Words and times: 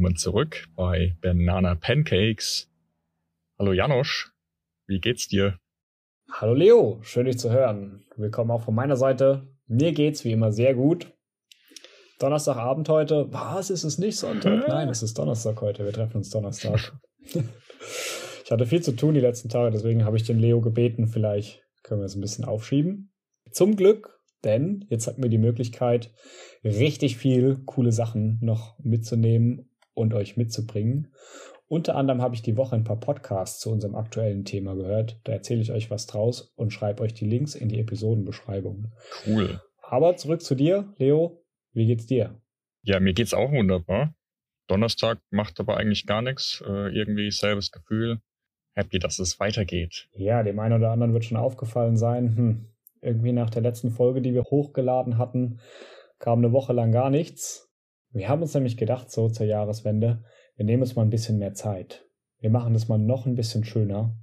Willkommen 0.00 0.16
zurück 0.16 0.66
bei 0.76 1.14
Banana 1.20 1.74
Pancakes. 1.74 2.70
Hallo 3.58 3.74
Janosch, 3.74 4.32
wie 4.86 4.98
geht's 4.98 5.28
dir? 5.28 5.58
Hallo 6.32 6.54
Leo, 6.54 7.00
schön 7.02 7.26
dich 7.26 7.38
zu 7.38 7.50
hören. 7.50 8.06
Willkommen 8.16 8.50
auch 8.50 8.62
von 8.62 8.74
meiner 8.74 8.96
Seite. 8.96 9.46
Mir 9.66 9.92
geht's 9.92 10.24
wie 10.24 10.32
immer 10.32 10.52
sehr 10.52 10.72
gut. 10.72 11.12
Donnerstagabend 12.18 12.88
heute. 12.88 13.30
Was, 13.30 13.68
ist 13.68 13.84
es 13.84 13.98
nicht 13.98 14.16
Sonntag? 14.16 14.68
Nein, 14.68 14.88
es 14.88 15.02
ist 15.02 15.18
Donnerstag 15.18 15.60
heute. 15.60 15.84
Wir 15.84 15.92
treffen 15.92 16.16
uns 16.16 16.30
Donnerstag. 16.30 16.98
ich 17.34 18.50
hatte 18.50 18.64
viel 18.64 18.80
zu 18.80 18.92
tun 18.92 19.12
die 19.12 19.20
letzten 19.20 19.50
Tage, 19.50 19.70
deswegen 19.70 20.06
habe 20.06 20.16
ich 20.16 20.22
den 20.22 20.38
Leo 20.38 20.62
gebeten, 20.62 21.08
vielleicht 21.08 21.62
können 21.82 22.00
wir 22.00 22.06
es 22.06 22.14
ein 22.14 22.22
bisschen 22.22 22.46
aufschieben. 22.46 23.12
Zum 23.50 23.76
Glück 23.76 24.18
denn 24.44 24.86
jetzt 24.88 25.06
hatten 25.06 25.22
wir 25.22 25.28
die 25.28 25.36
Möglichkeit, 25.36 26.10
richtig 26.64 27.18
viel 27.18 27.58
coole 27.66 27.92
Sachen 27.92 28.38
noch 28.40 28.78
mitzunehmen 28.78 29.69
und 29.94 30.14
euch 30.14 30.36
mitzubringen. 30.36 31.12
Unter 31.68 31.94
anderem 31.94 32.20
habe 32.20 32.34
ich 32.34 32.42
die 32.42 32.56
Woche 32.56 32.74
ein 32.74 32.84
paar 32.84 32.98
Podcasts 32.98 33.60
zu 33.60 33.70
unserem 33.70 33.94
aktuellen 33.94 34.44
Thema 34.44 34.74
gehört. 34.74 35.20
Da 35.24 35.32
erzähle 35.32 35.60
ich 35.60 35.70
euch 35.70 35.90
was 35.90 36.06
draus 36.06 36.52
und 36.56 36.72
schreibe 36.72 37.02
euch 37.02 37.14
die 37.14 37.26
Links 37.26 37.54
in 37.54 37.68
die 37.68 37.78
Episodenbeschreibung. 37.78 38.92
Cool. 39.26 39.60
Aber 39.82 40.16
zurück 40.16 40.42
zu 40.42 40.54
dir, 40.54 40.92
Leo. 40.98 41.44
Wie 41.72 41.86
geht's 41.86 42.06
dir? 42.06 42.40
Ja, 42.82 42.98
mir 42.98 43.12
geht's 43.12 43.34
auch 43.34 43.52
wunderbar. 43.52 44.14
Donnerstag 44.66 45.20
macht 45.30 45.60
aber 45.60 45.76
eigentlich 45.76 46.06
gar 46.06 46.22
nichts. 46.22 46.62
Äh, 46.66 46.92
irgendwie 46.96 47.30
selbes 47.30 47.70
Gefühl. 47.70 48.20
Happy, 48.74 48.98
dass 48.98 49.18
es 49.18 49.38
weitergeht. 49.38 50.08
Ja, 50.12 50.42
dem 50.42 50.58
einen 50.58 50.74
oder 50.74 50.90
anderen 50.90 51.12
wird 51.12 51.24
schon 51.24 51.36
aufgefallen 51.36 51.96
sein. 51.96 52.36
Hm, 52.36 52.68
irgendwie 53.00 53.32
nach 53.32 53.50
der 53.50 53.62
letzten 53.62 53.90
Folge, 53.90 54.22
die 54.22 54.34
wir 54.34 54.44
hochgeladen 54.44 55.18
hatten, 55.18 55.60
kam 56.18 56.38
eine 56.38 56.52
Woche 56.52 56.72
lang 56.72 56.92
gar 56.92 57.10
nichts. 57.10 57.69
Wir 58.12 58.28
haben 58.28 58.42
uns 58.42 58.54
nämlich 58.54 58.76
gedacht, 58.76 59.10
so 59.10 59.28
zur 59.28 59.46
Jahreswende, 59.46 60.24
wir 60.56 60.64
nehmen 60.64 60.82
uns 60.82 60.96
mal 60.96 61.02
ein 61.02 61.10
bisschen 61.10 61.38
mehr 61.38 61.54
Zeit. 61.54 62.04
Wir 62.40 62.50
machen 62.50 62.74
das 62.74 62.88
mal 62.88 62.98
noch 62.98 63.26
ein 63.26 63.34
bisschen 63.34 63.64
schöner. 63.64 64.16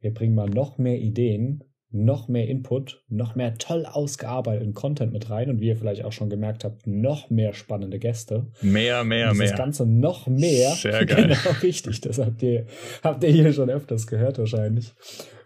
Wir 0.00 0.14
bringen 0.14 0.34
mal 0.34 0.48
noch 0.48 0.78
mehr 0.78 0.98
Ideen, 0.98 1.64
noch 1.90 2.28
mehr 2.28 2.48
Input, 2.48 3.02
noch 3.08 3.34
mehr 3.36 3.54
toll 3.54 3.86
ausgearbeiteten 3.86 4.74
Content 4.74 5.12
mit 5.12 5.30
rein 5.30 5.48
und 5.48 5.60
wie 5.60 5.68
ihr 5.68 5.76
vielleicht 5.76 6.04
auch 6.04 6.12
schon 6.12 6.28
gemerkt 6.28 6.64
habt, 6.64 6.86
noch 6.86 7.30
mehr 7.30 7.54
spannende 7.54 7.98
Gäste. 7.98 8.48
Mehr, 8.62 9.04
mehr, 9.04 9.30
und 9.30 9.38
mehr. 9.38 9.48
Das 9.48 9.56
Ganze 9.56 9.86
noch 9.86 10.26
mehr. 10.26 10.70
Sehr 10.72 11.06
geil. 11.06 11.28
Genau, 11.28 11.56
richtig. 11.62 12.00
Das 12.02 12.18
habt 12.18 12.42
ihr, 12.42 12.66
habt 13.02 13.22
ihr 13.22 13.30
hier 13.30 13.52
schon 13.52 13.70
öfters 13.70 14.06
gehört 14.06 14.38
wahrscheinlich. 14.38 14.92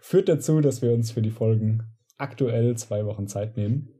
Führt 0.01 0.27
dazu, 0.27 0.59
dass 0.59 0.81
wir 0.81 0.91
uns 0.91 1.11
für 1.11 1.21
die 1.21 1.29
Folgen 1.29 1.83
aktuell 2.17 2.75
zwei 2.75 3.05
Wochen 3.05 3.27
Zeit 3.27 3.55
nehmen. 3.55 3.98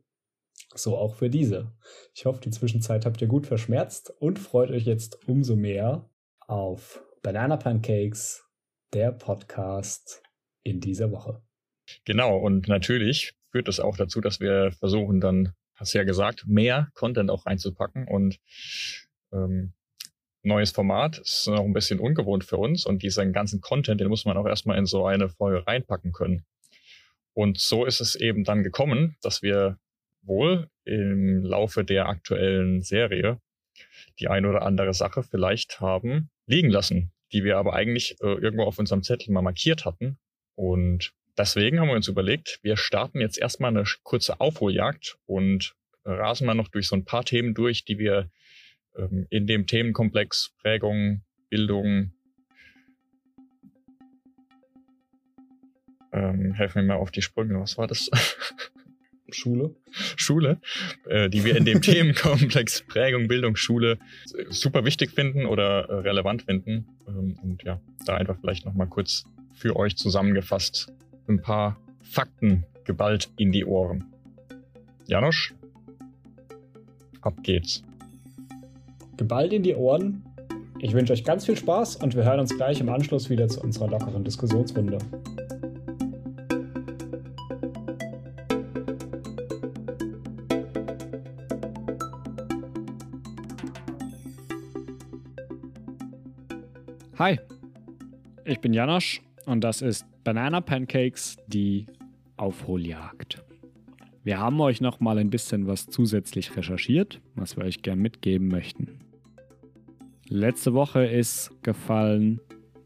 So 0.82 0.98
auch 0.98 1.16
für 1.16 1.30
diese. 1.30 1.72
Ich 2.14 2.26
hoffe, 2.26 2.42
die 2.42 2.52
Zwischenzeit 2.52 3.06
habt 3.06 3.22
ihr 3.22 3.28
gut 3.28 3.46
verschmerzt 3.46 4.14
und 4.20 4.40
freut 4.40 4.72
euch 4.72 4.86
jetzt 4.86 5.28
umso 5.28 5.56
mehr 5.56 6.10
auf 6.48 7.04
Banana 7.22 7.58
Pancakes, 7.58 8.46
der 8.94 9.12
Podcast 9.12 10.24
in 10.64 10.80
dieser 10.80 11.12
Woche. 11.12 11.42
Genau, 12.06 12.38
und 12.38 12.68
natürlich 12.68 13.34
führt 13.52 13.68
das 13.68 13.80
auch 13.80 13.98
dazu, 13.98 14.22
dass 14.22 14.40
wir 14.40 14.72
versuchen 14.72 15.20
dann, 15.20 15.54
hast 15.76 15.94
du 15.94 15.98
ja 15.98 16.04
gesagt, 16.04 16.46
mehr 16.48 16.90
Content 16.94 17.30
auch 17.30 17.46
reinzupacken 17.46 18.08
und 18.08 18.40
ähm, 19.34 19.74
neues 20.44 20.72
Format 20.72 21.20
ist 21.20 21.48
noch 21.48 21.64
ein 21.64 21.74
bisschen 21.74 22.00
ungewohnt 22.00 22.44
für 22.46 22.58
uns 22.58 22.86
und 22.86 23.04
diesen 23.04 23.34
ganzen 23.34 23.60
Content, 23.60 24.00
den 24.00 24.08
muss 24.08 24.26
man 24.26 24.38
auch 24.38 24.46
erstmal 24.46 24.78
in 24.78 24.86
so 24.86 25.06
eine 25.06 25.30
Folge 25.30 25.68
reinpacken 25.68 26.14
können. 26.14 26.46
Und 27.34 27.60
so 27.60 27.86
ist 27.86 28.02
es 28.02 28.16
eben 28.16 28.44
dann 28.44 28.64
gekommen, 28.64 29.18
dass 29.22 29.42
wir 29.42 29.78
wohl 30.30 30.70
im 30.86 31.44
Laufe 31.44 31.84
der 31.84 32.08
aktuellen 32.08 32.82
Serie 32.82 33.42
die 34.20 34.28
eine 34.28 34.50
oder 34.50 34.64
andere 34.64 34.94
Sache 34.94 35.24
vielleicht 35.24 35.80
haben 35.80 36.30
liegen 36.46 36.70
lassen, 36.70 37.12
die 37.32 37.44
wir 37.44 37.58
aber 37.58 37.74
eigentlich 37.74 38.18
äh, 38.22 38.34
irgendwo 38.34 38.64
auf 38.64 38.80
unserem 38.80 39.04
Zettel 39.04 39.32
mal 39.32 39.42
markiert 39.42 39.86
hatten. 39.86 40.18
Und 40.56 41.14
deswegen 41.38 41.80
haben 41.80 41.88
wir 41.88 41.96
uns 41.96 42.08
überlegt, 42.08 42.60
wir 42.64 42.76
starten 42.76 43.22
jetzt 43.22 43.38
erstmal 43.38 43.70
eine 43.70 43.84
kurze 44.04 44.40
Aufholjagd 44.40 45.18
und 45.26 45.76
rasen 46.06 46.48
mal 46.48 46.56
noch 46.56 46.70
durch 46.70 46.88
so 46.88 46.96
ein 46.96 47.06
paar 47.06 47.24
Themen 47.24 47.54
durch, 47.54 47.86
die 47.86 48.00
wir 48.00 48.30
ähm, 48.98 49.28
in 49.30 49.48
dem 49.48 49.68
Themenkomplex 49.68 50.56
Prägung, 50.62 51.24
Bildung, 51.50 52.14
ähm, 56.12 56.54
helfen 56.54 56.82
mir 56.82 56.94
mal 56.94 57.00
auf 57.00 57.12
die 57.12 57.22
Sprünge, 57.22 57.60
was 57.60 57.78
war 57.78 57.88
das? 57.88 58.10
Schule. 59.36 59.76
Schule, 59.92 60.60
äh, 61.08 61.30
die 61.30 61.44
wir 61.44 61.56
in 61.56 61.66
dem 61.66 61.82
Themenkomplex 61.84 62.84
Prägung, 62.88 63.28
Bildung, 63.28 63.56
Schule 63.56 63.98
super 64.50 64.86
wichtig 64.86 65.12
finden 65.12 65.46
oder 65.46 65.90
äh, 65.90 65.94
relevant 65.96 66.44
finden. 66.44 66.88
Ähm, 67.08 67.38
und 67.42 67.64
ja, 67.64 67.80
da 68.06 68.16
einfach 68.16 68.38
vielleicht 68.40 68.66
nochmal 68.66 68.88
kurz 68.88 69.26
für 69.54 69.76
euch 69.76 69.98
zusammengefasst 69.98 70.92
ein 71.28 71.42
paar 71.42 71.80
Fakten 72.02 72.66
geballt 72.86 73.30
in 73.38 73.52
die 73.52 73.66
Ohren. 73.66 74.06
Janosch, 75.06 75.54
ab 77.22 77.36
geht's. 77.44 77.84
Geballt 79.18 79.54
in 79.54 79.64
die 79.64 79.76
Ohren. 79.76 80.24
Ich 80.80 80.94
wünsche 80.94 81.14
euch 81.14 81.26
ganz 81.26 81.46
viel 81.46 81.58
Spaß 81.58 81.98
und 81.98 82.16
wir 82.16 82.24
hören 82.24 82.40
uns 82.40 82.56
gleich 82.56 82.80
im 82.80 82.90
Anschluss 82.90 83.30
wieder 83.30 83.48
zu 83.48 83.62
unserer 83.62 83.90
lockeren 83.90 84.24
Diskussionsrunde. 84.24 84.98
Hi, 97.20 97.38
ich 98.46 98.62
bin 98.62 98.72
Janosch 98.72 99.22
und 99.46 99.62
das 99.62 99.82
ist 99.82 100.06
Banana 100.24 100.62
Pancakes, 100.62 101.36
die 101.48 101.86
Aufholjagd. 102.38 103.44
Wir 104.24 104.40
haben 104.40 104.62
euch 104.62 104.80
noch 104.80 105.02
mal 105.02 105.18
ein 105.18 105.30
bisschen 105.30 105.68
was 105.68 105.88
zusätzlich 105.88 106.56
recherchiert, 106.56 107.20
was 107.36 107.58
wir 107.58 107.66
euch 107.66 107.82
gern 107.82 108.00
mitgeben 108.00 108.48
möchten. 108.48 109.02
Letzte 110.30 110.74
Woche 110.74 111.08
ist 111.08 111.52
gefallen, 111.62 112.40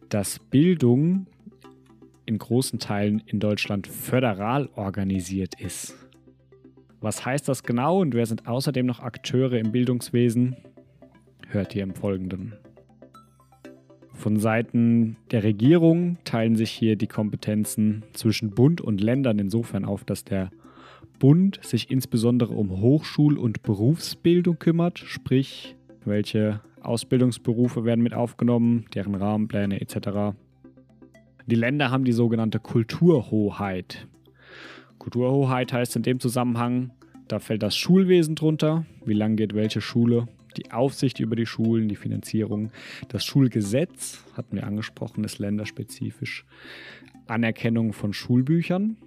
dass 0.10 0.40
Bildung 0.40 1.28
in 2.26 2.40
großen 2.40 2.80
Teilen 2.80 3.22
in 3.28 3.40
Deutschland 3.40 3.86
föderal 3.86 4.68
organisiert 4.74 5.62
ist. 5.62 5.94
Was 7.02 7.24
heißt 7.24 7.48
das 7.48 7.62
genau 7.62 8.02
und 8.02 8.16
wer 8.16 8.26
sind 8.26 8.48
außerdem 8.48 8.88
noch 8.88 9.00
Akteure 9.00 9.60
im 9.60 9.72
Bildungswesen? 9.72 10.58
Hört 11.50 11.76
ihr 11.76 11.84
im 11.84 11.94
Folgenden. 11.94 12.54
Von 14.24 14.40
Seiten 14.40 15.18
der 15.32 15.44
Regierung 15.44 16.16
teilen 16.24 16.56
sich 16.56 16.72
hier 16.72 16.96
die 16.96 17.08
Kompetenzen 17.08 18.04
zwischen 18.14 18.52
Bund 18.52 18.80
und 18.80 19.02
Ländern 19.02 19.38
insofern 19.38 19.84
auf, 19.84 20.06
dass 20.06 20.24
der 20.24 20.50
Bund 21.20 21.60
sich 21.62 21.92
insbesondere 21.92 22.54
um 22.54 22.70
Hochschul- 22.70 23.36
und 23.36 23.64
Berufsbildung 23.64 24.60
kümmert, 24.60 24.98
sprich, 24.98 25.76
welche 26.06 26.62
Ausbildungsberufe 26.82 27.84
werden 27.84 28.02
mit 28.02 28.14
aufgenommen, 28.14 28.86
deren 28.94 29.16
Rahmenpläne 29.16 29.82
etc. 29.82 30.38
Die 31.46 31.56
Länder 31.56 31.92
haben 31.92 32.06
die 32.06 32.14
sogenannte 32.14 32.62
Kulturhoheit. 32.62 34.08
Kulturhoheit 35.00 35.74
heißt 35.74 35.98
in 35.98 36.04
dem 36.04 36.22
Zusammenhang, 36.22 36.92
da 37.28 37.40
fällt 37.40 37.62
das 37.62 37.76
Schulwesen 37.76 38.36
drunter, 38.36 38.86
wie 39.04 39.16
lange 39.16 39.36
geht 39.36 39.54
welche 39.54 39.82
Schule 39.82 40.30
die 40.58 40.72
Aufsicht 40.72 41.20
über 41.20 41.36
die 41.36 41.46
Schulen, 41.46 41.88
die 41.88 41.96
Finanzierung, 41.96 42.72
das 43.10 43.26
Schulgesetz, 43.26 44.24
hatten 44.36 44.56
wir 44.56 44.66
angesprochen, 44.66 45.24
ist 45.24 45.40
länderspezifisch, 45.40 46.46
Anerkennung 47.28 47.94
von 47.94 48.14
Schulbüchern. 48.14 48.98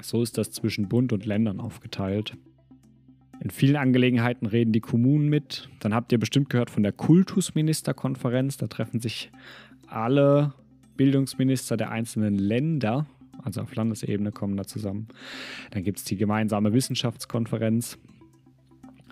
So 0.00 0.22
ist 0.22 0.36
das 0.38 0.50
zwischen 0.50 0.88
Bund 0.88 1.12
und 1.12 1.24
Ländern 1.26 1.60
aufgeteilt. 1.60 2.36
In 3.42 3.50
vielen 3.50 3.76
Angelegenheiten 3.76 4.46
reden 4.46 4.72
die 4.72 4.80
Kommunen 4.80 5.28
mit. 5.28 5.68
Dann 5.80 5.94
habt 5.94 6.12
ihr 6.12 6.18
bestimmt 6.18 6.48
gehört 6.48 6.70
von 6.70 6.82
der 6.82 6.92
Kultusministerkonferenz. 6.92 8.56
Da 8.56 8.68
treffen 8.68 9.00
sich 9.00 9.32
alle 9.88 10.54
Bildungsminister 10.96 11.76
der 11.76 11.90
einzelnen 11.90 12.38
Länder, 12.38 13.06
also 13.42 13.60
auf 13.62 13.74
Landesebene 13.74 14.30
kommen 14.30 14.56
da 14.56 14.64
zusammen. 14.64 15.08
Dann 15.70 15.82
gibt 15.82 15.98
es 15.98 16.04
die 16.04 16.16
gemeinsame 16.16 16.72
Wissenschaftskonferenz 16.72 17.98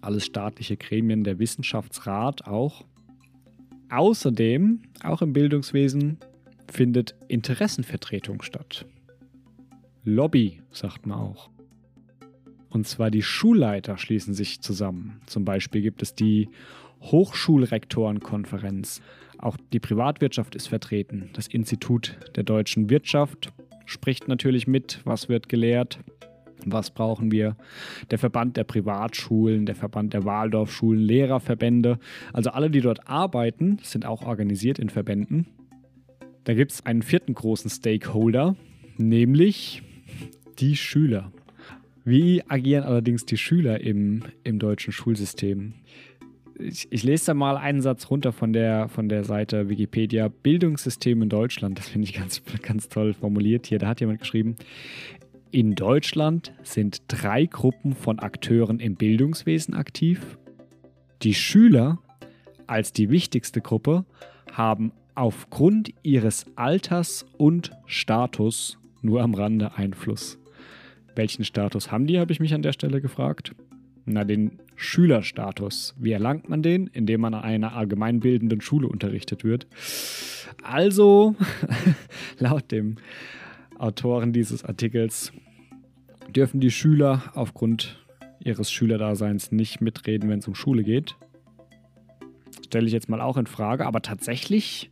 alles 0.02 0.26
staatliche 0.26 0.76
Gremien, 0.76 1.24
der 1.24 1.38
Wissenschaftsrat 1.38 2.46
auch. 2.46 2.84
Außerdem, 3.90 4.82
auch 5.02 5.22
im 5.22 5.32
Bildungswesen, 5.32 6.18
findet 6.70 7.14
Interessenvertretung 7.28 8.42
statt. 8.42 8.86
Lobby, 10.04 10.60
sagt 10.70 11.06
man 11.06 11.18
auch. 11.18 11.50
Und 12.68 12.86
zwar 12.86 13.10
die 13.10 13.22
Schulleiter 13.22 13.98
schließen 13.98 14.32
sich 14.32 14.60
zusammen. 14.60 15.20
Zum 15.26 15.44
Beispiel 15.44 15.82
gibt 15.82 16.02
es 16.02 16.14
die 16.14 16.48
Hochschulrektorenkonferenz. 17.02 19.02
Auch 19.38 19.56
die 19.72 19.80
Privatwirtschaft 19.80 20.54
ist 20.54 20.68
vertreten. 20.68 21.30
Das 21.32 21.48
Institut 21.48 22.16
der 22.36 22.44
deutschen 22.44 22.90
Wirtschaft 22.90 23.52
spricht 23.86 24.28
natürlich 24.28 24.68
mit, 24.68 25.00
was 25.04 25.28
wird 25.28 25.48
gelehrt. 25.48 25.98
Was 26.66 26.90
brauchen 26.90 27.30
wir? 27.30 27.56
Der 28.10 28.18
Verband 28.18 28.56
der 28.56 28.64
Privatschulen, 28.64 29.66
der 29.66 29.74
Verband 29.74 30.12
der 30.12 30.24
Waldorfschulen, 30.24 31.00
Lehrerverbände. 31.00 31.98
Also 32.32 32.50
alle, 32.50 32.70
die 32.70 32.80
dort 32.80 33.08
arbeiten, 33.08 33.78
sind 33.82 34.06
auch 34.06 34.22
organisiert 34.22 34.78
in 34.78 34.88
Verbänden. 34.88 35.46
Da 36.44 36.54
gibt 36.54 36.72
es 36.72 36.86
einen 36.86 37.02
vierten 37.02 37.34
großen 37.34 37.70
Stakeholder, 37.70 38.56
nämlich 38.96 39.82
die 40.58 40.76
Schüler. 40.76 41.32
Wie 42.04 42.42
agieren 42.48 42.84
allerdings 42.84 43.26
die 43.26 43.36
Schüler 43.36 43.80
im, 43.80 44.22
im 44.42 44.58
deutschen 44.58 44.92
Schulsystem? 44.92 45.74
Ich, 46.58 46.88
ich, 46.90 47.02
lese 47.04 47.26
da 47.26 47.34
mal 47.34 47.56
einen 47.56 47.80
Satz 47.80 48.10
runter 48.10 48.32
von 48.32 48.52
der, 48.52 48.88
von 48.88 49.08
der 49.08 49.24
Seite 49.24 49.68
Wikipedia. 49.68 50.28
Bildungssystem 50.28 51.22
in 51.22 51.28
Deutschland, 51.28 51.78
das 51.78 51.88
finde 51.88 52.06
ich 52.08 52.14
ganz, 52.14 52.42
ganz 52.62 52.88
toll 52.88 53.14
formuliert 53.14 53.66
hier. 53.66 53.78
Da 53.78 53.88
hat 53.88 54.00
jemand 54.00 54.20
geschrieben, 54.20 54.56
in 55.52 55.74
Deutschland 55.74 56.52
sind 56.62 57.02
drei 57.08 57.46
Gruppen 57.46 57.94
von 57.94 58.18
Akteuren 58.18 58.80
im 58.80 58.94
Bildungswesen 58.94 59.74
aktiv. 59.74 60.38
Die 61.22 61.34
Schüler 61.34 61.98
als 62.66 62.92
die 62.92 63.10
wichtigste 63.10 63.60
Gruppe 63.60 64.04
haben 64.52 64.92
aufgrund 65.14 65.92
ihres 66.02 66.46
Alters 66.56 67.26
und 67.36 67.72
Status 67.86 68.78
nur 69.02 69.22
am 69.22 69.34
Rande 69.34 69.74
Einfluss. 69.74 70.38
Welchen 71.16 71.44
Status 71.44 71.90
haben 71.90 72.06
die, 72.06 72.18
habe 72.18 72.32
ich 72.32 72.40
mich 72.40 72.54
an 72.54 72.62
der 72.62 72.72
Stelle 72.72 73.00
gefragt. 73.00 73.54
Na, 74.06 74.24
den 74.24 74.60
Schülerstatus. 74.76 75.94
Wie 75.98 76.12
erlangt 76.12 76.48
man 76.48 76.62
den? 76.62 76.86
Indem 76.86 77.22
man 77.22 77.34
an 77.34 77.42
einer 77.42 77.74
allgemeinbildenden 77.74 78.60
Schule 78.60 78.88
unterrichtet 78.88 79.44
wird. 79.44 79.66
Also, 80.62 81.34
laut 82.38 82.70
dem 82.70 82.96
Autoren 83.80 84.34
dieses 84.34 84.62
Artikels 84.62 85.32
dürfen 86.28 86.60
die 86.60 86.70
Schüler 86.70 87.32
aufgrund 87.34 88.04
ihres 88.38 88.70
Schülerdaseins 88.70 89.52
nicht 89.52 89.80
mitreden, 89.80 90.28
wenn 90.28 90.40
es 90.40 90.48
um 90.48 90.54
Schule 90.54 90.84
geht. 90.84 91.16
Stelle 92.66 92.86
ich 92.86 92.92
jetzt 92.92 93.08
mal 93.08 93.20
auch 93.20 93.38
in 93.38 93.46
Frage, 93.46 93.86
aber 93.86 94.02
tatsächlich 94.02 94.90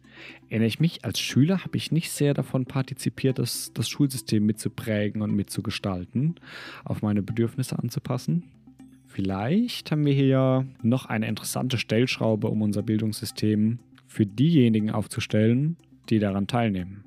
erinnere 0.48 0.68
ich 0.68 0.80
mich, 0.80 1.04
als 1.04 1.20
Schüler 1.20 1.64
habe 1.64 1.76
ich 1.76 1.92
nicht 1.92 2.10
sehr 2.10 2.32
davon 2.32 2.64
partizipiert, 2.64 3.38
das, 3.38 3.72
das 3.74 3.88
Schulsystem 3.88 4.44
mitzuprägen 4.44 5.20
und 5.22 5.34
mitzugestalten, 5.34 6.36
auf 6.84 7.02
meine 7.02 7.22
Bedürfnisse 7.22 7.78
anzupassen. 7.78 8.44
Vielleicht 9.06 9.90
haben 9.90 10.06
wir 10.06 10.14
hier 10.14 10.66
noch 10.82 11.06
eine 11.06 11.28
interessante 11.28 11.76
Stellschraube, 11.76 12.48
um 12.48 12.62
unser 12.62 12.82
Bildungssystem 12.82 13.80
für 14.06 14.24
diejenigen 14.26 14.90
aufzustellen, 14.90 15.76
die 16.08 16.18
daran 16.18 16.46
teilnehmen. 16.46 17.04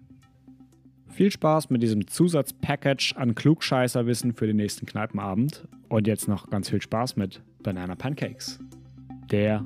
Viel 1.12 1.30
Spaß 1.30 1.70
mit 1.70 1.84
diesem 1.84 2.08
Zusatzpackage 2.08 3.14
an 3.18 3.36
Klugscheißerwissen 3.36 4.34
für 4.34 4.48
den 4.48 4.56
nächsten 4.56 4.86
Kneipenabend 4.86 5.68
und 5.90 6.08
jetzt 6.08 6.28
noch 6.28 6.50
ganz 6.50 6.70
viel 6.70 6.82
Spaß 6.82 7.18
mit 7.18 7.42
Banana 7.64 7.96
Pancakes, 7.96 8.60
der 9.30 9.66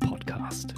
Podcast. 0.00 0.74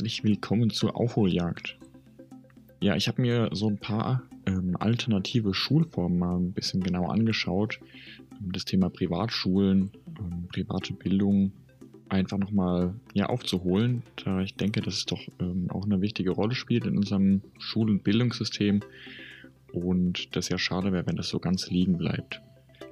Herzlich 0.00 0.24
willkommen 0.24 0.70
zur 0.70 0.96
Aufholjagd. 0.96 1.76
Ja, 2.80 2.96
ich 2.96 3.06
habe 3.06 3.20
mir 3.20 3.50
so 3.52 3.68
ein 3.68 3.76
paar 3.76 4.22
ähm, 4.46 4.74
alternative 4.80 5.52
Schulformen 5.52 6.18
mal 6.18 6.36
ein 6.38 6.54
bisschen 6.54 6.82
genauer 6.82 7.12
angeschaut. 7.12 7.78
Das 8.40 8.64
Thema 8.64 8.88
Privatschulen, 8.88 9.90
ähm, 10.18 10.48
private 10.48 10.94
Bildung 10.94 11.52
einfach 12.08 12.38
nochmal 12.38 12.94
ja, 13.12 13.26
aufzuholen, 13.26 14.02
da 14.24 14.40
ich 14.40 14.54
denke, 14.54 14.80
dass 14.80 14.94
es 14.94 15.04
doch 15.04 15.20
ähm, 15.38 15.66
auch 15.68 15.84
eine 15.84 16.00
wichtige 16.00 16.30
Rolle 16.30 16.54
spielt 16.54 16.86
in 16.86 16.96
unserem 16.96 17.42
Schul- 17.58 17.90
und 17.90 18.02
Bildungssystem 18.02 18.80
und 19.70 20.34
das 20.34 20.48
ja 20.48 20.56
schade 20.56 20.94
wäre, 20.94 21.06
wenn 21.06 21.16
das 21.16 21.28
so 21.28 21.40
ganz 21.40 21.68
liegen 21.68 21.98
bleibt. 21.98 22.40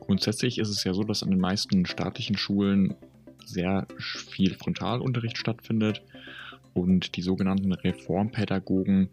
Grundsätzlich 0.00 0.58
ist 0.58 0.68
es 0.68 0.84
ja 0.84 0.92
so, 0.92 1.04
dass 1.04 1.22
an 1.22 1.30
den 1.30 1.40
meisten 1.40 1.86
staatlichen 1.86 2.36
Schulen 2.36 2.96
sehr 3.46 3.88
viel 4.28 4.52
Frontalunterricht 4.52 5.38
stattfindet 5.38 6.02
und 6.80 7.16
die 7.16 7.22
sogenannten 7.22 7.72
Reformpädagogen, 7.72 9.08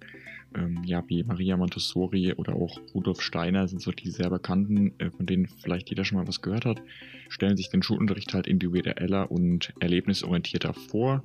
ähm, 0.56 0.83
ja, 0.85 1.03
wie 1.07 1.23
Maria 1.23 1.57
Montessori 1.57 2.33
oder 2.33 2.56
auch 2.56 2.79
Rudolf 2.94 3.21
Steiner 3.21 3.67
sind 3.67 3.81
so 3.81 3.91
die 3.91 4.09
sehr 4.09 4.29
bekannten, 4.29 4.94
äh, 5.00 5.09
von 5.12 5.25
denen 5.25 5.47
vielleicht 5.47 5.89
jeder 5.89 6.06
schon 6.06 6.17
mal 6.17 6.27
was 6.27 6.41
gehört 6.41 6.65
hat, 6.65 6.81
stellen 7.29 7.57
sich 7.57 7.69
den 7.69 7.83
Schulunterricht 7.83 8.33
halt 8.33 8.47
individueller 8.47 9.31
und 9.31 9.73
erlebnisorientierter 9.79 10.73
vor. 10.73 11.23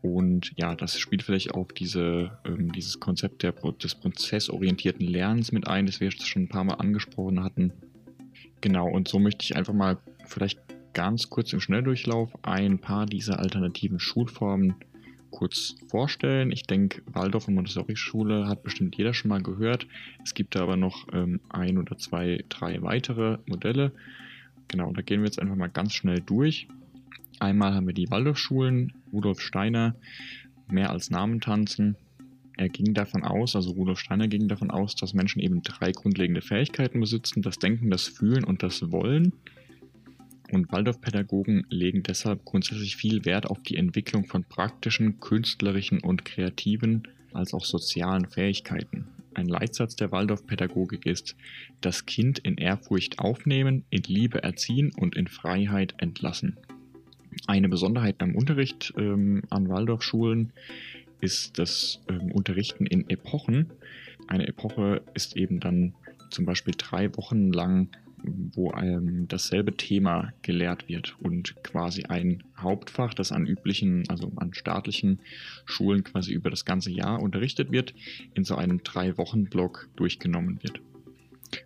Und 0.00 0.52
ja, 0.56 0.76
das 0.76 0.98
spielt 0.98 1.22
vielleicht 1.22 1.54
auch 1.54 1.72
diese, 1.72 2.38
ähm, 2.44 2.72
dieses 2.72 3.00
Konzept 3.00 3.42
der, 3.42 3.52
des 3.52 3.96
prozessorientierten 3.96 5.06
Lernens 5.06 5.52
mit 5.52 5.66
ein, 5.66 5.86
das 5.86 6.00
wir 6.00 6.10
schon 6.12 6.42
ein 6.42 6.48
paar 6.48 6.64
Mal 6.64 6.74
angesprochen 6.74 7.42
hatten. 7.42 7.72
Genau, 8.60 8.88
und 8.88 9.08
so 9.08 9.18
möchte 9.18 9.44
ich 9.44 9.56
einfach 9.56 9.74
mal 9.74 9.98
vielleicht 10.26 10.60
ganz 10.94 11.30
kurz 11.30 11.52
im 11.52 11.60
Schnelldurchlauf 11.60 12.30
ein 12.42 12.78
paar 12.78 13.06
dieser 13.06 13.38
alternativen 13.38 14.00
Schulformen 14.00 14.74
kurz 15.30 15.76
vorstellen. 15.88 16.52
Ich 16.52 16.64
denke, 16.64 17.02
Waldorf 17.06 17.48
und 17.48 17.54
Montessori-Schule 17.54 18.46
hat 18.46 18.62
bestimmt 18.62 18.96
jeder 18.96 19.14
schon 19.14 19.28
mal 19.28 19.42
gehört. 19.42 19.86
Es 20.24 20.34
gibt 20.34 20.54
da 20.54 20.62
aber 20.62 20.76
noch 20.76 21.06
ähm, 21.12 21.40
ein 21.48 21.78
oder 21.78 21.96
zwei, 21.98 22.44
drei 22.48 22.82
weitere 22.82 23.38
Modelle. 23.46 23.92
Genau, 24.68 24.92
da 24.92 25.02
gehen 25.02 25.20
wir 25.20 25.26
jetzt 25.26 25.40
einfach 25.40 25.56
mal 25.56 25.68
ganz 25.68 25.94
schnell 25.94 26.20
durch. 26.20 26.68
Einmal 27.40 27.74
haben 27.74 27.86
wir 27.86 27.94
die 27.94 28.10
Waldorfschulen, 28.10 28.92
Rudolf 29.12 29.40
Steiner, 29.40 29.94
mehr 30.70 30.90
als 30.90 31.10
Namen 31.10 31.40
tanzen. 31.40 31.96
Er 32.56 32.68
ging 32.68 32.92
davon 32.92 33.22
aus, 33.22 33.54
also 33.54 33.70
Rudolf 33.70 34.00
Steiner 34.00 34.26
ging 34.26 34.48
davon 34.48 34.70
aus, 34.70 34.96
dass 34.96 35.14
Menschen 35.14 35.40
eben 35.40 35.62
drei 35.62 35.92
grundlegende 35.92 36.42
Fähigkeiten 36.42 36.98
besitzen, 36.98 37.40
das 37.40 37.58
Denken, 37.58 37.90
das 37.90 38.08
Fühlen 38.08 38.44
und 38.44 38.62
das 38.62 38.90
Wollen. 38.90 39.32
Und 40.50 40.72
Waldorfpädagogen 40.72 41.66
legen 41.68 42.02
deshalb 42.02 42.44
grundsätzlich 42.44 42.96
viel 42.96 43.24
Wert 43.24 43.46
auf 43.46 43.62
die 43.62 43.76
Entwicklung 43.76 44.24
von 44.24 44.44
praktischen, 44.44 45.20
künstlerischen 45.20 46.00
und 46.00 46.24
kreativen 46.24 47.06
als 47.32 47.52
auch 47.52 47.64
sozialen 47.64 48.26
Fähigkeiten. 48.26 49.08
Ein 49.34 49.46
Leitsatz 49.46 49.94
der 49.94 50.10
Waldorfpädagogik 50.10 51.06
ist, 51.06 51.36
das 51.80 52.06
Kind 52.06 52.38
in 52.40 52.56
Ehrfurcht 52.56 53.18
aufnehmen, 53.18 53.84
in 53.90 54.02
Liebe 54.02 54.42
erziehen 54.42 54.90
und 54.96 55.16
in 55.16 55.28
Freiheit 55.28 55.94
entlassen. 55.98 56.56
Eine 57.46 57.68
Besonderheit 57.68 58.18
beim 58.18 58.34
Unterricht 58.34 58.94
ähm, 58.96 59.42
an 59.50 59.68
Waldorfschulen 59.68 60.52
ist 61.20 61.58
das 61.58 62.00
ähm, 62.08 62.32
Unterrichten 62.32 62.86
in 62.86 63.08
Epochen. 63.08 63.70
Eine 64.26 64.48
Epoche 64.48 65.02
ist 65.14 65.36
eben 65.36 65.60
dann 65.60 65.94
zum 66.30 66.44
Beispiel 66.44 66.74
drei 66.76 67.14
Wochen 67.16 67.52
lang 67.52 67.88
wo 68.22 68.72
ähm, 68.72 69.26
dasselbe 69.28 69.76
Thema 69.76 70.32
gelehrt 70.42 70.88
wird 70.88 71.16
und 71.20 71.62
quasi 71.62 72.04
ein 72.04 72.42
Hauptfach, 72.56 73.14
das 73.14 73.32
an 73.32 73.46
üblichen, 73.46 74.08
also 74.08 74.32
an 74.36 74.54
staatlichen 74.54 75.20
Schulen 75.64 76.04
quasi 76.04 76.32
über 76.32 76.50
das 76.50 76.64
ganze 76.64 76.90
Jahr 76.90 77.20
unterrichtet 77.20 77.70
wird, 77.70 77.94
in 78.34 78.44
so 78.44 78.56
einem 78.56 78.82
Drei-Wochen-Block 78.82 79.88
durchgenommen 79.96 80.62
wird. 80.62 80.80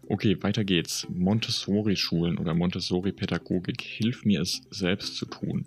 Okay, 0.08 0.36
weiter 0.42 0.64
geht's. 0.64 1.06
Montessori-Schulen 1.10 2.38
oder 2.38 2.54
Montessori-Pädagogik, 2.54 3.80
hilf 3.80 4.24
mir 4.24 4.40
es 4.40 4.62
selbst 4.70 5.16
zu 5.16 5.26
tun, 5.26 5.66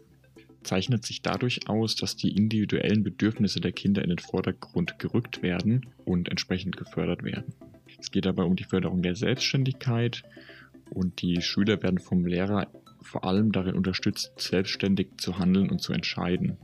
zeichnet 0.64 1.06
sich 1.06 1.22
dadurch 1.22 1.68
aus, 1.68 1.96
dass 1.96 2.16
die 2.16 2.36
individuellen 2.36 3.04
Bedürfnisse 3.04 3.60
der 3.60 3.72
Kinder 3.72 4.04
in 4.04 4.10
den 4.10 4.20
Vordergrund 4.20 5.00
gerückt 5.00 5.42
werden 5.42 5.86
und 6.06 6.30
entsprechend 6.30 6.78
gefördert 6.78 7.24
werden. 7.24 7.54
Es 8.00 8.12
geht 8.12 8.26
dabei 8.26 8.44
um 8.44 8.56
die 8.56 8.64
Förderung 8.64 9.02
der 9.02 9.16
Selbstständigkeit, 9.16 10.24
und 10.90 11.22
die 11.22 11.42
Schüler 11.42 11.82
werden 11.84 12.00
vom 12.00 12.26
Lehrer 12.26 12.68
vor 13.02 13.24
allem 13.24 13.52
darin 13.52 13.76
unterstützt, 13.76 14.32
selbstständig 14.38 15.08
zu 15.18 15.38
handeln 15.38 15.70
und 15.70 15.82
zu 15.82 15.94
entscheiden. 15.94 16.58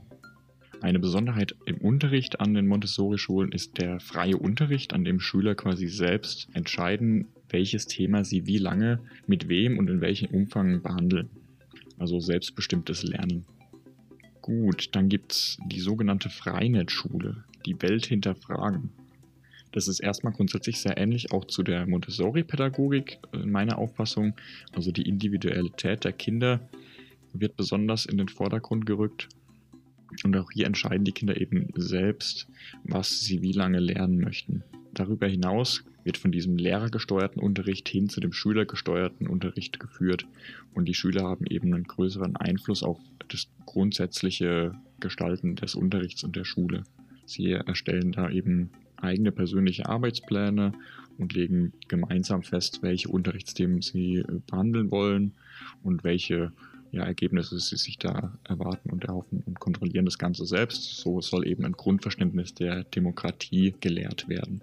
Eine 0.80 0.98
Besonderheit 0.98 1.54
im 1.64 1.78
Unterricht 1.78 2.40
an 2.40 2.54
den 2.54 2.66
Montessori-Schulen 2.66 3.52
ist 3.52 3.78
der 3.78 4.00
freie 4.00 4.36
Unterricht, 4.36 4.92
an 4.92 5.04
dem 5.04 5.20
Schüler 5.20 5.54
quasi 5.54 5.86
selbst 5.86 6.48
entscheiden, 6.54 7.28
welches 7.48 7.86
Thema 7.86 8.24
sie 8.24 8.46
wie 8.46 8.58
lange, 8.58 8.98
mit 9.28 9.48
wem 9.48 9.78
und 9.78 9.88
in 9.88 10.00
welchem 10.00 10.34
Umfang 10.34 10.82
behandeln. 10.82 11.30
Also 11.98 12.18
selbstbestimmtes 12.18 13.04
Lernen. 13.04 13.44
Gut, 14.40 14.88
dann 14.96 15.08
gibt 15.08 15.32
es 15.32 15.58
die 15.66 15.78
sogenannte 15.78 16.28
Freinet-Schule, 16.28 17.44
die 17.64 17.80
Welt 17.80 18.06
hinterfragen. 18.06 18.90
Das 19.72 19.88
ist 19.88 20.00
erstmal 20.00 20.32
grundsätzlich 20.32 20.80
sehr 20.80 20.98
ähnlich 20.98 21.32
auch 21.32 21.46
zu 21.46 21.62
der 21.62 21.86
Montessori-Pädagogik 21.86 23.18
in 23.32 23.50
meiner 23.50 23.78
Auffassung. 23.78 24.34
Also 24.72 24.92
die 24.92 25.08
Individualität 25.08 26.04
der 26.04 26.12
Kinder 26.12 26.60
wird 27.32 27.56
besonders 27.56 28.06
in 28.06 28.18
den 28.18 28.28
Vordergrund 28.28 28.86
gerückt. 28.86 29.28
Und 30.24 30.36
auch 30.36 30.50
hier 30.52 30.66
entscheiden 30.66 31.04
die 31.04 31.12
Kinder 31.12 31.40
eben 31.40 31.68
selbst, 31.74 32.46
was 32.84 33.20
sie 33.20 33.40
wie 33.40 33.52
lange 33.52 33.80
lernen 33.80 34.18
möchten. 34.18 34.62
Darüber 34.92 35.26
hinaus 35.26 35.84
wird 36.04 36.18
von 36.18 36.32
diesem 36.32 36.58
lehrergesteuerten 36.58 37.40
Unterricht 37.40 37.88
hin 37.88 38.10
zu 38.10 38.20
dem 38.20 38.32
schülergesteuerten 38.32 39.26
Unterricht 39.26 39.80
geführt 39.80 40.26
und 40.74 40.86
die 40.86 40.94
Schüler 40.94 41.22
haben 41.22 41.46
eben 41.46 41.72
einen 41.72 41.84
größeren 41.84 42.36
Einfluss 42.36 42.82
auf 42.82 42.98
das 43.28 43.48
grundsätzliche 43.64 44.74
Gestalten 45.00 45.56
des 45.56 45.74
Unterrichts 45.74 46.24
und 46.24 46.36
der 46.36 46.44
Schule. 46.44 46.84
Sie 47.24 47.52
erstellen 47.52 48.12
da 48.12 48.28
eben 48.28 48.70
eigene 49.02 49.32
persönliche 49.32 49.88
Arbeitspläne 49.88 50.72
und 51.18 51.34
legen 51.34 51.72
gemeinsam 51.88 52.42
fest, 52.42 52.82
welche 52.82 53.08
Unterrichtsthemen 53.08 53.82
sie 53.82 54.16
äh, 54.16 54.40
behandeln 54.46 54.90
wollen 54.90 55.34
und 55.82 56.04
welche 56.04 56.52
ja, 56.90 57.04
Ergebnisse 57.04 57.58
sie 57.58 57.76
sich 57.76 57.98
da 57.98 58.38
erwarten 58.44 58.90
und 58.90 59.04
erhoffen 59.04 59.42
und 59.46 59.58
kontrollieren 59.58 60.04
das 60.04 60.18
Ganze 60.18 60.44
selbst. 60.44 60.98
So 60.98 61.20
soll 61.20 61.46
eben 61.46 61.64
ein 61.64 61.72
Grundverständnis 61.72 62.54
der 62.54 62.84
Demokratie 62.84 63.74
gelehrt 63.80 64.28
werden. 64.28 64.60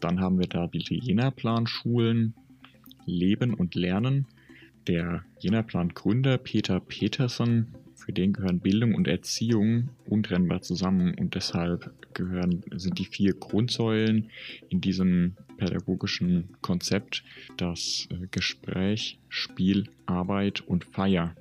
Dann 0.00 0.20
haben 0.20 0.38
wir 0.38 0.46
da 0.46 0.66
die 0.66 0.98
Jena-Plan-Schulen 0.98 2.34
Leben 3.04 3.54
und 3.54 3.74
Lernen. 3.74 4.26
Der 4.86 5.24
Jena-Plan-Gründer 5.40 6.38
Peter 6.38 6.80
Peterson, 6.80 7.68
für 8.08 8.14
den 8.14 8.32
gehören 8.32 8.60
Bildung 8.60 8.94
und 8.94 9.06
Erziehung 9.06 9.90
untrennbar 10.06 10.62
zusammen 10.62 11.12
und 11.12 11.34
deshalb 11.34 11.92
gehören, 12.14 12.64
sind 12.74 12.98
die 12.98 13.04
vier 13.04 13.34
Grundsäulen 13.34 14.30
in 14.70 14.80
diesem 14.80 15.36
pädagogischen 15.58 16.48
Konzept 16.62 17.22
das 17.58 18.08
äh, 18.10 18.26
Gespräch, 18.30 19.18
Spiel, 19.28 19.90
Arbeit 20.06 20.62
und 20.62 20.86
Feier. 20.86 21.36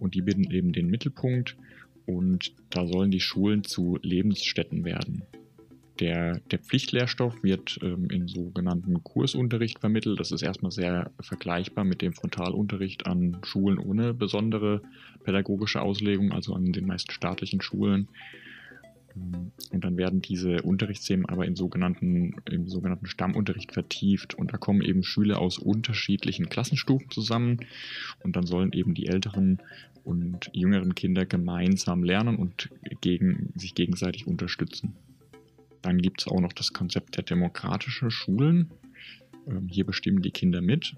Und 0.00 0.14
die 0.14 0.22
bilden 0.22 0.50
eben 0.50 0.72
den 0.72 0.86
Mittelpunkt 0.86 1.58
und 2.06 2.54
da 2.70 2.86
sollen 2.86 3.10
die 3.10 3.20
Schulen 3.20 3.62
zu 3.62 3.98
Lebensstätten 4.00 4.86
werden. 4.86 5.24
Der, 6.00 6.40
der 6.50 6.58
Pflichtlehrstoff 6.58 7.42
wird 7.42 7.78
ähm, 7.82 8.08
in 8.10 8.26
sogenannten 8.26 9.02
Kursunterricht 9.02 9.78
vermittelt. 9.80 10.18
Das 10.20 10.32
ist 10.32 10.42
erstmal 10.42 10.72
sehr 10.72 11.10
vergleichbar 11.20 11.84
mit 11.84 12.00
dem 12.00 12.14
Frontalunterricht 12.14 13.06
an 13.06 13.38
Schulen 13.44 13.78
ohne 13.78 14.14
besondere 14.14 14.82
pädagogische 15.22 15.82
Auslegung, 15.82 16.32
also 16.32 16.54
an 16.54 16.72
den 16.72 16.86
meisten 16.86 17.12
staatlichen 17.12 17.60
Schulen. 17.60 18.08
Ähm, 19.14 19.52
und 19.70 19.84
dann 19.84 19.96
werden 19.96 20.22
diese 20.22 20.62
Unterrichtsthemen 20.62 21.26
aber 21.26 21.46
in 21.46 21.56
sogenannten, 21.56 22.36
im 22.50 22.68
sogenannten 22.68 23.06
Stammunterricht 23.06 23.72
vertieft. 23.72 24.34
Und 24.34 24.52
da 24.52 24.56
kommen 24.56 24.82
eben 24.82 25.02
Schüler 25.02 25.40
aus 25.40 25.58
unterschiedlichen 25.58 26.48
Klassenstufen 26.48 27.10
zusammen. 27.10 27.58
Und 28.22 28.36
dann 28.36 28.46
sollen 28.46 28.72
eben 28.72 28.94
die 28.94 29.06
älteren 29.06 29.58
und 30.04 30.50
jüngeren 30.52 30.94
Kinder 30.94 31.26
gemeinsam 31.26 32.02
lernen 32.02 32.36
und 32.36 32.70
gegen, 33.00 33.52
sich 33.56 33.74
gegenseitig 33.74 34.26
unterstützen. 34.26 34.96
Dann 35.82 35.98
gibt 35.98 36.22
es 36.22 36.28
auch 36.28 36.40
noch 36.40 36.52
das 36.52 36.72
Konzept 36.72 37.16
der 37.16 37.24
demokratischen 37.24 38.10
Schulen. 38.10 38.70
Ähm, 39.46 39.68
hier 39.68 39.84
bestimmen 39.84 40.22
die 40.22 40.30
Kinder 40.30 40.60
mit. 40.60 40.96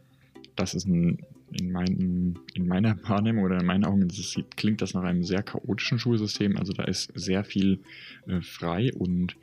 Das 0.57 0.75
ist 0.75 0.87
ein, 0.87 1.19
in, 1.51 1.73
mein, 1.73 2.39
in 2.55 2.67
meiner 2.67 2.97
Wahrnehmung 3.09 3.45
oder 3.45 3.61
in 3.61 3.67
meinen 3.67 3.85
Augen 3.85 4.07
das 4.07 4.37
klingt 4.57 4.83
das 4.83 4.95
nach 4.95 5.03
einem 5.03 5.25
sehr 5.25 5.43
chaotischen 5.43 5.99
Schulsystem. 5.99 6.57
Also 6.57 6.73
da 6.73 6.85
ist 6.85 7.11
sehr 7.15 7.45
viel 7.45 7.81
äh, 8.27 8.41
frei 8.41 8.93
und 8.95 9.37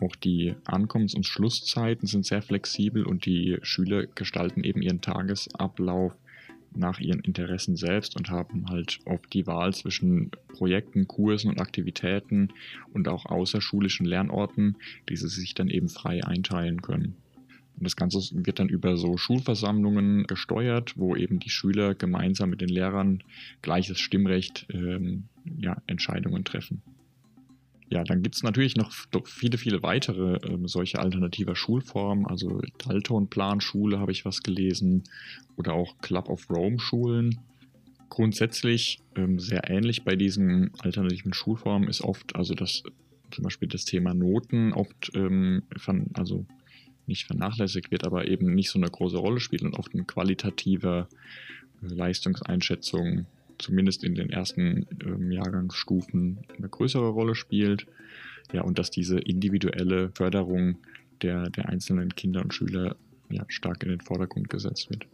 auch 0.00 0.14
die 0.14 0.54
Ankommens- 0.64 1.14
und 1.14 1.26
Schlusszeiten 1.26 2.06
sind 2.06 2.24
sehr 2.24 2.42
flexibel 2.42 3.04
und 3.04 3.26
die 3.26 3.58
Schüler 3.62 4.06
gestalten 4.06 4.62
eben 4.62 4.80
ihren 4.80 5.00
Tagesablauf 5.00 6.14
nach 6.78 7.00
ihren 7.00 7.20
Interessen 7.20 7.76
selbst 7.76 8.16
und 8.16 8.30
haben 8.30 8.68
halt 8.68 9.00
oft 9.04 9.32
die 9.32 9.46
Wahl 9.46 9.74
zwischen 9.74 10.30
Projekten, 10.48 11.06
Kursen 11.06 11.50
und 11.50 11.60
Aktivitäten 11.60 12.48
und 12.92 13.08
auch 13.08 13.26
außerschulischen 13.26 14.06
Lernorten, 14.06 14.76
die 15.08 15.16
sie 15.16 15.28
sich 15.28 15.54
dann 15.54 15.68
eben 15.68 15.88
frei 15.88 16.24
einteilen 16.24 16.82
können. 16.82 17.16
Und 17.78 17.84
das 17.84 17.94
Ganze 17.94 18.18
wird 18.44 18.58
dann 18.58 18.68
über 18.68 18.96
so 18.96 19.16
Schulversammlungen 19.16 20.26
gesteuert, 20.26 20.94
wo 20.96 21.14
eben 21.14 21.38
die 21.38 21.50
Schüler 21.50 21.94
gemeinsam 21.94 22.50
mit 22.50 22.60
den 22.60 22.68
Lehrern 22.68 23.22
gleiches 23.62 24.00
Stimmrecht 24.00 24.66
ähm, 24.72 25.28
ja, 25.58 25.80
Entscheidungen 25.86 26.44
treffen. 26.44 26.82
Ja, 27.90 28.04
dann 28.04 28.22
gibt 28.22 28.34
es 28.34 28.42
natürlich 28.42 28.76
noch 28.76 28.92
viele, 29.24 29.56
viele 29.56 29.82
weitere 29.82 30.34
äh, 30.36 30.58
solche 30.66 30.98
alternativer 30.98 31.56
Schulformen. 31.56 32.26
Also 32.26 32.60
Dalton-Plan-Schule 32.86 33.98
habe 33.98 34.12
ich 34.12 34.26
was 34.26 34.42
gelesen 34.42 35.04
oder 35.56 35.72
auch 35.72 35.96
Club 35.98 36.28
of 36.28 36.50
Rome-Schulen. 36.50 37.40
Grundsätzlich 38.10 39.00
ähm, 39.16 39.38
sehr 39.38 39.70
ähnlich 39.70 40.04
bei 40.04 40.16
diesen 40.16 40.70
alternativen 40.78 41.32
Schulformen 41.32 41.88
ist 41.88 42.02
oft, 42.02 42.36
also 42.36 42.54
das 42.54 42.82
zum 43.30 43.44
Beispiel 43.44 43.68
das 43.68 43.84
Thema 43.84 44.12
Noten 44.14 44.72
oft, 44.72 45.10
ähm, 45.14 45.62
also 46.14 46.46
nicht 47.06 47.26
vernachlässigt 47.26 47.90
wird, 47.90 48.04
aber 48.04 48.28
eben 48.28 48.54
nicht 48.54 48.70
so 48.70 48.78
eine 48.78 48.90
große 48.90 49.16
Rolle 49.16 49.40
spielt 49.40 49.62
und 49.62 49.78
oft 49.78 49.94
eine 49.94 50.04
qualitative 50.04 51.08
äh, 51.82 51.86
Leistungseinschätzung 51.86 53.26
zumindest 53.58 54.04
in 54.04 54.14
den 54.14 54.30
ersten 54.30 54.86
ähm, 55.04 55.30
Jahrgangsstufen 55.30 56.38
eine 56.56 56.68
größere 56.68 57.08
Rolle 57.08 57.34
spielt. 57.34 57.86
Ja, 58.52 58.62
und 58.62 58.78
dass 58.78 58.90
diese 58.90 59.18
individuelle 59.18 60.10
Förderung 60.14 60.78
der, 61.22 61.50
der 61.50 61.68
einzelnen 61.68 62.14
Kinder 62.14 62.42
und 62.42 62.54
Schüler 62.54 62.96
ja, 63.30 63.44
stark 63.48 63.82
in 63.82 63.90
den 63.90 64.00
Vordergrund 64.00 64.48
gesetzt 64.48 64.88
wird. 64.90 65.06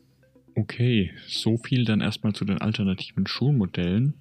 Okay, 0.55 1.11
so 1.27 1.57
viel 1.57 1.85
dann 1.85 2.01
erstmal 2.01 2.33
zu 2.33 2.45
den 2.45 2.59
alternativen 2.59 3.27
Schulmodellen. 3.27 4.15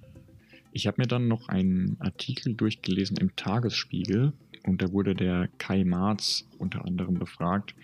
Ich 0.72 0.88
habe 0.88 1.00
mir 1.00 1.06
dann 1.06 1.28
noch 1.28 1.48
einen 1.48 1.96
Artikel 2.00 2.54
durchgelesen 2.54 3.16
im 3.18 3.36
Tagesspiegel 3.36 4.32
und 4.66 4.82
da 4.82 4.90
wurde 4.92 5.14
der 5.14 5.48
Kai 5.58 5.84
Marz 5.84 6.48
unter 6.58 6.84
anderem 6.84 7.14
befragt. 7.14 7.74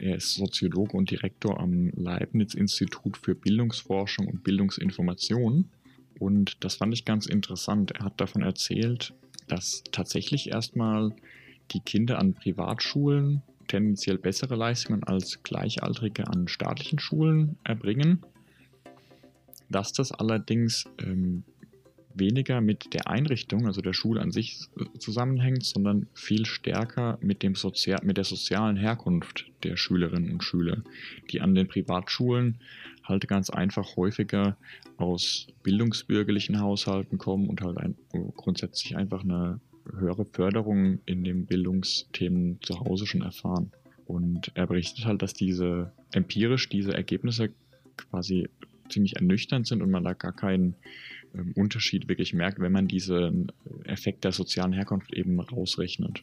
Der 0.00 0.16
ist 0.16 0.34
Soziologe 0.34 0.96
und 0.96 1.10
Direktor 1.10 1.58
am 1.60 1.90
Leibniz-Institut 1.94 3.16
für 3.16 3.34
Bildungsforschung 3.34 4.26
und 4.26 4.44
Bildungsinformation. 4.44 5.70
Und 6.18 6.62
das 6.64 6.76
fand 6.76 6.94
ich 6.94 7.04
ganz 7.04 7.26
interessant. 7.26 7.92
Er 7.92 8.04
hat 8.04 8.20
davon 8.20 8.42
erzählt, 8.42 9.12
dass 9.48 9.82
tatsächlich 9.92 10.50
erstmal 10.50 11.14
die 11.72 11.80
Kinder 11.80 12.18
an 12.18 12.34
Privatschulen 12.34 13.42
tendenziell 13.68 14.18
bessere 14.18 14.56
Leistungen 14.56 15.04
als 15.04 15.42
Gleichaltrige 15.42 16.26
an 16.28 16.48
staatlichen 16.48 16.98
Schulen 16.98 17.56
erbringen. 17.64 18.22
Dass 19.70 19.92
das 19.92 20.12
allerdings 20.12 20.84
ähm, 20.98 21.44
weniger 22.14 22.60
mit 22.60 22.94
der 22.94 23.08
Einrichtung, 23.08 23.66
also 23.66 23.80
der 23.80 23.92
Schule 23.92 24.20
an 24.20 24.30
sich 24.30 24.60
zusammenhängt, 24.98 25.64
sondern 25.64 26.06
viel 26.14 26.46
stärker 26.46 27.18
mit, 27.20 27.42
dem 27.42 27.54
Sozial 27.54 28.00
mit 28.04 28.16
der 28.16 28.24
sozialen 28.24 28.76
Herkunft 28.76 29.46
der 29.62 29.76
Schülerinnen 29.76 30.30
und 30.32 30.44
Schüler, 30.44 30.82
die 31.30 31.40
an 31.40 31.54
den 31.54 31.66
Privatschulen 31.66 32.60
halt 33.04 33.28
ganz 33.28 33.50
einfach 33.50 33.96
häufiger 33.96 34.56
aus 34.96 35.46
bildungsbürgerlichen 35.62 36.60
Haushalten 36.60 37.18
kommen 37.18 37.48
und 37.48 37.60
halt 37.60 37.78
ein, 37.78 37.96
grundsätzlich 38.34 38.96
einfach 38.96 39.22
eine 39.22 39.60
höhere 39.92 40.24
Förderung 40.24 40.98
in 41.04 41.24
den 41.24 41.46
Bildungsthemen 41.46 42.58
zu 42.62 42.80
Hause 42.80 43.06
schon 43.06 43.22
erfahren. 43.22 43.70
Und 44.06 44.50
er 44.54 44.66
berichtet 44.66 45.04
halt, 45.04 45.22
dass 45.22 45.34
diese 45.34 45.92
empirisch 46.12 46.68
diese 46.68 46.94
Ergebnisse 46.94 47.50
quasi 47.96 48.48
ziemlich 48.88 49.16
ernüchternd 49.16 49.66
sind 49.66 49.82
und 49.82 49.90
man 49.90 50.04
da 50.04 50.12
gar 50.12 50.32
keinen 50.32 50.74
ähm, 51.34 51.52
Unterschied 51.56 52.08
wirklich 52.08 52.34
merkt, 52.34 52.60
wenn 52.60 52.72
man 52.72 52.86
diesen 52.86 53.52
Effekt 53.84 54.24
der 54.24 54.32
sozialen 54.32 54.72
Herkunft 54.72 55.12
eben 55.14 55.40
rausrechnet. 55.40 56.22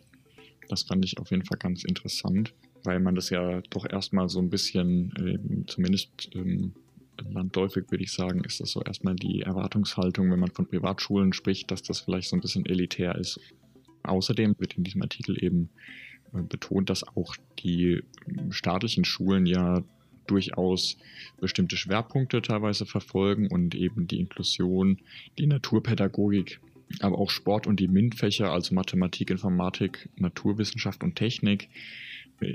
Das 0.70 0.84
fand 0.84 1.04
ich 1.06 1.18
auf 1.18 1.32
jeden 1.32 1.46
Fall 1.46 1.58
ganz 1.58 1.84
interessant, 1.84 2.54
weil 2.84 3.00
man 3.00 3.16
das 3.16 3.30
ja 3.30 3.62
doch 3.70 3.86
erstmal 3.90 4.30
so 4.30 4.40
ein 4.40 4.50
bisschen, 4.50 5.14
äh, 5.16 5.66
zumindest 5.68 6.30
ähm, 6.34 6.74
landläufig 7.30 7.92
würde 7.92 8.04
ich 8.04 8.12
sagen, 8.12 8.44
ist 8.44 8.60
das 8.60 8.72
so 8.72 8.82
erstmal 8.82 9.16
die 9.16 9.42
Erwartungshaltung, 9.42 10.32
wenn 10.32 10.40
man 10.40 10.52
von 10.52 10.68
Privatschulen 10.68 11.34
spricht, 11.34 11.72
dass 11.72 11.84
das 11.84 12.00
vielleicht 12.00 12.30
so 12.30 12.36
ein 12.36 12.42
bisschen 12.42 12.66
elitär 12.66 13.16
ist. 13.16 13.40
Außerdem 14.04 14.56
wird 14.58 14.78
in 14.78 14.84
diesem 14.84 15.02
Artikel 15.02 15.44
eben 15.44 15.70
äh, 16.34 16.42
betont, 16.42 16.90
dass 16.90 17.08
auch 17.16 17.36
die 17.60 18.02
staatlichen 18.50 19.06
Schulen 19.06 19.46
ja 19.46 19.84
durchaus 20.28 20.98
bestimmte 21.40 21.76
Schwerpunkte 21.76 22.42
teilweise 22.42 22.86
verfolgen 22.86 23.48
und 23.48 23.76
eben 23.76 24.08
die 24.08 24.20
Inklusion, 24.20 25.00
die 25.38 25.48
Naturpädagogik, 25.48 26.62
aber 27.00 27.18
auch 27.18 27.30
Sport 27.30 27.68
und 27.68 27.80
die 27.80 27.88
MINT-Fächer, 27.88 28.52
also 28.52 28.76
Mathematik, 28.76 29.30
Informatik, 29.30 30.10
Naturwissenschaft 30.18 31.04
und 31.04 31.16
Technik, 31.16 31.70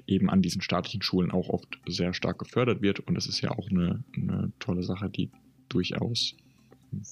eben 0.07 0.31
an 0.31 0.43
diesen 0.43 0.63
staatlichen 0.63 1.03
Schulen 1.03 1.31
auch 1.31 1.49
oft 1.49 1.79
sehr 1.87 2.13
stark 2.15 2.39
gefördert 2.39 2.83
wird. 2.83 3.01
Und 3.01 3.15
das 3.15 3.27
ist 3.27 3.41
ja 3.41 3.51
auch 3.51 3.69
eine, 3.71 4.03
eine 4.15 4.53
tolle 4.59 4.83
Sache, 4.83 5.09
die 5.09 5.31
durchaus 5.69 6.35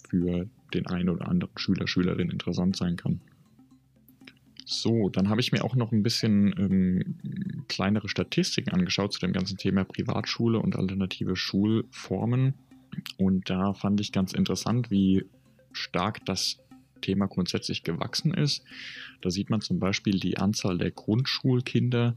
für 0.08 0.48
den 0.72 0.86
einen 0.86 1.08
oder 1.08 1.28
anderen 1.28 1.56
Schüler, 1.56 1.86
Schülerin 1.86 2.30
interessant 2.30 2.76
sein 2.76 2.96
kann. 2.96 3.20
So, 4.66 5.10
dann 5.10 5.28
habe 5.28 5.40
ich 5.42 5.52
mir 5.52 5.62
auch 5.62 5.76
noch 5.76 5.92
ein 5.92 6.02
bisschen 6.02 6.54
ähm, 6.58 7.64
kleinere 7.68 8.08
Statistiken 8.08 8.70
angeschaut 8.70 9.12
zu 9.12 9.20
dem 9.20 9.32
ganzen 9.32 9.58
Thema 9.58 9.84
Privatschule 9.84 10.58
und 10.58 10.76
alternative 10.76 11.36
Schulformen. 11.36 12.54
Und 13.18 13.50
da 13.50 13.74
fand 13.74 14.00
ich 14.00 14.10
ganz 14.10 14.32
interessant, 14.32 14.90
wie 14.90 15.24
stark 15.72 16.24
das 16.24 16.58
Thema 17.04 17.26
grundsätzlich 17.26 17.82
gewachsen 17.82 18.32
ist. 18.34 18.64
Da 19.20 19.30
sieht 19.30 19.50
man 19.50 19.60
zum 19.60 19.78
Beispiel, 19.78 20.18
die 20.18 20.38
Anzahl 20.38 20.78
der 20.78 20.90
Grundschulkinder 20.90 22.16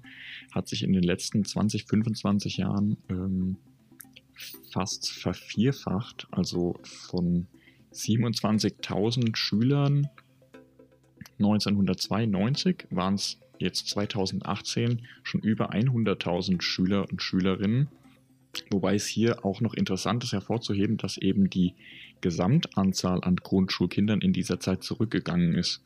hat 0.52 0.68
sich 0.68 0.84
in 0.84 0.94
den 0.94 1.04
letzten 1.04 1.44
20, 1.46 1.86
25 1.86 2.58
Jahren 2.58 2.98
ähm, 3.10 3.58
fast 4.72 5.12
vervierfacht. 5.12 6.28
Also 6.32 6.80
von 6.84 7.48
27.000 7.94 9.36
Schülern 9.36 10.08
1992 11.40 12.88
waren 12.90 13.16
es 13.16 13.40
jetzt 13.60 13.88
2018 13.90 15.06
schon 15.24 15.42
über 15.42 15.72
100.000 15.72 16.62
Schüler 16.62 17.10
und 17.10 17.22
Schülerinnen. 17.22 17.90
Wobei 18.72 18.96
es 18.96 19.06
hier 19.06 19.46
auch 19.46 19.62
noch 19.62 19.74
interessant 19.74 20.24
ist 20.24 20.34
hervorzuheben, 20.34 20.98
dass 20.98 21.18
eben 21.18 21.50
die 21.50 21.74
Gesamtanzahl 22.22 23.24
an 23.24 23.38
Grundschulkindern 23.38 24.22
in 24.22 24.34
dieser 24.34 24.60
Zeit 24.60 24.84
zurückgegangen 24.84 25.56
ist. 25.56 25.82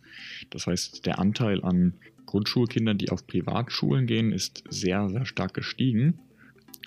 Das 0.50 0.68
heißt, 0.68 1.06
der 1.06 1.20
Anteil 1.20 1.64
an 1.64 1.94
Grundschulkindern, 2.26 2.98
die 2.98 3.10
auf 3.10 3.28
Privatschulen 3.28 4.08
gehen, 4.08 4.32
ist 4.32 4.64
sehr, 4.70 5.10
sehr 5.10 5.26
stark 5.26 5.54
gestiegen. 5.54 6.20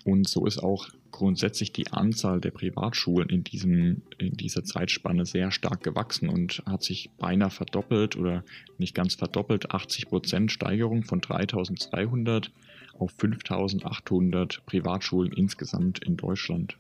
Und 0.05 0.29
so 0.29 0.47
ist 0.47 0.59
auch 0.59 0.89
grundsätzlich 1.11 1.73
die 1.73 1.93
Anzahl 1.93 2.41
der 2.41 2.51
Privatschulen 2.51 3.29
in, 3.29 3.45
diesem, 3.45 4.03
in 4.19 4.37
dieser 4.37 4.65
Zeitspanne 4.65 5.27
sehr 5.27 5.51
stark 5.51 5.83
gewachsen 5.83 6.29
und 6.29 6.63
hat 6.67 6.83
sich 6.83 7.11
beinahe 7.19 7.51
verdoppelt 7.51 8.17
oder 8.17 8.45
nicht 8.79 8.95
ganz 8.95 9.15
verdoppelt, 9.15 9.71
80 9.71 10.09
Prozent 10.09 10.51
Steigerung 10.51 11.05
von 11.05 11.21
3200 11.21 12.51
auf 12.99 13.13
5800 13.17 14.67
Privatschulen 14.67 15.33
insgesamt 15.33 16.05
in 16.05 16.17
Deutschland. 16.17 16.77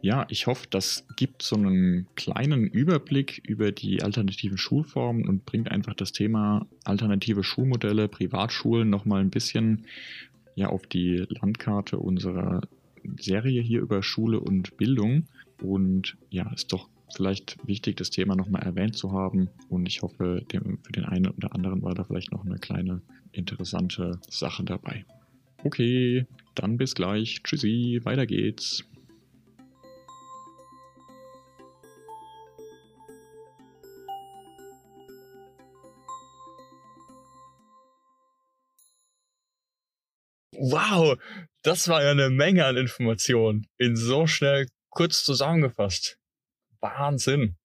Ja, 0.00 0.26
ich 0.28 0.46
hoffe, 0.46 0.66
das 0.70 1.06
gibt 1.16 1.42
so 1.42 1.56
einen 1.56 2.06
kleinen 2.14 2.66
Überblick 2.66 3.40
über 3.46 3.72
die 3.72 4.02
alternativen 4.02 4.58
Schulformen 4.58 5.26
und 5.26 5.46
bringt 5.46 5.70
einfach 5.70 5.94
das 5.94 6.12
Thema 6.12 6.66
alternative 6.84 7.44
Schulmodelle, 7.44 8.08
Privatschulen 8.08 8.90
nochmal 8.90 9.20
ein 9.20 9.30
bisschen 9.30 9.86
ja, 10.54 10.68
auf 10.68 10.86
die 10.86 11.24
Landkarte 11.28 11.98
unserer 11.98 12.60
Serie 13.18 13.62
hier 13.62 13.80
über 13.80 14.02
Schule 14.02 14.40
und 14.40 14.76
Bildung. 14.76 15.24
Und 15.60 16.16
ja, 16.30 16.52
ist 16.52 16.72
doch 16.72 16.88
vielleicht 17.14 17.56
wichtig, 17.66 17.96
das 17.96 18.10
Thema 18.10 18.36
nochmal 18.36 18.62
erwähnt 18.62 18.96
zu 18.96 19.12
haben. 19.12 19.48
Und 19.68 19.86
ich 19.86 20.02
hoffe, 20.02 20.44
für 20.50 20.92
den 20.92 21.04
einen 21.04 21.28
oder 21.28 21.54
anderen 21.54 21.82
war 21.82 21.94
da 21.94 22.04
vielleicht 22.04 22.32
noch 22.32 22.44
eine 22.44 22.58
kleine 22.58 23.02
interessante 23.32 24.20
Sache 24.28 24.64
dabei. 24.64 25.04
Okay, 25.64 26.26
dann 26.54 26.76
bis 26.76 26.94
gleich. 26.94 27.42
Tschüssi, 27.42 28.00
weiter 28.04 28.26
geht's. 28.26 28.84
Wow, 40.64 41.18
das 41.62 41.88
war 41.88 42.04
ja 42.04 42.12
eine 42.12 42.30
Menge 42.30 42.64
an 42.66 42.76
Informationen 42.76 43.66
in 43.78 43.96
so 43.96 44.28
schnell 44.28 44.68
kurz 44.90 45.24
zusammengefasst. 45.24 46.20
Wahnsinn. 46.78 47.56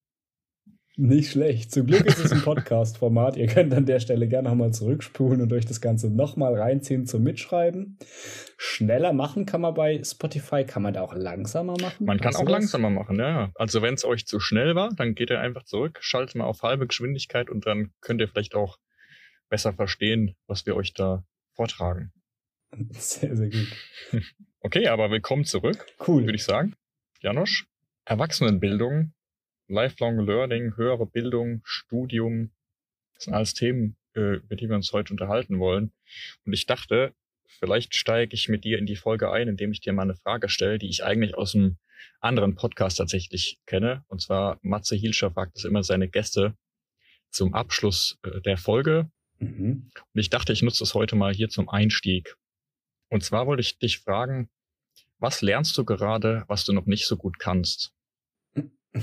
Nicht 0.96 1.30
schlecht. 1.30 1.70
Zum 1.70 1.86
Glück 1.86 2.04
ist 2.06 2.18
es 2.18 2.32
ein 2.32 2.42
Podcast-Format. 2.42 3.36
Ihr 3.36 3.46
könnt 3.46 3.72
an 3.72 3.86
der 3.86 4.00
Stelle 4.00 4.26
gerne 4.26 4.48
nochmal 4.48 4.72
zurückspulen 4.72 5.40
und 5.40 5.52
euch 5.52 5.64
das 5.64 5.80
Ganze 5.80 6.10
nochmal 6.10 6.56
reinziehen 6.56 7.06
zum 7.06 7.22
Mitschreiben. 7.22 7.98
Schneller 8.56 9.12
machen 9.12 9.46
kann 9.46 9.60
man 9.60 9.74
bei 9.74 10.02
Spotify, 10.02 10.64
kann 10.64 10.82
man 10.82 10.94
da 10.94 11.02
auch 11.02 11.14
langsamer 11.14 11.76
machen? 11.80 12.04
Man 12.04 12.18
kann 12.18 12.34
auch 12.34 12.46
was? 12.46 12.50
langsamer 12.50 12.90
machen, 12.90 13.20
ja. 13.20 13.52
Also 13.54 13.80
wenn 13.80 13.94
es 13.94 14.04
euch 14.04 14.26
zu 14.26 14.40
schnell 14.40 14.74
war, 14.74 14.92
dann 14.92 15.14
geht 15.14 15.30
ihr 15.30 15.38
einfach 15.38 15.62
zurück, 15.62 15.98
schaltet 16.00 16.34
mal 16.34 16.46
auf 16.46 16.62
halbe 16.62 16.88
Geschwindigkeit 16.88 17.48
und 17.48 17.64
dann 17.64 17.92
könnt 18.00 18.20
ihr 18.20 18.26
vielleicht 18.26 18.56
auch 18.56 18.78
besser 19.48 19.72
verstehen, 19.72 20.34
was 20.48 20.66
wir 20.66 20.74
euch 20.74 20.94
da 20.94 21.22
vortragen. 21.54 22.12
Sehr, 22.90 23.36
sehr 23.36 23.50
gut. 23.50 23.72
Okay, 24.60 24.88
aber 24.88 25.10
willkommen 25.10 25.44
zurück. 25.44 25.86
Cool. 26.06 26.24
Würde 26.24 26.34
ich 26.34 26.42
sagen. 26.42 26.74
Janosch, 27.20 27.66
Erwachsenenbildung, 28.04 29.14
Lifelong 29.68 30.18
Learning, 30.18 30.76
höhere 30.76 31.06
Bildung, 31.06 31.60
Studium, 31.62 32.50
das 33.14 33.24
sind 33.24 33.34
alles 33.34 33.54
Themen, 33.54 33.96
äh, 34.14 34.38
über 34.38 34.56
die 34.56 34.68
wir 34.68 34.74
uns 34.74 34.92
heute 34.92 35.12
unterhalten 35.12 35.60
wollen. 35.60 35.92
Und 36.44 36.52
ich 36.52 36.66
dachte, 36.66 37.14
vielleicht 37.46 37.94
steige 37.94 38.34
ich 38.34 38.48
mit 38.48 38.64
dir 38.64 38.78
in 38.78 38.86
die 38.86 38.96
Folge 38.96 39.30
ein, 39.30 39.46
indem 39.46 39.70
ich 39.70 39.80
dir 39.80 39.92
mal 39.92 40.02
eine 40.02 40.16
Frage 40.16 40.48
stelle, 40.48 40.80
die 40.80 40.88
ich 40.88 41.04
eigentlich 41.04 41.36
aus 41.36 41.54
einem 41.54 41.78
anderen 42.20 42.56
Podcast 42.56 42.98
tatsächlich 42.98 43.60
kenne. 43.64 44.04
Und 44.08 44.20
zwar 44.20 44.58
Matze 44.62 44.96
Hielscher 44.96 45.30
fragt 45.30 45.56
es 45.56 45.64
immer 45.64 45.84
seine 45.84 46.08
Gäste 46.08 46.56
zum 47.30 47.54
Abschluss 47.54 48.18
äh, 48.24 48.40
der 48.40 48.58
Folge. 48.58 49.08
Mhm. 49.38 49.90
Und 49.94 50.20
ich 50.20 50.30
dachte, 50.30 50.52
ich 50.52 50.62
nutze 50.62 50.82
es 50.82 50.94
heute 50.94 51.14
mal 51.14 51.32
hier 51.32 51.48
zum 51.48 51.68
Einstieg. 51.68 52.36
Und 53.10 53.24
zwar 53.24 53.46
wollte 53.46 53.60
ich 53.60 53.78
dich 53.78 53.98
fragen, 53.98 54.48
was 55.18 55.42
lernst 55.42 55.76
du 55.76 55.84
gerade, 55.84 56.44
was 56.48 56.64
du 56.64 56.72
noch 56.72 56.86
nicht 56.86 57.06
so 57.06 57.16
gut 57.16 57.38
kannst? 57.38 57.92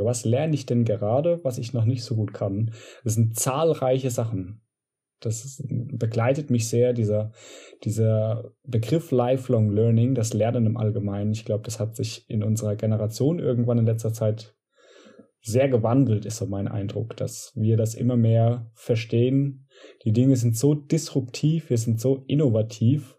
Was 0.00 0.24
lerne 0.24 0.54
ich 0.54 0.64
denn 0.64 0.84
gerade, 0.84 1.42
was 1.42 1.58
ich 1.58 1.72
noch 1.72 1.84
nicht 1.84 2.04
so 2.04 2.14
gut 2.14 2.32
kann? 2.32 2.70
Das 3.02 3.14
sind 3.14 3.36
zahlreiche 3.36 4.10
Sachen. 4.12 4.60
Das 5.20 5.60
begleitet 5.66 6.50
mich 6.50 6.68
sehr, 6.68 6.92
dieser, 6.92 7.32
dieser 7.82 8.52
Begriff 8.62 9.10
Lifelong 9.10 9.70
Learning, 9.70 10.14
das 10.14 10.34
Lernen 10.34 10.66
im 10.66 10.76
Allgemeinen. 10.76 11.32
Ich 11.32 11.44
glaube, 11.44 11.64
das 11.64 11.80
hat 11.80 11.96
sich 11.96 12.30
in 12.30 12.44
unserer 12.44 12.76
Generation 12.76 13.40
irgendwann 13.40 13.78
in 13.78 13.86
letzter 13.86 14.12
Zeit 14.12 14.54
sehr 15.48 15.68
gewandelt, 15.68 16.24
ist 16.24 16.36
so 16.36 16.46
mein 16.46 16.68
Eindruck, 16.68 17.16
dass 17.16 17.52
wir 17.54 17.76
das 17.76 17.94
immer 17.94 18.16
mehr 18.16 18.70
verstehen. 18.74 19.68
Die 20.04 20.12
Dinge 20.12 20.36
sind 20.36 20.56
so 20.56 20.74
disruptiv, 20.74 21.70
wir 21.70 21.78
sind 21.78 22.00
so 22.00 22.24
innovativ. 22.26 23.16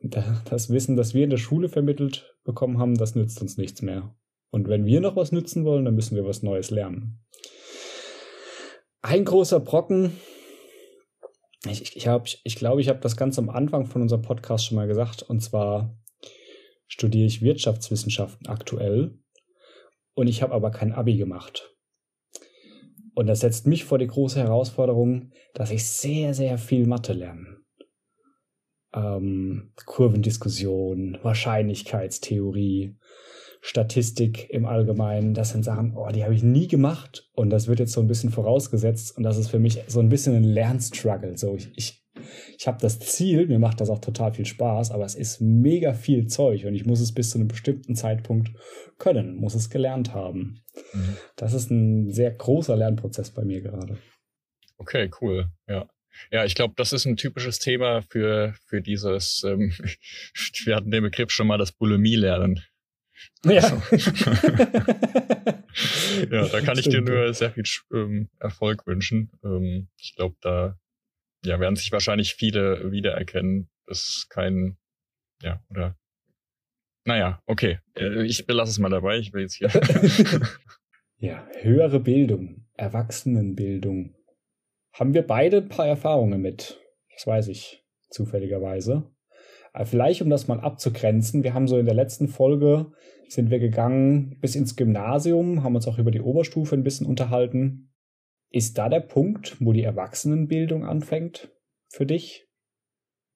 Das 0.00 0.70
Wissen, 0.70 0.96
das 0.96 1.14
wir 1.14 1.24
in 1.24 1.30
der 1.30 1.38
Schule 1.38 1.68
vermittelt 1.68 2.34
bekommen 2.44 2.78
haben, 2.78 2.96
das 2.96 3.14
nützt 3.14 3.40
uns 3.42 3.56
nichts 3.56 3.82
mehr. 3.82 4.14
Und 4.50 4.68
wenn 4.68 4.86
wir 4.86 5.00
noch 5.00 5.16
was 5.16 5.32
nützen 5.32 5.64
wollen, 5.64 5.84
dann 5.84 5.94
müssen 5.94 6.16
wir 6.16 6.24
was 6.24 6.42
Neues 6.42 6.70
lernen. 6.70 7.20
Ein 9.02 9.24
großer 9.24 9.60
Brocken. 9.60 10.12
Ich, 11.66 11.82
ich, 11.82 11.96
ich, 11.96 12.08
hab, 12.08 12.26
ich 12.26 12.56
glaube, 12.56 12.80
ich 12.80 12.88
habe 12.88 13.00
das 13.00 13.16
ganz 13.16 13.38
am 13.38 13.50
Anfang 13.50 13.86
von 13.86 14.02
unserem 14.02 14.22
Podcast 14.22 14.66
schon 14.66 14.76
mal 14.76 14.86
gesagt. 14.86 15.22
Und 15.22 15.40
zwar 15.40 15.98
studiere 16.86 17.26
ich 17.26 17.42
Wirtschaftswissenschaften 17.42 18.46
aktuell 18.46 19.18
und 20.18 20.26
ich 20.26 20.42
habe 20.42 20.52
aber 20.52 20.72
kein 20.72 20.92
Abi 20.92 21.16
gemacht. 21.16 21.72
Und 23.14 23.28
das 23.28 23.38
setzt 23.38 23.68
mich 23.68 23.84
vor 23.84 23.98
die 23.98 24.08
große 24.08 24.40
Herausforderung, 24.40 25.30
dass 25.54 25.70
ich 25.70 25.88
sehr, 25.88 26.34
sehr 26.34 26.58
viel 26.58 26.88
Mathe 26.88 27.12
lerne. 27.12 27.58
Ähm, 28.92 29.72
Kurvendiskussion, 29.86 31.18
Wahrscheinlichkeitstheorie, 31.22 32.96
Statistik 33.60 34.50
im 34.50 34.66
Allgemeinen, 34.66 35.34
das 35.34 35.50
sind 35.50 35.64
Sachen, 35.64 35.96
oh, 35.96 36.08
die 36.08 36.24
habe 36.24 36.34
ich 36.34 36.42
nie 36.42 36.66
gemacht 36.66 37.30
und 37.34 37.50
das 37.50 37.68
wird 37.68 37.78
jetzt 37.78 37.92
so 37.92 38.00
ein 38.00 38.08
bisschen 38.08 38.30
vorausgesetzt 38.30 39.16
und 39.16 39.22
das 39.22 39.38
ist 39.38 39.48
für 39.48 39.60
mich 39.60 39.84
so 39.86 40.00
ein 40.00 40.08
bisschen 40.08 40.34
ein 40.34 40.42
Lernstruggle. 40.42 41.36
So, 41.36 41.54
ich, 41.54 41.70
ich 41.76 42.07
ich 42.58 42.66
habe 42.66 42.78
das 42.80 42.98
Ziel, 42.98 43.46
mir 43.46 43.58
macht 43.58 43.80
das 43.80 43.90
auch 43.90 44.00
total 44.00 44.32
viel 44.32 44.46
Spaß, 44.46 44.90
aber 44.90 45.04
es 45.04 45.14
ist 45.14 45.40
mega 45.40 45.94
viel 45.94 46.26
Zeug 46.26 46.64
und 46.64 46.74
ich 46.74 46.86
muss 46.86 47.00
es 47.00 47.12
bis 47.12 47.30
zu 47.30 47.38
einem 47.38 47.48
bestimmten 47.48 47.94
Zeitpunkt 47.94 48.50
können, 48.98 49.36
muss 49.36 49.54
es 49.54 49.70
gelernt 49.70 50.14
haben. 50.14 50.60
Mhm. 50.92 51.16
Das 51.36 51.52
ist 51.52 51.70
ein 51.70 52.10
sehr 52.10 52.30
großer 52.30 52.76
Lernprozess 52.76 53.30
bei 53.30 53.44
mir 53.44 53.60
gerade. 53.60 53.98
Okay, 54.76 55.10
cool. 55.20 55.48
Ja. 55.68 55.88
Ja, 56.32 56.44
ich 56.44 56.54
glaube, 56.54 56.74
das 56.76 56.92
ist 56.92 57.06
ein 57.06 57.16
typisches 57.16 57.58
Thema 57.58 58.02
für, 58.02 58.54
für 58.66 58.82
dieses, 58.82 59.42
ähm, 59.44 59.72
wir 60.64 60.76
hatten 60.76 60.90
den 60.90 61.04
Begriff 61.04 61.30
schon 61.30 61.46
mal, 61.46 61.58
das 61.58 61.72
Bulimie-Lernen. 61.72 62.62
Ja. 63.44 63.62
Also, 63.62 63.82
ja, 66.30 66.48
da 66.48 66.60
kann 66.60 66.78
ich 66.78 66.88
dir 66.88 67.00
nur 67.00 67.32
sehr 67.34 67.52
viel 67.52 67.64
ähm, 67.92 68.28
Erfolg 68.38 68.86
wünschen. 68.86 69.30
Ähm, 69.44 69.88
ich 69.98 70.14
glaube, 70.14 70.36
da 70.40 70.78
ja, 71.44 71.60
werden 71.60 71.76
sich 71.76 71.92
wahrscheinlich 71.92 72.34
viele 72.34 72.90
wiedererkennen. 72.90 73.70
Das 73.86 74.00
ist 74.08 74.30
kein, 74.30 74.78
ja, 75.42 75.62
oder, 75.70 75.96
naja, 77.04 77.42
okay, 77.46 77.78
äh, 77.96 78.24
ich 78.24 78.46
belasse 78.46 78.72
es 78.72 78.78
mal 78.78 78.90
dabei, 78.90 79.18
ich 79.18 79.32
will 79.32 79.42
jetzt 79.42 79.54
hier. 79.54 79.68
ja, 81.18 81.46
höhere 81.60 82.00
Bildung, 82.00 82.66
Erwachsenenbildung. 82.74 84.14
Haben 84.92 85.14
wir 85.14 85.26
beide 85.26 85.58
ein 85.58 85.68
paar 85.68 85.86
Erfahrungen 85.86 86.40
mit. 86.40 86.80
Das 87.14 87.26
weiß 87.26 87.48
ich 87.48 87.84
zufälligerweise. 88.10 89.10
Aber 89.72 89.86
vielleicht, 89.86 90.22
um 90.22 90.30
das 90.30 90.48
mal 90.48 90.60
abzugrenzen, 90.60 91.44
wir 91.44 91.54
haben 91.54 91.68
so 91.68 91.78
in 91.78 91.86
der 91.86 91.94
letzten 91.94 92.28
Folge 92.28 92.92
sind 93.28 93.50
wir 93.50 93.58
gegangen 93.58 94.38
bis 94.40 94.54
ins 94.54 94.76
Gymnasium, 94.76 95.62
haben 95.62 95.76
uns 95.76 95.86
auch 95.86 95.98
über 95.98 96.10
die 96.10 96.20
Oberstufe 96.20 96.74
ein 96.74 96.82
bisschen 96.82 97.06
unterhalten. 97.06 97.92
Ist 98.50 98.78
da 98.78 98.88
der 98.88 99.00
Punkt, 99.00 99.56
wo 99.60 99.72
die 99.72 99.82
Erwachsenenbildung 99.82 100.84
anfängt 100.84 101.50
für 101.90 102.06
dich? 102.06 102.46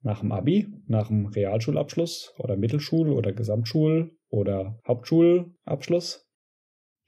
Nach 0.00 0.20
dem 0.20 0.32
Abi, 0.32 0.72
nach 0.86 1.08
dem 1.08 1.26
Realschulabschluss 1.26 2.34
oder 2.38 2.56
Mittelschul- 2.56 3.12
oder 3.12 3.32
Gesamtschul- 3.32 4.16
oder 4.28 4.80
Hauptschulabschluss? 4.86 6.26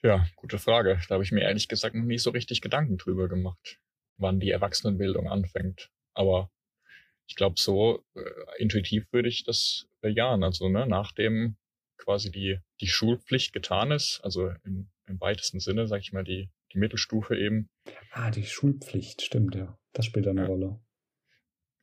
Ja, 0.03 0.27
gute 0.37 0.59
Frage. 0.59 1.01
Da 1.09 1.15
habe 1.15 1.25
ich 1.25 1.33
mir 1.33 1.41
ehrlich 1.41 1.67
gesagt 1.67 1.95
noch 1.95 2.05
nie 2.05 2.19
so 2.19 2.31
richtig 2.31 2.61
Gedanken 2.61 2.99
drüber 2.99 3.29
gemacht, 3.29 3.81
wann 4.19 4.39
die 4.39 4.51
Erwachsenenbildung 4.51 5.29
anfängt. 5.29 5.91
Aber 6.13 6.51
ich 7.27 7.37
glaube, 7.37 7.55
so 7.59 8.05
äh, 8.15 8.23
intuitiv 8.59 9.11
würde 9.13 9.31
ich 9.31 9.45
das 9.45 9.89
bejahen. 10.03 10.45
Also 10.45 10.69
ne, 10.69 10.87
nachdem 10.87 11.57
quasi 11.97 12.31
die, 12.31 12.61
die 12.83 12.87
Schulpflicht 12.87 13.55
getan 13.55 13.91
ist, 13.91 14.21
also 14.23 14.51
im, 14.65 14.91
im 15.07 15.21
weitesten 15.21 15.59
Sinne, 15.59 15.89
sag 15.89 16.03
ich 16.03 16.13
mal, 16.13 16.25
die, 16.25 16.51
die 16.75 16.79
Mittelstufe 16.79 17.37
eben. 17.37 17.69
Ah, 18.11 18.31
die 18.31 18.45
Schulpflicht, 18.45 19.23
stimmt, 19.23 19.55
ja. 19.55 19.79
Das 19.93 20.05
spielt 20.05 20.27
eine 20.27 20.43
ja. 20.43 20.47
Rolle. 20.47 20.81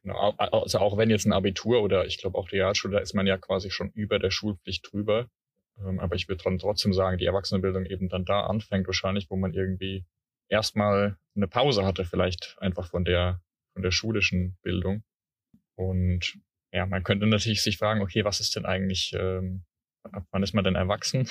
Genau, 0.04 0.32
also 0.32 0.80
auch 0.80 0.98
wenn 0.98 1.10
jetzt 1.10 1.26
ein 1.26 1.34
Abitur 1.34 1.82
oder 1.82 2.06
ich 2.06 2.18
glaube 2.18 2.38
auch 2.38 2.50
die 2.50 2.58
Realschule, 2.58 2.96
da 2.96 3.00
ist 3.00 3.14
man 3.14 3.28
ja 3.28 3.38
quasi 3.38 3.70
schon 3.70 3.92
über 3.92 4.20
der 4.20 4.32
Schulpflicht 4.32 4.92
drüber. 4.92 5.30
Ähm, 5.80 6.00
aber 6.00 6.16
ich 6.16 6.28
würde 6.28 6.44
trotzdem 6.58 6.94
sagen, 6.94 7.18
die 7.18 7.26
Erwachsenenbildung 7.26 7.86
eben 7.86 8.10
dann 8.10 8.26
da 8.26 8.42
anfängt 8.42 8.88
wahrscheinlich, 8.88 9.30
wo 9.30 9.36
man 9.36 9.54
irgendwie 9.54 10.06
erstmal 10.50 11.18
eine 11.36 11.48
Pause 11.48 11.86
hatte, 11.86 12.04
vielleicht 12.04 12.58
einfach 12.60 12.90
von 12.90 13.06
der, 13.06 13.42
von 13.74 13.84
der 13.84 13.92
schulischen 13.92 14.58
Bildung. 14.64 15.04
Und 15.76 16.38
ja, 16.72 16.86
man 16.86 17.04
könnte 17.04 17.28
natürlich 17.28 17.62
sich 17.62 17.78
fragen, 17.78 18.02
okay, 18.02 18.26
was 18.26 18.40
ist 18.40 18.56
denn 18.56 18.66
eigentlich, 18.66 19.14
ähm, 19.18 19.64
ab 20.04 20.26
wann 20.32 20.44
ist 20.44 20.54
man 20.54 20.64
denn 20.64 20.76
erwachsen? 20.76 21.28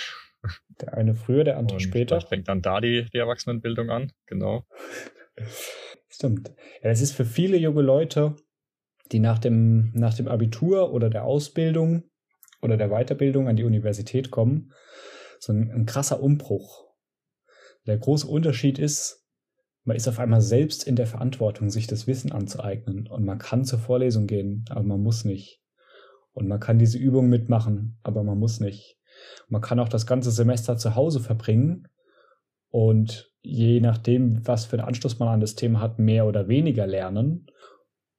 Der 0.80 0.94
eine 0.94 1.14
früher, 1.14 1.44
der 1.44 1.58
andere 1.58 1.76
Und 1.76 1.80
später. 1.80 2.20
Fängt 2.20 2.48
dann 2.48 2.62
da 2.62 2.80
die, 2.80 3.06
die 3.12 3.18
Erwachsenenbildung 3.18 3.90
an, 3.90 4.12
genau. 4.26 4.66
Stimmt. 6.08 6.48
Ja, 6.82 6.90
das 6.90 7.00
ist 7.00 7.12
für 7.12 7.24
viele 7.24 7.56
junge 7.56 7.82
Leute, 7.82 8.36
die 9.12 9.20
nach 9.20 9.38
dem, 9.38 9.92
nach 9.94 10.14
dem 10.14 10.28
Abitur 10.28 10.92
oder 10.92 11.10
der 11.10 11.24
Ausbildung 11.24 12.04
oder 12.62 12.76
der 12.76 12.88
Weiterbildung 12.88 13.48
an 13.48 13.56
die 13.56 13.64
Universität 13.64 14.30
kommen, 14.30 14.72
so 15.38 15.52
ein, 15.52 15.70
ein 15.70 15.86
krasser 15.86 16.22
Umbruch. 16.22 16.90
Der 17.86 17.98
große 17.98 18.26
Unterschied 18.26 18.78
ist, 18.78 19.26
man 19.84 19.96
ist 19.96 20.08
auf 20.08 20.18
einmal 20.18 20.42
selbst 20.42 20.86
in 20.86 20.96
der 20.96 21.06
Verantwortung, 21.06 21.70
sich 21.70 21.86
das 21.86 22.06
Wissen 22.06 22.32
anzueignen. 22.32 23.06
Und 23.06 23.24
man 23.24 23.38
kann 23.38 23.64
zur 23.64 23.78
Vorlesung 23.78 24.26
gehen, 24.26 24.64
aber 24.68 24.82
man 24.82 25.02
muss 25.02 25.24
nicht. 25.24 25.59
Und 26.32 26.48
man 26.48 26.60
kann 26.60 26.78
diese 26.78 26.98
Übung 26.98 27.28
mitmachen, 27.28 27.98
aber 28.02 28.22
man 28.22 28.38
muss 28.38 28.60
nicht. 28.60 28.98
Man 29.48 29.60
kann 29.60 29.80
auch 29.80 29.88
das 29.88 30.06
ganze 30.06 30.30
Semester 30.30 30.76
zu 30.76 30.94
Hause 30.94 31.20
verbringen 31.20 31.88
und 32.70 33.32
je 33.42 33.80
nachdem, 33.80 34.46
was 34.46 34.64
für 34.64 34.78
einen 34.78 34.86
Anschluss 34.86 35.18
man 35.18 35.28
an 35.28 35.40
das 35.40 35.56
Thema 35.56 35.80
hat, 35.80 35.98
mehr 35.98 36.26
oder 36.26 36.48
weniger 36.48 36.86
lernen. 36.86 37.46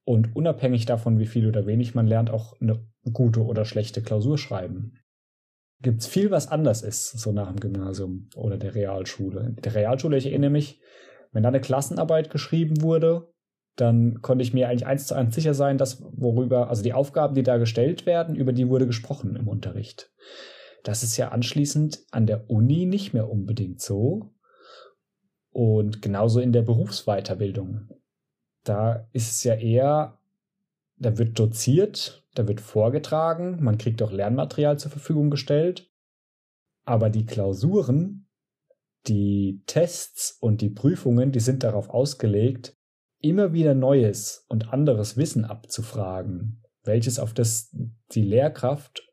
Und 0.03 0.35
unabhängig 0.35 0.85
davon, 0.85 1.19
wie 1.19 1.27
viel 1.27 1.47
oder 1.47 1.65
wenig 1.65 1.95
man 1.95 2.07
lernt, 2.07 2.31
auch 2.31 2.59
eine 2.59 2.85
gute 3.13 3.43
oder 3.45 3.65
schlechte 3.65 4.01
Klausur 4.01 4.37
schreiben. 4.37 4.97
Gibt 5.81 6.01
es 6.01 6.07
viel, 6.07 6.31
was 6.31 6.47
anders 6.47 6.81
ist, 6.81 7.19
so 7.19 7.31
nach 7.31 7.47
dem 7.47 7.59
Gymnasium 7.59 8.29
oder 8.35 8.57
der 8.57 8.75
Realschule. 8.75 9.53
In 9.55 9.55
der 9.55 9.73
Realschule, 9.73 10.17
ich 10.17 10.27
erinnere 10.27 10.49
mich, 10.49 10.81
wenn 11.31 11.43
da 11.43 11.49
eine 11.49 11.61
Klassenarbeit 11.61 12.29
geschrieben 12.29 12.81
wurde, 12.81 13.31
dann 13.75 14.21
konnte 14.21 14.43
ich 14.43 14.53
mir 14.53 14.67
eigentlich 14.67 14.85
eins 14.85 15.07
zu 15.07 15.15
eins 15.15 15.35
sicher 15.35 15.53
sein, 15.53 15.77
dass 15.77 16.01
worüber, 16.01 16.69
also 16.69 16.83
die 16.83 16.93
Aufgaben, 16.93 17.35
die 17.35 17.43
da 17.43 17.57
gestellt 17.57 18.05
werden, 18.05 18.35
über 18.35 18.53
die 18.53 18.69
wurde 18.69 18.85
gesprochen 18.85 19.35
im 19.35 19.47
Unterricht. 19.47 20.11
Das 20.83 21.03
ist 21.03 21.17
ja 21.17 21.29
anschließend 21.29 22.05
an 22.11 22.25
der 22.25 22.49
Uni 22.49 22.85
nicht 22.85 23.13
mehr 23.13 23.29
unbedingt 23.29 23.81
so. 23.81 24.33
Und 25.51 26.01
genauso 26.01 26.39
in 26.39 26.53
der 26.53 26.61
Berufsweiterbildung. 26.61 27.89
Da 28.63 29.07
ist 29.11 29.31
es 29.31 29.43
ja 29.43 29.55
eher, 29.55 30.17
da 30.97 31.17
wird 31.17 31.37
doziert, 31.37 32.25
da 32.35 32.47
wird 32.47 32.61
vorgetragen, 32.61 33.61
man 33.61 33.77
kriegt 33.77 34.01
auch 34.01 34.11
Lernmaterial 34.11 34.79
zur 34.79 34.91
Verfügung 34.91 35.29
gestellt. 35.29 35.89
Aber 36.83 37.09
die 37.09 37.25
Klausuren, 37.25 38.27
die 39.07 39.61
Tests 39.65 40.37
und 40.39 40.61
die 40.61 40.69
Prüfungen, 40.69 41.31
die 41.31 41.39
sind 41.39 41.63
darauf 41.63 41.89
ausgelegt, 41.89 42.77
immer 43.21 43.53
wieder 43.53 43.73
neues 43.73 44.45
und 44.47 44.73
anderes 44.73 45.17
Wissen 45.17 45.45
abzufragen, 45.45 46.63
welches 46.83 47.19
auf 47.19 47.33
das 47.33 47.75
die 48.11 48.23
Lehrkraft 48.23 49.07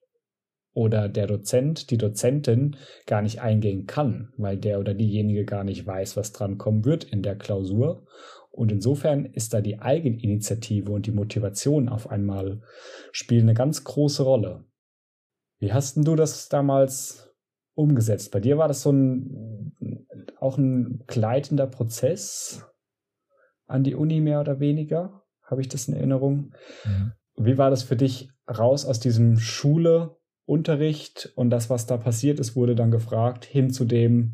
oder 0.73 1.09
der 1.09 1.27
Dozent, 1.27 1.91
die 1.91 1.99
Dozentin 1.99 2.77
gar 3.07 3.23
nicht 3.23 3.41
eingehen 3.41 3.87
kann, 3.87 4.33
weil 4.37 4.57
der 4.57 4.79
oder 4.79 4.95
diejenige 4.95 5.45
gar 5.45 5.65
nicht 5.65 5.87
weiß, 5.87 6.17
was 6.17 6.33
dran 6.33 6.57
kommen 6.57 6.85
wird 6.85 7.05
in 7.05 7.23
der 7.23 7.37
Klausur. 7.37 8.07
Und 8.51 8.73
insofern 8.73 9.25
ist 9.25 9.55
da 9.55 9.61
die 9.61 9.81
Eigeninitiative 9.81 10.91
und 10.93 11.07
die 11.07 11.13
Motivation 11.13 11.89
auf 11.89 12.09
einmal 12.09 12.63
spielen 13.13 13.43
eine 13.43 13.55
ganz 13.55 13.85
große 13.85 14.23
Rolle. 14.23 14.65
Wie 15.59 15.73
hast 15.73 15.97
denn 15.97 16.05
du 16.05 16.15
das 16.15 16.49
damals 16.49 17.35
umgesetzt? 17.75 18.31
Bei 18.31 18.41
dir 18.41 18.59
war 18.59 18.69
das 18.69 18.83
so 18.83 18.93
ein, 18.93 19.75
auch 20.39 20.59
ein 20.59 21.03
gleitender 21.07 21.67
Prozess 21.67 22.65
an 23.69 23.85
die 23.85 23.95
Uni 23.95 24.21
mehr 24.21 24.41
oder 24.41 24.61
weniger? 24.61 25.23
Habe 25.43 25.61
ich 25.61 25.69
das 25.69 25.89
in 25.89 25.95
Erinnerung? 25.95 26.53
Mhm. 26.85 27.13
Wie 27.37 27.59
war 27.59 27.71
das 27.71 27.83
für 27.83 27.97
dich 27.97 28.31
raus 28.49 28.85
aus 28.85 29.01
diesem 29.01 29.39
Schule 29.39 30.17
Unterricht 30.45 31.31
und 31.35 31.51
das, 31.51 31.69
was 31.69 31.87
da 31.87 31.99
passiert 31.99 32.41
ist, 32.41 32.57
wurde 32.57 32.75
dann 32.75 32.91
gefragt, 32.91 33.45
hin 33.45 33.71
zu 33.71 33.85
dem, 33.85 34.33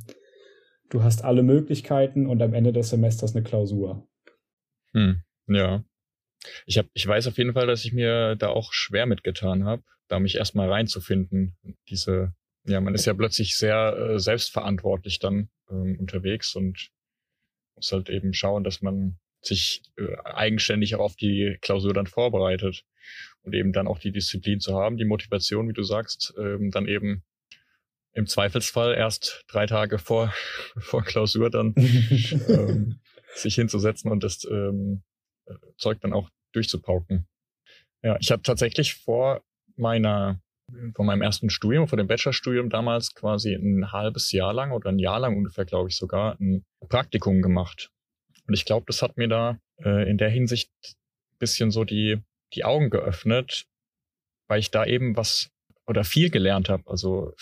du 0.88 1.02
hast 1.02 1.24
alle 1.24 1.42
Möglichkeiten 1.42 2.26
und 2.26 2.40
am 2.40 2.54
Ende 2.54 2.72
des 2.72 2.90
Semesters 2.90 3.34
eine 3.34 3.42
Klausur. 3.42 4.08
Hm, 4.92 5.22
ja. 5.48 5.84
Ich, 6.66 6.78
hab, 6.78 6.86
ich 6.94 7.04
weiß 7.04 7.26
auf 7.26 7.36
jeden 7.36 7.52
Fall, 7.52 7.66
dass 7.66 7.84
ich 7.84 7.92
mir 7.92 8.36
da 8.36 8.50
auch 8.50 8.72
schwer 8.72 9.06
mitgetan 9.06 9.64
habe, 9.64 9.82
da 10.06 10.20
mich 10.20 10.36
erstmal 10.36 10.70
reinzufinden. 10.70 11.56
Diese, 11.88 12.32
ja, 12.64 12.80
man 12.80 12.94
ist 12.94 13.06
ja 13.06 13.14
plötzlich 13.14 13.56
sehr 13.56 13.96
äh, 13.96 14.20
selbstverantwortlich 14.20 15.18
dann 15.18 15.48
ähm, 15.68 15.96
unterwegs 15.98 16.54
und 16.54 16.90
muss 17.74 17.90
halt 17.90 18.08
eben 18.08 18.34
schauen, 18.34 18.62
dass 18.62 18.82
man 18.82 19.18
sich 19.46 19.82
äh, 19.96 20.16
eigenständig 20.24 20.94
auch 20.94 21.00
auf 21.00 21.16
die 21.16 21.58
Klausur 21.60 21.94
dann 21.94 22.06
vorbereitet 22.06 22.84
und 23.42 23.54
eben 23.54 23.72
dann 23.72 23.86
auch 23.86 23.98
die 23.98 24.12
Disziplin 24.12 24.60
zu 24.60 24.74
haben, 24.74 24.96
die 24.96 25.04
Motivation, 25.04 25.68
wie 25.68 25.74
du 25.74 25.82
sagst, 25.82 26.34
ähm, 26.38 26.70
dann 26.70 26.86
eben 26.86 27.22
im 28.12 28.26
Zweifelsfall 28.26 28.94
erst 28.94 29.44
drei 29.48 29.66
Tage 29.66 29.98
vor, 29.98 30.32
vor 30.78 31.02
Klausur 31.02 31.50
dann 31.50 31.74
ähm, 32.48 33.00
sich 33.34 33.56
hinzusetzen 33.56 34.10
und 34.10 34.22
das 34.22 34.44
ähm, 34.50 35.02
Zeug 35.76 36.00
dann 36.00 36.12
auch 36.12 36.30
durchzupauken. 36.52 37.26
Ja, 38.02 38.16
ich 38.20 38.30
habe 38.30 38.42
tatsächlich 38.42 38.94
vor 38.94 39.42
meiner, 39.76 40.40
vor 40.94 41.04
meinem 41.04 41.22
ersten 41.22 41.50
Studium, 41.50 41.88
vor 41.88 41.96
dem 41.96 42.06
Bachelorstudium 42.06 42.70
damals 42.70 43.14
quasi 43.14 43.54
ein 43.54 43.92
halbes 43.92 44.30
Jahr 44.30 44.52
lang 44.52 44.72
oder 44.72 44.90
ein 44.90 44.98
Jahr 44.98 45.18
lang 45.18 45.36
ungefähr, 45.36 45.64
glaube 45.64 45.88
ich 45.88 45.96
sogar, 45.96 46.38
ein 46.40 46.64
Praktikum 46.88 47.42
gemacht. 47.42 47.90
Und 48.46 48.54
ich 48.54 48.64
glaube, 48.64 48.84
das 48.86 49.02
hat 49.02 49.16
mir 49.16 49.28
da 49.28 49.58
äh, 49.82 50.08
in 50.08 50.18
der 50.18 50.28
Hinsicht 50.28 50.70
bisschen 51.38 51.70
so 51.70 51.84
die 51.84 52.22
die 52.54 52.64
Augen 52.64 52.90
geöffnet, 52.90 53.66
weil 54.46 54.60
ich 54.60 54.70
da 54.70 54.84
eben 54.84 55.16
was 55.16 55.50
oder 55.86 56.04
viel 56.04 56.30
gelernt 56.30 56.68
habe, 56.68 56.84
also 56.86 57.34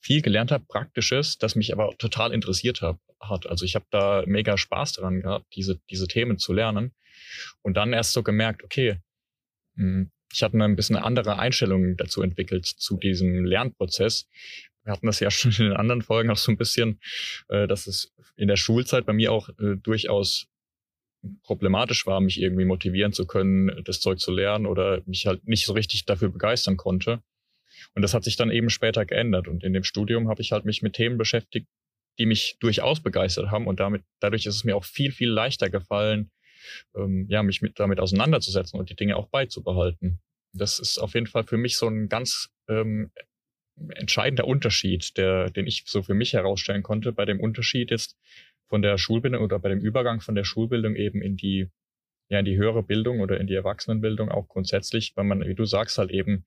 viel 0.00 0.22
gelernt 0.22 0.50
habe, 0.50 0.64
praktisches, 0.66 1.36
das 1.38 1.56
mich 1.56 1.72
aber 1.72 1.96
total 1.98 2.32
interessiert 2.32 2.80
hab, 2.80 2.98
hat. 3.20 3.46
Also 3.46 3.64
ich 3.64 3.74
habe 3.74 3.86
da 3.90 4.22
mega 4.26 4.56
Spaß 4.56 4.94
daran 4.94 5.20
gehabt, 5.20 5.46
diese, 5.54 5.80
diese 5.90 6.06
Themen 6.06 6.38
zu 6.38 6.52
lernen. 6.52 6.94
Und 7.62 7.76
dann 7.76 7.92
erst 7.92 8.12
so 8.12 8.22
gemerkt, 8.22 8.62
okay, 8.62 9.00
hm, 9.74 10.10
ich 10.32 10.42
hatte 10.42 10.56
ein 10.58 10.76
bisschen 10.76 10.96
eine 10.96 11.04
andere 11.04 11.38
Einstellung 11.38 11.96
dazu 11.96 12.22
entwickelt, 12.22 12.66
zu 12.66 12.96
diesem 12.98 13.44
Lernprozess. 13.44 14.28
Wir 14.86 14.92
hatten 14.92 15.06
das 15.06 15.20
ja 15.20 15.30
schon 15.30 15.50
in 15.52 15.70
den 15.70 15.76
anderen 15.76 16.00
Folgen 16.00 16.30
auch 16.30 16.36
so 16.36 16.50
ein 16.50 16.56
bisschen, 16.56 17.00
äh, 17.48 17.66
dass 17.66 17.86
es 17.86 18.14
in 18.36 18.48
der 18.48 18.56
Schulzeit 18.56 19.04
bei 19.04 19.12
mir 19.12 19.32
auch 19.32 19.48
äh, 19.50 19.76
durchaus 19.76 20.46
problematisch 21.42 22.06
war, 22.06 22.20
mich 22.20 22.40
irgendwie 22.40 22.64
motivieren 22.64 23.12
zu 23.12 23.26
können, 23.26 23.82
das 23.84 24.00
Zeug 24.00 24.20
zu 24.20 24.30
lernen 24.30 24.64
oder 24.64 25.02
mich 25.06 25.26
halt 25.26 25.46
nicht 25.48 25.66
so 25.66 25.72
richtig 25.72 26.04
dafür 26.04 26.28
begeistern 26.28 26.76
konnte. 26.76 27.20
Und 27.94 28.02
das 28.02 28.14
hat 28.14 28.22
sich 28.22 28.36
dann 28.36 28.50
eben 28.50 28.70
später 28.70 29.04
geändert. 29.04 29.48
Und 29.48 29.64
in 29.64 29.72
dem 29.72 29.82
Studium 29.82 30.28
habe 30.28 30.40
ich 30.40 30.52
halt 30.52 30.64
mich 30.64 30.82
mit 30.82 30.94
Themen 30.94 31.18
beschäftigt, 31.18 31.66
die 32.18 32.26
mich 32.26 32.56
durchaus 32.60 33.02
begeistert 33.02 33.50
haben. 33.50 33.66
Und 33.66 33.80
damit, 33.80 34.02
dadurch 34.20 34.46
ist 34.46 34.54
es 34.54 34.64
mir 34.64 34.76
auch 34.76 34.84
viel, 34.84 35.10
viel 35.10 35.30
leichter 35.30 35.68
gefallen, 35.68 36.30
ähm, 36.94 37.26
ja, 37.28 37.42
mich 37.42 37.60
mit, 37.60 37.80
damit 37.80 37.98
auseinanderzusetzen 37.98 38.78
und 38.78 38.88
die 38.90 38.96
Dinge 38.96 39.16
auch 39.16 39.28
beizubehalten. 39.28 40.20
Das 40.52 40.78
ist 40.78 40.98
auf 40.98 41.14
jeden 41.14 41.26
Fall 41.26 41.44
für 41.44 41.56
mich 41.56 41.76
so 41.76 41.88
ein 41.88 42.08
ganz 42.08 42.50
ähm, 42.68 43.10
entscheidender 43.94 44.46
Unterschied, 44.46 45.16
der, 45.16 45.50
den 45.50 45.66
ich 45.66 45.84
so 45.86 46.02
für 46.02 46.14
mich 46.14 46.32
herausstellen 46.32 46.82
konnte. 46.82 47.12
Bei 47.12 47.24
dem 47.24 47.40
Unterschied 47.40 47.90
ist 47.90 48.16
von 48.68 48.82
der 48.82 48.98
Schulbildung 48.98 49.42
oder 49.42 49.58
bei 49.58 49.68
dem 49.68 49.80
Übergang 49.80 50.20
von 50.20 50.34
der 50.34 50.44
Schulbildung 50.44 50.96
eben 50.96 51.20
in 51.20 51.36
die 51.36 51.68
ja 52.28 52.40
in 52.40 52.44
die 52.44 52.56
höhere 52.56 52.82
Bildung 52.82 53.20
oder 53.20 53.40
in 53.40 53.46
die 53.46 53.54
Erwachsenenbildung 53.54 54.30
auch 54.30 54.48
grundsätzlich, 54.48 55.12
weil 55.16 55.24
man, 55.24 55.46
wie 55.46 55.54
du 55.54 55.64
sagst, 55.64 55.98
halt 55.98 56.10
eben, 56.10 56.44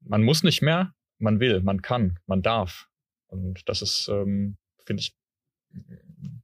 man 0.00 0.22
muss 0.22 0.42
nicht 0.42 0.62
mehr, 0.62 0.94
man 1.18 1.40
will, 1.40 1.60
man 1.60 1.82
kann, 1.82 2.18
man 2.26 2.42
darf. 2.42 2.88
Und 3.26 3.68
das 3.68 3.82
ist, 3.82 4.08
ähm, 4.08 4.56
finde 4.84 5.00
ich, 5.00 5.16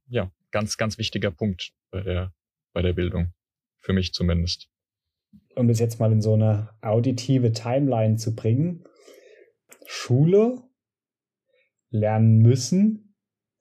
ja, 0.07 0.31
ganz, 0.51 0.77
ganz 0.77 0.97
wichtiger 0.97 1.31
Punkt 1.31 1.71
bei 1.91 2.01
der, 2.01 2.33
bei 2.73 2.81
der 2.81 2.93
Bildung. 2.93 3.33
Für 3.79 3.93
mich 3.93 4.13
zumindest. 4.13 4.69
um 5.55 5.67
das 5.67 5.79
jetzt 5.79 5.99
mal 5.99 6.11
in 6.11 6.21
so 6.21 6.35
eine 6.35 6.69
auditive 6.81 7.51
Timeline 7.51 8.17
zu 8.17 8.35
bringen, 8.35 8.83
Schule, 9.93 10.63
lernen 11.89 12.37
müssen, 12.37 13.13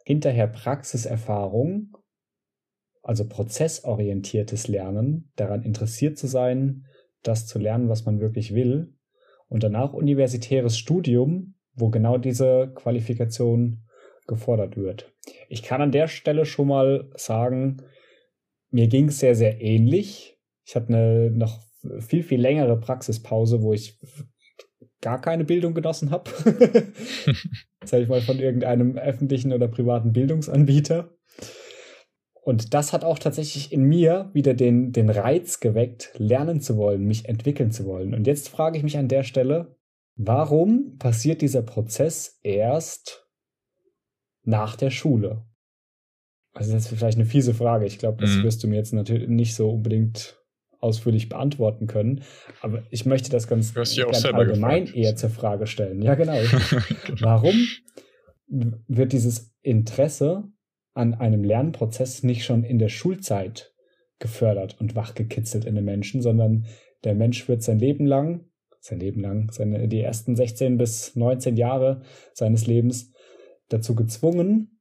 hinterher 0.05 0.47
Praxiserfahrung, 0.47 1.97
also 3.03 3.29
prozessorientiertes 3.29 4.69
Lernen, 4.69 5.33
daran 5.35 5.65
interessiert 5.65 6.19
zu 6.19 6.29
sein, 6.29 6.87
das 7.25 7.49
zu 7.49 7.59
lernen, 7.59 7.89
was 7.89 8.07
man 8.07 8.21
wirklich 8.21 8.55
will, 8.55 8.95
und 9.49 9.65
danach 9.65 9.93
universitäres 9.93 10.79
Studium, 10.79 11.57
wo 11.75 11.91
genau 11.91 12.17
diese 12.17 12.73
Qualifikation 12.77 13.83
gefordert 14.29 14.77
wird. 14.77 15.13
Ich 15.49 15.65
kann 15.65 15.83
an 15.83 15.91
der 15.91 16.07
Stelle 16.07 16.47
schon 16.47 16.69
mal 16.69 17.11
sagen, 17.17 17.83
mir 18.71 18.87
ging 18.87 19.09
es 19.09 19.19
sehr, 19.19 19.35
sehr 19.35 19.61
ähnlich. 19.61 20.39
Ich 20.65 20.77
hatte 20.77 20.95
eine 20.95 21.31
noch 21.33 21.61
viel, 21.99 22.23
viel 22.23 22.41
längere 22.41 22.79
Praxispause, 22.79 23.63
wo 23.63 23.73
ich 23.73 23.99
gar 25.01 25.21
keine 25.21 25.45
Bildung 25.45 25.75
genossen 25.75 26.11
habe. 26.11 26.31
Sag 27.85 28.01
ich 28.01 28.09
mal 28.09 28.21
von 28.21 28.39
irgendeinem 28.39 28.99
öffentlichen 28.99 29.53
oder 29.53 29.69
privaten 29.69 30.13
Bildungsanbieter. 30.13 31.15
Und 32.43 32.75
das 32.75 32.93
hat 32.93 33.05
auch 33.05 33.19
tatsächlich 33.19 33.73
in 33.73 33.83
mir 33.83 34.31
wieder 34.33 34.55
den, 34.55 34.93
den 34.93 35.11
Reiz 35.11 35.61
geweckt, 35.61 36.13
lernen 36.17 36.61
zu 36.61 36.77
wollen, 36.77 37.05
mich 37.05 37.29
entwickeln 37.29 37.71
zu 37.71 37.85
wollen. 37.85 38.15
Und 38.15 38.27
jetzt 38.27 38.49
frage 38.49 38.79
ich 38.79 38.83
mich 38.83 38.97
an 38.97 39.09
der 39.09 39.25
Stelle, 39.25 39.77
warum 40.17 40.97
passiert 40.99 41.43
dieser 41.43 41.63
Prozess 41.63 42.39
erst 42.43 43.29
nach 44.43 44.77
der 44.77 44.91
Schule? 44.91 45.45
Also 46.53 46.73
das 46.73 46.85
ist 46.91 46.99
vielleicht 46.99 47.19
eine 47.19 47.27
fiese 47.27 47.55
Frage. 47.55 47.87
Ich 47.87 47.99
glaube, 47.99 48.21
das 48.21 48.31
mhm. 48.37 48.43
wirst 48.43 48.63
du 48.63 48.69
mir 48.69 48.77
jetzt 48.77 48.93
natürlich 48.93 49.29
nicht 49.29 49.55
so 49.55 49.71
unbedingt 49.71 50.40
ausführlich 50.81 51.29
beantworten 51.29 51.87
können. 51.87 52.23
Aber 52.63 52.83
ich 52.91 53.07
möchte 53.07 53.31
das 53.31 53.47
ganz, 53.47 53.75
ganz 53.75 53.97
allgemein 53.99 54.87
gefragt. 54.87 54.97
eher 54.97 55.17
zur 55.17 55.31
Frage 55.31 55.67
stellen. 55.67 56.03
Ja, 56.03 56.15
genau. 56.15 56.35
Warum 57.21 57.55
wird 58.49 59.13
dieses 59.13 59.53
Interesse 59.63 60.45
an 60.95 61.15
einem 61.15 61.45
Lernprozess 61.45 62.23
nicht 62.23 62.45
schon 62.45 62.65
in 62.65 62.79
der 62.79 62.89
Schulzeit 62.89 63.73
gefördert 64.19 64.81
und 64.81 64.95
wachgekitzelt 64.95 65.65
in 65.65 65.75
den 65.75 65.85
Menschen, 65.85 66.21
sondern 66.21 66.67
der 67.05 67.15
Mensch 67.15 67.49
wird 67.49 67.63
sein 67.63 67.79
Leben 67.79 68.07
lang, 68.07 68.47
sein 68.81 69.01
Leben 69.01 69.21
lang, 69.21 69.51
seine, 69.53 69.89
die 69.89 70.01
ersten 70.01 70.37
16 70.37 70.79
bis 70.79 71.15
19 71.17 71.57
Jahre 71.57 72.03
seines 72.35 72.67
Lebens 72.67 73.13
dazu 73.69 73.95
gezwungen, 73.95 74.81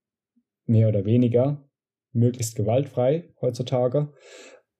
mehr 0.65 0.89
oder 0.89 1.05
weniger, 1.05 1.69
möglichst 2.11 2.55
gewaltfrei 2.55 3.29
heutzutage, 3.39 4.13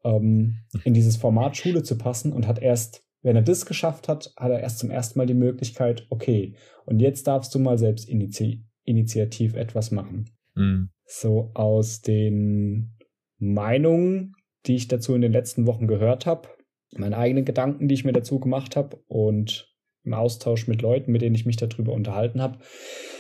ähm, 0.04 0.60
in 0.84 0.94
dieses 0.94 1.18
Format 1.18 1.58
Schule 1.58 1.84
zu 1.84 1.98
passen 1.98 2.34
und 2.34 2.48
hat 2.48 2.60
erst, 2.60 3.04
wenn 3.22 3.36
er 3.36 3.42
das 3.42 3.66
geschafft 3.66 4.08
hat, 4.08 4.34
hat 4.38 4.52
er 4.52 4.62
erst 4.62 4.80
zum 4.80 4.92
ersten 4.92 5.20
Mal 5.20 5.26
die 5.26 5.34
Möglichkeit, 5.34 6.08
okay, 6.10 6.56
und 6.86 7.00
jetzt 7.00 7.28
darfst 7.28 7.54
du 7.54 7.60
mal 7.60 7.78
selbst 7.78 8.08
initi 8.08 8.66
initiativ 8.86 9.54
etwas 9.56 9.92
machen. 9.92 10.32
Mhm. 10.56 10.90
So 11.06 11.52
aus 11.54 12.02
den 12.02 12.98
Meinungen, 13.38 14.34
die 14.66 14.76
ich 14.76 14.88
dazu 14.88 15.14
in 15.14 15.22
den 15.22 15.32
letzten 15.32 15.68
Wochen 15.68 15.88
gehört 15.88 16.26
habe, 16.26 16.50
meine 16.98 17.18
eigenen 17.18 17.46
Gedanken, 17.46 17.88
die 17.88 17.94
ich 17.94 18.06
mir 18.06 18.14
dazu 18.14 18.40
gemacht 18.40 18.76
habe 18.76 18.98
und 19.08 19.70
im 20.04 20.14
Austausch 20.14 20.68
mit 20.68 20.82
Leuten, 20.82 21.12
mit 21.12 21.22
denen 21.22 21.36
ich 21.36 21.46
mich 21.46 21.58
darüber 21.58 21.94
unterhalten 21.94 22.42
habe, 22.42 22.60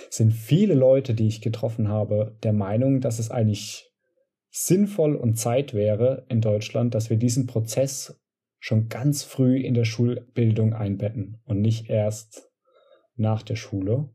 sind 0.09 0.33
viele 0.33 0.73
Leute, 0.73 1.13
die 1.13 1.27
ich 1.27 1.41
getroffen 1.41 1.87
habe, 1.87 2.37
der 2.41 2.53
Meinung, 2.53 2.99
dass 2.99 3.19
es 3.19 3.29
eigentlich 3.29 3.88
sinnvoll 4.49 5.15
und 5.15 5.35
Zeit 5.35 5.73
wäre 5.73 6.25
in 6.29 6.41
Deutschland, 6.41 6.95
dass 6.95 7.09
wir 7.09 7.17
diesen 7.17 7.45
Prozess 7.47 8.19
schon 8.59 8.89
ganz 8.89 9.23
früh 9.23 9.57
in 9.57 9.73
der 9.73 9.85
Schulbildung 9.85 10.73
einbetten 10.73 11.39
und 11.45 11.61
nicht 11.61 11.89
erst 11.89 12.49
nach 13.15 13.43
der 13.43 13.55
Schule. 13.55 14.09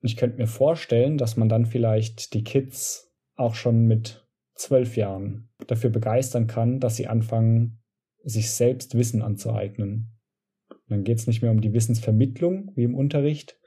Ich 0.00 0.16
könnte 0.16 0.38
mir 0.38 0.46
vorstellen, 0.46 1.18
dass 1.18 1.36
man 1.36 1.48
dann 1.48 1.66
vielleicht 1.66 2.32
die 2.34 2.44
Kids 2.44 3.12
auch 3.36 3.54
schon 3.54 3.86
mit 3.86 4.26
zwölf 4.54 4.96
Jahren 4.96 5.50
dafür 5.66 5.90
begeistern 5.90 6.46
kann, 6.46 6.80
dass 6.80 6.96
sie 6.96 7.06
anfangen, 7.06 7.82
sich 8.22 8.50
selbst 8.50 8.96
Wissen 8.96 9.22
anzueignen. 9.22 10.18
dann 10.88 11.04
geht 11.04 11.18
es 11.18 11.26
nicht 11.26 11.40
mehr 11.40 11.50
um 11.50 11.60
die 11.60 11.72
Wissensvermittlung 11.72 12.72
wie 12.74 12.82
im 12.82 12.94
Unterricht, 12.94 13.58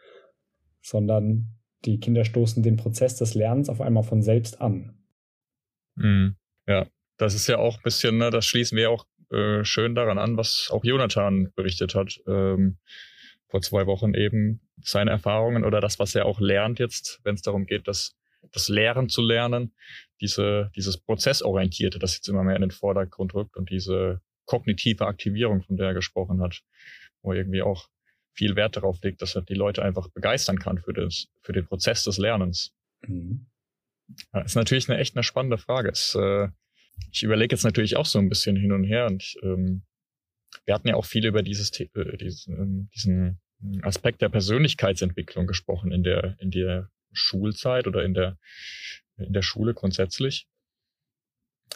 sondern 0.82 1.56
die 1.86 2.00
Kinder 2.00 2.26
stoßen 2.26 2.62
den 2.64 2.76
Prozess 2.76 3.16
des 3.16 3.34
Lernens 3.34 3.70
auf 3.70 3.82
einmal 3.82 4.04
von 4.04 4.22
selbst 4.22 4.62
an. 4.62 5.03
Mhm. 5.96 6.36
Ja, 6.68 6.88
das 7.18 7.34
ist 7.34 7.48
ja 7.48 7.58
auch 7.58 7.78
ein 7.78 7.84
bisschen, 7.84 8.18
ne, 8.18 8.30
das 8.30 8.46
schließen 8.46 8.78
wir 8.78 8.90
auch 8.90 9.06
äh, 9.32 9.64
schön 9.64 9.96
daran 9.96 10.18
an, 10.18 10.38
was 10.38 10.70
auch 10.72 10.84
Jonathan 10.84 11.52
berichtet 11.56 11.96
hat. 11.96 12.20
Ähm, 12.28 12.78
vor 13.48 13.62
zwei 13.62 13.86
Wochen 13.86 14.16
eben 14.16 14.62
seine 14.82 15.12
Erfahrungen 15.12 15.64
oder 15.64 15.80
das, 15.80 16.00
was 16.00 16.16
er 16.16 16.26
auch 16.26 16.40
lernt 16.40 16.80
jetzt, 16.80 17.20
wenn 17.24 17.36
es 17.36 17.44
darum 17.44 17.68
geht, 17.68 17.88
das, 17.88 18.16
das 18.52 18.68
Lehren 18.68 19.10
zu 19.10 19.22
lernen, 19.22 19.76
diese, 20.22 20.72
dieses 20.76 20.98
Prozessorientierte, 20.98 22.00
das 22.00 22.16
jetzt 22.16 22.28
immer 22.28 22.44
mehr 22.44 22.56
in 22.56 22.64
den 22.64 22.72
Vordergrund 22.72 23.36
rückt 23.36 23.56
und 23.56 23.70
diese 23.70 24.22
kognitive 24.46 25.06
Aktivierung, 25.06 25.62
von 25.62 25.78
der 25.78 25.90
er 25.90 25.94
gesprochen 25.94 26.42
hat, 26.42 26.64
wo 27.22 27.32
er 27.32 27.38
irgendwie 27.38 27.62
auch 27.62 27.90
viel 28.34 28.56
Wert 28.56 28.76
darauf 28.76 29.02
legt, 29.04 29.22
dass 29.22 29.36
er 29.36 29.44
die 29.44 29.54
Leute 29.54 29.84
einfach 29.84 30.10
begeistern 30.10 30.58
kann 30.58 30.80
für, 30.80 30.94
das, 30.94 31.28
für 31.44 31.54
den 31.54 31.68
Prozess 31.68 32.04
des 32.04 32.18
Lernens. 32.18 32.74
Mhm. 33.08 33.46
Ja, 34.34 34.42
ist 34.42 34.56
natürlich 34.56 34.90
eine 34.90 35.00
echt 35.00 35.16
eine 35.16 35.24
spannende 35.24 35.58
Frage. 35.58 35.90
Es, 35.90 36.16
äh, 36.16 36.50
ich 37.12 37.24
überlege 37.24 37.56
jetzt 37.56 37.64
natürlich 37.64 37.96
auch 37.96 38.06
so 38.06 38.20
ein 38.20 38.30
bisschen 38.30 38.56
hin 38.56 38.72
und 38.72 38.84
her 38.84 39.08
und 39.08 39.36
ähm, 39.44 39.84
wir 40.66 40.74
hatten 40.74 40.88
ja 40.88 40.96
auch 40.96 41.06
viel 41.06 41.26
über 41.26 41.42
dieses, 41.42 41.72
äh, 41.80 42.18
diesen, 42.18 42.90
diesen 42.96 43.42
Aspekt 43.82 44.22
der 44.22 44.30
Persönlichkeitsentwicklung 44.30 45.48
gesprochen 45.48 45.92
in 45.92 46.04
der, 46.04 46.36
in 46.40 46.52
der 46.52 46.90
Schulzeit 47.12 47.88
oder 47.88 48.04
in 48.04 48.14
der, 48.14 48.38
in 49.18 49.34
der 49.34 49.42
Schule 49.42 49.74
grundsätzlich. 49.74 50.48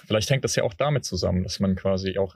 Vielleicht 0.06 0.30
hängt 0.30 0.44
das 0.44 0.56
ja 0.56 0.64
auch 0.64 0.74
damit 0.74 1.06
zusammen, 1.06 1.44
dass 1.44 1.60
man 1.60 1.76
quasi 1.76 2.18
auch, 2.18 2.36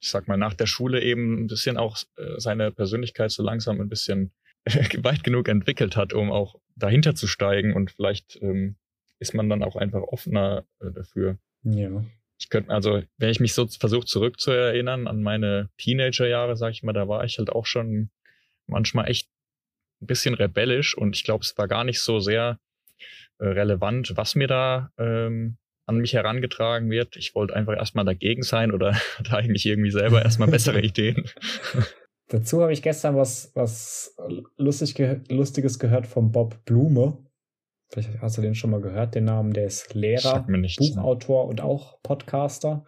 ich 0.00 0.10
sag 0.10 0.28
mal, 0.28 0.36
nach 0.36 0.54
der 0.54 0.66
Schule 0.66 1.02
eben 1.02 1.44
ein 1.44 1.46
bisschen 1.46 1.76
auch 1.76 1.98
äh, 2.16 2.38
seine 2.38 2.72
Persönlichkeit 2.72 3.30
so 3.30 3.42
langsam 3.42 3.80
ein 3.80 3.88
bisschen 3.88 4.32
weit 5.02 5.24
genug 5.24 5.48
entwickelt 5.48 5.96
hat, 5.96 6.12
um 6.12 6.30
auch 6.30 6.56
dahinter 6.76 7.14
zu 7.14 7.26
steigen 7.26 7.74
und 7.74 7.90
vielleicht 7.90 8.38
ähm, 8.42 8.76
ist 9.18 9.34
man 9.34 9.48
dann 9.48 9.62
auch 9.62 9.76
einfach 9.76 10.02
offener 10.02 10.64
äh, 10.80 10.90
dafür. 10.92 11.38
Ja. 11.62 12.04
Ich 12.38 12.48
könnte, 12.48 12.70
also, 12.70 13.02
wenn 13.18 13.30
ich 13.30 13.38
mich 13.38 13.54
so 13.54 13.68
versuche 13.68 14.06
zurückzuerinnern 14.06 15.06
an 15.06 15.22
meine 15.22 15.70
Teenagerjahre, 15.78 16.56
sag 16.56 16.72
ich 16.72 16.82
mal, 16.82 16.92
da 16.92 17.06
war 17.06 17.24
ich 17.24 17.38
halt 17.38 17.50
auch 17.50 17.66
schon 17.66 18.10
manchmal 18.66 19.08
echt 19.08 19.28
ein 20.00 20.06
bisschen 20.06 20.34
rebellisch 20.34 20.96
und 20.96 21.14
ich 21.14 21.22
glaube, 21.22 21.44
es 21.44 21.56
war 21.56 21.68
gar 21.68 21.84
nicht 21.84 22.00
so 22.00 22.18
sehr 22.18 22.58
äh, 23.38 23.46
relevant, 23.46 24.16
was 24.16 24.34
mir 24.34 24.48
da 24.48 24.90
ähm, 24.98 25.56
an 25.86 25.98
mich 25.98 26.14
herangetragen 26.14 26.90
wird. 26.90 27.16
Ich 27.16 27.34
wollte 27.34 27.54
einfach 27.54 27.76
erstmal 27.76 28.04
dagegen 28.04 28.42
sein 28.42 28.72
oder 28.72 28.94
hatte 29.18 29.36
eigentlich 29.36 29.66
irgendwie 29.66 29.90
selber 29.90 30.22
erstmal 30.22 30.48
bessere 30.48 30.80
Ideen. 30.82 31.24
Dazu 32.32 32.62
habe 32.62 32.72
ich 32.72 32.80
gestern 32.80 33.14
was, 33.14 33.52
was 33.54 34.16
lustig 34.56 34.94
ge 34.94 35.20
Lustiges 35.28 35.78
gehört 35.78 36.06
von 36.06 36.32
Bob 36.32 36.64
Blume. 36.64 37.18
Vielleicht 37.90 38.22
hast 38.22 38.38
du 38.38 38.40
den 38.40 38.54
schon 38.54 38.70
mal 38.70 38.80
gehört, 38.80 39.14
den 39.14 39.24
Namen. 39.24 39.52
Der 39.52 39.66
ist 39.66 39.92
Lehrer? 39.92 40.46
Buchautor 40.78 41.46
und 41.46 41.60
auch 41.60 42.00
Podcaster. 42.02 42.86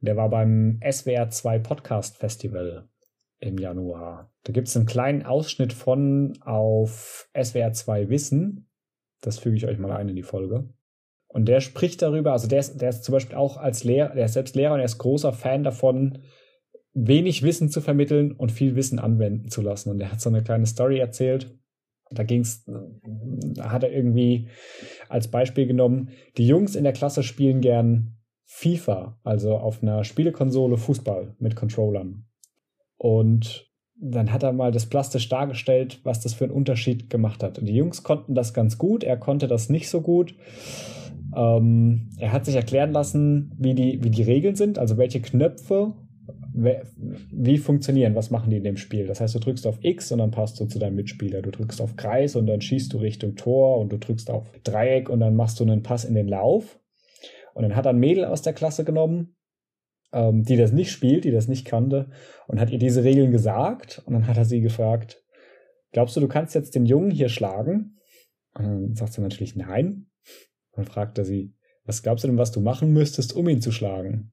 Der 0.00 0.16
war 0.16 0.30
beim 0.30 0.80
SWR 0.90 1.28
2 1.28 1.58
Podcast 1.58 2.16
Festival 2.16 2.88
im 3.40 3.58
Januar. 3.58 4.32
Da 4.44 4.54
gibt 4.54 4.68
es 4.68 4.76
einen 4.76 4.86
kleinen 4.86 5.22
Ausschnitt 5.22 5.74
von 5.74 6.38
auf 6.40 7.28
SWR 7.38 7.74
2 7.74 8.08
Wissen. 8.08 8.70
Das 9.20 9.38
füge 9.38 9.56
ich 9.56 9.66
euch 9.66 9.78
mal 9.78 9.92
ein 9.92 10.08
in 10.08 10.16
die 10.16 10.22
Folge. 10.22 10.72
Und 11.28 11.44
der 11.44 11.60
spricht 11.60 12.00
darüber, 12.00 12.32
also 12.32 12.48
der 12.48 12.60
ist, 12.60 12.80
der 12.80 12.88
ist 12.88 13.04
zum 13.04 13.12
Beispiel 13.12 13.36
auch 13.36 13.58
als 13.58 13.84
Lehrer, 13.84 14.14
der 14.14 14.24
ist 14.24 14.32
selbst 14.32 14.56
Lehrer 14.56 14.72
und 14.72 14.80
er 14.80 14.86
ist 14.86 14.96
großer 14.96 15.34
Fan 15.34 15.62
davon, 15.62 16.22
wenig 16.94 17.42
Wissen 17.42 17.70
zu 17.70 17.80
vermitteln 17.80 18.32
und 18.32 18.52
viel 18.52 18.76
Wissen 18.76 18.98
anwenden 18.98 19.48
zu 19.48 19.62
lassen. 19.62 19.90
Und 19.90 20.00
er 20.00 20.12
hat 20.12 20.20
so 20.20 20.28
eine 20.28 20.42
kleine 20.42 20.66
Story 20.66 20.98
erzählt. 20.98 21.54
Da 22.10 22.24
ging's, 22.24 22.64
da 22.66 23.70
hat 23.70 23.82
er 23.82 23.92
irgendwie 23.92 24.48
als 25.08 25.28
Beispiel 25.28 25.66
genommen, 25.66 26.10
die 26.36 26.46
Jungs 26.46 26.76
in 26.76 26.84
der 26.84 26.92
Klasse 26.92 27.22
spielen 27.22 27.62
gern 27.62 28.18
FIFA, 28.44 29.18
also 29.24 29.56
auf 29.56 29.82
einer 29.82 30.04
Spielekonsole 30.04 30.76
Fußball 30.76 31.34
mit 31.38 31.56
Controllern. 31.56 32.26
Und 32.98 33.72
dann 33.94 34.32
hat 34.32 34.42
er 34.42 34.52
mal 34.52 34.72
das 34.72 34.86
plastisch 34.86 35.28
dargestellt, 35.28 36.00
was 36.04 36.20
das 36.20 36.34
für 36.34 36.44
einen 36.44 36.52
Unterschied 36.52 37.08
gemacht 37.08 37.42
hat. 37.42 37.58
Und 37.58 37.66
die 37.66 37.74
Jungs 37.74 38.02
konnten 38.02 38.34
das 38.34 38.52
ganz 38.52 38.76
gut, 38.76 39.04
er 39.04 39.16
konnte 39.16 39.48
das 39.48 39.70
nicht 39.70 39.88
so 39.88 40.02
gut. 40.02 40.34
Ähm, 41.34 42.10
er 42.18 42.32
hat 42.32 42.44
sich 42.44 42.56
erklären 42.56 42.92
lassen, 42.92 43.54
wie 43.58 43.74
die, 43.74 44.04
wie 44.04 44.10
die 44.10 44.22
Regeln 44.22 44.54
sind, 44.54 44.78
also 44.78 44.98
welche 44.98 45.22
Knöpfe 45.22 45.94
wie 46.54 47.58
funktionieren, 47.58 48.14
was 48.14 48.30
machen 48.30 48.50
die 48.50 48.58
in 48.58 48.64
dem 48.64 48.76
Spiel. 48.76 49.06
Das 49.06 49.20
heißt, 49.20 49.34
du 49.34 49.38
drückst 49.38 49.66
auf 49.66 49.78
X 49.82 50.12
und 50.12 50.18
dann 50.18 50.30
passt 50.30 50.60
du 50.60 50.66
zu 50.66 50.78
deinem 50.78 50.96
Mitspieler. 50.96 51.42
Du 51.42 51.50
drückst 51.50 51.80
auf 51.80 51.96
Kreis 51.96 52.36
und 52.36 52.46
dann 52.46 52.60
schießt 52.60 52.92
du 52.92 52.98
Richtung 52.98 53.36
Tor 53.36 53.78
und 53.78 53.90
du 53.90 53.98
drückst 53.98 54.30
auf 54.30 54.50
Dreieck 54.62 55.08
und 55.08 55.20
dann 55.20 55.34
machst 55.34 55.60
du 55.60 55.64
einen 55.64 55.82
Pass 55.82 56.04
in 56.04 56.14
den 56.14 56.28
Lauf. 56.28 56.78
Und 57.54 57.62
dann 57.62 57.76
hat 57.76 57.86
ein 57.86 57.98
Mädel 57.98 58.24
aus 58.24 58.42
der 58.42 58.52
Klasse 58.52 58.84
genommen 58.84 59.34
ähm, 60.12 60.44
die 60.44 60.56
das 60.56 60.72
nicht 60.72 60.92
spielt, 60.92 61.24
die 61.24 61.30
das 61.30 61.48
nicht 61.48 61.64
kannte, 61.64 62.10
und 62.46 62.60
hat 62.60 62.70
ihr 62.70 62.78
diese 62.78 63.04
Regeln 63.04 63.32
gesagt. 63.32 64.02
Und 64.04 64.12
dann 64.12 64.26
hat 64.26 64.36
er 64.36 64.44
sie 64.44 64.60
gefragt, 64.60 65.22
glaubst 65.92 66.16
du, 66.16 66.20
du 66.20 66.28
kannst 66.28 66.54
jetzt 66.54 66.74
den 66.74 66.86
Jungen 66.86 67.10
hier 67.10 67.28
schlagen? 67.28 67.98
Und 68.54 68.64
dann 68.64 68.94
sagt 68.94 69.14
sie 69.14 69.22
natürlich 69.22 69.56
nein. 69.56 70.06
Und 70.70 70.78
dann 70.78 70.84
fragt 70.84 71.18
er 71.18 71.24
sie, 71.24 71.54
was 71.84 72.02
glaubst 72.02 72.24
du 72.24 72.28
denn, 72.28 72.38
was 72.38 72.52
du 72.52 72.60
machen 72.60 72.92
müsstest, 72.92 73.34
um 73.34 73.48
ihn 73.48 73.60
zu 73.60 73.72
schlagen? 73.72 74.32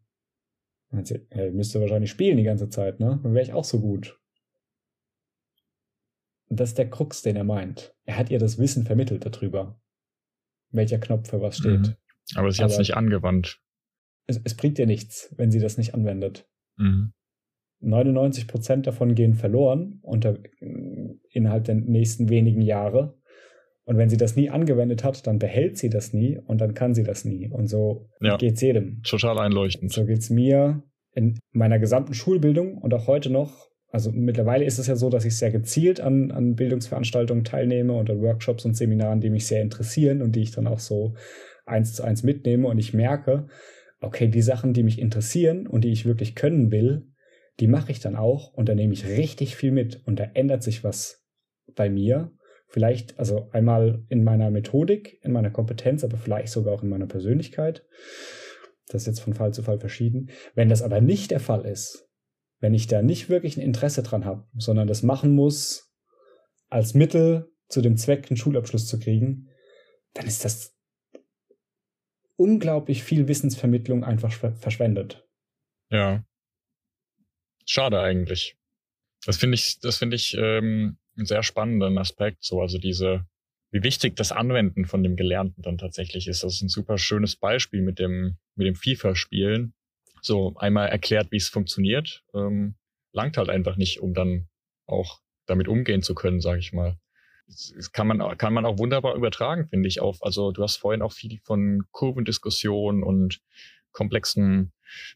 Und 0.91 1.07
sie, 1.07 1.25
ja, 1.33 1.51
müsste 1.51 1.79
wahrscheinlich 1.79 2.09
spielen 2.09 2.37
die 2.37 2.43
ganze 2.43 2.69
Zeit, 2.69 2.99
ne? 2.99 3.19
Dann 3.21 3.33
wäre 3.33 3.43
ich 3.43 3.53
auch 3.53 3.63
so 3.63 3.79
gut. 3.79 4.19
Und 6.49 6.59
das 6.59 6.69
ist 6.69 6.77
der 6.77 6.89
Krux, 6.89 7.21
den 7.21 7.35
er 7.35 7.43
meint. 7.43 7.95
Er 8.05 8.17
hat 8.17 8.31
ihr 8.31 8.39
das 8.39 8.57
Wissen 8.57 8.83
vermittelt 8.83 9.25
darüber, 9.25 9.79
welcher 10.71 10.97
Knopf 10.97 11.29
für 11.29 11.41
was 11.41 11.57
steht. 11.57 11.79
Mhm. 11.81 11.95
Aber 12.35 12.51
sie 12.51 12.63
hat 12.63 12.71
es 12.71 12.79
nicht 12.79 12.97
angewandt. 12.97 13.61
Es, 14.25 14.41
es, 14.43 14.55
bringt 14.55 14.79
ihr 14.79 14.87
nichts, 14.87 15.33
wenn 15.37 15.51
sie 15.51 15.59
das 15.59 15.77
nicht 15.77 15.93
anwendet. 15.93 16.47
Mhm. 16.77 17.13
99 17.81 18.47
Prozent 18.47 18.87
davon 18.87 19.15
gehen 19.15 19.35
verloren 19.35 19.99
unter, 20.01 20.37
innerhalb 21.29 21.63
der 21.65 21.75
nächsten 21.75 22.29
wenigen 22.29 22.61
Jahre. 22.61 23.18
Und 23.89 23.97
wenn 23.97 24.07
sie 24.07 24.17
das 24.17 24.35
nie 24.35 24.51
angewendet 24.51 25.03
hat, 25.03 25.25
dann 25.25 25.39
behält 25.39 25.79
sie 25.79 25.89
das 25.89 26.13
nie 26.13 26.37
und 26.45 26.61
dann 26.61 26.75
kann 26.75 26.93
sie 26.93 27.01
das 27.01 27.25
nie. 27.25 27.49
Und 27.49 27.65
so 27.65 28.05
ja, 28.21 28.37
geht's 28.37 28.61
jedem. 28.61 29.01
Total 29.01 29.39
einleuchtend. 29.39 29.91
So 29.91 30.05
geht's 30.05 30.29
mir 30.29 30.83
in 31.15 31.39
meiner 31.53 31.79
gesamten 31.79 32.13
Schulbildung 32.13 32.77
und 32.77 32.93
auch 32.93 33.07
heute 33.07 33.31
noch 33.31 33.67
also 33.91 34.11
mittlerweile 34.11 34.65
ist 34.65 34.77
es 34.77 34.85
ja 34.85 34.95
so, 34.95 35.09
dass 35.09 35.25
ich 35.25 35.35
sehr 35.35 35.49
gezielt 35.49 35.99
an, 35.99 36.29
an 36.29 36.53
Bildungsveranstaltungen 36.53 37.43
teilnehme 37.43 37.93
und 37.93 38.07
an 38.11 38.21
Workshops 38.21 38.63
und 38.63 38.77
Seminaren, 38.77 39.21
die 39.21 39.31
mich 39.31 39.47
sehr 39.47 39.63
interessieren 39.63 40.21
und 40.21 40.35
die 40.35 40.43
ich 40.43 40.51
dann 40.51 40.67
auch 40.67 40.77
so 40.77 41.15
eins 41.65 41.95
zu 41.95 42.03
eins 42.03 42.21
mitnehme 42.21 42.67
und 42.67 42.77
ich 42.77 42.93
merke, 42.93 43.47
okay, 43.99 44.27
die 44.27 44.43
Sachen, 44.43 44.73
die 44.73 44.83
mich 44.83 44.99
interessieren 44.99 45.65
und 45.65 45.83
die 45.83 45.91
ich 45.91 46.05
wirklich 46.05 46.35
können 46.35 46.69
will, 46.69 47.07
die 47.59 47.65
mache 47.65 47.91
ich 47.91 47.99
dann 47.99 48.15
auch 48.15 48.53
und 48.53 48.69
da 48.69 48.75
nehme 48.75 48.93
ich 48.93 49.07
richtig 49.07 49.55
viel 49.55 49.71
mit 49.71 50.05
und 50.05 50.19
da 50.19 50.25
ändert 50.35 50.61
sich 50.61 50.83
was 50.83 51.25
bei 51.75 51.89
mir. 51.89 52.31
Vielleicht, 52.71 53.17
also 53.17 53.49
einmal 53.51 54.05
in 54.09 54.23
meiner 54.23 54.51
Methodik, 54.51 55.19
in 55.23 55.31
meiner 55.31 55.49
Kompetenz, 55.49 56.03
aber 56.03 56.17
vielleicht 56.17 56.49
sogar 56.49 56.73
auch 56.73 56.83
in 56.83 56.89
meiner 56.89 57.07
Persönlichkeit. 57.07 57.83
Das 58.87 59.01
ist 59.01 59.07
jetzt 59.07 59.21
von 59.21 59.33
Fall 59.33 59.53
zu 59.53 59.63
Fall 59.63 59.79
verschieden. 59.79 60.29
Wenn 60.53 60.69
das 60.69 60.83
aber 60.83 61.01
nicht 61.01 61.31
der 61.31 61.39
Fall 61.39 61.65
ist, 61.65 62.07
wenn 62.59 62.75
ich 62.75 62.85
da 62.85 63.01
nicht 63.01 63.27
wirklich 63.27 63.57
ein 63.57 63.63
Interesse 63.63 64.03
dran 64.03 64.23
habe, 64.23 64.47
sondern 64.55 64.87
das 64.87 65.01
machen 65.01 65.31
muss 65.31 65.91
als 66.67 66.93
Mittel 66.93 67.51
zu 67.69 67.81
dem 67.81 67.97
Zweck, 67.97 68.29
einen 68.29 68.37
Schulabschluss 68.37 68.85
zu 68.85 68.99
kriegen, 68.99 69.49
dann 70.13 70.27
ist 70.27 70.45
das 70.45 70.75
unglaublich 72.35 73.03
viel 73.03 73.27
Wissensvermittlung 73.27 74.03
einfach 74.03 74.31
verschwendet. 74.31 75.27
Ja. 75.89 76.23
Schade 77.65 77.99
eigentlich. 77.99 78.57
Das 79.25 79.37
finde 79.37 79.55
ich, 79.55 79.79
das 79.79 79.97
finde 79.97 80.15
ich 80.15 80.37
ähm, 80.37 80.98
einen 81.19 81.27
sehr 81.27 81.43
spannenden 81.43 81.97
Aspekt. 81.97 82.43
So, 82.43 82.61
also 82.61 82.77
diese, 82.77 83.25
wie 83.71 83.83
wichtig 83.83 84.15
das 84.15 84.31
Anwenden 84.31 84.85
von 84.85 85.03
dem 85.03 85.15
Gelernten 85.15 85.61
dann 85.61 85.77
tatsächlich 85.77 86.27
ist. 86.27 86.43
Das 86.43 86.55
ist 86.55 86.61
ein 86.61 86.69
super 86.69 86.97
schönes 86.97 87.35
Beispiel 87.35 87.81
mit 87.81 87.99
dem, 87.99 88.37
mit 88.55 88.67
dem 88.67 88.75
FIFA-Spielen 88.75 89.73
so 90.21 90.55
einmal 90.57 90.89
erklärt, 90.89 91.31
wie 91.31 91.37
es 91.37 91.49
funktioniert, 91.49 92.23
ähm, 92.33 92.75
langt 93.13 93.37
halt 93.37 93.49
einfach 93.49 93.77
nicht, 93.77 94.01
um 94.01 94.13
dann 94.13 94.47
auch 94.85 95.21
damit 95.45 95.67
umgehen 95.67 96.01
zu 96.01 96.15
können, 96.15 96.41
sage 96.41 96.59
ich 96.59 96.73
mal. 96.73 96.97
Das 97.47 97.91
kann 97.91 98.07
man, 98.07 98.37
kann 98.37 98.53
man 98.53 98.65
auch 98.65 98.77
wunderbar 98.77 99.15
übertragen, 99.15 99.67
finde 99.67 99.87
ich, 99.87 100.01
auf. 100.01 100.21
Also 100.23 100.51
du 100.51 100.61
hast 100.61 100.77
vorhin 100.77 101.01
auch 101.01 101.13
viel 101.13 101.39
von 101.43 101.83
Kurvendiskussionen 101.91 103.01
und 103.01 103.41
komplexen 103.91 104.71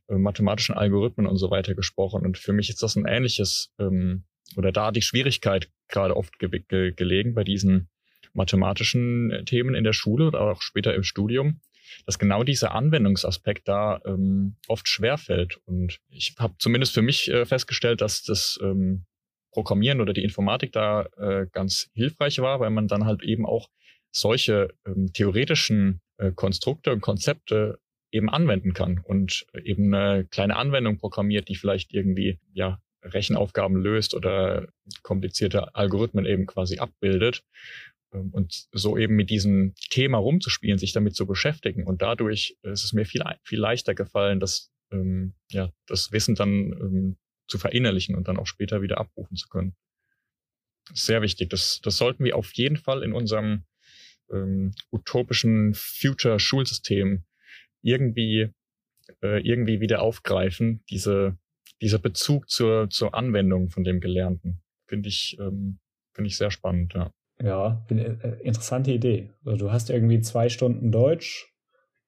äh, 0.07 0.15
mathematischen 0.15 0.75
Algorithmen 0.75 1.27
und 1.27 1.37
so 1.37 1.51
weiter 1.51 1.75
gesprochen. 1.75 2.25
Und 2.25 2.37
für 2.37 2.53
mich 2.53 2.69
ist 2.69 2.81
das 2.81 2.95
ein 2.95 3.05
ähnliches, 3.05 3.71
ähm, 3.79 4.23
oder 4.57 4.71
da 4.71 4.91
die 4.91 5.01
Schwierigkeit 5.01 5.69
gerade 5.87 6.15
oft 6.15 6.39
ge 6.39 6.49
ge 6.67 6.91
gelegen 6.91 7.33
bei 7.33 7.43
diesen 7.43 7.89
mathematischen 8.33 9.31
äh, 9.31 9.45
Themen 9.45 9.75
in 9.75 9.83
der 9.83 9.93
Schule 9.93 10.27
oder 10.27 10.41
auch 10.41 10.61
später 10.61 10.93
im 10.93 11.03
Studium, 11.03 11.61
dass 12.05 12.19
genau 12.19 12.43
dieser 12.43 12.73
Anwendungsaspekt 12.73 13.67
da 13.67 14.01
ähm, 14.05 14.55
oft 14.67 14.87
schwerfällt. 14.87 15.59
Und 15.65 15.99
ich 16.09 16.35
habe 16.39 16.55
zumindest 16.57 16.93
für 16.93 17.01
mich 17.01 17.29
äh, 17.29 17.45
festgestellt, 17.45 18.01
dass 18.01 18.23
das 18.23 18.59
ähm, 18.61 19.05
Programmieren 19.51 20.01
oder 20.01 20.13
die 20.13 20.23
Informatik 20.23 20.71
da 20.71 21.05
äh, 21.17 21.45
ganz 21.51 21.89
hilfreich 21.93 22.39
war, 22.39 22.59
weil 22.59 22.71
man 22.71 22.87
dann 22.87 23.05
halt 23.05 23.21
eben 23.21 23.45
auch 23.45 23.69
solche 24.11 24.73
ähm, 24.85 25.11
theoretischen 25.13 26.01
äh, 26.17 26.31
Konstrukte 26.31 26.91
und 26.91 27.01
Konzepte 27.01 27.79
eben 28.11 28.29
anwenden 28.29 28.73
kann 28.73 28.99
und 28.99 29.45
eben 29.63 29.93
eine 29.93 30.25
kleine 30.25 30.55
Anwendung 30.55 30.97
programmiert, 30.97 31.49
die 31.49 31.55
vielleicht 31.55 31.93
irgendwie 31.93 32.39
ja 32.53 32.79
Rechenaufgaben 33.03 33.77
löst 33.77 34.13
oder 34.13 34.67
komplizierte 35.01 35.75
Algorithmen 35.75 36.25
eben 36.25 36.45
quasi 36.45 36.79
abbildet 36.79 37.43
ähm, 38.13 38.29
und 38.31 38.67
so 38.71 38.97
eben 38.97 39.15
mit 39.15 39.29
diesem 39.29 39.73
Thema 39.89 40.17
rumzuspielen, 40.17 40.77
sich 40.77 40.93
damit 40.93 41.15
zu 41.15 41.25
beschäftigen. 41.25 41.85
Und 41.85 42.01
dadurch 42.01 42.57
ist 42.61 42.83
es 42.83 42.93
mir 42.93 43.05
viel, 43.05 43.23
viel 43.43 43.59
leichter 43.59 43.95
gefallen, 43.95 44.39
das, 44.39 44.71
ähm, 44.91 45.33
ja, 45.51 45.71
das 45.87 46.11
Wissen 46.11 46.35
dann 46.35 46.49
ähm, 46.49 47.17
zu 47.47 47.57
verinnerlichen 47.57 48.15
und 48.15 48.27
dann 48.27 48.37
auch 48.37 48.47
später 48.47 48.81
wieder 48.81 48.97
abrufen 48.97 49.35
zu 49.35 49.47
können. 49.47 49.75
Sehr 50.93 51.21
wichtig. 51.21 51.49
Das, 51.49 51.79
das 51.81 51.97
sollten 51.97 52.23
wir 52.23 52.35
auf 52.35 52.53
jeden 52.53 52.77
Fall 52.77 53.03
in 53.03 53.13
unserem 53.13 53.63
ähm, 54.31 54.73
utopischen 54.91 55.73
Future-Schulsystem 55.73 57.23
irgendwie, 57.81 58.49
äh, 59.21 59.41
irgendwie 59.47 59.79
wieder 59.79 60.01
aufgreifen, 60.01 60.83
diese, 60.89 61.37
dieser 61.83 61.99
Bezug 61.99 62.49
zur, 62.49 62.89
zur 62.89 63.13
Anwendung 63.13 63.69
von 63.69 63.83
dem 63.83 63.99
Gelernten. 63.99 64.61
Finde 64.87 65.09
ich, 65.09 65.37
ähm, 65.39 65.79
finde 66.13 66.29
ich 66.29 66.37
sehr 66.37 66.49
spannend, 66.49 66.93
ja. 66.93 67.11
Ja, 67.41 67.85
äh, 67.89 68.41
interessante 68.41 68.91
Idee. 68.91 69.33
Also 69.43 69.65
du 69.65 69.71
hast 69.71 69.89
irgendwie 69.89 70.21
zwei 70.21 70.49
Stunden 70.49 70.91
Deutsch, 70.91 71.51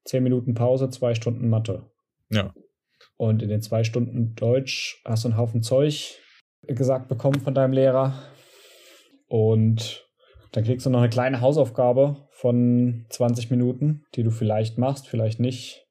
zehn 0.06 0.24
Minuten 0.24 0.54
Pause, 0.54 0.90
zwei 0.90 1.14
Stunden 1.14 1.50
Mathe. 1.50 1.90
Ja. 2.30 2.54
Und 3.18 3.42
in 3.42 3.50
den 3.50 3.62
zwei 3.62 3.84
Stunden 3.84 4.36
Deutsch 4.36 5.02
hast 5.04 5.24
du 5.24 5.30
einen 5.30 5.38
Haufen 5.38 5.62
Zeug 5.62 6.20
gesagt 6.62 7.08
bekommen 7.10 7.42
von 7.42 7.54
deinem 7.54 7.74
Lehrer. 7.74 8.14
Und 9.28 10.08
dann 10.52 10.64
kriegst 10.64 10.86
du 10.86 10.90
noch 10.90 11.00
eine 11.00 11.10
kleine 11.10 11.42
Hausaufgabe 11.42 12.28
von 12.32 13.06
20 13.10 13.52
Minuten, 13.52 14.06
die 14.16 14.24
du 14.24 14.32
vielleicht 14.32 14.78
machst, 14.78 15.08
vielleicht 15.08 15.40
nicht. 15.40 15.85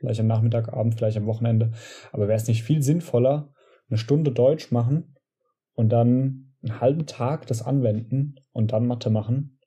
Vielleicht 0.00 0.20
am 0.20 0.26
Nachmittag, 0.26 0.72
Abend, 0.72 0.94
vielleicht 0.94 1.18
am 1.18 1.26
Wochenende. 1.26 1.72
Aber 2.10 2.26
wäre 2.26 2.36
es 2.36 2.48
nicht 2.48 2.62
viel 2.62 2.82
sinnvoller, 2.82 3.52
eine 3.88 3.98
Stunde 3.98 4.32
Deutsch 4.32 4.72
machen 4.72 5.16
und 5.74 5.90
dann 5.90 6.54
einen 6.62 6.80
halben 6.80 7.06
Tag 7.06 7.46
das 7.46 7.62
anwenden 7.62 8.36
und 8.52 8.72
dann 8.72 8.86
Mathe 8.86 9.10
machen. 9.10 9.58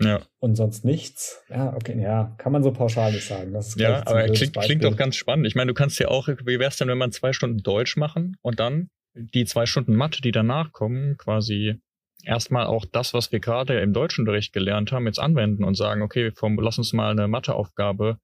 Ja. 0.00 0.22
Und 0.38 0.56
sonst 0.56 0.84
nichts. 0.84 1.42
Ja, 1.50 1.74
okay, 1.74 2.00
ja, 2.00 2.34
kann 2.38 2.52
man 2.52 2.62
so 2.62 2.72
pauschal 2.72 3.12
nicht 3.12 3.26
sagen. 3.26 3.52
Das 3.52 3.68
ist 3.68 3.80
ja, 3.80 4.06
aber 4.06 4.24
klingt, 4.24 4.58
klingt 4.58 4.84
doch 4.84 4.96
ganz 4.96 5.16
spannend. 5.16 5.46
Ich 5.46 5.54
meine, 5.54 5.68
du 5.68 5.74
kannst 5.74 5.98
ja 5.98 6.08
auch, 6.08 6.28
wie 6.28 6.58
wäre 6.58 6.70
es 6.70 6.76
denn, 6.76 6.88
wenn 6.88 6.98
man 6.98 7.12
zwei 7.12 7.34
Stunden 7.34 7.58
Deutsch 7.58 7.96
machen 7.96 8.36
und 8.40 8.58
dann 8.58 8.88
die 9.14 9.44
zwei 9.44 9.66
Stunden 9.66 9.94
Mathe, 9.94 10.22
die 10.22 10.32
danach 10.32 10.72
kommen, 10.72 11.18
quasi 11.18 11.80
erstmal 12.24 12.66
auch 12.66 12.84
das, 12.84 13.14
was 13.14 13.32
wir 13.32 13.40
gerade 13.40 13.80
im 13.80 13.92
Deutschunterricht 13.92 14.52
gelernt 14.52 14.92
haben, 14.92 15.06
jetzt 15.06 15.18
anwenden 15.18 15.64
und 15.64 15.76
sagen, 15.76 16.02
okay, 16.02 16.30
form, 16.32 16.58
lass 16.60 16.78
uns 16.78 16.92
mal 16.92 17.10
eine 17.10 17.28
Matheaufgabe 17.28 18.18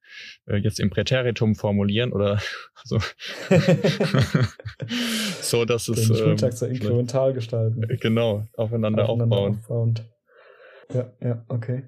äh, 0.46 0.56
jetzt 0.56 0.80
im 0.80 0.90
Präteritum 0.90 1.54
formulieren 1.54 2.12
oder 2.12 2.40
so, 2.84 2.98
so 5.40 5.64
dass 5.64 5.88
es 5.88 6.08
den 6.08 6.16
Schultag 6.16 6.52
ähm, 6.52 6.56
so 6.56 6.66
inkremental 6.66 7.32
gestalten. 7.32 7.86
Genau, 8.00 8.46
aufeinander, 8.56 9.08
aufeinander 9.08 9.36
aufbauen. 9.36 9.58
Aufbauend. 9.58 10.04
Ja, 10.92 11.12
ja, 11.20 11.44
okay. 11.48 11.84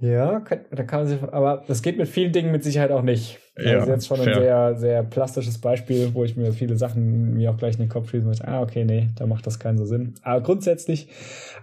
Ja, 0.00 0.38
kann, 0.40 0.60
da 0.70 0.84
kann 0.84 1.00
man 1.00 1.08
sich, 1.08 1.22
aber 1.22 1.64
das 1.66 1.82
geht 1.82 1.98
mit 1.98 2.06
vielen 2.06 2.30
Dingen 2.30 2.52
mit 2.52 2.62
Sicherheit 2.62 2.92
auch 2.92 3.02
nicht. 3.02 3.40
Ja, 3.56 3.74
das 3.74 3.82
ist 3.82 3.88
jetzt 3.88 4.06
schon 4.06 4.18
fair. 4.18 4.28
ein 4.28 4.42
sehr, 4.42 4.76
sehr 4.76 5.02
plastisches 5.02 5.58
Beispiel, 5.58 6.14
wo 6.14 6.22
ich 6.22 6.36
mir 6.36 6.52
viele 6.52 6.76
Sachen 6.76 7.34
mir 7.34 7.50
auch 7.50 7.56
gleich 7.56 7.74
in 7.74 7.80
den 7.80 7.88
Kopf 7.88 8.10
schließen 8.10 8.28
muss. 8.28 8.40
Ah, 8.40 8.62
okay, 8.62 8.84
nee, 8.84 9.08
da 9.16 9.26
macht 9.26 9.46
das 9.46 9.58
keinen 9.58 9.76
so 9.76 9.84
Sinn. 9.84 10.14
Aber 10.22 10.40
grundsätzlich 10.40 11.08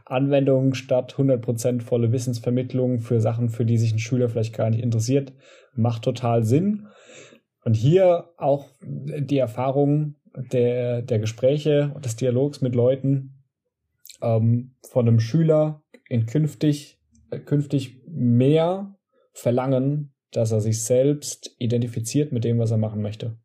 Anwendung 0.03 0.73
statt 0.73 1.15
100% 1.17 1.81
volle 1.81 2.11
Wissensvermittlung 2.11 2.99
für 2.99 3.21
Sachen, 3.21 3.49
für 3.49 3.63
die 3.63 3.77
sich 3.77 3.93
ein 3.93 3.99
Schüler 3.99 4.27
vielleicht 4.27 4.55
gar 4.55 4.69
nicht 4.69 4.83
interessiert, 4.83 5.31
macht 5.73 6.03
total 6.03 6.43
Sinn. 6.43 6.87
Und 7.63 7.75
hier 7.75 8.31
auch 8.35 8.67
die 8.81 9.37
Erfahrung 9.37 10.15
der, 10.35 11.01
der 11.03 11.19
Gespräche 11.19 11.91
und 11.95 12.03
des 12.03 12.17
Dialogs 12.17 12.59
mit 12.59 12.75
Leuten 12.75 13.45
ähm, 14.21 14.75
von 14.89 15.07
einem 15.07 15.21
Schüler 15.21 15.83
in 16.09 16.25
künftig 16.25 16.99
künftig 17.45 18.01
mehr 18.15 18.95
verlangen, 19.33 20.13
dass 20.31 20.51
er 20.51 20.61
sich 20.61 20.83
selbst 20.83 21.55
identifiziert 21.59 22.31
mit 22.31 22.43
dem, 22.43 22.59
was 22.59 22.71
er 22.71 22.77
machen 22.77 23.01
möchte. 23.01 23.37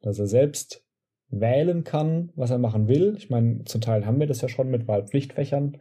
Dass 0.00 0.18
er 0.18 0.26
selbst 0.26 0.84
wählen 1.28 1.82
kann, 1.82 2.30
was 2.36 2.50
er 2.50 2.58
machen 2.58 2.88
will. 2.88 3.14
Ich 3.16 3.30
meine, 3.30 3.64
zum 3.64 3.80
Teil 3.80 4.04
haben 4.04 4.20
wir 4.20 4.26
das 4.26 4.42
ja 4.42 4.48
schon 4.48 4.68
mit 4.68 4.86
Wahlpflichtfächern, 4.86 5.78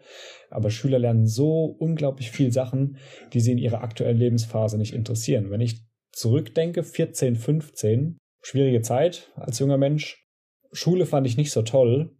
aber 0.50 0.70
Schüler 0.70 0.98
lernen 0.98 1.28
so 1.28 1.66
unglaublich 1.66 2.32
viel 2.32 2.52
Sachen, 2.52 2.98
die 3.34 3.42
sie 3.42 3.52
in 3.52 3.58
ihrer 3.58 3.84
aktuellen 3.84 4.18
Lebensphase 4.18 4.78
nicht 4.78 4.94
interessieren. 4.94 5.52
Wenn 5.52 5.62
ich 5.62 5.84
zurückdenke, 6.14 6.84
14, 6.84 7.36
15, 7.36 8.18
schwierige 8.42 8.82
Zeit 8.82 9.32
als 9.36 9.60
junger 9.60 9.78
Mensch. 9.78 10.26
Schule 10.72 11.06
fand 11.06 11.28
ich 11.28 11.38
nicht 11.38 11.52
so 11.52 11.62
toll 11.62 12.16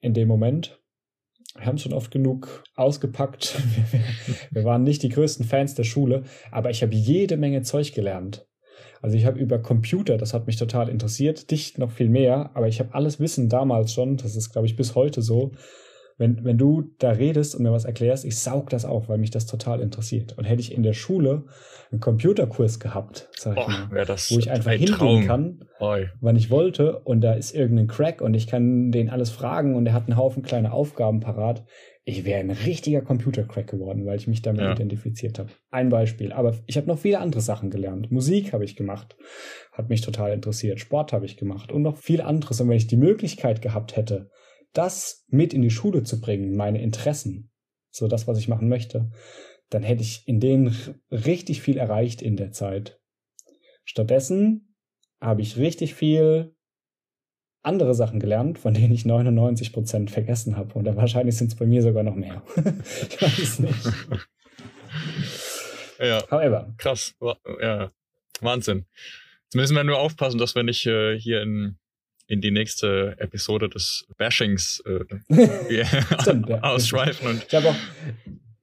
in 0.00 0.14
dem 0.14 0.28
Moment. 0.28 0.81
Wir 1.56 1.66
haben 1.66 1.78
schon 1.78 1.92
oft 1.92 2.10
genug 2.10 2.64
ausgepackt. 2.76 3.60
Wir 4.50 4.64
waren 4.64 4.84
nicht 4.84 5.02
die 5.02 5.10
größten 5.10 5.44
Fans 5.44 5.74
der 5.74 5.84
Schule, 5.84 6.24
aber 6.50 6.70
ich 6.70 6.82
habe 6.82 6.94
jede 6.94 7.36
Menge 7.36 7.62
Zeug 7.62 7.92
gelernt. 7.94 8.46
Also 9.02 9.16
ich 9.16 9.26
habe 9.26 9.38
über 9.38 9.58
Computer, 9.58 10.16
das 10.16 10.32
hat 10.32 10.46
mich 10.46 10.56
total 10.56 10.88
interessiert, 10.88 11.50
dich 11.50 11.76
noch 11.76 11.90
viel 11.90 12.08
mehr, 12.08 12.50
aber 12.54 12.68
ich 12.68 12.78
habe 12.78 12.94
alles 12.94 13.20
Wissen 13.20 13.48
damals 13.48 13.92
schon, 13.92 14.16
das 14.16 14.36
ist 14.36 14.50
glaube 14.50 14.66
ich 14.66 14.76
bis 14.76 14.94
heute 14.94 15.22
so, 15.22 15.52
wenn, 16.22 16.44
wenn 16.44 16.56
du 16.56 16.92
da 17.00 17.10
redest 17.10 17.56
und 17.56 17.64
mir 17.64 17.72
was 17.72 17.84
erklärst, 17.84 18.24
ich 18.24 18.38
saug 18.38 18.70
das 18.70 18.84
auf, 18.84 19.08
weil 19.08 19.18
mich 19.18 19.32
das 19.32 19.46
total 19.46 19.80
interessiert. 19.80 20.38
Und 20.38 20.44
hätte 20.44 20.60
ich 20.60 20.72
in 20.72 20.84
der 20.84 20.92
Schule 20.92 21.46
einen 21.90 22.00
Computerkurs 22.00 22.78
gehabt, 22.78 23.28
sag 23.36 23.58
ich 23.58 23.64
oh, 23.64 23.68
mal, 23.68 23.88
wo 23.90 24.38
ich 24.38 24.48
einfach 24.48 24.70
ein 24.70 24.78
hingehen 24.78 24.96
Traum. 24.96 25.26
kann, 25.26 25.64
Oi. 25.80 26.06
wann 26.20 26.36
ich 26.36 26.48
wollte, 26.48 27.00
und 27.00 27.22
da 27.22 27.32
ist 27.32 27.52
irgendein 27.52 27.88
Crack 27.88 28.20
und 28.20 28.34
ich 28.34 28.46
kann 28.46 28.92
den 28.92 29.10
alles 29.10 29.30
fragen 29.30 29.74
und 29.74 29.84
er 29.86 29.94
hat 29.94 30.06
einen 30.06 30.16
Haufen 30.16 30.44
kleine 30.44 30.72
Aufgaben 30.72 31.18
parat. 31.18 31.64
Ich 32.04 32.24
wäre 32.24 32.38
ein 32.38 32.50
richtiger 32.50 33.00
Computercrack 33.00 33.66
geworden, 33.66 34.06
weil 34.06 34.16
ich 34.16 34.28
mich 34.28 34.42
damit 34.42 34.62
ja. 34.62 34.72
identifiziert 34.72 35.40
habe. 35.40 35.50
Ein 35.72 35.88
Beispiel. 35.88 36.32
Aber 36.32 36.54
ich 36.66 36.76
habe 36.76 36.86
noch 36.86 36.98
viele 36.98 37.18
andere 37.18 37.40
Sachen 37.40 37.70
gelernt. 37.70 38.12
Musik 38.12 38.52
habe 38.52 38.64
ich 38.64 38.76
gemacht, 38.76 39.16
hat 39.72 39.88
mich 39.88 40.02
total 40.02 40.32
interessiert. 40.32 40.78
Sport 40.78 41.12
habe 41.12 41.26
ich 41.26 41.36
gemacht 41.36 41.72
und 41.72 41.82
noch 41.82 41.96
viel 41.96 42.20
anderes. 42.20 42.60
Und 42.60 42.68
wenn 42.68 42.76
ich 42.76 42.86
die 42.86 42.96
Möglichkeit 42.96 43.60
gehabt 43.60 43.96
hätte, 43.96 44.30
das 44.72 45.24
mit 45.28 45.54
in 45.54 45.62
die 45.62 45.70
Schule 45.70 46.02
zu 46.02 46.20
bringen, 46.20 46.56
meine 46.56 46.82
Interessen, 46.82 47.50
so 47.90 48.08
das, 48.08 48.26
was 48.26 48.38
ich 48.38 48.48
machen 48.48 48.68
möchte, 48.68 49.10
dann 49.70 49.82
hätte 49.82 50.02
ich 50.02 50.26
in 50.26 50.40
denen 50.40 50.74
richtig 51.10 51.62
viel 51.62 51.78
erreicht 51.78 52.22
in 52.22 52.36
der 52.36 52.52
Zeit. 52.52 53.00
Stattdessen 53.84 54.74
habe 55.20 55.42
ich 55.42 55.56
richtig 55.56 55.94
viel 55.94 56.54
andere 57.62 57.94
Sachen 57.94 58.18
gelernt, 58.18 58.58
von 58.58 58.74
denen 58.74 58.92
ich 58.92 59.04
99 59.04 59.72
Prozent 59.72 60.10
vergessen 60.10 60.56
habe. 60.56 60.74
Und 60.74 60.84
wahrscheinlich 60.96 61.36
sind 61.36 61.48
es 61.48 61.54
bei 61.54 61.66
mir 61.66 61.82
sogar 61.82 62.02
noch 62.02 62.16
mehr. 62.16 62.42
ich 62.56 63.22
weiß 63.22 63.38
es 63.38 63.58
nicht. 63.58 63.78
Ja. 65.98 66.20
However. 66.32 66.74
Krass. 66.78 67.14
Ja. 67.60 67.92
Wahnsinn. 68.40 68.86
Jetzt 69.44 69.54
müssen 69.54 69.76
wir 69.76 69.84
nur 69.84 70.00
aufpassen, 70.00 70.38
dass 70.38 70.56
wir 70.56 70.64
nicht 70.64 70.84
äh, 70.84 71.16
hier 71.16 71.42
in 71.42 71.78
in 72.32 72.40
die 72.40 72.50
nächste 72.50 73.14
Episode 73.18 73.68
des 73.68 74.06
Bashings 74.16 74.82
äh, 74.86 75.04
Stimmt, 76.22 76.48
ja. 76.48 76.62
ausschweifen. 76.62 77.28
Und 77.28 77.44
ich 77.46 77.54
habe 77.54 77.68
auch, 77.68 77.76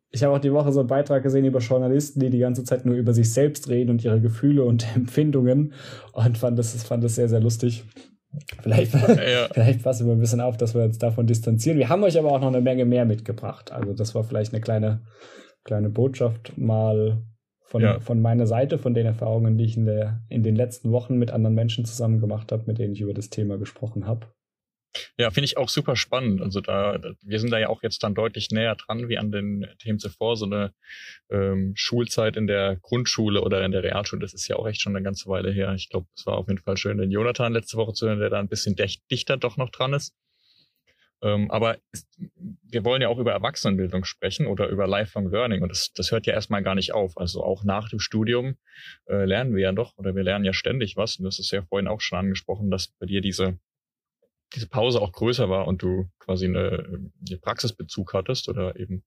ich 0.09 0.24
hab 0.24 0.32
auch 0.32 0.39
die 0.39 0.51
Woche 0.51 0.72
so 0.72 0.80
einen 0.80 0.89
Beitrag 0.89 1.22
gesehen 1.22 1.45
über 1.45 1.59
Journalisten, 1.59 2.20
die 2.20 2.32
die 2.32 2.39
ganze 2.39 2.63
Zeit 2.63 2.88
nur 2.88 2.95
über 2.95 3.13
sich 3.13 3.32
selbst 3.32 3.70
reden 3.70 3.91
und 3.91 4.03
ihre 4.03 4.20
Gefühle 4.22 4.63
und 4.63 4.88
Empfindungen 4.95 5.74
und 6.13 6.38
fand 6.39 6.57
das, 6.57 6.84
fand 6.84 7.03
das 7.03 7.13
sehr, 7.13 7.30
sehr 7.30 7.41
lustig. 7.41 7.84
Vielleicht, 8.61 8.93
ja. 8.93 9.49
vielleicht 9.51 9.84
passen 9.84 10.07
wir 10.07 10.13
ein 10.13 10.20
bisschen 10.20 10.41
auf, 10.41 10.57
dass 10.57 10.74
wir 10.74 10.84
uns 10.84 10.97
davon 10.97 11.28
distanzieren. 11.28 11.78
Wir 11.78 11.89
haben 11.89 12.03
euch 12.03 12.17
aber 12.17 12.32
auch 12.32 12.39
noch 12.39 12.47
eine 12.47 12.61
Menge 12.61 12.86
mehr 12.86 13.05
mitgebracht. 13.05 13.72
Also 13.72 13.93
das 13.93 14.15
war 14.15 14.24
vielleicht 14.24 14.51
eine 14.51 14.61
kleine, 14.61 15.03
kleine 15.63 15.89
Botschaft 15.89 16.55
mal 16.57 17.24
von, 17.70 17.82
ja. 17.84 17.99
von 17.99 18.22
meiner 18.22 18.47
Seite, 18.47 18.80
von 18.80 18.93
den 18.95 19.05
Erfahrungen, 19.05 19.57
die 19.57 19.65
ich 19.65 19.78
in, 19.78 19.86
der, 19.86 20.22
in 20.28 20.41
den 20.41 20.55
letzten 20.55 20.91
Wochen 20.91 21.17
mit 21.17 21.32
anderen 21.32 21.55
Menschen 21.55 21.86
zusammen 21.86 22.20
gemacht 22.20 22.51
habe, 22.51 22.63
mit 22.65 22.80
denen 22.80 22.93
ich 22.93 23.01
über 23.01 23.13
das 23.13 23.30
Thema 23.30 23.57
gesprochen 23.57 24.07
habe. 24.07 24.26
Ja, 25.20 25.30
finde 25.30 25.45
ich 25.45 25.57
auch 25.57 25.70
super 25.70 25.95
spannend. 25.95 26.41
Also 26.41 26.61
da, 26.61 26.99
wir 27.22 27.39
sind 27.39 27.51
da 27.51 27.59
ja 27.59 27.70
auch 27.70 27.84
jetzt 27.84 28.01
dann 28.01 28.15
deutlich 28.15 28.49
näher 28.49 28.76
dran 28.76 29.07
wie 29.07 29.20
an 29.20 29.32
den 29.32 29.67
Themen 29.78 29.99
zuvor. 29.99 30.36
So 30.36 30.45
eine 30.45 30.74
ähm, 31.30 31.74
Schulzeit 31.76 32.38
in 32.38 32.47
der 32.47 32.78
Grundschule 32.82 33.41
oder 33.41 33.63
in 33.63 33.72
der 33.72 33.84
Realschule, 33.84 34.22
das 34.22 34.34
ist 34.34 34.47
ja 34.47 34.55
auch 34.55 34.67
echt 34.67 34.82
schon 34.82 34.95
eine 34.95 35.03
ganze 35.03 35.30
Weile 35.30 35.51
her. 35.51 35.74
Ich 35.76 35.89
glaube, 35.89 36.07
es 36.17 36.26
war 36.26 36.38
auf 36.38 36.47
jeden 36.47 36.59
Fall 36.59 36.76
schön, 36.76 36.97
den 36.97 37.11
Jonathan 37.11 37.53
letzte 37.53 37.78
Woche 37.78 37.93
zu 37.93 38.07
hören, 38.07 38.20
der 38.20 38.32
da 38.32 38.39
ein 38.39 38.47
bisschen 38.47 38.76
dichter 39.11 39.38
doch 39.38 39.57
noch 39.57 39.70
dran 39.70 39.93
ist. 39.93 40.15
Ähm, 41.22 41.51
aber 41.51 41.78
ist, 41.91 42.07
wir 42.63 42.86
wollen 42.86 43.01
ja 43.01 43.09
auch 43.09 43.17
über 43.17 43.34
Erwachsenenbildung 43.34 44.05
sprechen 44.05 44.47
oder 44.47 44.70
über 44.70 44.88
Lifelong 44.88 45.30
Learning 45.30 45.61
und 45.61 45.70
das, 45.70 45.91
das 45.93 46.11
hört 46.11 46.26
ja 46.26 46.34
erstmal 46.34 46.63
gar 46.63 46.76
nicht 46.76 46.93
auf. 46.93 47.17
Also 47.17 47.43
auch 47.43 47.63
nach 47.63 47.89
dem 47.89 47.99
Studium 47.99 48.57
äh, 49.07 49.26
lernen 49.26 49.53
wir 49.53 49.61
ja 49.61 49.72
doch 49.72 49.97
oder 49.97 50.15
wir 50.15 50.24
lernen 50.24 50.45
ja 50.45 50.53
ständig 50.53 50.95
was. 50.95 51.17
Und 51.17 51.26
das 51.26 51.39
ist 51.39 51.51
ja 51.51 51.61
vorhin 51.63 51.88
auch 51.88 52.01
schon 52.01 52.20
angesprochen, 52.20 52.72
dass 52.72 52.88
bei 52.88 53.05
dir 53.05 53.22
diese, 53.22 53.59
diese 54.55 54.67
Pause 54.67 55.01
auch 55.01 55.11
größer 55.11 55.49
war 55.49 55.67
und 55.67 55.82
du 55.82 56.09
quasi 56.20 56.45
eine, 56.45 57.11
eine 57.28 57.38
Praxisbezug 57.38 58.13
hattest 58.13 58.47
oder 58.47 58.78
eben 58.78 59.03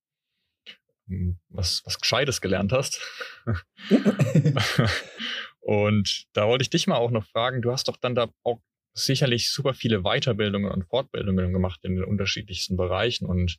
hm, 1.08 1.38
was, 1.48 1.82
was 1.86 1.98
Gescheites 1.98 2.42
gelernt 2.42 2.72
hast. 2.72 3.00
und 5.60 6.26
da 6.34 6.46
wollte 6.46 6.62
ich 6.62 6.70
dich 6.70 6.86
mal 6.86 6.96
auch 6.96 7.10
noch 7.10 7.24
fragen, 7.24 7.62
du 7.62 7.72
hast 7.72 7.88
doch 7.88 7.96
dann 7.96 8.14
da 8.14 8.28
auch 8.42 8.60
sicherlich 8.94 9.50
super 9.50 9.74
viele 9.74 10.02
Weiterbildungen 10.02 10.70
und 10.70 10.84
Fortbildungen 10.84 11.52
gemacht 11.52 11.80
in 11.84 11.96
den 11.96 12.04
unterschiedlichsten 12.04 12.76
Bereichen 12.76 13.26
und 13.26 13.58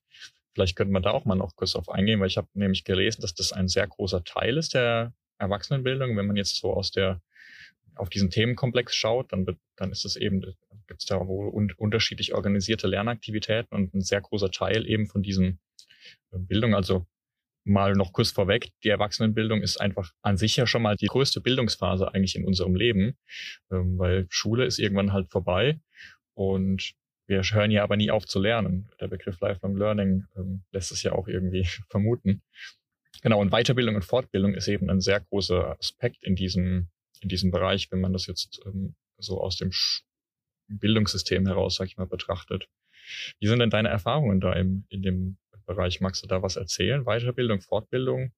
vielleicht 0.54 0.76
könnte 0.76 0.94
man 0.94 1.04
da 1.04 1.12
auch 1.12 1.26
mal 1.26 1.36
noch 1.36 1.56
kurz 1.56 1.76
auf 1.76 1.90
eingehen, 1.90 2.20
weil 2.20 2.28
ich 2.28 2.38
habe 2.38 2.48
nämlich 2.54 2.84
gelesen, 2.84 3.22
dass 3.22 3.34
das 3.34 3.52
ein 3.52 3.68
sehr 3.68 3.88
großer 3.88 4.24
Teil 4.24 4.58
ist 4.58 4.74
der 4.74 5.14
Erwachsenenbildung. 5.40 6.16
Wenn 6.16 6.28
man 6.28 6.36
jetzt 6.36 6.58
so 6.58 6.74
aus 6.74 6.92
der 6.92 7.22
auf 7.96 8.10
diesen 8.10 8.30
Themenkomplex 8.30 8.96
schaut, 8.96 9.32
dann, 9.32 9.46
dann 9.76 9.92
ist 9.92 10.06
es 10.06 10.16
eben, 10.16 10.42
gibt 10.88 11.02
es 11.02 11.06
da 11.06 11.28
wohl 11.28 11.50
un 11.50 11.72
unterschiedlich 11.78 12.34
organisierte 12.34 12.88
Lernaktivitäten 12.88 13.76
und 13.76 13.94
ein 13.94 14.02
sehr 14.02 14.22
großer 14.22 14.50
Teil 14.50 14.88
eben 14.88 15.08
von 15.08 15.22
diesen 15.22 15.60
äh, 16.32 16.40
Bildung, 16.40 16.74
also 16.74 17.06
mal 17.64 17.94
noch 17.94 18.14
kurz 18.14 18.32
vorweg, 18.32 18.72
die 18.84 18.90
Erwachsenenbildung 18.90 19.62
ist 19.62 19.78
einfach 19.78 20.12
an 20.22 20.38
sich 20.38 20.56
ja 20.58 20.68
schon 20.68 20.82
mal 20.82 20.96
die 20.96 21.08
größte 21.08 21.42
Bildungsphase 21.42 22.14
eigentlich 22.14 22.36
in 22.36 22.46
unserem 22.46 22.76
Leben, 22.76 23.18
ähm, 23.72 23.98
weil 23.98 24.28
Schule 24.30 24.66
ist 24.66 24.80
irgendwann 24.80 25.14
halt 25.14 25.30
vorbei 25.30 25.80
und 26.34 26.94
wir 27.26 27.42
hören 27.42 27.72
ja 27.72 27.84
aber 27.84 27.96
nie 27.96 28.12
auf 28.12 28.26
zu 28.26 28.40
lernen. 28.40 28.90
Der 29.00 29.08
Begriff 29.08 29.40
Lifelong 29.40 29.78
Learning 29.78 30.26
ähm, 30.36 30.64
lässt 30.72 30.92
es 30.92 31.04
ja 31.04 31.14
auch 31.14 31.28
irgendwie 31.28 31.66
vermuten. 31.90 32.42
Genau, 33.22 33.40
und 33.40 33.52
Weiterbildung 33.52 33.96
und 33.96 34.04
Fortbildung 34.04 34.54
ist 34.54 34.68
eben 34.68 34.90
ein 34.90 35.00
sehr 35.00 35.22
großer 35.22 35.78
Aspekt 35.80 36.24
in 36.24 36.36
diesem, 36.36 36.90
in 37.22 37.30
diesem 37.30 37.52
Bereich, 37.52 37.90
wenn 37.92 38.02
man 38.02 38.12
das 38.12 38.28
jetzt 38.28 38.62
ähm, 38.66 38.96
so 39.18 39.40
aus 39.40 39.56
dem 39.56 39.72
Bildungssystem 40.68 41.46
heraus, 41.48 41.76
sag 41.76 41.88
ich 41.88 41.98
mal, 41.98 42.08
betrachtet. 42.08 42.68
Wie 43.40 43.48
sind 43.48 43.60
denn 43.60 43.70
deine 43.70 43.90
Erfahrungen 43.90 44.42
da 44.42 44.54
im, 44.54 44.86
in 44.90 45.02
dem 45.02 45.38
Bereich. 45.66 46.02
Magst 46.02 46.24
du 46.24 46.28
da 46.28 46.42
was 46.42 46.56
erzählen? 46.56 47.04
Weiterbildung, 47.06 47.62
Fortbildung? 47.62 48.32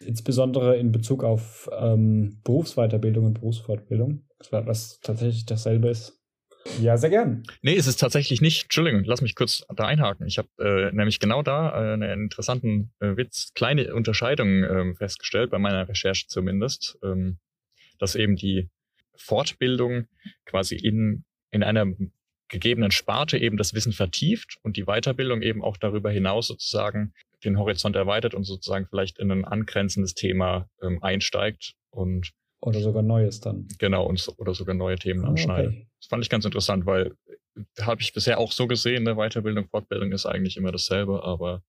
Insbesondere 0.00 0.76
in 0.76 0.92
Bezug 0.92 1.22
auf 1.24 1.68
ähm, 1.78 2.40
Berufsweiterbildung 2.44 3.26
und 3.26 3.34
Berufsfortbildung, 3.34 4.24
was 4.50 5.00
tatsächlich 5.00 5.46
dasselbe 5.46 5.88
ist. 5.88 6.18
Ja, 6.80 6.96
sehr 6.96 7.10
gern. 7.10 7.42
Nee, 7.62 7.76
es 7.76 7.86
ist 7.86 7.98
tatsächlich 7.98 8.40
nicht. 8.40 8.64
Entschuldigung, 8.64 9.02
lass 9.04 9.20
mich 9.20 9.34
kurz 9.34 9.64
da 9.74 9.86
einhaken. 9.86 10.26
Ich 10.26 10.38
habe 10.38 10.48
äh, 10.58 10.94
nämlich 10.94 11.18
genau 11.18 11.42
da 11.42 11.70
äh, 11.70 11.92
einen 11.94 12.24
interessanten 12.24 12.92
äh, 13.00 13.16
Witz, 13.16 13.52
kleine 13.54 13.94
Unterscheidung 13.94 14.62
äh, 14.62 14.94
festgestellt, 14.94 15.50
bei 15.50 15.58
meiner 15.58 15.88
Recherche 15.88 16.26
zumindest, 16.28 16.98
ähm, 17.02 17.38
dass 17.98 18.14
eben 18.14 18.36
die 18.36 18.70
Fortbildung 19.16 20.06
quasi 20.44 20.76
in, 20.76 21.24
in 21.50 21.62
einer 21.62 21.86
gegebenen 22.52 22.92
Sparte 22.92 23.38
eben 23.38 23.56
das 23.56 23.74
Wissen 23.74 23.92
vertieft 23.92 24.58
und 24.62 24.76
die 24.76 24.84
Weiterbildung 24.84 25.42
eben 25.42 25.64
auch 25.64 25.76
darüber 25.76 26.10
hinaus 26.10 26.46
sozusagen 26.46 27.12
den 27.44 27.58
Horizont 27.58 27.96
erweitert 27.96 28.34
und 28.34 28.44
sozusagen 28.44 28.86
vielleicht 28.86 29.18
in 29.18 29.32
ein 29.32 29.44
angrenzendes 29.44 30.14
Thema 30.14 30.68
ähm, 30.80 31.02
einsteigt 31.02 31.74
und 31.90 32.30
oder 32.60 32.80
sogar 32.80 33.02
Neues 33.02 33.40
dann. 33.40 33.66
Genau, 33.80 34.06
und, 34.06 34.24
oder 34.36 34.54
sogar 34.54 34.76
neue 34.76 34.96
Themen 34.96 35.24
oh, 35.24 35.28
anschneidet. 35.28 35.72
Okay. 35.72 35.88
Das 36.00 36.06
fand 36.06 36.22
ich 36.22 36.30
ganz 36.30 36.44
interessant, 36.44 36.86
weil 36.86 37.16
äh, 37.26 37.82
habe 37.82 38.00
ich 38.00 38.12
bisher 38.12 38.38
auch 38.38 38.52
so 38.52 38.68
gesehen, 38.68 39.02
ne, 39.02 39.16
Weiterbildung, 39.16 39.66
Fortbildung 39.66 40.12
ist 40.12 40.26
eigentlich 40.26 40.56
immer 40.56 40.70
dasselbe, 40.70 41.24
aber 41.24 41.64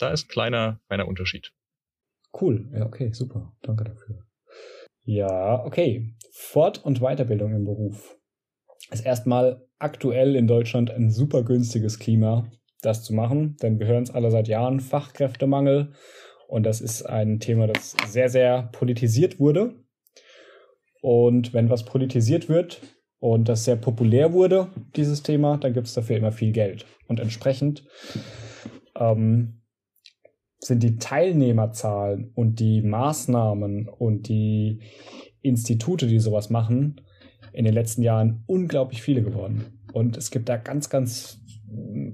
da 0.00 0.10
ist 0.10 0.24
ein 0.24 0.28
kleiner, 0.28 0.80
kleiner 0.88 1.06
Unterschied. 1.06 1.52
Cool, 2.38 2.68
ja, 2.72 2.84
okay, 2.84 3.12
super. 3.12 3.54
Danke 3.62 3.84
dafür. 3.84 4.26
Ja, 5.04 5.64
okay. 5.64 6.16
Fort- 6.32 6.84
und 6.84 7.00
Weiterbildung 7.00 7.54
im 7.54 7.64
Beruf. 7.64 8.15
Ist 8.90 9.04
erstmal 9.04 9.66
aktuell 9.78 10.36
in 10.36 10.46
Deutschland 10.46 10.90
ein 10.90 11.10
super 11.10 11.42
günstiges 11.42 11.98
Klima, 11.98 12.50
das 12.82 13.02
zu 13.02 13.14
machen, 13.14 13.56
denn 13.62 13.78
wir 13.78 13.86
hören 13.86 14.04
es 14.04 14.10
alle 14.10 14.30
seit 14.30 14.48
Jahren, 14.48 14.80
Fachkräftemangel. 14.80 15.92
Und 16.48 16.64
das 16.64 16.80
ist 16.80 17.02
ein 17.02 17.40
Thema, 17.40 17.66
das 17.66 17.96
sehr, 18.06 18.28
sehr 18.28 18.68
politisiert 18.72 19.40
wurde. 19.40 19.74
Und 21.02 21.52
wenn 21.52 21.70
was 21.70 21.84
politisiert 21.84 22.48
wird 22.48 22.80
und 23.18 23.48
das 23.48 23.64
sehr 23.64 23.76
populär 23.76 24.32
wurde, 24.32 24.68
dieses 24.94 25.22
Thema, 25.22 25.56
dann 25.58 25.72
gibt 25.72 25.88
es 25.88 25.94
dafür 25.94 26.16
immer 26.16 26.32
viel 26.32 26.52
Geld. 26.52 26.86
Und 27.08 27.20
entsprechend 27.20 27.84
ähm, 28.98 29.62
sind 30.58 30.82
die 30.82 30.96
Teilnehmerzahlen 30.96 32.32
und 32.34 32.60
die 32.60 32.82
Maßnahmen 32.82 33.88
und 33.88 34.28
die 34.28 34.80
Institute, 35.42 36.06
die 36.06 36.18
sowas 36.18 36.50
machen, 36.50 37.00
in 37.56 37.64
den 37.64 37.74
letzten 37.74 38.02
Jahren 38.02 38.44
unglaublich 38.46 39.02
viele 39.02 39.22
geworden. 39.22 39.64
Und 39.92 40.16
es 40.16 40.30
gibt 40.30 40.48
da 40.48 40.58
ganz, 40.58 40.90
ganz 40.90 41.40
äh, 41.70 42.12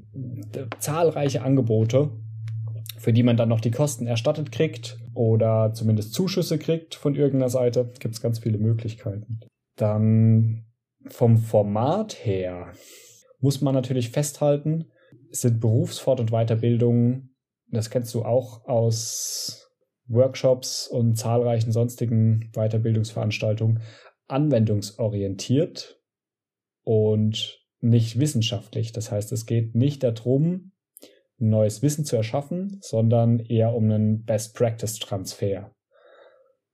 zahlreiche 0.78 1.43
Angebote, 1.43 2.11
für 2.97 3.12
die 3.12 3.24
man 3.24 3.36
dann 3.36 3.49
noch 3.49 3.61
die 3.61 3.72
Kosten 3.72 4.07
erstattet 4.07 4.53
kriegt 4.53 4.99
oder 5.14 5.72
zumindest 5.74 6.14
Zuschüsse 6.14 6.59
kriegt 6.59 6.95
von 6.95 7.16
irgendeiner 7.16 7.51
Seite. 7.51 7.90
Gibt 7.99 8.14
es 8.14 8.22
ganz 8.22 8.38
viele 8.38 8.59
Möglichkeiten. 8.59 9.40
Dann 9.76 10.64
vom 11.09 11.38
Format 11.38 12.24
her 12.24 12.72
muss 13.40 13.61
man 13.61 13.74
natürlich 13.74 14.11
festhalten, 14.11 14.84
es 15.32 15.40
sind 15.40 15.61
Berufsfort- 15.61 16.20
und 16.20 16.30
Weiterbildungen, 16.30 17.34
das 17.68 17.90
kennst 17.90 18.14
du 18.14 18.22
auch 18.22 18.64
aus 18.66 19.72
Workshops 20.07 20.86
und 20.86 21.16
zahlreichen 21.16 21.72
sonstigen 21.72 22.51
Weiterbildungsveranstaltungen, 22.53 23.80
anwendungsorientiert 24.32 26.00
und 26.82 27.60
nicht 27.80 28.18
wissenschaftlich. 28.18 28.92
Das 28.92 29.10
heißt, 29.10 29.32
es 29.32 29.46
geht 29.46 29.74
nicht 29.74 30.02
darum, 30.02 30.72
neues 31.38 31.82
Wissen 31.82 32.04
zu 32.04 32.16
erschaffen, 32.16 32.78
sondern 32.80 33.40
eher 33.40 33.74
um 33.74 33.84
einen 33.84 34.24
Best-Practice-Transfer. 34.24 35.74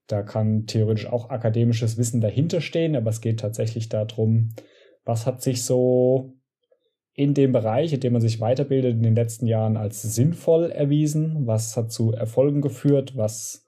Da 0.06 0.22
kann 0.22 0.66
theoretisch 0.66 1.06
auch 1.06 1.30
akademisches 1.30 1.98
Wissen 1.98 2.20
dahinter 2.20 2.60
stehen, 2.60 2.96
aber 2.96 3.10
es 3.10 3.20
geht 3.20 3.40
tatsächlich 3.40 3.88
darum, 3.88 4.50
was 5.04 5.26
hat 5.26 5.42
sich 5.42 5.64
so 5.64 6.34
in 7.14 7.34
dem 7.34 7.52
Bereich, 7.52 7.92
in 7.92 8.00
dem 8.00 8.12
man 8.12 8.22
sich 8.22 8.40
weiterbildet, 8.40 8.92
in 8.92 9.02
den 9.02 9.16
letzten 9.16 9.46
Jahren 9.46 9.76
als 9.76 10.02
sinnvoll 10.02 10.70
erwiesen, 10.70 11.46
was 11.46 11.76
hat 11.76 11.90
zu 11.90 12.12
Erfolgen 12.12 12.60
geführt, 12.60 13.16
was 13.16 13.66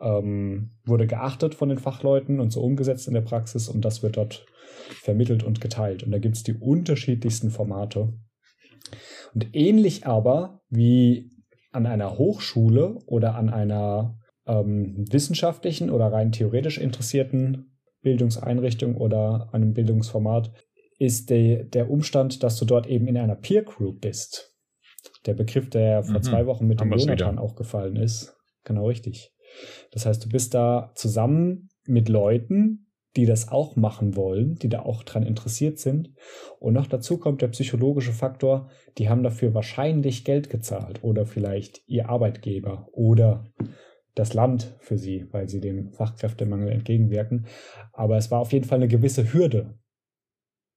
ähm, 0.00 0.70
wurde 0.84 1.06
geachtet 1.06 1.54
von 1.54 1.68
den 1.68 1.78
Fachleuten 1.78 2.40
und 2.40 2.52
so 2.52 2.62
umgesetzt 2.62 3.08
in 3.08 3.14
der 3.14 3.20
Praxis 3.22 3.68
und 3.68 3.84
das 3.84 4.02
wird 4.02 4.16
dort 4.16 4.46
vermittelt 5.02 5.42
und 5.42 5.60
geteilt. 5.60 6.02
Und 6.02 6.12
da 6.12 6.18
gibt 6.18 6.36
es 6.36 6.42
die 6.42 6.54
unterschiedlichsten 6.54 7.50
Formate. 7.50 8.14
Und 9.34 9.54
ähnlich 9.54 10.06
aber 10.06 10.62
wie 10.70 11.30
an 11.72 11.86
einer 11.86 12.16
Hochschule 12.16 12.98
oder 13.06 13.34
an 13.34 13.50
einer 13.50 14.18
ähm, 14.46 15.04
wissenschaftlichen 15.10 15.90
oder 15.90 16.12
rein 16.12 16.32
theoretisch 16.32 16.78
interessierten 16.78 17.78
Bildungseinrichtung 18.02 18.96
oder 18.96 19.50
einem 19.52 19.74
Bildungsformat 19.74 20.52
ist 20.98 21.30
de, 21.30 21.64
der 21.64 21.90
Umstand, 21.90 22.42
dass 22.42 22.56
du 22.56 22.64
dort 22.64 22.86
eben 22.86 23.06
in 23.06 23.16
einer 23.16 23.36
Peer 23.36 23.62
Group 23.62 24.00
bist. 24.00 24.56
Der 25.26 25.34
Begriff, 25.34 25.68
der 25.68 26.02
vor 26.02 26.18
mhm. 26.18 26.22
zwei 26.22 26.46
Wochen 26.46 26.66
mit 26.66 26.80
dem 26.80 26.92
Jonathan 26.92 27.38
auch 27.38 27.54
gefallen 27.54 27.96
ist. 27.96 28.36
Genau 28.64 28.86
richtig. 28.86 29.32
Das 29.90 30.06
heißt, 30.06 30.24
du 30.24 30.28
bist 30.28 30.54
da 30.54 30.92
zusammen 30.94 31.68
mit 31.86 32.08
Leuten, 32.08 32.88
die 33.16 33.26
das 33.26 33.48
auch 33.48 33.74
machen 33.76 34.16
wollen, 34.16 34.56
die 34.56 34.68
da 34.68 34.82
auch 34.82 35.02
dran 35.02 35.24
interessiert 35.24 35.78
sind. 35.78 36.12
Und 36.60 36.74
noch 36.74 36.86
dazu 36.86 37.18
kommt 37.18 37.42
der 37.42 37.48
psychologische 37.48 38.12
Faktor, 38.12 38.70
die 38.98 39.08
haben 39.08 39.22
dafür 39.22 39.54
wahrscheinlich 39.54 40.24
Geld 40.24 40.50
gezahlt 40.50 41.02
oder 41.02 41.26
vielleicht 41.26 41.80
ihr 41.86 42.08
Arbeitgeber 42.08 42.88
oder 42.92 43.44
das 44.14 44.34
Land 44.34 44.76
für 44.80 44.98
sie, 44.98 45.26
weil 45.32 45.48
sie 45.48 45.60
dem 45.60 45.92
Fachkräftemangel 45.92 46.70
entgegenwirken. 46.70 47.46
Aber 47.92 48.16
es 48.16 48.30
war 48.30 48.40
auf 48.40 48.52
jeden 48.52 48.66
Fall 48.66 48.78
eine 48.78 48.88
gewisse 48.88 49.32
Hürde 49.32 49.78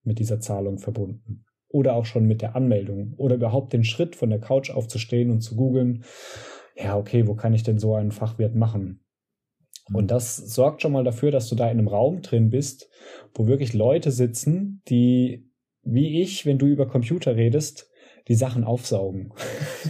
mit 0.03 0.19
dieser 0.19 0.39
Zahlung 0.39 0.79
verbunden. 0.79 1.45
Oder 1.67 1.95
auch 1.95 2.05
schon 2.05 2.25
mit 2.25 2.41
der 2.41 2.55
Anmeldung 2.55 3.13
oder 3.17 3.35
überhaupt 3.35 3.71
den 3.71 3.83
Schritt 3.83 4.15
von 4.15 4.29
der 4.29 4.39
Couch 4.39 4.71
aufzustehen 4.71 5.31
und 5.31 5.41
zu 5.41 5.55
googeln, 5.55 6.03
ja, 6.75 6.97
okay, 6.97 7.27
wo 7.27 7.35
kann 7.35 7.53
ich 7.53 7.63
denn 7.63 7.79
so 7.79 7.95
einen 7.95 8.11
Fachwirt 8.11 8.55
machen? 8.55 9.03
Und 9.93 10.11
das 10.11 10.37
sorgt 10.37 10.81
schon 10.81 10.91
mal 10.91 11.03
dafür, 11.03 11.31
dass 11.31 11.49
du 11.49 11.55
da 11.55 11.65
in 11.65 11.79
einem 11.79 11.87
Raum 11.87 12.21
drin 12.21 12.49
bist, 12.49 12.89
wo 13.33 13.47
wirklich 13.47 13.73
Leute 13.73 14.11
sitzen, 14.11 14.81
die, 14.87 15.49
wie 15.83 16.21
ich, 16.21 16.45
wenn 16.45 16.57
du 16.57 16.67
über 16.67 16.87
Computer 16.87 17.35
redest, 17.35 17.89
die 18.27 18.35
Sachen 18.35 18.63
aufsaugen. 18.63 19.33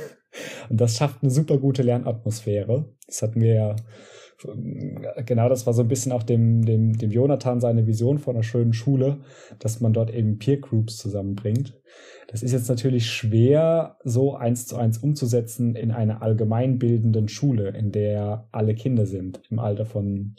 Und 0.70 0.80
das 0.80 0.98
schafft 0.98 1.22
eine 1.22 1.32
super 1.32 1.58
gute 1.58 1.84
Lernatmosphäre. 1.84 2.96
Das 3.06 3.22
hatten 3.22 3.42
wir 3.42 3.54
ja, 3.54 3.76
genau 5.26 5.50
das 5.50 5.66
war 5.66 5.74
so 5.74 5.82
ein 5.82 5.88
bisschen 5.88 6.12
auch 6.12 6.24
dem, 6.24 6.66
dem, 6.66 6.98
dem 6.98 7.12
Jonathan 7.12 7.60
seine 7.60 7.88
Vision 7.88 8.20
von 8.20 8.36
einer 8.36 8.44
schönen 8.44 8.74
Schule, 8.74 9.20
dass 9.60 9.80
man 9.82 9.94
dort 9.94 10.14
eben 10.14 10.38
Peer 10.38 10.58
Groups 10.58 10.98
zusammenbringt. 10.98 11.80
Das 12.28 12.44
ist 12.44 12.52
jetzt 12.52 12.70
natürlich 12.70 13.10
schwer, 13.10 13.98
so 14.04 14.36
eins 14.36 14.68
zu 14.68 14.78
eins 14.78 14.98
umzusetzen 14.98 15.76
in 15.76 15.92
einer 15.92 16.22
allgemeinbildenden 16.22 17.28
Schule, 17.28 17.70
in 17.70 17.92
der 17.92 18.48
alle 18.52 18.74
Kinder 18.74 19.06
sind, 19.06 19.42
im 19.50 19.60
Alter 19.60 19.86
von 19.86 20.36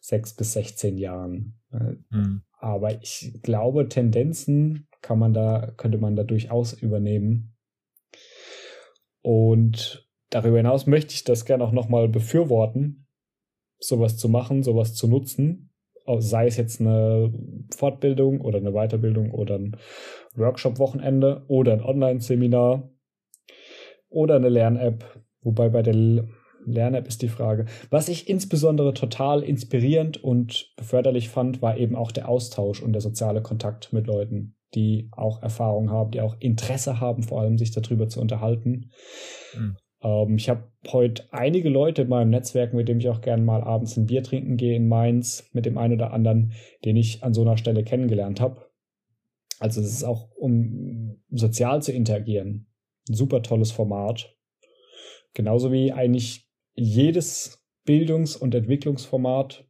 sechs 0.00 0.34
bis 0.34 0.54
16 0.54 0.96
Jahren. 0.96 1.58
Mhm. 1.70 2.42
Aber 2.60 3.00
ich 3.02 3.38
glaube, 3.42 3.88
Tendenzen 3.88 4.88
kann 5.02 5.18
man 5.18 5.32
da, 5.32 5.72
könnte 5.76 5.98
man 5.98 6.16
da 6.16 6.24
durchaus 6.24 6.72
übernehmen. 6.72 7.54
Und 9.22 10.08
darüber 10.30 10.56
hinaus 10.56 10.86
möchte 10.86 11.14
ich 11.14 11.24
das 11.24 11.44
gerne 11.44 11.64
auch 11.64 11.72
nochmal 11.72 12.08
befürworten, 12.08 13.07
sowas 13.78 14.16
zu 14.16 14.28
machen, 14.28 14.62
sowas 14.62 14.94
zu 14.94 15.08
nutzen, 15.08 15.70
sei 16.18 16.46
es 16.46 16.56
jetzt 16.56 16.80
eine 16.80 17.32
Fortbildung 17.76 18.40
oder 18.40 18.58
eine 18.58 18.72
Weiterbildung 18.72 19.30
oder 19.30 19.56
ein 19.56 19.76
Workshop-Wochenende 20.34 21.44
oder 21.48 21.72
ein 21.72 21.82
Online-Seminar 21.82 22.90
oder 24.08 24.36
eine 24.36 24.48
Lern-App. 24.48 25.04
Wobei 25.42 25.68
bei 25.68 25.82
der 25.82 26.26
Lern-App 26.64 27.06
ist 27.06 27.22
die 27.22 27.28
Frage. 27.28 27.66
Was 27.90 28.08
ich 28.08 28.28
insbesondere 28.28 28.94
total 28.94 29.42
inspirierend 29.42 30.22
und 30.22 30.72
förderlich 30.80 31.28
fand, 31.28 31.62
war 31.62 31.76
eben 31.76 31.94
auch 31.94 32.10
der 32.10 32.28
Austausch 32.28 32.82
und 32.82 32.92
der 32.92 33.02
soziale 33.02 33.42
Kontakt 33.42 33.92
mit 33.92 34.06
Leuten, 34.06 34.56
die 34.74 35.08
auch 35.12 35.42
Erfahrung 35.42 35.90
haben, 35.90 36.10
die 36.10 36.20
auch 36.20 36.36
Interesse 36.40 37.00
haben, 37.00 37.22
vor 37.22 37.40
allem 37.40 37.58
sich 37.58 37.70
darüber 37.70 38.08
zu 38.08 38.20
unterhalten. 38.20 38.90
Mhm. 39.54 39.76
Ähm, 40.02 40.36
ich 40.36 40.48
habe 40.48 40.70
heute 40.88 41.24
einige 41.32 41.68
Leute 41.68 42.02
in 42.02 42.08
meinem 42.08 42.30
Netzwerk, 42.30 42.74
mit 42.74 42.88
dem 42.88 42.98
ich 42.98 43.08
auch 43.08 43.20
gerne 43.20 43.42
mal 43.42 43.62
abends 43.62 43.96
ein 43.96 44.06
Bier 44.06 44.22
trinken 44.22 44.56
gehe 44.56 44.76
in 44.76 44.88
Mainz, 44.88 45.48
mit 45.52 45.66
dem 45.66 45.78
einen 45.78 45.94
oder 45.94 46.12
anderen, 46.12 46.52
den 46.84 46.96
ich 46.96 47.22
an 47.24 47.34
so 47.34 47.42
einer 47.42 47.56
Stelle 47.56 47.84
kennengelernt 47.84 48.40
habe. 48.40 48.68
Also 49.58 49.80
es 49.80 49.88
ist 49.88 50.04
auch, 50.04 50.30
um 50.36 51.20
sozial 51.30 51.82
zu 51.82 51.92
interagieren, 51.92 52.68
ein 53.08 53.14
super 53.14 53.42
tolles 53.42 53.72
Format. 53.72 54.34
Genauso 55.34 55.72
wie 55.72 55.92
eigentlich 55.92 56.48
jedes 56.74 57.64
Bildungs- 57.84 58.36
und 58.36 58.54
Entwicklungsformat, 58.54 59.64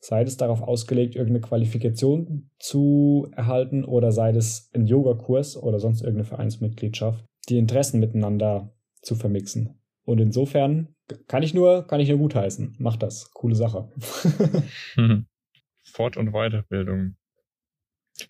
sei 0.00 0.22
es 0.22 0.36
darauf 0.36 0.62
ausgelegt, 0.62 1.16
irgendeine 1.16 1.40
Qualifikation 1.40 2.50
zu 2.60 3.28
erhalten 3.34 3.84
oder 3.84 4.12
sei 4.12 4.30
es 4.30 4.70
ein 4.72 4.86
Yogakurs 4.86 5.56
oder 5.56 5.80
sonst 5.80 6.02
irgendeine 6.02 6.28
Vereinsmitgliedschaft, 6.28 7.24
die 7.48 7.58
Interessen 7.58 7.98
miteinander 7.98 8.72
zu 9.02 9.14
vermixen. 9.14 9.80
Und 10.04 10.20
insofern 10.20 10.94
kann 11.26 11.42
ich 11.42 11.54
nur, 11.54 11.86
kann 11.86 12.00
ich 12.00 12.08
nur 12.08 12.18
gutheißen. 12.18 12.76
Macht 12.78 13.02
das. 13.02 13.30
Coole 13.32 13.54
Sache. 13.54 13.90
Fort- 15.84 16.16
und 16.16 16.32
Weiterbildung. 16.32 17.16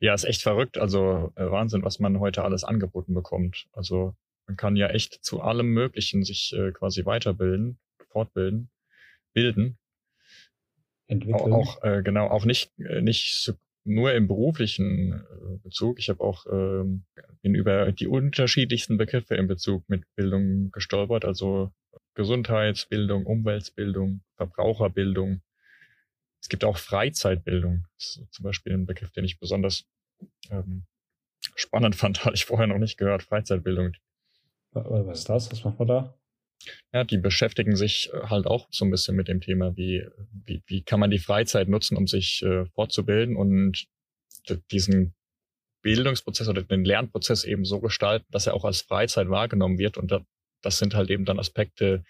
Ja, 0.01 0.15
ist 0.15 0.25
echt 0.25 0.43
verrückt. 0.43 0.79
Also 0.79 1.33
äh, 1.37 1.51
Wahnsinn, 1.51 1.85
was 1.85 1.99
man 1.99 2.21
heute 2.21 2.43
alles 2.43 2.65
angeboten 2.65 3.15
bekommt. 3.15 3.69
Also 3.73 4.15
man 4.47 4.57
kann 4.57 4.77
ja 4.77 4.89
echt 4.89 5.25
zu 5.25 5.41
allem 5.41 5.69
Möglichen 5.69 6.25
sich 6.25 6.53
äh, 6.57 6.73
quasi 6.73 7.05
weiterbilden, 7.05 7.79
fortbilden, 8.09 8.71
bilden. 9.33 9.79
Entwickeln. 11.07 11.53
Auch, 11.53 11.79
auch 11.79 11.85
äh, 11.85 12.03
genau, 12.03 12.29
auch 12.29 12.45
nicht, 12.45 12.73
äh, 12.79 13.01
nicht 13.01 13.35
so 13.35 13.55
nur 13.89 14.13
im 14.13 14.29
beruflichen 14.29 15.13
äh, 15.13 15.59
Bezug. 15.63 15.99
Ich 15.99 16.09
habe 16.09 16.23
auch 16.23 16.47
ähm, 16.51 17.05
bin 17.43 17.55
über 17.55 17.91
die 17.93 18.07
unterschiedlichsten 18.07 18.99
Begriffe 18.99 19.35
in 19.35 19.47
Bezug 19.47 19.89
mit 19.89 20.05
Bildung 20.15 20.71
gestolpert, 20.71 21.25
also 21.25 21.73
Gesundheitsbildung, 22.15 23.27
Umweltbildung, 23.27 24.21
Verbraucherbildung. 24.37 25.41
Es 26.41 26.49
gibt 26.49 26.65
auch 26.65 26.77
Freizeitbildung. 26.77 27.87
Das 27.97 28.21
ist 28.23 28.35
zum 28.35 28.45
Beispiel 28.45 28.73
ein 28.75 28.87
Begriff, 28.87 29.11
den 29.13 29.25
ich 29.25 29.39
besonders 29.39 29.87
ähm, 30.51 30.85
spannend 31.55 31.97
fand, 31.97 32.25
hatte 32.25 32.35
ich 32.35 32.45
vorher 32.45 32.67
noch 32.67 32.79
nicht 32.79 32.99
gehört. 32.99 33.23
Freizeitbildung. 33.23 33.93
Was 34.73 35.21
ist 35.21 35.29
das? 35.29 35.51
Was 35.51 35.65
macht 35.65 35.79
man 35.79 35.89
da? 35.89 36.15
Ja, 36.93 37.05
die 37.05 37.19
beschäftigen 37.19 37.77
sich 37.77 38.11
äh, 38.13 38.27
halt 38.29 38.47
auch 38.47 38.69
so 38.71 38.85
ein 38.85 38.91
bisschen 38.91 39.17
mit 39.17 39.29
dem 39.29 39.41
Thema, 39.41 39.77
wie, 39.77 40.05
wie, 40.45 40.63
wie 40.67 40.83
kann 40.83 41.01
man 41.01 41.11
die 41.11 41.19
Freizeit 41.19 41.69
nutzen, 41.69 41.97
um 41.97 42.07
sich 42.07 42.43
äh, 42.43 42.67
fortzubilden 42.75 43.37
und 43.37 43.87
diesen 44.71 45.15
Bildungsprozess 45.83 46.49
oder 46.49 46.63
den 46.63 46.85
Lernprozess 46.85 47.45
eben 47.45 47.65
so 47.65 47.81
gestalten, 47.81 48.27
dass 48.31 48.47
er 48.47 48.55
auch 48.55 48.65
als 48.65 48.81
Freizeit 48.81 49.29
wahrgenommen 49.29 49.79
wird. 49.79 49.97
Und 49.99 50.13
das 50.63 50.79
sind 50.79 50.95
halt 50.95 51.11
eben 51.11 51.25
dann 51.25 51.39
Aspekte, 51.39 52.05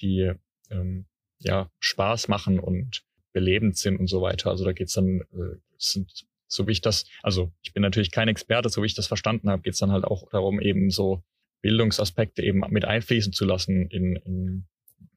die 0.00 0.32
ähm, 0.70 1.06
ja 1.38 1.70
Spaß 1.78 2.28
machen 2.28 2.58
und 2.58 3.02
belebend 3.32 3.76
sind 3.76 3.98
und 3.98 4.08
so 4.08 4.22
weiter. 4.22 4.50
Also 4.50 4.64
da 4.64 4.72
geht's 4.72 4.94
dann, 4.94 5.20
äh, 5.32 5.56
sind, 5.78 6.26
so 6.48 6.66
wie 6.66 6.72
ich 6.72 6.80
das, 6.80 7.04
also 7.22 7.52
ich 7.62 7.72
bin 7.72 7.82
natürlich 7.82 8.10
kein 8.10 8.28
Experte, 8.28 8.68
so 8.68 8.82
wie 8.82 8.86
ich 8.86 8.94
das 8.94 9.06
verstanden 9.06 9.50
habe, 9.50 9.62
geht's 9.62 9.78
dann 9.78 9.92
halt 9.92 10.04
auch 10.04 10.28
darum, 10.30 10.60
eben 10.60 10.90
so 10.90 11.22
Bildungsaspekte 11.66 12.44
eben 12.44 12.62
mit 12.68 12.84
einfließen 12.84 13.32
zu 13.32 13.44
lassen 13.44 13.88
in, 13.88 14.14
in 14.14 14.66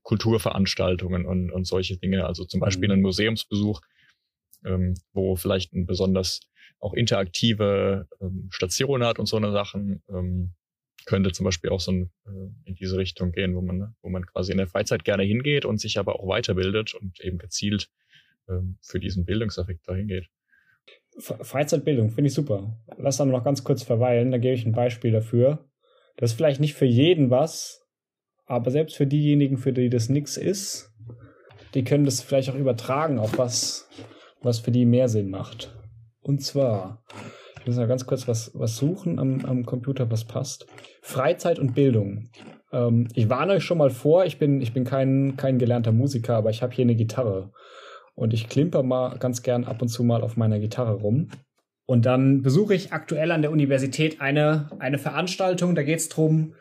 Kulturveranstaltungen 0.02 1.28
und, 1.28 1.52
und 1.52 1.68
solche 1.68 1.98
Dinge. 1.98 2.26
Also 2.26 2.44
zum 2.44 2.60
Beispiel 2.60 2.88
mhm. 2.88 2.94
ein 2.94 3.02
Museumsbesuch, 3.02 3.82
ähm, 4.66 4.96
wo 5.14 5.36
vielleicht 5.36 5.74
ein 5.74 5.86
besonders 5.86 6.40
auch 6.80 6.96
interaktive 6.96 8.08
ähm, 8.20 8.48
Station 8.50 9.04
hat 9.04 9.20
und 9.20 9.28
so 9.28 9.38
eine 9.38 9.52
Sachen, 9.52 10.02
ähm, 10.10 10.56
könnte 11.06 11.34
zum 11.34 11.44
Beispiel 11.44 11.70
auch 11.70 11.82
so 11.82 11.92
ein, 11.92 12.10
äh, 12.26 12.70
in 12.70 12.74
diese 12.74 12.98
Richtung 12.98 13.32
gehen, 13.32 13.56
wo 13.56 13.62
man, 13.62 13.94
wo 14.02 14.10
man 14.10 14.26
quasi 14.26 14.52
in 14.52 14.58
der 14.58 14.68
Freizeit 14.68 15.04
gerne 15.04 15.22
hingeht 15.22 15.66
und 15.66 15.80
sich 15.80 16.00
aber 16.00 16.20
auch 16.20 16.28
weiterbildet 16.28 16.96
und 16.96 17.20
eben 17.22 17.38
gezielt 17.38 17.92
ähm, 18.48 18.80
für 18.82 19.00
diesen 19.00 19.24
Bildungseffekt 19.24 19.88
dahin 19.88 20.08
geht. 20.08 20.28
Freizeitbildung, 21.20 22.10
finde 22.10 22.30
ich 22.30 22.34
super. 22.34 22.76
Lass 22.98 23.18
da 23.18 23.26
noch 23.26 23.44
ganz 23.44 23.64
kurz 23.64 23.84
verweilen, 23.84 24.32
da 24.32 24.40
gebe 24.40 24.56
ich 24.56 24.66
ein 24.66 24.72
Beispiel 24.72 25.12
dafür. 25.12 25.69
Das 26.20 26.32
ist 26.32 26.38
vielleicht 26.38 26.60
nicht 26.60 26.74
für 26.74 26.86
jeden 26.86 27.30
was, 27.30 27.88
aber 28.46 28.72
selbst 28.72 28.98
für 28.98 29.08
diejenigen, 29.08 29.58
für 29.58 29.72
die 29.72 29.90
das 29.90 30.10
nichts 30.10 30.36
ist, 30.36 30.92
die 31.74 31.86
können 31.86 32.04
das 32.04 32.22
vielleicht 32.22 32.50
auch 32.50 32.56
übertragen 32.56 33.20
auf 33.20 33.38
was, 33.38 33.88
was 34.42 34.60
für 34.60 34.72
die 34.72 34.86
mehr 34.86 35.08
Sinn 35.08 35.30
macht. 35.30 35.74
Und 36.20 36.44
zwar, 36.44 37.06
ich 37.60 37.68
muss 37.68 37.78
mal 37.78 37.88
ganz 37.88 38.06
kurz 38.06 38.28
was, 38.28 38.52
was 38.54 38.76
suchen 38.76 39.18
am, 39.18 39.46
am 39.46 39.66
Computer, 39.66 40.12
was 40.12 40.26
passt. 40.26 40.68
Freizeit 41.02 41.58
und 41.58 41.74
Bildung. 41.74 42.30
Ähm, 42.74 43.08
ich 43.14 43.30
warne 43.30 43.54
euch 43.54 43.64
schon 43.64 43.78
mal 43.78 43.90
vor, 43.90 44.26
ich 44.26 44.38
bin, 44.38 44.60
ich 44.60 44.74
bin 44.74 44.84
kein, 44.84 45.38
kein 45.38 45.58
gelernter 45.58 45.94
Musiker, 45.94 46.36
aber 46.36 46.50
ich 46.50 46.62
habe 46.62 46.74
hier 46.74 46.84
eine 46.84 46.96
Gitarre. 46.96 47.54
Und 48.14 48.34
ich 48.34 48.50
klimper 48.50 48.84
mal 48.84 49.18
ganz 49.20 49.42
gern 49.42 49.64
ab 49.64 49.82
und 49.82 49.88
zu 49.88 50.04
mal 50.04 50.22
auf 50.22 50.36
meiner 50.36 50.60
Gitarre 50.60 50.96
rum. 50.96 51.30
Und 51.90 52.06
dann 52.06 52.44
besuche 52.44 52.76
ich 52.76 52.94
aktuell 52.94 53.32
an 53.32 53.42
der 53.42 53.50
Universität 53.50 54.22
eine, 54.22 54.70
eine 54.78 55.00
Veranstaltung, 55.00 55.74
da 55.74 55.82
geht 55.82 55.98
es 55.98 56.08
darum, 56.08 56.54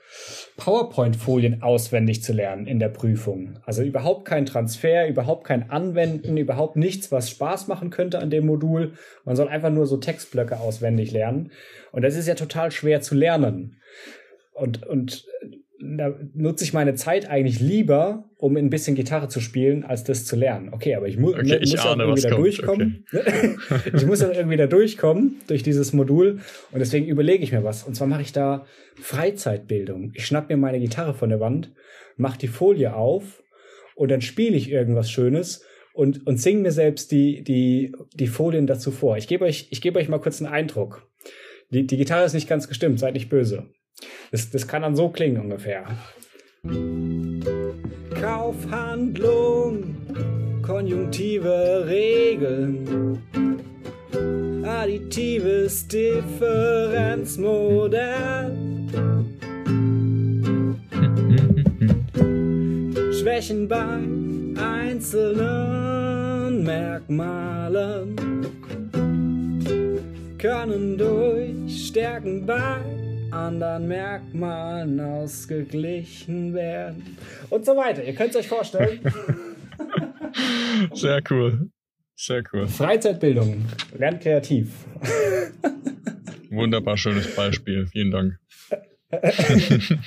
PowerPoint-Folien 0.56 1.62
auswendig 1.62 2.22
zu 2.22 2.32
lernen 2.32 2.66
in 2.66 2.78
der 2.78 2.88
Prüfung. 2.88 3.58
Also 3.66 3.82
überhaupt 3.82 4.24
kein 4.24 4.46
Transfer, 4.46 5.06
überhaupt 5.06 5.46
kein 5.46 5.68
Anwenden, 5.68 6.38
überhaupt 6.38 6.76
nichts, 6.76 7.12
was 7.12 7.28
Spaß 7.28 7.68
machen 7.68 7.90
könnte 7.90 8.20
an 8.20 8.30
dem 8.30 8.46
Modul. 8.46 8.94
Man 9.26 9.36
soll 9.36 9.48
einfach 9.48 9.68
nur 9.68 9.86
so 9.86 9.98
Textblöcke 9.98 10.60
auswendig 10.60 11.12
lernen. 11.12 11.52
Und 11.92 12.00
das 12.00 12.16
ist 12.16 12.26
ja 12.26 12.34
total 12.34 12.70
schwer 12.70 13.02
zu 13.02 13.14
lernen. 13.14 13.82
Und, 14.54 14.86
und 14.86 15.26
da 15.80 16.18
nutze 16.34 16.64
ich 16.64 16.72
meine 16.72 16.94
Zeit 16.94 17.28
eigentlich 17.28 17.60
lieber, 17.60 18.30
um 18.36 18.56
ein 18.56 18.70
bisschen 18.70 18.96
Gitarre 18.96 19.28
zu 19.28 19.40
spielen, 19.40 19.84
als 19.84 20.02
das 20.02 20.24
zu 20.24 20.34
lernen. 20.34 20.70
Okay, 20.72 20.94
aber 20.96 21.06
ich, 21.06 21.18
mu 21.18 21.30
okay, 21.30 21.42
ne, 21.42 21.58
ich 21.58 21.70
muss 21.70 21.86
ahne, 21.86 22.02
irgendwie 22.02 22.22
da 22.22 22.30
kommt. 22.30 22.40
durchkommen. 22.40 23.04
Okay. 23.12 23.54
ich 23.94 24.06
muss 24.06 24.18
dann 24.18 24.32
irgendwie 24.32 24.56
da 24.56 24.66
durchkommen 24.66 25.36
durch 25.46 25.62
dieses 25.62 25.92
Modul 25.92 26.40
und 26.72 26.80
deswegen 26.80 27.06
überlege 27.06 27.44
ich 27.44 27.52
mir 27.52 27.62
was. 27.62 27.84
Und 27.84 27.94
zwar 27.94 28.08
mache 28.08 28.22
ich 28.22 28.32
da 28.32 28.66
Freizeitbildung. 29.00 30.12
Ich 30.14 30.26
schnapp 30.26 30.48
mir 30.48 30.56
meine 30.56 30.80
Gitarre 30.80 31.14
von 31.14 31.28
der 31.28 31.40
Wand, 31.40 31.72
mache 32.16 32.38
die 32.38 32.48
Folie 32.48 32.94
auf 32.94 33.42
und 33.94 34.10
dann 34.10 34.20
spiele 34.20 34.56
ich 34.56 34.70
irgendwas 34.70 35.10
Schönes 35.10 35.64
und, 35.92 36.26
und 36.26 36.40
singe 36.40 36.62
mir 36.62 36.72
selbst 36.72 37.12
die, 37.12 37.44
die, 37.44 37.92
die 38.14 38.26
Folien 38.26 38.66
dazu 38.66 38.90
vor. 38.90 39.16
Ich 39.16 39.28
gebe 39.28 39.44
euch, 39.44 39.68
ich 39.70 39.80
gebe 39.80 39.98
euch 40.00 40.08
mal 40.08 40.20
kurz 40.20 40.40
einen 40.40 40.52
Eindruck. 40.52 41.08
Die, 41.70 41.86
die 41.86 41.96
Gitarre 41.96 42.24
ist 42.24 42.34
nicht 42.34 42.48
ganz 42.48 42.66
gestimmt, 42.66 42.98
seid 42.98 43.14
nicht 43.14 43.28
böse. 43.28 43.68
Das, 44.30 44.50
das 44.50 44.68
kann 44.68 44.82
dann 44.82 44.96
so 44.96 45.08
klingen 45.08 45.40
ungefähr. 45.40 45.86
Kaufhandlung, 48.20 49.96
konjunktive 50.62 51.86
Regeln, 51.86 53.22
additives 54.64 55.88
Differenzmodell. 55.88 58.56
Schwächen 63.12 63.68
bei 63.68 63.98
einzelnen 64.60 66.64
Merkmalen 66.64 68.16
können 70.38 70.98
durch 70.98 71.88
Stärken 71.88 72.46
bei 72.46 72.97
anderen 73.30 73.88
Merkmalen 73.88 75.00
ausgeglichen 75.00 76.54
werden 76.54 77.16
und 77.50 77.64
so 77.64 77.76
weiter. 77.76 78.04
Ihr 78.04 78.14
könnt 78.14 78.30
es 78.30 78.36
euch 78.36 78.48
vorstellen. 78.48 79.00
Sehr 80.92 81.22
cool. 81.30 81.70
Sehr 82.14 82.42
cool. 82.52 82.66
Freizeitbildung. 82.66 83.64
Lernt 83.96 84.22
kreativ. 84.22 84.86
Wunderbar 86.50 86.96
schönes 86.96 87.34
Beispiel. 87.34 87.86
Vielen 87.86 88.10
Dank. 88.10 88.38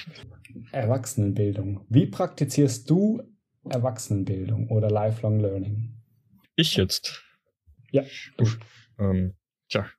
Erwachsenenbildung. 0.72 1.86
Wie 1.90 2.08
praktizierst 2.08 2.90
du 2.90 3.24
Erwachsenenbildung 3.70 4.70
oder 4.70 4.90
Lifelong 4.90 5.40
Learning? 5.40 6.02
Ich 6.56 6.76
jetzt. 6.76 7.24
Ja. 7.92 8.04
Uff, 8.38 8.58
ähm, 9.00 9.36
tja, 9.70 9.90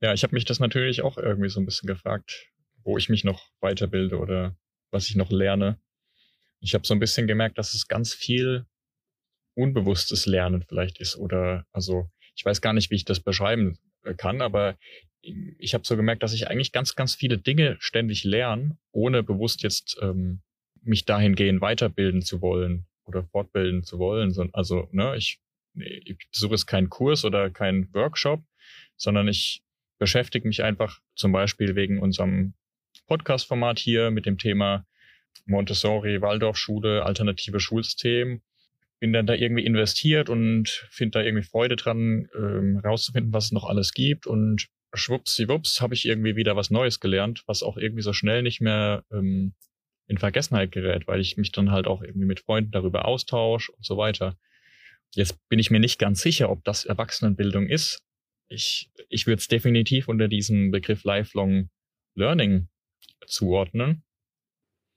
ja, 0.00 0.12
ich 0.12 0.22
habe 0.22 0.34
mich 0.34 0.44
das 0.44 0.60
natürlich 0.60 1.02
auch 1.02 1.18
irgendwie 1.18 1.48
so 1.48 1.60
ein 1.60 1.66
bisschen 1.66 1.86
gefragt, 1.86 2.50
wo 2.82 2.98
ich 2.98 3.08
mich 3.08 3.24
noch 3.24 3.50
weiterbilde 3.60 4.18
oder 4.18 4.56
was 4.90 5.08
ich 5.08 5.16
noch 5.16 5.30
lerne. 5.30 5.80
Ich 6.60 6.74
habe 6.74 6.86
so 6.86 6.94
ein 6.94 7.00
bisschen 7.00 7.26
gemerkt, 7.26 7.58
dass 7.58 7.74
es 7.74 7.88
ganz 7.88 8.12
viel 8.12 8.66
unbewusstes 9.54 10.26
Lernen 10.26 10.64
vielleicht 10.66 11.00
ist 11.00 11.16
oder 11.16 11.66
also 11.72 12.08
ich 12.34 12.44
weiß 12.44 12.60
gar 12.60 12.72
nicht, 12.72 12.90
wie 12.90 12.96
ich 12.96 13.04
das 13.04 13.20
beschreiben 13.20 13.78
äh, 14.04 14.14
kann, 14.14 14.40
aber 14.40 14.78
ich 15.22 15.74
habe 15.74 15.84
so 15.84 15.96
gemerkt, 15.96 16.22
dass 16.22 16.32
ich 16.32 16.48
eigentlich 16.48 16.72
ganz, 16.72 16.94
ganz 16.94 17.14
viele 17.14 17.38
Dinge 17.38 17.76
ständig 17.80 18.24
lerne, 18.24 18.78
ohne 18.92 19.22
bewusst 19.22 19.62
jetzt 19.62 19.98
ähm, 20.00 20.40
mich 20.82 21.04
dahingehend 21.04 21.60
weiterbilden 21.60 22.22
zu 22.22 22.40
wollen 22.40 22.86
oder 23.04 23.24
fortbilden 23.24 23.84
zu 23.84 23.98
wollen. 23.98 24.34
Also, 24.54 24.88
ne, 24.92 25.16
ich, 25.16 25.40
ich 25.74 26.16
besuche 26.32 26.52
jetzt 26.52 26.66
keinen 26.66 26.88
Kurs 26.88 27.24
oder 27.24 27.50
keinen 27.50 27.92
Workshop, 27.92 28.42
sondern 29.00 29.28
ich 29.28 29.62
beschäftige 29.98 30.46
mich 30.46 30.62
einfach 30.62 31.00
zum 31.14 31.32
Beispiel 31.32 31.74
wegen 31.74 32.00
unserem 32.00 32.54
Podcast-Format 33.06 33.78
hier 33.78 34.10
mit 34.10 34.26
dem 34.26 34.38
Thema 34.38 34.86
Montessori, 35.46 36.20
Waldorfschule, 36.20 37.04
alternative 37.04 37.60
Schulsystem. 37.60 38.42
Bin 39.00 39.12
dann 39.12 39.26
da 39.26 39.34
irgendwie 39.34 39.64
investiert 39.64 40.28
und 40.28 40.68
finde 40.90 41.18
da 41.18 41.24
irgendwie 41.24 41.46
Freude 41.46 41.76
dran, 41.76 42.28
ähm, 42.36 42.80
rauszufinden, 42.84 43.32
was 43.32 43.46
es 43.46 43.52
noch 43.52 43.64
alles 43.64 43.92
gibt. 43.92 44.26
Und 44.26 44.68
schwuppsiwupps 44.92 45.80
habe 45.80 45.94
ich 45.94 46.06
irgendwie 46.06 46.36
wieder 46.36 46.56
was 46.56 46.70
Neues 46.70 47.00
gelernt, 47.00 47.42
was 47.46 47.62
auch 47.62 47.78
irgendwie 47.78 48.02
so 48.02 48.12
schnell 48.12 48.42
nicht 48.42 48.60
mehr 48.60 49.04
ähm, 49.10 49.54
in 50.06 50.18
Vergessenheit 50.18 50.72
gerät, 50.72 51.06
weil 51.06 51.20
ich 51.20 51.36
mich 51.36 51.52
dann 51.52 51.70
halt 51.70 51.86
auch 51.86 52.02
irgendwie 52.02 52.26
mit 52.26 52.40
Freunden 52.40 52.72
darüber 52.72 53.06
austausche 53.06 53.72
und 53.72 53.84
so 53.84 53.96
weiter. 53.96 54.36
Jetzt 55.14 55.38
bin 55.48 55.58
ich 55.58 55.70
mir 55.70 55.80
nicht 55.80 55.98
ganz 55.98 56.20
sicher, 56.20 56.50
ob 56.50 56.64
das 56.64 56.84
Erwachsenenbildung 56.84 57.66
ist, 57.66 58.02
ich, 58.50 58.90
ich 59.08 59.26
würde 59.26 59.38
es 59.38 59.48
definitiv 59.48 60.08
unter 60.08 60.28
diesen 60.28 60.70
Begriff 60.70 61.04
Lifelong 61.04 61.70
Learning 62.14 62.68
zuordnen. 63.26 64.02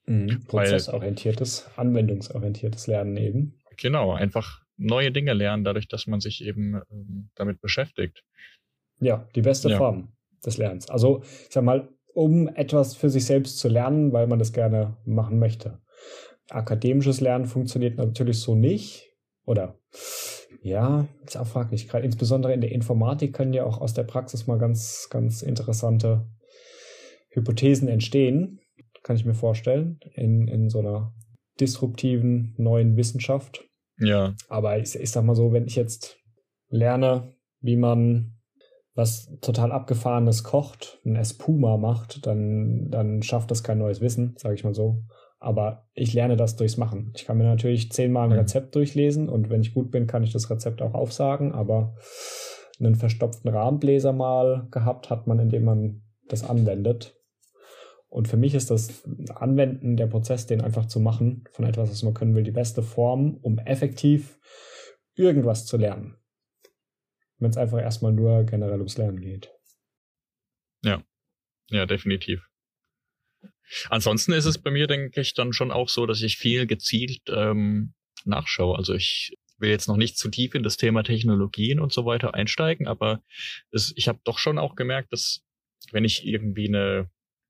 Mhm, 0.05 0.43
prozessorientiertes, 0.47 1.69
anwendungsorientiertes 1.77 2.87
Lernen 2.87 3.15
eben. 3.15 3.59
Genau, 3.77 4.11
einfach 4.11 4.61
neue 4.75 5.11
Dinge 5.11 5.33
lernen, 5.33 5.63
dadurch, 5.63 5.87
dass 5.87 6.07
man 6.07 6.19
sich 6.19 6.43
eben 6.43 6.81
ähm, 6.91 7.29
damit 7.35 7.61
beschäftigt. 7.61 8.23
Ja, 8.99 9.29
die 9.35 9.41
beste 9.41 9.69
ja. 9.69 9.77
Form 9.77 10.11
des 10.45 10.57
Lernens. 10.57 10.89
Also, 10.89 11.23
ich 11.23 11.53
sag 11.53 11.63
mal, 11.63 11.89
um 12.13 12.47
etwas 12.47 12.95
für 12.95 13.09
sich 13.09 13.25
selbst 13.25 13.59
zu 13.59 13.69
lernen, 13.69 14.11
weil 14.11 14.27
man 14.27 14.39
das 14.39 14.51
gerne 14.51 14.97
machen 15.05 15.39
möchte. 15.39 15.81
Akademisches 16.49 17.21
Lernen 17.21 17.45
funktioniert 17.45 17.97
natürlich 17.97 18.39
so 18.39 18.55
nicht. 18.55 19.09
Oder 19.45 19.79
ja, 20.63 21.07
ist 21.25 21.37
auch 21.37 21.45
fraglich. 21.45 21.89
Gerade 21.89 22.05
insbesondere 22.05 22.53
in 22.53 22.61
der 22.61 22.71
Informatik 22.71 23.33
können 23.33 23.51
ja 23.51 23.65
auch 23.65 23.81
aus 23.81 23.93
der 23.93 24.03
Praxis 24.03 24.47
mal 24.47 24.57
ganz, 24.57 25.07
ganz 25.09 25.41
interessante 25.41 26.25
Hypothesen 27.29 27.89
entstehen. 27.89 28.61
Kann 29.03 29.17
ich 29.17 29.25
mir 29.25 29.33
vorstellen. 29.33 29.99
In, 30.13 30.47
in 30.47 30.69
so 30.69 30.79
einer 30.79 31.13
disruptiven 31.59 32.55
neuen 32.57 32.95
Wissenschaft. 32.95 33.65
Ja. 33.99 34.35
Aber 34.47 34.79
ich, 34.79 34.95
ich 34.95 35.11
sag 35.11 35.25
mal 35.25 35.35
so, 35.35 35.51
wenn 35.51 35.67
ich 35.67 35.75
jetzt 35.75 36.17
lerne, 36.69 37.35
wie 37.59 37.75
man 37.75 38.37
was 38.95 39.37
total 39.41 39.73
abgefahrenes 39.73 40.45
kocht, 40.45 41.01
ein 41.03 41.17
Espuma 41.17 41.75
macht, 41.75 42.25
dann, 42.25 42.89
dann 42.89 43.21
schafft 43.21 43.51
das 43.51 43.63
kein 43.63 43.79
neues 43.79 43.99
Wissen, 43.99 44.35
sage 44.37 44.55
ich 44.55 44.63
mal 44.63 44.73
so. 44.73 45.03
Aber 45.43 45.89
ich 45.93 46.13
lerne 46.13 46.37
das 46.37 46.55
durchs 46.55 46.77
Machen. 46.77 47.11
Ich 47.17 47.25
kann 47.25 47.37
mir 47.37 47.43
natürlich 47.43 47.91
zehnmal 47.91 48.23
ein 48.23 48.31
mhm. 48.31 48.39
Rezept 48.39 48.75
durchlesen 48.75 49.27
und 49.27 49.49
wenn 49.49 49.59
ich 49.59 49.73
gut 49.73 49.91
bin, 49.91 50.07
kann 50.07 50.23
ich 50.23 50.31
das 50.31 50.49
Rezept 50.49 50.81
auch 50.81 50.93
aufsagen. 50.93 51.51
Aber 51.51 51.95
einen 52.79 52.95
verstopften 52.95 53.51
Rahmenbläser 53.51 54.13
mal 54.13 54.67
gehabt 54.71 55.09
hat 55.09 55.27
man, 55.27 55.39
indem 55.39 55.65
man 55.65 56.01
das 56.29 56.45
anwendet. 56.45 57.19
Und 58.07 58.29
für 58.29 58.37
mich 58.37 58.55
ist 58.55 58.71
das 58.71 59.03
Anwenden, 59.35 59.97
der 59.97 60.07
Prozess, 60.07 60.45
den 60.45 60.61
einfach 60.61 60.85
zu 60.85 61.01
machen 61.01 61.43
von 61.51 61.65
etwas, 61.65 61.91
was 61.91 62.03
man 62.03 62.13
können 62.13 62.35
will, 62.35 62.43
die 62.43 62.51
beste 62.51 62.81
Form, 62.81 63.35
um 63.41 63.57
effektiv 63.59 64.39
irgendwas 65.15 65.65
zu 65.65 65.75
lernen. 65.75 66.15
Wenn 67.37 67.49
es 67.49 67.57
einfach 67.57 67.81
erstmal 67.81 68.13
nur 68.13 68.45
generell 68.45 68.77
ums 68.77 68.97
Lernen 68.97 69.19
geht. 69.19 69.51
Ja, 70.83 71.03
ja, 71.69 71.85
definitiv. 71.85 72.47
Ansonsten 73.89 74.33
ist 74.33 74.45
es 74.45 74.57
bei 74.57 74.71
mir, 74.71 74.87
denke 74.87 75.21
ich, 75.21 75.33
dann 75.33 75.53
schon 75.53 75.71
auch 75.71 75.89
so, 75.89 76.05
dass 76.05 76.21
ich 76.21 76.37
viel 76.37 76.67
gezielt 76.67 77.21
ähm, 77.27 77.93
nachschaue. 78.25 78.77
Also 78.77 78.93
ich 78.93 79.37
will 79.57 79.69
jetzt 79.69 79.87
noch 79.87 79.97
nicht 79.97 80.17
zu 80.17 80.29
tief 80.29 80.55
in 80.55 80.63
das 80.63 80.77
Thema 80.77 81.03
Technologien 81.03 81.79
und 81.79 81.93
so 81.93 82.05
weiter 82.05 82.33
einsteigen, 82.33 82.87
aber 82.87 83.21
es, 83.71 83.93
ich 83.95 84.07
habe 84.07 84.19
doch 84.23 84.37
schon 84.37 84.57
auch 84.57 84.75
gemerkt, 84.75 85.13
dass 85.13 85.41
wenn 85.91 86.05
ich 86.05 86.25
irgendwie 86.25 86.67
eine, 86.67 87.09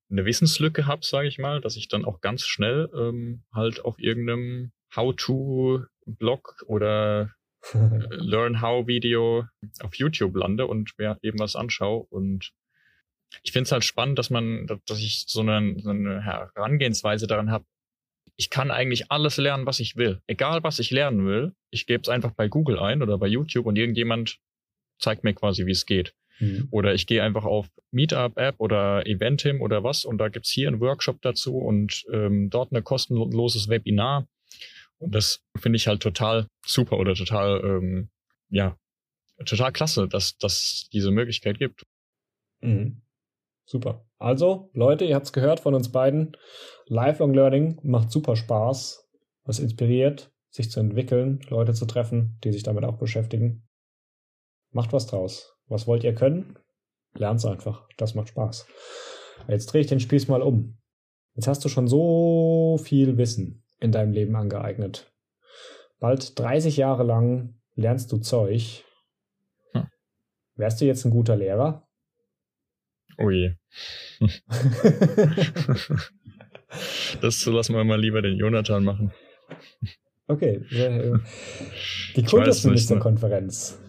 eine 0.10 0.26
Wissenslücke 0.26 0.86
habe, 0.86 1.06
sage 1.06 1.28
ich 1.28 1.40
mal, 1.40 1.62
dass 1.62 1.76
ich 1.76 1.88
dann 1.88 2.06
auch 2.06 2.22
ganz 2.22 2.46
schnell 2.46 2.90
ähm, 2.96 3.44
halt 3.54 3.84
auf 3.84 4.00
irgendeinem 4.00 4.72
How-to-Blog 4.96 6.64
oder 6.68 7.32
Learn 7.74 8.62
How 8.62 8.88
Video 8.88 9.46
auf 9.82 9.96
YouTube 9.96 10.36
lande 10.36 10.68
und 10.68 10.98
mir 10.98 11.18
eben 11.22 11.40
was 11.40 11.56
anschaue. 11.56 12.06
Und 12.10 12.52
ich 13.42 13.52
finde 13.52 13.64
es 13.64 13.72
halt 13.72 13.84
spannend, 13.84 14.20
dass 14.20 14.30
man, 14.30 14.68
dass 14.86 15.00
ich 15.00 15.26
so 15.28 15.42
eine, 15.42 15.80
so 15.80 15.90
eine 15.90 16.24
Herangehensweise 16.24 17.28
daran 17.28 17.52
habe. 17.52 17.66
Ich 18.36 18.50
kann 18.50 18.72
eigentlich 18.72 19.12
alles 19.12 19.38
lernen, 19.38 19.66
was 19.66 19.80
ich 19.80 19.96
will. 19.96 20.22
Egal, 20.28 20.64
was 20.64 20.80
ich 20.80 20.92
lernen 20.92 21.26
will. 21.26 21.54
Ich 21.72 21.86
gebe 21.86 22.02
es 22.02 22.10
einfach 22.10 22.32
bei 22.32 22.48
Google 22.48 22.80
ein 22.80 23.02
oder 23.02 23.18
bei 23.18 23.28
YouTube 23.28 23.66
und 23.66 23.78
irgendjemand 23.78 24.40
zeigt 25.00 25.24
mir 25.24 25.34
quasi, 25.34 25.66
wie 25.66 25.72
es 25.72 25.86
geht. 25.86 26.14
Mhm. 26.40 26.68
Oder 26.72 26.94
ich 26.94 27.06
gehe 27.06 27.22
einfach 27.22 27.46
auf 27.46 27.68
Meetup-App 27.92 28.56
oder 28.60 29.06
Eventim 29.06 29.62
oder 29.62 29.84
was 29.84 30.06
und 30.06 30.18
da 30.18 30.30
gibt's 30.30 30.50
hier 30.50 30.68
einen 30.68 30.80
Workshop 30.80 31.22
dazu 31.22 31.58
und 31.58 32.06
ähm, 32.12 32.50
dort 32.50 32.72
ein 32.72 32.84
kostenloses 32.84 33.70
Webinar. 33.70 34.28
Und 34.98 35.14
das 35.14 35.44
finde 35.60 35.76
ich 35.76 35.88
halt 35.88 36.02
total 36.02 36.48
super 36.66 36.98
oder 36.98 37.14
total, 37.14 37.62
ähm, 37.64 38.10
ja, 38.50 38.78
total 39.46 39.72
klasse, 39.72 40.08
dass 40.08 40.38
dass 40.38 40.90
diese 40.92 41.12
Möglichkeit 41.12 41.60
gibt. 41.60 41.84
Mhm. 42.62 43.03
Super. 43.66 44.06
Also, 44.18 44.70
Leute, 44.74 45.06
ihr 45.06 45.16
habt's 45.16 45.34
gehört 45.34 45.60
von 45.60 45.74
uns 45.74 45.92
beiden. 45.92 46.36
Lifelong 46.88 47.34
Learning 47.34 47.80
macht 47.84 48.12
super 48.12 48.36
Spaß. 48.36 49.10
Was 49.46 49.60
inspiriert, 49.60 50.32
sich 50.50 50.70
zu 50.70 50.80
entwickeln, 50.80 51.42
Leute 51.50 51.74
zu 51.74 51.86
treffen, 51.86 52.38
die 52.44 52.52
sich 52.52 52.64
damit 52.64 52.86
auch 52.86 52.98
beschäftigen. 52.98 53.68
Macht 54.72 54.94
was 54.94 55.08
draus. 55.08 55.56
Was 55.68 55.88
wollt 55.88 56.04
ihr 56.04 56.16
können? 56.16 56.58
Lernt's 57.14 57.46
einfach. 57.46 57.88
Das 57.98 58.16
macht 58.16 58.30
Spaß. 58.30 58.66
Jetzt 59.48 59.68
drehe 59.68 59.82
ich 59.82 59.88
den 59.88 60.00
Spieß 60.00 60.28
mal 60.28 60.42
um. 60.42 60.78
Jetzt 61.36 61.48
hast 61.48 61.66
du 61.66 61.70
schon 61.70 61.88
so 61.88 62.80
viel 62.82 63.18
Wissen 63.18 63.64
in 63.80 63.92
deinem 63.92 64.12
Leben 64.12 64.36
angeeignet. 64.36 65.12
Bald 66.00 66.38
30 66.38 66.78
Jahre 66.78 67.04
lang 67.04 67.60
lernst 67.76 68.12
du 68.12 68.18
Zeug. 68.18 68.84
Hm. 69.72 69.88
Wärst 70.56 70.82
du 70.82 70.86
jetzt 70.86 71.06
ein 71.06 71.12
guter 71.12 71.36
Lehrer? 71.36 71.83
Oh 73.18 73.30
je. 73.30 73.54
das 77.22 77.46
lassen 77.46 77.76
wir 77.76 77.84
mal 77.84 78.00
lieber 78.00 78.22
den 78.22 78.38
Jonathan 78.38 78.84
machen. 78.84 79.12
Okay. 80.28 80.62
Äh, 80.72 81.20
die 82.16 82.24
Kultusministerkonferenz. 82.24 83.80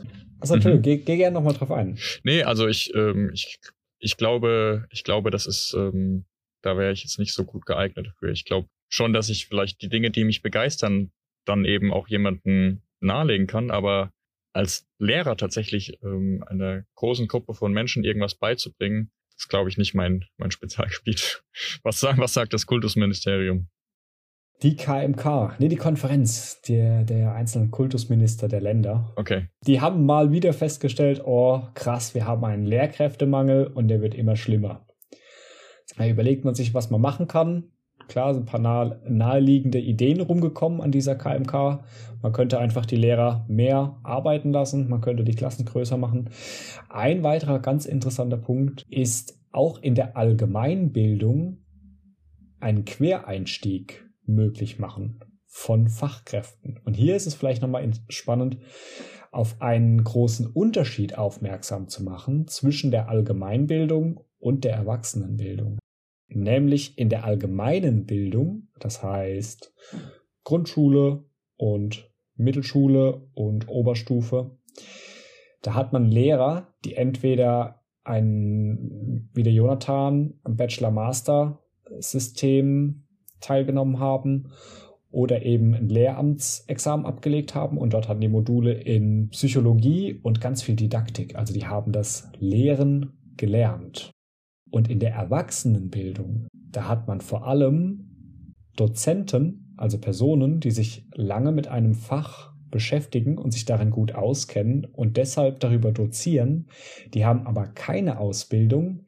Achso, 0.40 0.54
Entschuldigung, 0.54 0.80
mhm. 0.80 0.82
geh, 0.82 0.96
geh 0.98 1.16
gerne 1.16 1.34
nochmal 1.34 1.54
drauf 1.54 1.70
ein. 1.70 1.98
Nee, 2.22 2.42
also 2.42 2.66
ich, 2.66 2.94
ähm, 2.94 3.30
ich, 3.32 3.58
ich 3.98 4.16
glaube, 4.16 4.86
ich 4.90 5.04
glaube, 5.04 5.30
das 5.30 5.46
ist, 5.46 5.74
ähm, 5.76 6.26
da 6.62 6.76
wäre 6.76 6.92
ich 6.92 7.02
jetzt 7.02 7.18
nicht 7.18 7.32
so 7.32 7.44
gut 7.44 7.64
geeignet 7.66 8.08
dafür. 8.08 8.30
Ich 8.30 8.44
glaube 8.44 8.68
schon, 8.88 9.12
dass 9.12 9.28
ich 9.28 9.46
vielleicht 9.46 9.80
die 9.80 9.88
Dinge, 9.88 10.10
die 10.10 10.24
mich 10.24 10.42
begeistern, 10.42 11.12
dann 11.46 11.64
eben 11.64 11.92
auch 11.92 12.08
jemanden 12.08 12.82
nahelegen 13.00 13.46
kann, 13.46 13.70
aber 13.70 14.12
als 14.54 14.86
Lehrer 14.98 15.36
tatsächlich 15.36 15.98
ähm, 16.02 16.44
einer 16.46 16.84
großen 16.94 17.28
Gruppe 17.28 17.54
von 17.54 17.72
Menschen 17.72 18.04
irgendwas 18.04 18.36
beizubringen, 18.36 19.10
ist, 19.36 19.48
glaube 19.48 19.68
ich, 19.68 19.76
nicht 19.76 19.94
mein, 19.94 20.24
mein 20.36 20.52
Spezialgebiet. 20.52 21.42
Was, 21.82 22.00
sagen, 22.00 22.20
was 22.20 22.32
sagt 22.32 22.52
das 22.54 22.66
Kultusministerium? 22.66 23.68
Die 24.62 24.76
KMK, 24.76 25.56
nee, 25.58 25.68
die 25.68 25.76
Konferenz 25.76 26.62
der, 26.62 27.02
der 27.02 27.34
einzelnen 27.34 27.72
Kultusminister 27.72 28.48
der 28.48 28.60
Länder. 28.60 29.12
Okay. 29.16 29.48
Die 29.66 29.80
haben 29.80 30.06
mal 30.06 30.30
wieder 30.30 30.52
festgestellt, 30.52 31.22
oh 31.24 31.62
krass, 31.74 32.14
wir 32.14 32.24
haben 32.24 32.44
einen 32.44 32.64
Lehrkräftemangel 32.64 33.66
und 33.66 33.88
der 33.88 34.00
wird 34.00 34.14
immer 34.14 34.36
schlimmer. 34.36 34.86
Da 35.96 36.06
überlegt 36.06 36.44
man 36.44 36.54
sich, 36.54 36.72
was 36.72 36.88
man 36.90 37.00
machen 37.00 37.26
kann. 37.26 37.72
Klar 38.08 38.34
sind 38.34 38.44
ein 38.44 38.46
paar 38.46 38.60
nahe, 38.60 39.00
naheliegende 39.08 39.78
Ideen 39.78 40.20
rumgekommen 40.20 40.80
an 40.80 40.90
dieser 40.90 41.14
KMK. 41.14 41.84
Man 42.22 42.32
könnte 42.32 42.58
einfach 42.58 42.86
die 42.86 42.96
Lehrer 42.96 43.44
mehr 43.48 43.98
arbeiten 44.02 44.52
lassen, 44.52 44.88
man 44.88 45.00
könnte 45.00 45.24
die 45.24 45.34
Klassen 45.34 45.64
größer 45.64 45.96
machen. 45.96 46.30
Ein 46.88 47.22
weiterer 47.22 47.58
ganz 47.58 47.86
interessanter 47.86 48.38
Punkt 48.38 48.84
ist 48.88 49.38
auch 49.52 49.78
in 49.82 49.94
der 49.94 50.16
Allgemeinbildung 50.16 51.58
ein 52.60 52.84
Quereinstieg 52.84 54.04
möglich 54.26 54.78
machen 54.78 55.20
von 55.46 55.88
Fachkräften. 55.88 56.80
Und 56.84 56.94
hier 56.94 57.14
ist 57.14 57.26
es 57.26 57.34
vielleicht 57.34 57.62
nochmal 57.62 57.88
spannend, 58.08 58.58
auf 59.30 59.60
einen 59.60 60.02
großen 60.02 60.46
Unterschied 60.46 61.18
aufmerksam 61.18 61.88
zu 61.88 62.02
machen 62.02 62.46
zwischen 62.48 62.90
der 62.90 63.08
Allgemeinbildung 63.08 64.20
und 64.38 64.64
der 64.64 64.74
Erwachsenenbildung. 64.74 65.78
Nämlich 66.34 66.98
in 66.98 67.08
der 67.08 67.24
allgemeinen 67.24 68.06
Bildung, 68.06 68.68
das 68.80 69.02
heißt 69.02 69.72
Grundschule 70.44 71.24
und 71.56 72.10
Mittelschule 72.36 73.28
und 73.34 73.68
Oberstufe, 73.68 74.58
da 75.62 75.74
hat 75.74 75.92
man 75.92 76.10
Lehrer, 76.10 76.74
die 76.84 76.94
entweder 76.94 77.84
ein, 78.04 79.28
wie 79.32 79.42
der 79.42 79.52
Jonathan, 79.52 80.34
Bachelor-Master-System 80.44 83.04
teilgenommen 83.40 83.98
haben 83.98 84.52
oder 85.10 85.42
eben 85.42 85.74
ein 85.74 85.88
Lehramtsexamen 85.88 87.06
abgelegt 87.06 87.54
haben 87.54 87.78
und 87.78 87.94
dort 87.94 88.08
hatten 88.08 88.20
die 88.20 88.28
Module 88.28 88.72
in 88.72 89.30
Psychologie 89.30 90.20
und 90.22 90.40
ganz 90.40 90.62
viel 90.62 90.74
Didaktik. 90.74 91.36
Also 91.36 91.54
die 91.54 91.66
haben 91.66 91.92
das 91.92 92.28
Lehren 92.38 93.12
gelernt. 93.36 94.13
Und 94.74 94.90
in 94.90 94.98
der 94.98 95.12
Erwachsenenbildung, 95.12 96.48
da 96.52 96.88
hat 96.88 97.06
man 97.06 97.20
vor 97.20 97.46
allem 97.46 98.56
Dozenten, 98.74 99.72
also 99.76 99.98
Personen, 99.98 100.58
die 100.58 100.72
sich 100.72 101.06
lange 101.14 101.52
mit 101.52 101.68
einem 101.68 101.94
Fach 101.94 102.52
beschäftigen 102.72 103.38
und 103.38 103.52
sich 103.52 103.66
darin 103.66 103.90
gut 103.90 104.16
auskennen 104.16 104.84
und 104.84 105.16
deshalb 105.16 105.60
darüber 105.60 105.92
dozieren, 105.92 106.66
die 107.14 107.24
haben 107.24 107.46
aber 107.46 107.68
keine 107.68 108.18
Ausbildung 108.18 109.04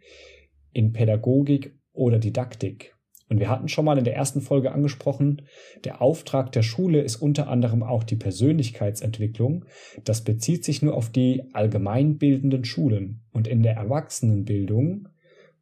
in 0.73 0.93
Pädagogik 0.93 1.77
oder 1.93 2.21
Didaktik. 2.21 2.95
Und 3.29 3.41
wir 3.41 3.51
hatten 3.51 3.67
schon 3.67 3.87
mal 3.87 3.99
in 3.99 4.05
der 4.05 4.15
ersten 4.15 4.43
Folge 4.43 4.71
angesprochen, 4.71 5.43
der 5.83 6.01
Auftrag 6.01 6.53
der 6.53 6.63
Schule 6.63 7.01
ist 7.01 7.17
unter 7.17 7.49
anderem 7.49 7.83
auch 7.83 8.05
die 8.05 8.15
Persönlichkeitsentwicklung. 8.15 9.65
Das 10.05 10.23
bezieht 10.23 10.65
sich 10.65 10.81
nur 10.81 10.95
auf 10.95 11.11
die 11.11 11.43
allgemeinbildenden 11.55 12.65
Schulen. 12.65 13.25
Und 13.33 13.49
in 13.49 13.65
der 13.65 13.75
Erwachsenenbildung 13.75 15.09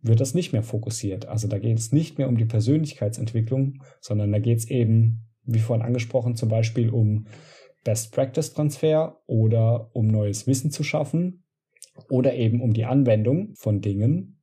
wird 0.05 0.21
das 0.21 0.35
nicht 0.35 0.53
mehr 0.53 0.63
fokussiert. 0.63 1.27
Also 1.27 1.49
da 1.49 1.59
geht 1.59 1.79
es 1.79 1.93
nicht 1.93 2.19
mehr 2.19 2.29
um 2.29 2.37
die 2.37 2.45
Persönlichkeitsentwicklung, 2.45 3.83
sondern 4.01 4.31
da 4.31 4.39
geht 4.39 4.59
es 4.59 4.71
eben, 4.71 5.27
wie 5.45 5.59
vorhin 5.59 5.85
angesprochen, 5.85 6.37
zum 6.37 6.49
Beispiel 6.49 6.91
um 6.91 7.27
Best 7.83 8.13
Practice 8.13 8.53
Transfer 8.53 9.21
oder 9.27 9.91
um 9.95 10.07
neues 10.07 10.47
Wissen 10.47 10.71
zu 10.71 10.85
schaffen 10.85 11.45
oder 12.09 12.35
eben 12.35 12.61
um 12.61 12.73
die 12.73 12.85
Anwendung 12.85 13.55
von 13.57 13.81
Dingen, 13.81 14.35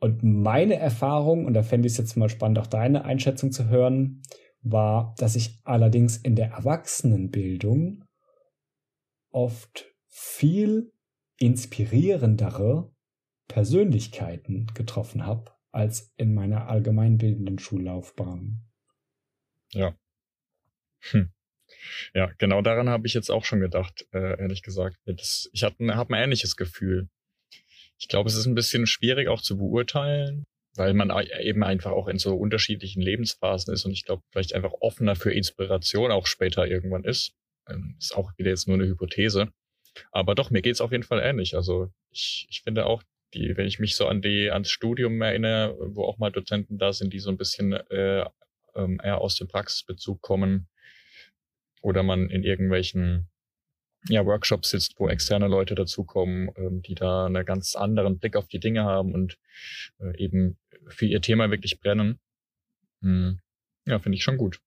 und 0.00 0.22
meine 0.22 0.76
Erfahrung, 0.76 1.44
und 1.44 1.52
da 1.52 1.62
fände 1.62 1.86
ich 1.86 1.92
es 1.92 1.98
jetzt 1.98 2.16
mal 2.16 2.30
spannend, 2.30 2.58
auch 2.58 2.66
deine 2.66 3.04
Einschätzung 3.04 3.52
zu 3.52 3.68
hören, 3.68 4.22
war, 4.62 5.14
dass 5.18 5.36
ich 5.36 5.60
allerdings 5.64 6.16
in 6.16 6.36
der 6.36 6.48
Erwachsenenbildung 6.48 8.04
oft 9.30 9.94
viel 10.06 10.92
inspirierendere 11.38 12.90
Persönlichkeiten 13.50 14.68
getroffen 14.74 15.26
habe 15.26 15.50
als 15.72 16.12
in 16.16 16.34
meiner 16.34 16.68
allgemeinbildenden 16.68 17.58
Schullaufbahn. 17.58 18.60
Ja. 19.72 19.96
Hm. 21.10 21.32
Ja, 22.14 22.30
genau 22.38 22.62
daran 22.62 22.88
habe 22.88 23.06
ich 23.08 23.14
jetzt 23.14 23.30
auch 23.30 23.44
schon 23.44 23.60
gedacht, 23.60 24.06
äh, 24.12 24.40
ehrlich 24.40 24.62
gesagt. 24.62 24.98
ich 25.04 25.62
habe 25.64 25.96
hab 25.96 26.10
ein 26.10 26.22
ähnliches 26.22 26.56
Gefühl. 26.56 27.08
Ich 27.98 28.08
glaube, 28.08 28.28
es 28.28 28.36
ist 28.36 28.46
ein 28.46 28.54
bisschen 28.54 28.86
schwierig 28.86 29.28
auch 29.28 29.42
zu 29.42 29.58
beurteilen, 29.58 30.44
weil 30.76 30.94
man 30.94 31.10
eben 31.40 31.64
einfach 31.64 31.90
auch 31.90 32.06
in 32.06 32.18
so 32.18 32.36
unterschiedlichen 32.36 33.02
Lebensphasen 33.02 33.74
ist 33.74 33.84
und 33.84 33.92
ich 33.92 34.04
glaube, 34.04 34.22
vielleicht 34.30 34.54
einfach 34.54 34.72
offener 34.80 35.16
für 35.16 35.32
Inspiration 35.32 36.12
auch 36.12 36.26
später 36.26 36.68
irgendwann 36.68 37.04
ist. 37.04 37.34
Ähm, 37.68 37.96
ist 37.98 38.16
auch 38.16 38.30
wieder 38.36 38.50
jetzt 38.50 38.68
nur 38.68 38.76
eine 38.76 38.86
Hypothese. 38.86 39.52
Aber 40.12 40.36
doch, 40.36 40.50
mir 40.50 40.62
geht's 40.62 40.80
auf 40.80 40.92
jeden 40.92 41.02
Fall 41.02 41.20
ähnlich. 41.20 41.56
Also 41.56 41.90
ich, 42.10 42.46
ich 42.48 42.62
finde 42.62 42.86
auch, 42.86 43.02
die, 43.34 43.56
wenn 43.56 43.66
ich 43.66 43.78
mich 43.78 43.96
so 43.96 44.06
an 44.06 44.22
die 44.22 44.50
ans 44.50 44.70
Studium 44.70 45.20
erinnere, 45.22 45.76
wo 45.94 46.04
auch 46.04 46.18
mal 46.18 46.32
Dozenten 46.32 46.78
da 46.78 46.92
sind, 46.92 47.12
die 47.12 47.18
so 47.18 47.30
ein 47.30 47.36
bisschen 47.36 47.72
äh, 47.72 48.24
ähm, 48.74 49.00
eher 49.02 49.20
aus 49.20 49.36
dem 49.36 49.48
Praxisbezug 49.48 50.20
kommen 50.20 50.68
oder 51.82 52.02
man 52.02 52.28
in 52.28 52.42
irgendwelchen 52.42 53.28
ja, 54.08 54.24
Workshops 54.24 54.70
sitzt, 54.70 54.94
wo 54.98 55.08
externe 55.08 55.46
Leute 55.46 55.74
dazukommen, 55.74 56.50
ähm, 56.56 56.82
die 56.82 56.94
da 56.94 57.26
einen 57.26 57.44
ganz 57.44 57.74
anderen 57.74 58.18
Blick 58.18 58.36
auf 58.36 58.48
die 58.48 58.60
Dinge 58.60 58.84
haben 58.84 59.12
und 59.12 59.38
äh, 60.00 60.16
eben 60.16 60.58
für 60.88 61.06
ihr 61.06 61.20
Thema 61.20 61.50
wirklich 61.50 61.80
brennen. 61.80 62.18
Hm. 63.02 63.40
Ja, 63.86 63.98
finde 63.98 64.16
ich 64.16 64.24
schon 64.24 64.38
gut. 64.38 64.60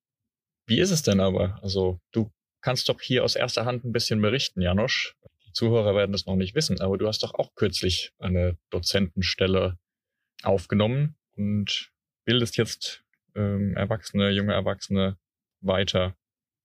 Wie 0.65 0.79
ist 0.79 0.91
es 0.91 1.03
denn 1.03 1.19
aber? 1.19 1.59
Also 1.61 1.99
du 2.11 2.31
kannst 2.61 2.89
doch 2.89 3.01
hier 3.01 3.23
aus 3.23 3.35
erster 3.35 3.65
Hand 3.65 3.83
ein 3.83 3.91
bisschen 3.91 4.21
berichten, 4.21 4.61
Janosch. 4.61 5.15
Zuhörer 5.53 5.95
werden 5.95 6.11
das 6.11 6.25
noch 6.25 6.35
nicht 6.35 6.55
wissen, 6.55 6.81
aber 6.81 6.97
du 6.97 7.07
hast 7.07 7.23
doch 7.23 7.33
auch 7.35 7.55
kürzlich 7.55 8.11
eine 8.19 8.57
Dozentenstelle 8.69 9.77
aufgenommen 10.43 11.15
und 11.35 11.91
bildest 12.25 12.57
jetzt 12.57 13.03
ähm, 13.35 13.75
Erwachsene, 13.75 14.29
junge 14.31 14.53
Erwachsene 14.53 15.17
weiter 15.61 16.15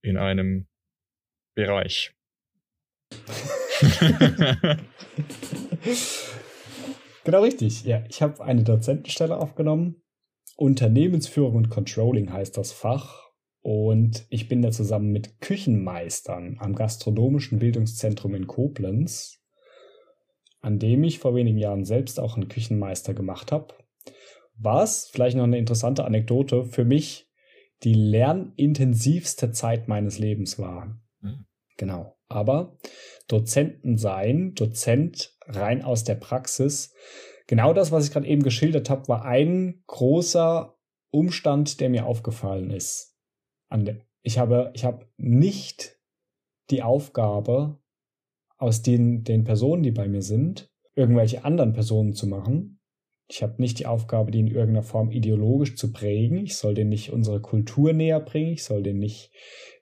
in 0.03 0.17
einem 0.17 0.67
Bereich. 1.55 2.13
genau 7.25 7.43
richtig. 7.43 7.85
Ja, 7.85 8.05
ich 8.09 8.23
habe 8.23 8.43
eine 8.45 8.65
Dozentenstelle 8.65 9.37
aufgenommen. 9.37 10.03
Unternehmensführung 10.57 11.55
und 11.55 11.71
Controlling 11.71 12.33
heißt 12.33 12.57
das 12.57 12.73
Fach. 12.73 13.28
Und 13.71 14.25
ich 14.31 14.49
bin 14.49 14.63
da 14.63 14.71
zusammen 14.71 15.13
mit 15.13 15.43
Küchenmeistern 15.43 16.57
am 16.59 16.75
Gastronomischen 16.75 17.59
Bildungszentrum 17.59 18.35
in 18.35 18.47
Koblenz, 18.47 19.43
an 20.63 20.79
dem 20.79 21.05
ich 21.05 21.19
vor 21.19 21.35
wenigen 21.35 21.59
Jahren 21.59 21.85
selbst 21.85 22.19
auch 22.19 22.37
einen 22.37 22.49
Küchenmeister 22.49 23.13
gemacht 23.13 23.53
habe. 23.53 23.75
Was, 24.57 25.11
vielleicht 25.11 25.37
noch 25.37 25.45
eine 25.45 25.59
interessante 25.59 26.07
Anekdote, 26.07 26.65
für 26.65 26.87
mich 26.87 27.29
die 27.83 27.93
lernintensivste 27.93 29.53
Zeit 29.53 29.87
meines 29.87 30.19
Lebens 30.19 30.59
war. 30.59 30.99
Mhm. 31.21 31.45
Genau. 31.77 32.17
Aber 32.27 32.79
Dozenten 33.27 33.99
sein, 33.99 34.55
Dozent 34.55 35.37
rein 35.45 35.85
aus 35.85 36.05
der 36.05 36.15
Praxis, 36.15 36.95
genau 37.47 37.75
das, 37.75 37.93
was 37.93 38.07
ich 38.07 38.13
gerade 38.13 38.29
eben 38.29 38.45
geschildert 38.45 38.89
habe, 38.89 39.09
war 39.09 39.27
ein 39.27 39.83
großer 39.89 40.75
Umstand, 41.11 41.81
der 41.81 41.91
mir 41.91 42.07
aufgefallen 42.07 42.71
ist. 42.71 43.18
Ich 44.23 44.39
habe, 44.39 44.71
ich 44.75 44.85
habe 44.85 45.07
nicht 45.17 45.99
die 46.71 46.83
Aufgabe, 46.83 47.79
aus 48.59 48.83
den, 48.83 49.23
den 49.23 49.45
Personen, 49.45 49.83
die 49.83 49.93
bei 49.93 50.09
mir 50.09 50.23
sind, 50.23 50.71
irgendwelche 50.95 51.45
anderen 51.45 51.73
Personen 51.73 52.13
zu 52.13 52.27
machen. 52.27 52.81
Ich 53.31 53.43
habe 53.43 53.55
nicht 53.59 53.79
die 53.79 53.87
Aufgabe, 53.87 54.31
die 54.31 54.41
in 54.41 54.49
irgendeiner 54.49 54.83
Form 54.83 55.11
ideologisch 55.11 55.77
zu 55.77 55.93
prägen. 55.93 56.39
Ich 56.39 56.57
soll 56.57 56.75
denen 56.75 56.91
nicht 56.91 57.13
unsere 57.13 57.41
Kultur 57.41 57.93
näher 57.93 58.21
bringen. 58.21 58.53
Ich 58.53 58.65
soll 58.65 58.83
denen 58.83 58.99
nicht 58.99 59.31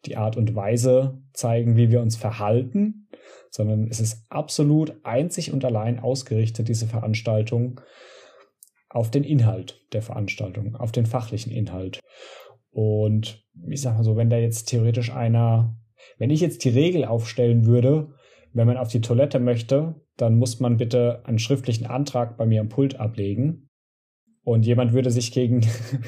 die 0.05 0.17
Art 0.17 0.37
und 0.37 0.55
Weise 0.55 1.23
zeigen, 1.33 1.77
wie 1.77 1.91
wir 1.91 2.03
uns 2.03 2.17
verhalten, 2.17 3.09
sondern 3.51 3.89
es 3.89 4.01
ist 4.01 4.27
absolut 4.29 4.95
einzig 5.05 5.53
und 5.53 5.65
allein 5.65 5.99
ausgerichtet, 5.99 6.69
diese 6.69 6.87
Veranstaltung, 6.87 7.81
auf 8.89 9.11
den 9.11 9.25
Inhalt 9.25 9.81
der 9.93 10.03
Veranstaltung, 10.03 10.75
auf 10.77 10.93
den 10.93 11.07
fachlichen 11.07 11.53
Inhalt. 11.53 12.01
Und 12.77 13.43
ich 13.71 13.81
sag 13.81 13.97
mal 13.97 14.05
so, 14.05 14.19
wenn 14.19 14.29
da 14.29 14.37
jetzt 14.37 14.65
theoretisch 14.65 15.11
einer, 15.11 15.75
wenn 16.19 16.29
ich 16.29 16.43
jetzt 16.43 16.63
die 16.63 16.69
Regel 16.69 17.07
aufstellen 17.07 17.65
würde, 17.65 18.13
wenn 18.53 18.67
man 18.67 18.77
auf 18.77 18.89
die 18.89 19.01
Toilette 19.01 19.41
möchte, 19.41 19.95
dann 20.19 20.37
muss 20.37 20.61
man 20.61 20.77
bitte 20.77 21.25
einen 21.25 21.39
schriftlichen 21.39 21.87
Antrag 21.87 22.37
bei 22.37 22.45
mir 22.45 22.61
am 22.61 22.69
Pult 22.69 23.01
ablegen. 23.01 23.71
Und 24.43 24.67
jemand 24.67 24.93
würde 24.93 25.11
sich 25.11 25.33
gegen 25.33 25.63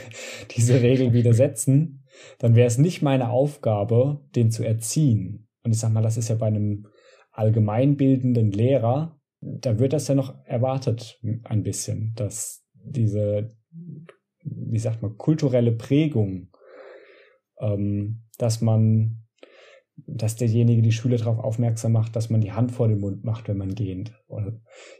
diese 0.58 0.82
Regel 0.82 1.14
widersetzen, 1.14 2.04
dann 2.38 2.54
wäre 2.54 2.66
es 2.66 2.76
nicht 2.76 3.00
meine 3.00 3.30
Aufgabe, 3.30 4.20
den 4.36 4.50
zu 4.50 4.62
erziehen. 4.62 5.48
Und 5.64 5.70
ich 5.70 5.78
sag 5.78 5.90
mal, 5.90 6.02
das 6.02 6.18
ist 6.18 6.28
ja 6.28 6.34
bei 6.34 6.48
einem 6.48 6.86
allgemeinbildenden 7.32 8.52
Lehrer, 8.52 9.18
da 9.40 9.78
wird 9.78 9.94
das 9.94 10.06
ja 10.06 10.14
noch 10.14 10.34
erwartet 10.44 11.18
ein 11.44 11.62
bisschen, 11.62 12.12
dass 12.14 12.62
diese, 12.74 13.56
wie 14.42 14.78
sagt 14.78 15.00
man, 15.00 15.16
kulturelle 15.16 15.72
Prägung, 15.72 16.50
ähm, 17.60 18.22
dass 18.38 18.60
man, 18.60 19.24
dass 20.06 20.36
derjenige 20.36 20.82
die 20.82 20.92
Schüler 20.92 21.16
darauf 21.16 21.38
aufmerksam 21.38 21.92
macht, 21.92 22.14
dass 22.14 22.30
man 22.30 22.40
die 22.40 22.52
Hand 22.52 22.72
vor 22.72 22.88
den 22.88 23.00
Mund 23.00 23.24
macht, 23.24 23.48
wenn 23.48 23.56
man 23.56 23.74
geht. 23.74 24.12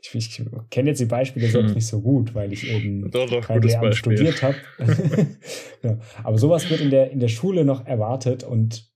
Ich, 0.03 0.15
ich 0.15 0.43
kenne 0.71 0.91
jetzt 0.91 1.01
die 1.01 1.07
Beispiele 1.07 1.49
selbst 1.49 1.71
hm. 1.71 1.75
nicht 1.75 1.87
so 1.87 2.01
gut, 2.01 2.35
weil 2.35 2.53
ich 2.53 2.69
eben 2.69 3.11
doch, 3.11 3.29
doch, 3.29 3.47
kein 3.47 3.63
Lehramt 3.63 3.95
studiert 3.95 4.43
habe. 4.43 4.57
ja. 5.83 5.99
Aber 6.25 6.39
sowas 6.39 6.69
wird 6.69 6.81
in 6.81 6.91
der, 6.91 7.11
in 7.11 7.21
der 7.21 7.29
Schule 7.29 7.65
noch 7.65 7.87
erwartet 7.87 8.43
und 8.43 8.89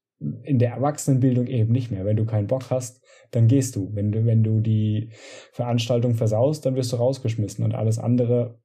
in 0.44 0.58
der 0.58 0.72
Erwachsenenbildung 0.72 1.46
eben 1.46 1.72
nicht 1.72 1.90
mehr. 1.90 2.04
Wenn 2.04 2.16
du 2.16 2.24
keinen 2.24 2.46
Bock 2.46 2.70
hast, 2.70 3.02
dann 3.30 3.48
gehst 3.48 3.76
du. 3.76 3.90
Wenn 3.94 4.12
du, 4.12 4.24
wenn 4.24 4.42
du 4.42 4.60
die 4.60 5.10
Veranstaltung 5.52 6.14
versaust, 6.14 6.64
dann 6.64 6.76
wirst 6.76 6.92
du 6.92 6.96
rausgeschmissen 6.96 7.64
und 7.64 7.74
alles 7.74 7.98
andere 7.98 8.61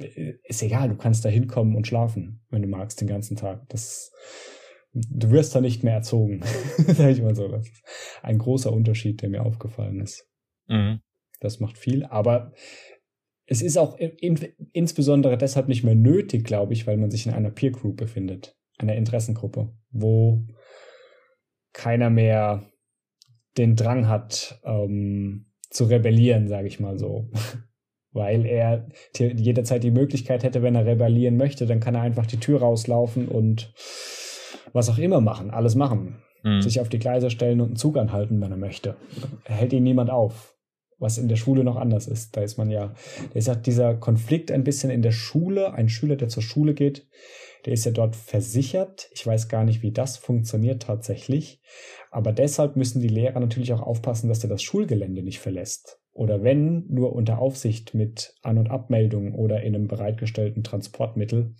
ist 0.00 0.62
egal. 0.62 0.88
Du 0.88 0.96
kannst 0.96 1.24
da 1.24 1.28
hinkommen 1.28 1.76
und 1.76 1.86
schlafen, 1.86 2.42
wenn 2.50 2.62
du 2.62 2.68
magst, 2.68 3.00
den 3.00 3.08
ganzen 3.08 3.36
Tag. 3.36 3.68
Das, 3.68 4.12
du 4.92 5.30
wirst 5.30 5.54
da 5.54 5.60
nicht 5.60 5.82
mehr 5.82 5.94
erzogen. 5.94 6.42
Sag 6.76 7.10
ich 7.10 7.22
mal 7.22 7.34
so. 7.34 7.48
Das 7.48 7.66
ist 7.66 7.82
ein 8.22 8.38
großer 8.38 8.72
Unterschied, 8.72 9.22
der 9.22 9.30
mir 9.30 9.44
aufgefallen 9.44 10.00
ist. 10.00 10.28
Mhm. 10.68 11.00
Das 11.40 11.60
macht 11.60 11.78
viel, 11.78 12.04
aber 12.04 12.52
es 13.46 13.62
ist 13.62 13.78
auch 13.78 13.96
in, 13.98 14.38
insbesondere 14.72 15.36
deshalb 15.36 15.68
nicht 15.68 15.82
mehr 15.82 15.96
nötig, 15.96 16.44
glaube 16.44 16.72
ich, 16.72 16.86
weil 16.86 16.96
man 16.96 17.10
sich 17.10 17.26
in 17.26 17.32
einer 17.32 17.50
Peer 17.50 17.72
Group 17.72 17.96
befindet, 17.96 18.56
einer 18.78 18.94
Interessengruppe, 18.94 19.72
wo 19.90 20.46
keiner 21.72 22.10
mehr 22.10 22.70
den 23.58 23.74
Drang 23.74 24.06
hat, 24.06 24.60
ähm, 24.64 25.46
zu 25.70 25.84
rebellieren, 25.84 26.48
sage 26.48 26.68
ich 26.68 26.78
mal 26.78 26.98
so. 26.98 27.30
Weil 28.12 28.44
er 28.44 28.88
jederzeit 29.18 29.84
die 29.84 29.92
Möglichkeit 29.92 30.42
hätte, 30.42 30.62
wenn 30.62 30.74
er 30.74 30.86
rebellieren 30.86 31.36
möchte, 31.36 31.66
dann 31.66 31.80
kann 31.80 31.94
er 31.94 32.02
einfach 32.02 32.26
die 32.26 32.40
Tür 32.40 32.60
rauslaufen 32.60 33.28
und 33.28 33.72
was 34.72 34.88
auch 34.88 34.98
immer 34.98 35.20
machen, 35.20 35.50
alles 35.50 35.74
machen. 35.74 36.22
Mhm. 36.42 36.62
Sich 36.62 36.80
auf 36.80 36.88
die 36.88 36.98
Gleise 36.98 37.30
stellen 37.30 37.60
und 37.60 37.68
einen 37.68 37.76
Zug 37.76 37.96
anhalten, 37.96 38.40
wenn 38.40 38.50
er 38.50 38.56
möchte. 38.56 38.96
Er 39.44 39.56
hält 39.56 39.72
ihn 39.72 39.82
niemand 39.82 40.10
auf. 40.10 40.56
Was 40.98 41.16
in 41.16 41.28
der 41.28 41.36
Schule 41.36 41.64
noch 41.64 41.76
anders 41.76 42.06
ist. 42.06 42.36
Da 42.36 42.42
ist 42.42 42.58
man 42.58 42.70
ja, 42.70 42.92
da 43.32 43.38
ist 43.38 43.48
ja 43.48 43.54
dieser 43.54 43.94
Konflikt 43.94 44.50
ein 44.52 44.64
bisschen 44.64 44.90
in 44.90 45.00
der 45.00 45.12
Schule. 45.12 45.72
Ein 45.72 45.88
Schüler, 45.88 46.16
der 46.16 46.28
zur 46.28 46.42
Schule 46.42 46.74
geht, 46.74 47.08
der 47.64 47.72
ist 47.72 47.86
ja 47.86 47.92
dort 47.92 48.16
versichert. 48.16 49.08
Ich 49.14 49.26
weiß 49.26 49.48
gar 49.48 49.64
nicht, 49.64 49.82
wie 49.82 49.92
das 49.92 50.18
funktioniert 50.18 50.82
tatsächlich. 50.82 51.62
Aber 52.10 52.32
deshalb 52.32 52.76
müssen 52.76 53.00
die 53.00 53.08
Lehrer 53.08 53.40
natürlich 53.40 53.72
auch 53.72 53.80
aufpassen, 53.80 54.28
dass 54.28 54.42
er 54.42 54.50
das 54.50 54.62
Schulgelände 54.62 55.22
nicht 55.22 55.38
verlässt. 55.38 55.99
Oder 56.12 56.42
wenn, 56.42 56.86
nur 56.88 57.14
unter 57.14 57.38
Aufsicht 57.38 57.94
mit 57.94 58.34
An- 58.42 58.58
und 58.58 58.68
Abmeldung 58.70 59.34
oder 59.34 59.62
in 59.62 59.74
einem 59.74 59.88
bereitgestellten 59.88 60.64
Transportmittel. 60.64 61.54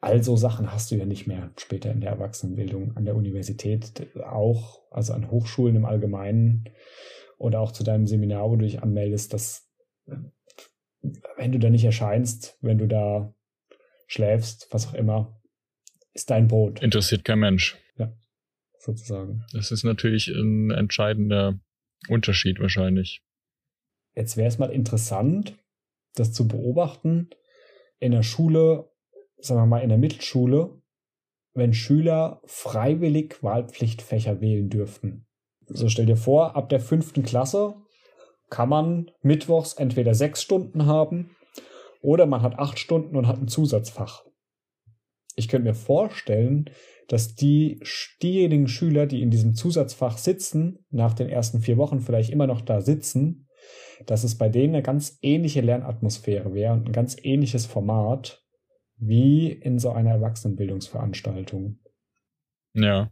Also 0.00 0.36
Sachen 0.36 0.72
hast 0.72 0.90
du 0.90 0.94
ja 0.96 1.04
nicht 1.04 1.26
mehr 1.26 1.50
später 1.58 1.90
in 1.90 2.00
der 2.00 2.10
Erwachsenenbildung 2.10 2.96
an 2.96 3.04
der 3.04 3.16
Universität 3.16 4.08
auch, 4.24 4.80
also 4.90 5.12
an 5.12 5.30
Hochschulen 5.30 5.76
im 5.76 5.84
Allgemeinen 5.84 6.64
oder 7.38 7.60
auch 7.60 7.72
zu 7.72 7.84
deinem 7.84 8.06
Seminar, 8.06 8.50
wo 8.50 8.56
du 8.56 8.64
dich 8.64 8.82
anmeldest, 8.82 9.34
dass 9.34 9.68
wenn 11.36 11.52
du 11.52 11.58
da 11.58 11.70
nicht 11.70 11.84
erscheinst, 11.84 12.56
wenn 12.60 12.78
du 12.78 12.86
da 12.86 13.34
schläfst, 14.06 14.68
was 14.70 14.88
auch 14.88 14.94
immer, 14.94 15.40
ist 16.12 16.30
dein 16.30 16.48
Brot. 16.48 16.82
Interessiert 16.82 17.24
kein 17.24 17.38
Mensch. 17.38 17.76
Ja, 17.96 18.12
sozusagen. 18.78 19.44
Das 19.52 19.70
ist 19.70 19.84
natürlich 19.84 20.28
ein 20.28 20.70
entscheidender 20.70 21.58
Unterschied 22.08 22.58
wahrscheinlich. 22.60 23.22
Jetzt 24.14 24.36
wäre 24.36 24.48
es 24.48 24.58
mal 24.58 24.70
interessant, 24.70 25.56
das 26.14 26.32
zu 26.32 26.48
beobachten 26.48 27.30
in 27.98 28.12
der 28.12 28.22
Schule, 28.22 28.90
sagen 29.38 29.60
wir 29.60 29.66
mal 29.66 29.82
in 29.82 29.88
der 29.88 29.98
Mittelschule, 29.98 30.80
wenn 31.54 31.72
Schüler 31.74 32.40
freiwillig 32.44 33.42
Wahlpflichtfächer 33.42 34.40
wählen 34.40 34.70
dürften. 34.70 35.26
So 35.66 35.88
stell 35.88 36.06
dir 36.06 36.16
vor, 36.16 36.56
ab 36.56 36.68
der 36.68 36.80
fünften 36.80 37.22
Klasse 37.22 37.74
kann 38.48 38.68
man 38.68 39.10
mittwochs 39.22 39.74
entweder 39.74 40.14
sechs 40.14 40.42
Stunden 40.42 40.86
haben 40.86 41.36
oder 42.02 42.26
man 42.26 42.42
hat 42.42 42.58
acht 42.58 42.78
Stunden 42.78 43.16
und 43.16 43.26
hat 43.26 43.38
ein 43.38 43.48
Zusatzfach. 43.48 44.24
Ich 45.36 45.48
könnte 45.48 45.68
mir 45.68 45.74
vorstellen, 45.74 46.70
dass 47.08 47.34
die, 47.34 47.80
diejenigen 48.22 48.68
Schüler, 48.68 49.06
die 49.06 49.22
in 49.22 49.30
diesem 49.30 49.54
Zusatzfach 49.54 50.18
sitzen, 50.18 50.84
nach 50.90 51.14
den 51.14 51.28
ersten 51.28 51.60
vier 51.60 51.76
Wochen 51.76 52.00
vielleicht 52.00 52.30
immer 52.30 52.46
noch 52.46 52.60
da 52.60 52.80
sitzen, 52.80 53.48
dass 54.06 54.24
es 54.24 54.36
bei 54.36 54.48
denen 54.48 54.74
eine 54.74 54.82
ganz 54.82 55.18
ähnliche 55.22 55.60
Lernatmosphäre 55.60 56.54
wäre 56.54 56.72
und 56.72 56.88
ein 56.88 56.92
ganz 56.92 57.16
ähnliches 57.22 57.66
Format 57.66 58.42
wie 58.96 59.50
in 59.50 59.78
so 59.78 59.90
einer 59.90 60.10
Erwachsenenbildungsveranstaltung. 60.10 61.78
Ja. 62.74 63.10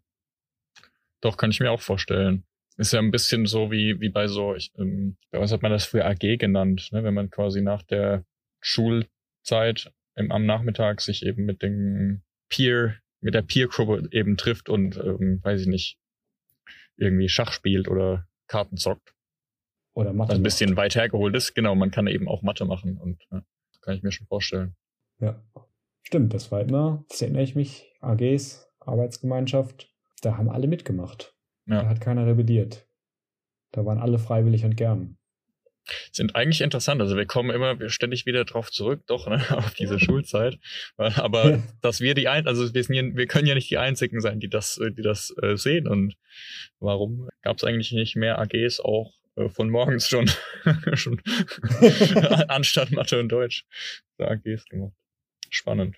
Doch, 1.20 1.36
kann 1.36 1.50
ich 1.50 1.60
mir 1.60 1.70
auch 1.70 1.80
vorstellen. 1.80 2.44
Ist 2.76 2.92
ja 2.92 3.00
ein 3.00 3.10
bisschen 3.10 3.46
so 3.46 3.72
wie, 3.72 4.00
wie 4.00 4.10
bei 4.10 4.28
so, 4.28 4.54
ich, 4.54 4.72
ähm, 4.78 5.16
bei 5.30 5.38
uns 5.38 5.50
hat 5.50 5.62
man 5.62 5.72
das 5.72 5.86
früher 5.86 6.06
AG 6.06 6.38
genannt, 6.38 6.90
ne? 6.92 7.02
wenn 7.02 7.14
man 7.14 7.30
quasi 7.30 7.60
nach 7.60 7.82
der 7.82 8.24
Schulzeit 8.60 9.92
im, 10.14 10.30
am 10.30 10.46
Nachmittag 10.46 11.00
sich 11.00 11.24
eben 11.24 11.44
mit 11.44 11.62
dem 11.62 12.22
Peer, 12.48 12.96
mit 13.20 13.34
der 13.34 13.42
Peer-Gruppe 13.42 14.08
eben 14.12 14.36
trifft 14.36 14.68
und, 14.68 14.96
ähm, 14.96 15.40
weiß 15.42 15.62
ich 15.62 15.66
nicht, 15.66 15.98
irgendwie 16.96 17.28
Schach 17.28 17.52
spielt 17.52 17.88
oder 17.88 18.28
Karten 18.46 18.76
zockt. 18.76 19.14
Oder 19.98 20.12
Mathe. 20.12 20.30
Also 20.30 20.40
ein 20.40 20.44
bisschen 20.44 20.76
weit 20.76 20.94
hergeholt 20.94 21.34
ist, 21.34 21.54
genau, 21.54 21.74
man 21.74 21.90
kann 21.90 22.06
eben 22.06 22.28
auch 22.28 22.42
Mathe 22.42 22.64
machen 22.64 22.98
und 22.98 23.20
ja, 23.32 23.42
kann 23.80 23.96
ich 23.96 24.04
mir 24.04 24.12
schon 24.12 24.28
vorstellen. 24.28 24.76
Ja. 25.18 25.42
Stimmt, 26.02 26.32
das 26.32 26.52
war 26.52 26.60
immer, 26.60 27.04
das 27.08 27.20
erinnere 27.20 27.42
ich 27.42 27.56
mich, 27.56 27.92
AGs, 28.00 28.70
Arbeitsgemeinschaft, 28.78 29.92
da 30.22 30.36
haben 30.36 30.50
alle 30.50 30.68
mitgemacht. 30.68 31.34
Ja. 31.66 31.82
Da 31.82 31.88
hat 31.88 32.00
keiner 32.00 32.28
rebelliert. 32.28 32.86
Da 33.72 33.84
waren 33.84 33.98
alle 33.98 34.20
freiwillig 34.20 34.64
und 34.64 34.76
gern. 34.76 35.18
sind 36.12 36.36
eigentlich 36.36 36.60
interessant. 36.60 37.00
Also 37.02 37.16
wir 37.16 37.26
kommen 37.26 37.50
immer 37.50 37.90
ständig 37.90 38.24
wieder 38.24 38.44
drauf 38.44 38.70
zurück, 38.70 39.02
doch, 39.08 39.26
ne, 39.26 39.42
auf 39.50 39.74
diese 39.74 39.98
Schulzeit. 39.98 40.60
Aber 40.96 41.50
ja. 41.50 41.62
dass 41.80 42.00
wir 42.00 42.14
die 42.14 42.28
ein, 42.28 42.46
also 42.46 42.72
wir 42.72 42.84
sind 42.84 42.94
hier, 42.94 43.16
wir 43.16 43.26
können 43.26 43.48
ja 43.48 43.56
nicht 43.56 43.68
die 43.68 43.78
einzigen 43.78 44.20
sein, 44.20 44.38
die 44.38 44.48
das, 44.48 44.78
die 44.80 45.02
das 45.02 45.34
äh, 45.42 45.56
sehen. 45.56 45.88
Und 45.88 46.14
warum 46.78 47.28
gab 47.42 47.56
es 47.56 47.64
eigentlich 47.64 47.90
nicht 47.90 48.14
mehr 48.14 48.38
AGs 48.38 48.78
auch 48.78 49.17
von 49.48 49.70
morgens 49.70 50.08
schon, 50.08 50.30
schon 50.94 51.20
anstatt 52.48 52.90
Mathe 52.90 53.20
und 53.20 53.28
Deutsch 53.28 53.64
AGs 54.18 54.64
gemacht? 54.66 54.94
Spannend. 55.50 55.96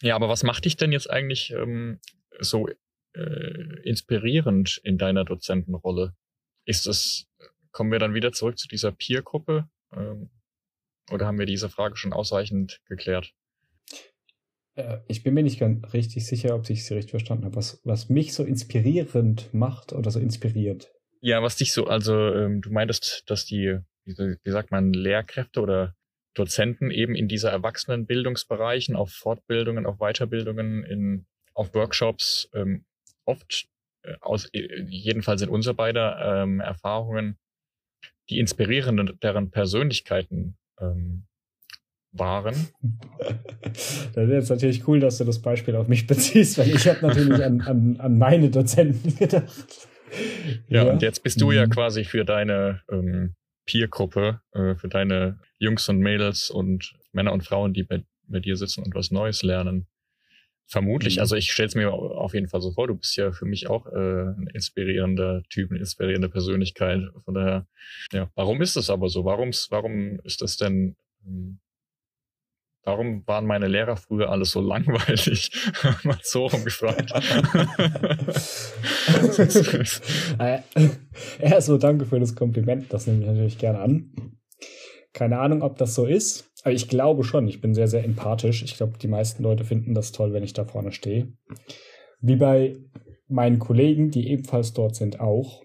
Ja, 0.00 0.16
aber 0.16 0.28
was 0.28 0.42
macht 0.42 0.64
dich 0.64 0.76
denn 0.76 0.92
jetzt 0.92 1.10
eigentlich 1.10 1.50
ähm, 1.50 2.00
so 2.38 2.68
äh, 3.14 3.82
inspirierend 3.82 4.80
in 4.82 4.98
deiner 4.98 5.24
Dozentenrolle? 5.24 6.14
Ist 6.64 6.86
es 6.86 7.28
kommen 7.72 7.92
wir 7.92 7.98
dann 7.98 8.14
wieder 8.14 8.32
zurück 8.32 8.58
zu 8.58 8.68
dieser 8.68 8.92
Peer-Gruppe? 8.92 9.68
Ähm, 9.92 10.30
oder 11.10 11.26
haben 11.26 11.38
wir 11.38 11.46
diese 11.46 11.68
Frage 11.68 11.96
schon 11.96 12.12
ausreichend 12.12 12.80
geklärt? 12.86 13.34
Äh, 14.74 14.98
ich 15.08 15.22
bin 15.22 15.34
mir 15.34 15.42
nicht 15.42 15.60
ganz 15.60 15.92
richtig 15.92 16.26
sicher, 16.26 16.54
ob 16.54 16.68
ich 16.68 16.84
sie 16.84 16.94
richtig 16.94 17.12
verstanden 17.12 17.44
habe, 17.44 17.56
was, 17.56 17.80
was 17.84 18.08
mich 18.08 18.34
so 18.34 18.44
inspirierend 18.44 19.52
macht 19.54 19.92
oder 19.92 20.10
so 20.10 20.18
inspiriert. 20.18 20.90
Ja, 21.20 21.42
was 21.42 21.56
dich 21.56 21.72
so, 21.72 21.86
also 21.86 22.34
ähm, 22.34 22.60
du 22.60 22.70
meintest, 22.70 23.24
dass 23.26 23.44
die, 23.44 23.78
wie, 24.04 24.36
wie 24.42 24.50
sagt 24.50 24.70
man, 24.70 24.92
Lehrkräfte 24.92 25.60
oder 25.60 25.94
Dozenten 26.34 26.90
eben 26.90 27.14
in 27.14 27.28
dieser 27.28 27.50
Erwachsenenbildungsbereichen, 27.50 28.94
auf 28.94 29.10
Fortbildungen, 29.10 29.86
auf 29.86 29.98
Weiterbildungen, 29.98 30.84
in, 30.84 31.26
auf 31.54 31.74
Workshops 31.74 32.48
ähm, 32.54 32.84
oft 33.24 33.68
äh, 34.02 34.14
aus 34.20 34.48
äh, 34.52 34.84
jedenfalls 34.86 35.42
in 35.42 35.48
unserer 35.48 35.74
beider 35.74 36.42
ähm, 36.42 36.60
Erfahrungen 36.60 37.38
die 38.30 38.38
inspirierenden 38.38 39.18
deren 39.22 39.50
Persönlichkeiten 39.50 40.56
ähm, 40.80 41.24
waren. 42.12 42.54
Das 44.14 44.28
ist 44.28 44.48
natürlich 44.48 44.88
cool, 44.88 44.98
dass 44.98 45.18
du 45.18 45.24
das 45.24 45.40
Beispiel 45.40 45.76
auf 45.76 45.88
mich 45.88 46.06
beziehst, 46.06 46.58
weil 46.58 46.68
ich 46.68 46.88
habe 46.88 47.06
natürlich 47.06 47.44
an, 47.44 47.60
an, 47.60 47.96
an 48.00 48.18
meine 48.18 48.50
Dozenten 48.50 49.14
gedacht. 49.14 49.88
Ja, 50.68 50.84
ja, 50.84 50.92
und 50.92 51.02
jetzt 51.02 51.22
bist 51.22 51.40
du 51.40 51.52
ja 51.52 51.66
mhm. 51.66 51.70
quasi 51.70 52.04
für 52.04 52.24
deine 52.24 52.82
ähm, 52.90 53.34
Peer-Gruppe, 53.66 54.40
äh, 54.52 54.74
für 54.74 54.88
deine 54.88 55.40
Jungs 55.58 55.88
und 55.88 55.98
Mädels 55.98 56.50
und 56.50 56.94
Männer 57.12 57.32
und 57.32 57.44
Frauen, 57.44 57.72
die 57.72 57.82
bei, 57.82 58.02
bei 58.26 58.40
dir 58.40 58.56
sitzen 58.56 58.82
und 58.82 58.94
was 58.94 59.10
Neues 59.10 59.42
lernen, 59.42 59.86
Vermutlich, 60.70 61.16
mhm. 61.16 61.20
also 61.20 61.34
ich 61.34 61.50
stelle 61.50 61.68
es 61.68 61.74
mir 61.74 61.90
auf 61.90 62.34
jeden 62.34 62.48
Fall 62.48 62.60
so 62.60 62.72
vor, 62.72 62.88
du 62.88 62.94
bist 62.94 63.16
ja 63.16 63.32
für 63.32 63.46
mich 63.46 63.70
auch 63.70 63.86
äh, 63.86 64.34
ein 64.36 64.50
inspirierender 64.52 65.42
Typ, 65.48 65.70
eine 65.70 65.80
inspirierende 65.80 66.28
Persönlichkeit. 66.28 67.00
Von 67.24 67.34
daher, 67.34 67.66
ja, 68.12 68.30
warum 68.34 68.60
ist 68.60 68.76
das 68.76 68.90
aber 68.90 69.08
so? 69.08 69.24
Warum, 69.24 69.50
warum 69.70 70.20
ist 70.24 70.42
das 70.42 70.58
denn, 70.58 70.96
hm, 71.24 71.58
warum 72.88 73.22
waren 73.26 73.46
meine 73.46 73.68
Lehrer 73.68 73.96
früher 73.96 74.30
alles 74.30 74.50
so 74.52 74.60
langweilig? 74.60 75.50
Mal 76.04 76.18
so 76.22 76.46
rumgefragt. 76.46 77.10
ja, 81.42 81.60
so 81.60 81.76
danke 81.76 82.06
für 82.06 82.18
das 82.18 82.34
Kompliment, 82.34 82.90
das 82.92 83.06
nehme 83.06 83.20
ich 83.20 83.26
natürlich 83.26 83.58
gerne 83.58 83.80
an. 83.80 84.38
Keine 85.12 85.38
Ahnung, 85.38 85.62
ob 85.62 85.76
das 85.76 85.94
so 85.94 86.06
ist. 86.06 86.50
Aber 86.62 86.72
ich 86.72 86.88
glaube 86.88 87.24
schon, 87.24 87.46
ich 87.46 87.60
bin 87.60 87.74
sehr, 87.74 87.88
sehr 87.88 88.04
empathisch. 88.04 88.62
Ich 88.62 88.76
glaube, 88.76 88.98
die 88.98 89.08
meisten 89.08 89.42
Leute 89.42 89.64
finden 89.64 89.94
das 89.94 90.12
toll, 90.12 90.32
wenn 90.32 90.42
ich 90.42 90.54
da 90.54 90.64
vorne 90.64 90.92
stehe. 90.92 91.32
Wie 92.20 92.36
bei 92.36 92.76
meinen 93.28 93.58
Kollegen, 93.58 94.10
die 94.10 94.28
ebenfalls 94.28 94.72
dort 94.72 94.96
sind, 94.96 95.20
auch. 95.20 95.62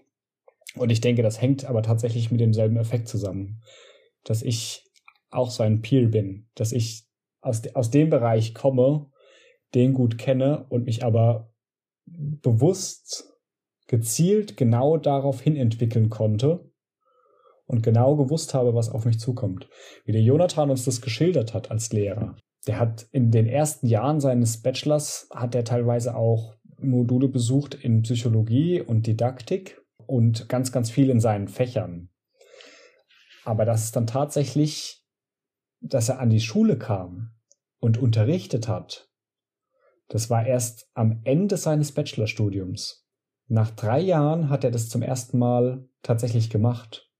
Und 0.76 0.90
ich 0.90 1.00
denke, 1.00 1.22
das 1.22 1.40
hängt 1.40 1.64
aber 1.64 1.82
tatsächlich 1.82 2.30
mit 2.30 2.40
demselben 2.40 2.76
Effekt 2.76 3.08
zusammen. 3.08 3.62
Dass 4.24 4.42
ich 4.42 4.84
auch 5.30 5.50
so 5.50 5.62
ein 5.62 5.80
Peer 5.80 6.08
bin. 6.08 6.48
Dass 6.54 6.72
ich 6.72 7.04
aus, 7.44 7.62
de 7.62 7.74
aus 7.74 7.90
dem 7.90 8.10
Bereich 8.10 8.54
komme, 8.54 9.06
den 9.74 9.92
gut 9.92 10.18
kenne 10.18 10.66
und 10.68 10.84
mich 10.84 11.04
aber 11.04 11.52
bewusst, 12.06 13.32
gezielt 13.86 14.56
genau 14.56 14.96
darauf 14.96 15.40
hin 15.40 15.56
entwickeln 15.56 16.10
konnte 16.10 16.70
und 17.66 17.82
genau 17.82 18.16
gewusst 18.16 18.54
habe, 18.54 18.74
was 18.74 18.90
auf 18.90 19.04
mich 19.04 19.18
zukommt. 19.18 19.68
Wie 20.04 20.12
der 20.12 20.22
Jonathan 20.22 20.70
uns 20.70 20.84
das 20.84 21.00
geschildert 21.00 21.54
hat 21.54 21.70
als 21.70 21.92
Lehrer. 21.92 22.36
Der 22.66 22.78
hat 22.78 23.06
in 23.12 23.30
den 23.30 23.46
ersten 23.46 23.86
Jahren 23.86 24.20
seines 24.20 24.62
Bachelors 24.62 25.28
hat 25.34 25.54
er 25.54 25.64
teilweise 25.64 26.16
auch 26.16 26.54
Module 26.78 27.28
besucht 27.28 27.74
in 27.74 28.02
Psychologie 28.02 28.80
und 28.80 29.06
Didaktik 29.06 29.80
und 30.06 30.48
ganz, 30.48 30.72
ganz 30.72 30.90
viel 30.90 31.10
in 31.10 31.20
seinen 31.20 31.48
Fächern. 31.48 32.10
Aber 33.44 33.64
das 33.64 33.84
ist 33.84 33.96
dann 33.96 34.06
tatsächlich, 34.06 35.02
dass 35.80 36.08
er 36.08 36.20
an 36.20 36.30
die 36.30 36.40
Schule 36.40 36.78
kam 36.78 37.33
und 37.84 37.98
unterrichtet 37.98 38.66
hat, 38.66 39.10
das 40.08 40.30
war 40.30 40.46
erst 40.46 40.88
am 40.94 41.20
Ende 41.24 41.58
seines 41.58 41.92
Bachelorstudiums. 41.92 43.06
Nach 43.46 43.70
drei 43.70 44.00
Jahren 44.00 44.48
hat 44.48 44.64
er 44.64 44.70
das 44.70 44.88
zum 44.88 45.02
ersten 45.02 45.38
Mal 45.38 45.86
tatsächlich 46.02 46.48
gemacht. 46.48 47.10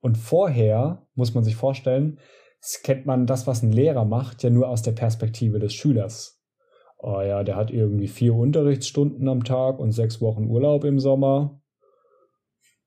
Und 0.00 0.18
vorher 0.18 1.06
muss 1.14 1.32
man 1.32 1.44
sich 1.44 1.56
vorstellen, 1.56 2.18
kennt 2.82 3.06
man 3.06 3.26
das, 3.26 3.46
was 3.46 3.62
ein 3.62 3.72
Lehrer 3.72 4.04
macht, 4.04 4.42
ja 4.42 4.50
nur 4.50 4.68
aus 4.68 4.82
der 4.82 4.92
Perspektive 4.92 5.58
des 5.58 5.72
Schülers. 5.72 6.42
Oh 6.98 7.22
ja, 7.22 7.42
der 7.42 7.56
hat 7.56 7.70
irgendwie 7.70 8.08
vier 8.08 8.34
Unterrichtsstunden 8.34 9.26
am 9.28 9.44
Tag 9.44 9.78
und 9.78 9.92
sechs 9.92 10.20
Wochen 10.20 10.44
Urlaub 10.44 10.84
im 10.84 10.98
Sommer. 10.98 11.62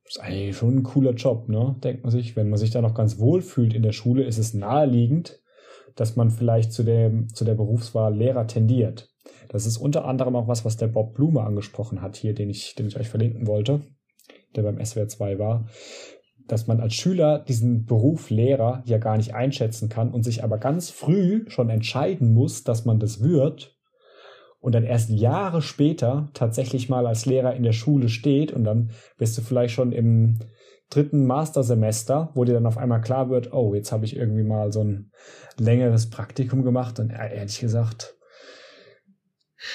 ist 0.06 0.20
eigentlich 0.20 0.56
schon 0.56 0.78
ein 0.78 0.84
cooler 0.84 1.14
Job, 1.14 1.50
ne? 1.50 1.76
Denkt 1.84 2.04
man 2.04 2.12
sich. 2.12 2.36
Wenn 2.36 2.50
man 2.50 2.60
sich 2.60 2.70
da 2.70 2.84
noch 2.84 2.94
ganz 2.94 3.18
wohl 3.18 3.42
fühlt 3.42 3.74
in 3.74 3.82
der 3.82 3.94
Schule, 3.94 4.26
ist 4.26 4.38
es 4.38 4.54
naheliegend, 4.54 5.43
dass 5.96 6.16
man 6.16 6.32
vielleicht 6.32 6.72
zu, 6.74 6.84
dem, 6.84 7.30
zu 7.34 7.46
der 7.46 7.56
Berufswahl 7.56 8.16
Lehrer 8.16 8.48
tendiert. 8.48 9.10
Das 9.50 9.66
ist 9.66 9.78
unter 9.78 10.06
anderem 10.06 10.36
auch 10.36 10.48
was, 10.48 10.66
was 10.66 10.78
der 10.78 10.88
Bob 10.88 11.14
Blume 11.14 11.42
angesprochen 11.42 12.02
hat 12.02 12.16
hier, 12.16 12.34
den 12.34 12.50
ich, 12.50 12.76
den 12.76 12.88
ich 12.88 13.00
euch 13.00 13.10
verlinken 13.10 13.48
wollte, 13.48 13.82
der 14.56 14.64
beim 14.64 14.84
SWR 14.84 15.08
2 15.08 15.40
war 15.40 15.66
dass 16.48 16.68
man 16.68 16.80
als 16.80 16.94
Schüler 16.94 17.40
diesen 17.40 17.86
Beruf 17.86 18.30
Lehrer 18.30 18.84
ja 18.86 18.98
gar 18.98 19.18
nicht 19.18 19.34
einschätzen 19.34 19.90
kann 19.90 20.12
und 20.12 20.24
sich 20.24 20.44
aber 20.44 20.58
ganz 20.58 20.90
früh 20.90 21.46
schon 21.48 21.70
entscheiden 21.70 22.34
muss, 22.34 22.64
dass 22.64 22.86
man 22.86 23.00
das 23.00 23.22
wird 23.22 23.78
und 24.60 24.76
dann 24.76 24.84
erst 24.84 25.10
Jahre 25.10 25.62
später 25.62 26.30
tatsächlich 26.34 26.90
mal 26.90 27.08
als 27.08 27.26
Lehrer 27.26 27.54
in 27.56 27.64
der 27.64 27.74
Schule 27.74 28.10
steht 28.10 28.52
und 28.52 28.64
dann 28.64 28.92
bist 29.18 29.38
du 29.38 29.42
vielleicht 29.42 29.74
schon 29.74 29.92
im 29.92 30.40
dritten 30.90 31.26
Mastersemester, 31.26 32.32
wo 32.36 32.44
dir 32.44 32.54
dann 32.54 32.66
auf 32.66 32.78
einmal 32.78 33.02
klar 33.02 33.30
wird, 33.30 33.52
oh, 33.52 33.74
jetzt 33.74 33.92
habe 33.92 34.06
ich 34.06 34.16
irgendwie 34.16 34.44
mal 34.44 34.72
so 34.72 34.82
ein 34.82 35.12
längeres 35.58 36.10
Praktikum 36.10 36.64
gemacht 36.64 37.00
und 37.00 37.10
ehrlich 37.10 37.60
gesagt, 37.60 38.16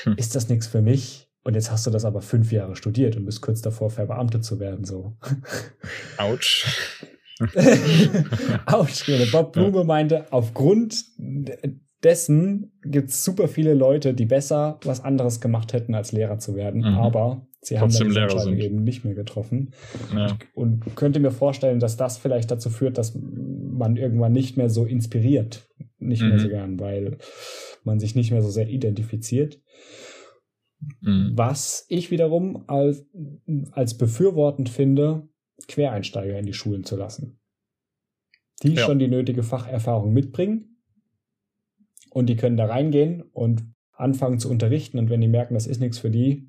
hm. 0.04 0.14
ist 0.16 0.34
das 0.34 0.48
nichts 0.48 0.66
für 0.66 0.82
mich? 0.82 1.28
Und 1.44 1.54
jetzt 1.54 1.70
hast 1.70 1.86
du 1.86 1.90
das 1.90 2.04
aber 2.04 2.20
fünf 2.20 2.52
Jahre 2.52 2.76
studiert 2.76 3.16
und 3.16 3.24
bist 3.24 3.40
kurz 3.40 3.62
davor, 3.62 3.90
verbeamtet 3.90 4.44
zu 4.44 4.60
werden, 4.60 4.84
so. 4.84 5.16
Autsch. 6.18 6.66
Autsch. 8.66 9.10
Bob 9.32 9.52
Blume 9.52 9.84
meinte, 9.84 10.26
aufgrund 10.32 11.04
dessen 12.02 12.72
gibt 12.82 13.10
es 13.10 13.24
super 13.24 13.48
viele 13.48 13.74
Leute, 13.74 14.14
die 14.14 14.26
besser 14.26 14.78
was 14.84 15.04
anderes 15.04 15.40
gemacht 15.40 15.72
hätten, 15.72 15.94
als 15.94 16.12
Lehrer 16.12 16.38
zu 16.38 16.54
werden. 16.54 16.82
Mhm. 16.82 16.98
Aber 16.98 17.46
sie 17.60 17.76
Trotzdem 17.76 18.08
haben 18.08 18.14
dann 18.14 18.22
Entscheidung 18.24 18.58
eben 18.58 18.84
nicht 18.84 19.04
mehr 19.04 19.14
getroffen. 19.14 19.72
Ja. 20.14 20.36
Und 20.54 20.96
könnte 20.96 21.20
mir 21.20 21.30
vorstellen, 21.30 21.80
dass 21.80 21.96
das 21.96 22.18
vielleicht 22.18 22.50
dazu 22.50 22.70
führt, 22.70 22.98
dass 22.98 23.14
man 23.16 23.96
irgendwann 23.96 24.32
nicht 24.32 24.56
mehr 24.56 24.70
so 24.70 24.84
inspiriert, 24.84 25.67
nicht 25.98 26.22
mhm. 26.22 26.28
mehr 26.28 26.38
so 26.38 26.48
gern, 26.48 26.80
weil 26.80 27.18
man 27.84 28.00
sich 28.00 28.14
nicht 28.14 28.30
mehr 28.30 28.42
so 28.42 28.50
sehr 28.50 28.68
identifiziert. 28.68 29.60
Mhm. 31.00 31.32
Was 31.34 31.86
ich 31.88 32.10
wiederum 32.10 32.64
als, 32.68 33.06
als 33.72 33.96
befürwortend 33.96 34.68
finde, 34.68 35.28
Quereinsteiger 35.66 36.38
in 36.38 36.46
die 36.46 36.52
Schulen 36.52 36.84
zu 36.84 36.96
lassen. 36.96 37.40
Die 38.62 38.74
ja. 38.74 38.84
schon 38.84 38.98
die 38.98 39.08
nötige 39.08 39.42
Facherfahrung 39.42 40.12
mitbringen 40.12 40.78
und 42.10 42.26
die 42.28 42.36
können 42.36 42.56
da 42.56 42.66
reingehen 42.66 43.22
und 43.32 43.64
anfangen 43.92 44.38
zu 44.38 44.50
unterrichten 44.50 44.98
und 44.98 45.10
wenn 45.10 45.20
die 45.20 45.28
merken, 45.28 45.54
das 45.54 45.66
ist 45.66 45.80
nichts 45.80 45.98
für 45.98 46.10
die 46.10 46.48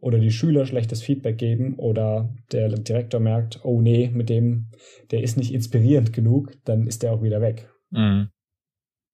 oder 0.00 0.18
die 0.18 0.30
Schüler 0.30 0.64
schlechtes 0.64 1.02
Feedback 1.02 1.38
geben 1.38 1.74
oder 1.76 2.34
der 2.52 2.68
Direktor 2.68 3.20
merkt, 3.20 3.60
oh 3.64 3.80
nee, 3.80 4.10
mit 4.12 4.28
dem, 4.28 4.70
der 5.10 5.22
ist 5.22 5.36
nicht 5.36 5.52
inspirierend 5.52 6.12
genug, 6.12 6.52
dann 6.64 6.86
ist 6.86 7.02
der 7.02 7.12
auch 7.12 7.22
wieder 7.22 7.40
weg. 7.40 7.68
Mhm. 7.90 8.28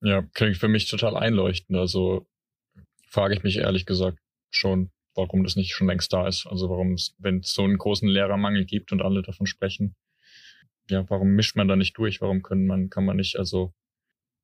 Ja, 0.04 0.22
klingt 0.34 0.58
für 0.58 0.68
mich 0.68 0.86
total 0.86 1.16
einleuchtend. 1.16 1.78
Also 1.78 2.26
frage 3.08 3.34
ich 3.34 3.42
mich 3.42 3.56
ehrlich 3.56 3.86
gesagt, 3.86 4.18
schon, 4.50 4.90
warum 5.14 5.44
das 5.44 5.56
nicht 5.56 5.72
schon 5.72 5.86
längst 5.86 6.12
da 6.12 6.28
ist. 6.28 6.46
Also 6.46 6.68
warum 6.68 6.96
wenn 7.18 7.38
es 7.38 7.54
so 7.54 7.64
einen 7.64 7.78
großen 7.78 8.06
Lehrermangel 8.06 8.66
gibt 8.66 8.92
und 8.92 9.00
alle 9.00 9.22
davon 9.22 9.46
sprechen, 9.46 9.96
ja, 10.90 11.08
warum 11.08 11.30
mischt 11.30 11.56
man 11.56 11.68
da 11.68 11.76
nicht 11.76 11.96
durch? 11.96 12.20
Warum 12.20 12.42
können 12.42 12.66
man, 12.66 12.90
kann 12.90 13.06
man 13.06 13.16
nicht, 13.16 13.38
also 13.38 13.72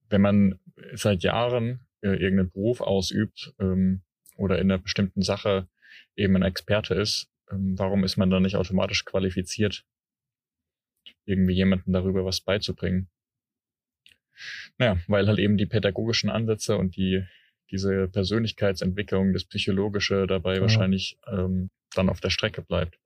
wenn 0.08 0.22
man 0.22 0.58
seit 0.94 1.22
Jahren 1.22 1.86
äh, 2.00 2.08
irgendeinen 2.08 2.50
Beruf 2.50 2.80
ausübt 2.80 3.52
ähm, 3.60 4.00
oder 4.38 4.58
in 4.58 4.70
einer 4.70 4.78
bestimmten 4.78 5.20
Sache 5.20 5.68
eben 6.16 6.36
ein 6.36 6.42
Experte 6.42 6.94
ist, 6.94 7.28
ähm, 7.50 7.78
warum 7.78 8.02
ist 8.04 8.16
man 8.16 8.30
da 8.30 8.40
nicht 8.40 8.56
automatisch 8.56 9.04
qualifiziert, 9.04 9.84
irgendwie 11.26 11.54
jemanden 11.54 11.92
darüber 11.92 12.24
was 12.24 12.40
beizubringen. 12.40 13.10
Naja, 14.78 14.98
weil 15.08 15.26
halt 15.26 15.38
eben 15.38 15.56
die 15.56 15.66
pädagogischen 15.66 16.30
Ansätze 16.30 16.76
und 16.76 16.96
die 16.96 17.24
diese 17.70 18.08
Persönlichkeitsentwicklung, 18.08 19.32
das 19.32 19.44
Psychologische 19.44 20.26
dabei 20.26 20.56
ja. 20.56 20.60
wahrscheinlich 20.60 21.18
ähm, 21.30 21.70
dann 21.94 22.08
auf 22.08 22.20
der 22.20 22.30
Strecke 22.30 22.62
bleibt. 22.62 22.98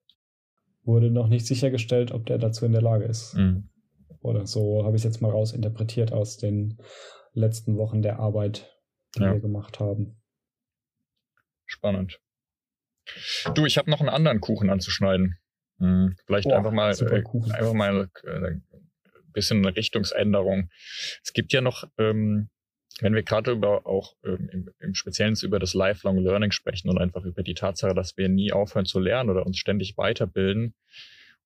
Wurde 0.85 1.11
noch 1.11 1.29
nicht 1.29 1.47
sichergestellt, 1.47 2.13
ob 2.13 2.27
der 2.27 2.39
dazu 2.39 2.65
in 2.65 2.73
der 2.73 2.83
Lage 2.83 3.05
ist. 3.05 3.35
Mhm. 3.35 3.69
Oder 4.21 4.47
so 4.47 4.85
habe 4.85 4.97
ich 4.97 5.01
es 5.01 5.05
jetzt 5.05 5.21
mal 5.21 5.31
rausinterpretiert 5.31 6.13
aus 6.13 6.39
den 6.39 6.79
letzten 7.33 7.77
Wochen 7.77 8.01
der 8.01 8.19
Arbeit, 8.19 8.75
die 9.17 9.23
ja. 9.23 9.33
wir 9.35 9.41
gemacht 9.41 9.81
haben. 9.81 10.17
Spannend. 11.67 12.21
Du, 13.55 13.67
ich 13.67 13.77
habe 13.77 13.91
noch 13.91 14.01
einen 14.01 14.09
anderen 14.09 14.41
Kuchen 14.41 14.71
anzuschneiden. 14.71 15.39
Hm, 15.79 16.17
vielleicht 16.25 16.49
Boah, 16.49 16.57
einfach 16.57 16.73
mal, 16.73 16.91
äh, 16.93 17.23
einfach 17.53 17.75
mal 17.75 18.09
äh, 18.23 18.61
bisschen 19.35 19.59
eine 19.59 19.77
Richtungsänderung. 19.77 20.71
Es 21.23 21.35
gibt 21.35 21.53
ja 21.53 21.61
noch 21.61 21.85
ähm, 21.99 22.49
wenn 23.01 23.15
wir 23.15 23.23
gerade 23.23 23.53
über 23.53 23.87
auch 23.87 24.15
ähm, 24.25 24.49
im, 24.53 24.71
im 24.79 24.95
Speziellen 24.95 25.37
über 25.43 25.59
das 25.59 25.75
Lifelong 25.75 26.19
Learning 26.19 26.53
sprechen 26.53 26.89
und 26.89 26.99
einfach 26.99 27.25
über 27.25 27.43
die 27.43 27.55
Tatsache, 27.55 27.95
dass 27.95 28.17
wir 28.17 28.29
nie 28.29 28.53
aufhören 28.53 28.87
zu 28.87 29.01
lernen 29.01 29.31
oder 29.31 29.47
uns 29.47 29.59
ständig 29.59 29.97
weiterbilden 29.97 30.75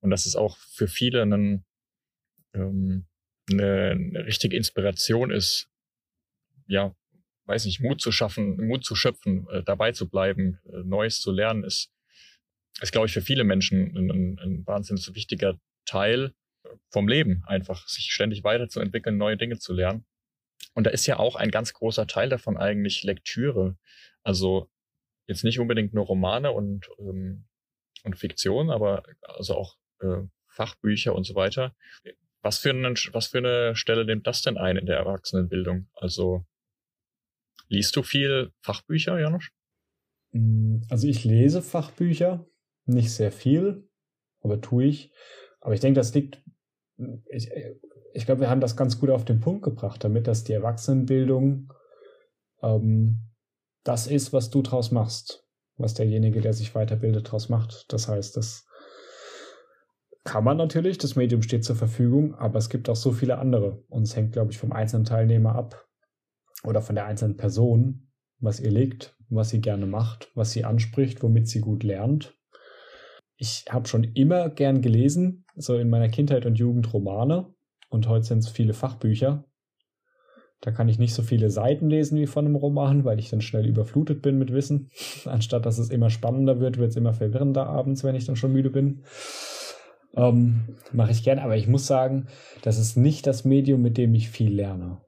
und 0.00 0.10
dass 0.10 0.26
es 0.26 0.36
auch 0.36 0.58
für 0.58 0.88
viele 0.88 1.22
einen, 1.22 1.64
ähm, 2.54 3.06
eine, 3.50 3.90
eine 3.92 4.26
richtige 4.26 4.56
Inspiration 4.56 5.30
ist, 5.30 5.68
ja, 6.66 6.94
weiß 7.46 7.64
nicht, 7.64 7.80
Mut 7.80 8.02
zu 8.02 8.12
schaffen, 8.12 8.66
Mut 8.66 8.84
zu 8.84 8.94
schöpfen, 8.94 9.48
äh, 9.48 9.62
dabei 9.62 9.92
zu 9.92 10.08
bleiben, 10.08 10.58
äh, 10.66 10.82
Neues 10.84 11.20
zu 11.20 11.32
lernen, 11.32 11.64
ist, 11.64 11.90
ist 12.82 12.92
glaube 12.92 13.06
ich, 13.06 13.14
für 13.14 13.22
viele 13.22 13.44
Menschen 13.44 13.96
ein, 13.96 14.10
ein, 14.10 14.38
ein 14.38 14.66
wahnsinnig 14.66 15.14
wichtiger 15.14 15.58
Teil 15.86 16.34
vom 16.90 17.08
Leben, 17.08 17.42
einfach 17.46 17.86
sich 17.88 18.12
ständig 18.12 18.44
weiterzuentwickeln, 18.44 19.16
neue 19.16 19.36
Dinge 19.36 19.58
zu 19.58 19.72
lernen. 19.72 20.04
Und 20.74 20.84
da 20.84 20.90
ist 20.90 21.06
ja 21.06 21.18
auch 21.18 21.36
ein 21.36 21.50
ganz 21.50 21.72
großer 21.72 22.06
Teil 22.06 22.28
davon 22.28 22.56
eigentlich 22.56 23.02
Lektüre. 23.02 23.76
Also 24.22 24.68
jetzt 25.26 25.44
nicht 25.44 25.60
unbedingt 25.60 25.94
nur 25.94 26.06
Romane 26.06 26.52
und, 26.52 26.88
ähm, 26.98 27.44
und 28.04 28.16
Fiktion, 28.16 28.70
aber 28.70 29.02
also 29.22 29.56
auch 29.56 29.76
äh, 30.00 30.22
Fachbücher 30.48 31.14
und 31.14 31.24
so 31.24 31.34
weiter. 31.34 31.74
Was 32.42 32.58
für, 32.58 32.70
einen, 32.70 32.96
was 33.12 33.28
für 33.28 33.38
eine 33.38 33.76
Stelle 33.76 34.04
nimmt 34.04 34.26
das 34.26 34.42
denn 34.42 34.56
ein 34.56 34.76
in 34.76 34.86
der 34.86 34.96
Erwachsenenbildung? 34.96 35.88
Also 35.94 36.44
liest 37.68 37.94
du 37.96 38.02
viel 38.02 38.52
Fachbücher, 38.60 39.18
Janusz? 39.18 39.50
Mm, 40.32 40.78
also 40.88 41.06
ich 41.06 41.24
lese 41.24 41.62
Fachbücher, 41.62 42.46
nicht 42.86 43.10
sehr 43.10 43.32
viel, 43.32 43.88
aber 44.40 44.60
tue 44.60 44.86
ich. 44.86 45.12
Aber 45.60 45.74
ich 45.74 45.80
denke, 45.80 45.98
das 46.00 46.14
liegt, 46.14 46.42
ich, 47.30 47.50
ich 48.12 48.26
glaube, 48.26 48.42
wir 48.42 48.50
haben 48.50 48.60
das 48.60 48.76
ganz 48.76 48.98
gut 48.98 49.10
auf 49.10 49.24
den 49.24 49.40
Punkt 49.40 49.62
gebracht, 49.62 50.02
damit 50.02 50.26
dass 50.26 50.44
die 50.44 50.52
Erwachsenenbildung 50.52 51.72
ähm, 52.62 53.28
das 53.84 54.06
ist, 54.06 54.32
was 54.32 54.50
du 54.50 54.62
draus 54.62 54.90
machst, 54.90 55.46
was 55.76 55.94
derjenige, 55.94 56.40
der 56.40 56.52
sich 56.52 56.74
weiterbildet, 56.74 57.30
draus 57.30 57.48
macht. 57.48 57.86
Das 57.92 58.08
heißt, 58.08 58.36
das 58.36 58.66
kann 60.24 60.44
man 60.44 60.58
natürlich, 60.58 60.98
das 60.98 61.16
Medium 61.16 61.42
steht 61.42 61.64
zur 61.64 61.76
Verfügung, 61.76 62.34
aber 62.34 62.58
es 62.58 62.68
gibt 62.68 62.88
auch 62.90 62.96
so 62.96 63.12
viele 63.12 63.38
andere. 63.38 63.82
Und 63.88 64.02
es 64.02 64.14
hängt, 64.14 64.32
glaube 64.32 64.52
ich, 64.52 64.58
vom 64.58 64.72
einzelnen 64.72 65.04
Teilnehmer 65.04 65.54
ab 65.54 65.86
oder 66.64 66.82
von 66.82 66.96
der 66.96 67.06
einzelnen 67.06 67.36
Person, 67.36 68.10
was 68.40 68.60
ihr 68.60 68.70
liegt, 68.70 69.16
was 69.30 69.50
sie 69.50 69.60
gerne 69.60 69.86
macht, 69.86 70.30
was 70.34 70.52
sie 70.52 70.64
anspricht, 70.64 71.22
womit 71.22 71.48
sie 71.48 71.60
gut 71.60 71.82
lernt. 71.82 72.37
Ich 73.40 73.66
habe 73.70 73.86
schon 73.86 74.02
immer 74.02 74.50
gern 74.50 74.82
gelesen, 74.82 75.44
so 75.54 75.76
in 75.76 75.88
meiner 75.88 76.08
Kindheit 76.08 76.44
und 76.44 76.58
Jugend 76.58 76.92
Romane. 76.92 77.54
Und 77.88 78.08
heute 78.08 78.24
sind 78.24 78.40
es 78.40 78.48
viele 78.48 78.74
Fachbücher. 78.74 79.44
Da 80.60 80.72
kann 80.72 80.88
ich 80.88 80.98
nicht 80.98 81.14
so 81.14 81.22
viele 81.22 81.48
Seiten 81.48 81.88
lesen 81.88 82.18
wie 82.18 82.26
von 82.26 82.44
einem 82.44 82.56
Roman, 82.56 83.04
weil 83.04 83.20
ich 83.20 83.30
dann 83.30 83.40
schnell 83.40 83.64
überflutet 83.64 84.22
bin 84.22 84.38
mit 84.38 84.52
Wissen. 84.52 84.90
Anstatt 85.24 85.66
dass 85.66 85.78
es 85.78 85.90
immer 85.90 86.10
spannender 86.10 86.58
wird, 86.58 86.78
wird 86.78 86.90
es 86.90 86.96
immer 86.96 87.14
verwirrender 87.14 87.68
abends, 87.68 88.02
wenn 88.02 88.16
ich 88.16 88.24
dann 88.24 88.34
schon 88.34 88.52
müde 88.52 88.70
bin. 88.70 89.04
Ähm, 90.16 90.76
Mache 90.90 91.12
ich 91.12 91.22
gern, 91.22 91.38
aber 91.38 91.56
ich 91.56 91.68
muss 91.68 91.86
sagen, 91.86 92.26
das 92.62 92.76
ist 92.76 92.96
nicht 92.96 93.24
das 93.28 93.44
Medium, 93.44 93.82
mit 93.82 93.98
dem 93.98 94.16
ich 94.16 94.30
viel 94.30 94.52
lerne. 94.52 95.00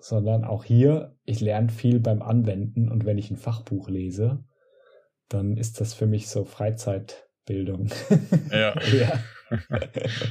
Sondern 0.00 0.44
auch 0.44 0.64
hier, 0.64 1.16
ich 1.24 1.40
lerne 1.40 1.70
viel 1.70 1.98
beim 1.98 2.20
Anwenden 2.20 2.90
und 2.90 3.06
wenn 3.06 3.16
ich 3.16 3.30
ein 3.30 3.38
Fachbuch 3.38 3.88
lese, 3.88 4.44
dann 5.30 5.56
ist 5.56 5.80
das 5.80 5.94
für 5.94 6.06
mich 6.06 6.28
so 6.28 6.44
Freizeitbildung. 6.44 7.88
Ja. 8.50 8.74
ja. 8.92 9.22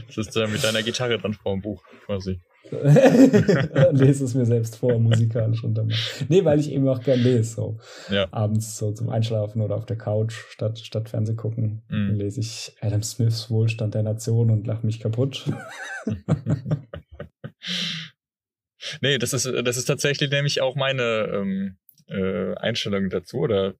Das 0.07 0.17
ist 0.17 0.37
äh, 0.37 0.47
mit 0.47 0.63
deiner 0.63 0.83
Gitarre 0.83 1.17
dann 1.17 1.33
vor 1.33 1.53
dem 1.53 1.61
Buch 1.61 1.83
quasi. 2.05 2.39
lese 2.71 4.25
es 4.25 4.35
mir 4.35 4.45
selbst 4.45 4.75
vor, 4.75 4.99
musikalisch 4.99 5.63
und 5.63 5.73
dann. 5.75 5.91
Nee, 6.27 6.45
weil 6.45 6.59
ich 6.59 6.71
eben 6.71 6.87
auch 6.87 7.01
gern 7.01 7.19
lese, 7.19 7.55
so. 7.55 7.79
Ja. 8.09 8.27
Abends 8.31 8.77
so 8.77 8.91
zum 8.91 9.09
Einschlafen 9.09 9.61
oder 9.61 9.75
auf 9.75 9.85
der 9.85 9.97
Couch 9.97 10.33
statt, 10.49 10.77
statt 10.79 11.09
Fernseh 11.09 11.35
gucken. 11.35 11.81
Mhm. 11.89 12.15
lese 12.15 12.41
ich 12.41 12.75
Adam 12.81 13.01
Smiths 13.01 13.49
Wohlstand 13.49 13.95
der 13.95 14.03
Nation 14.03 14.51
und 14.51 14.67
lache 14.67 14.85
mich 14.85 14.99
kaputt. 14.99 15.49
nee, 19.01 19.17
das 19.17 19.33
ist, 19.33 19.45
das 19.45 19.77
ist 19.77 19.85
tatsächlich 19.85 20.29
nämlich 20.29 20.61
auch 20.61 20.75
meine 20.75 21.29
ähm, 21.33 21.77
äh, 22.07 22.55
Einstellung 22.55 23.09
dazu 23.09 23.37
oder 23.37 23.73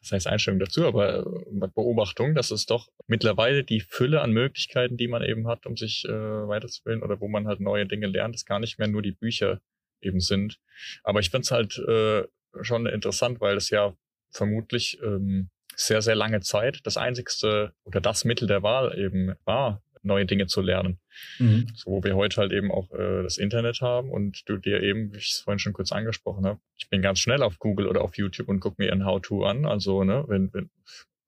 das 0.00 0.12
heißt 0.12 0.26
Einstellung 0.26 0.60
dazu, 0.60 0.86
aber 0.86 1.20
äh, 1.20 1.68
Beobachtung, 1.74 2.34
dass 2.34 2.50
es 2.50 2.66
doch 2.66 2.88
mittlerweile 3.06 3.64
die 3.64 3.80
Fülle 3.80 4.20
an 4.20 4.32
Möglichkeiten, 4.32 4.96
die 4.96 5.08
man 5.08 5.22
eben 5.22 5.48
hat, 5.48 5.66
um 5.66 5.76
sich 5.76 6.04
äh, 6.06 6.12
weiterzubilden 6.12 7.02
oder 7.02 7.20
wo 7.20 7.28
man 7.28 7.46
halt 7.46 7.60
neue 7.60 7.86
Dinge 7.86 8.06
lernt, 8.06 8.34
ist 8.34 8.46
gar 8.46 8.60
nicht 8.60 8.78
mehr 8.78 8.88
nur 8.88 9.02
die 9.02 9.12
Bücher 9.12 9.60
eben 10.00 10.20
sind. 10.20 10.60
Aber 11.02 11.20
ich 11.20 11.30
finde 11.30 11.42
es 11.42 11.50
halt 11.50 11.78
äh, 11.78 12.24
schon 12.62 12.86
interessant, 12.86 13.40
weil 13.40 13.56
es 13.56 13.70
ja 13.70 13.96
vermutlich 14.30 14.98
ähm, 15.02 15.50
sehr, 15.74 16.02
sehr 16.02 16.14
lange 16.14 16.40
Zeit 16.40 16.80
das 16.84 16.96
einzigste 16.96 17.72
oder 17.84 18.00
das 18.00 18.24
Mittel 18.24 18.48
der 18.48 18.62
Wahl 18.62 18.98
eben 18.98 19.34
war, 19.44 19.82
neue 20.02 20.26
Dinge 20.26 20.46
zu 20.46 20.60
lernen. 20.60 20.98
Mhm. 21.38 21.68
So, 21.74 21.90
wo 21.90 22.04
wir 22.04 22.16
heute 22.16 22.40
halt 22.40 22.52
eben 22.52 22.70
auch 22.70 22.92
äh, 22.92 23.22
das 23.22 23.38
Internet 23.38 23.80
haben 23.80 24.10
und 24.10 24.48
du 24.48 24.56
dir 24.56 24.82
eben, 24.82 25.12
wie 25.12 25.18
ich 25.18 25.30
es 25.30 25.38
vorhin 25.38 25.58
schon 25.58 25.72
kurz 25.72 25.92
angesprochen 25.92 26.46
habe, 26.46 26.60
ich 26.76 26.88
bin 26.88 27.02
ganz 27.02 27.20
schnell 27.20 27.42
auf 27.42 27.58
Google 27.58 27.86
oder 27.86 28.02
auf 28.02 28.16
YouTube 28.16 28.48
und 28.48 28.60
gucke 28.60 28.82
mir 28.82 28.92
ein 28.92 29.04
How-To 29.04 29.44
an. 29.44 29.66
Also, 29.66 30.04
ne, 30.04 30.24
wenn, 30.28 30.52
wenn 30.52 30.70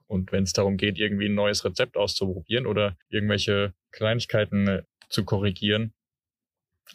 und 0.06 0.32
wenn 0.32 0.44
es 0.44 0.54
darum 0.54 0.78
geht, 0.78 0.98
irgendwie 0.98 1.26
ein 1.26 1.34
neues 1.34 1.64
Rezept 1.64 1.96
auszuprobieren 1.96 2.66
oder 2.66 2.96
irgendwelche 3.10 3.74
Kleinigkeiten 3.92 4.66
äh, 4.66 4.82
zu 5.08 5.24
korrigieren 5.24 5.92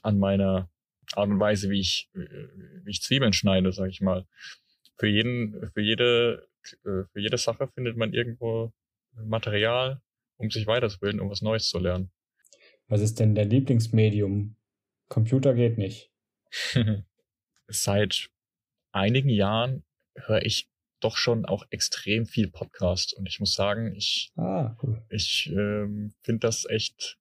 an 0.01 0.17
meiner 0.19 0.69
Art 1.13 1.29
und 1.29 1.39
Weise, 1.39 1.69
wie 1.69 1.79
ich, 1.79 2.09
wie 2.13 2.89
ich 2.89 3.01
Zwiebeln 3.01 3.33
schneide, 3.33 3.71
sag 3.71 3.89
ich 3.89 4.01
mal. 4.01 4.25
Für 4.97 5.07
jeden, 5.07 5.69
für 5.73 5.81
jede, 5.81 6.47
äh, 6.85 7.03
für 7.11 7.19
jede 7.19 7.37
Sache 7.37 7.67
findet 7.67 7.97
man 7.97 8.13
irgendwo 8.13 8.73
Material, 9.15 10.01
um 10.43 10.51
sich 10.51 10.67
weiterzubilden, 10.67 11.19
um 11.19 11.29
was 11.29 11.41
Neues 11.41 11.69
zu 11.69 11.79
lernen. 11.79 12.11
Was 12.87 12.99
ist 12.99 13.19
denn 13.19 13.33
dein 13.33 13.49
Lieblingsmedium? 13.49 14.57
Computer 15.07 15.53
geht 15.53 15.77
nicht. 15.77 16.11
Seit 17.67 18.29
einigen 18.91 19.29
Jahren 19.29 19.85
höre 20.15 20.43
ich 20.43 20.69
doch 20.99 21.15
schon 21.17 21.45
auch 21.45 21.65
extrem 21.69 22.25
viel 22.25 22.49
Podcast 22.51 23.13
und 23.13 23.27
ich 23.27 23.39
muss 23.39 23.53
sagen, 23.53 23.95
ich, 23.95 24.31
ah, 24.35 24.75
cool. 24.83 25.01
ich 25.09 25.49
ähm, 25.49 26.13
finde 26.21 26.39
das 26.41 26.65
echt 26.69 27.17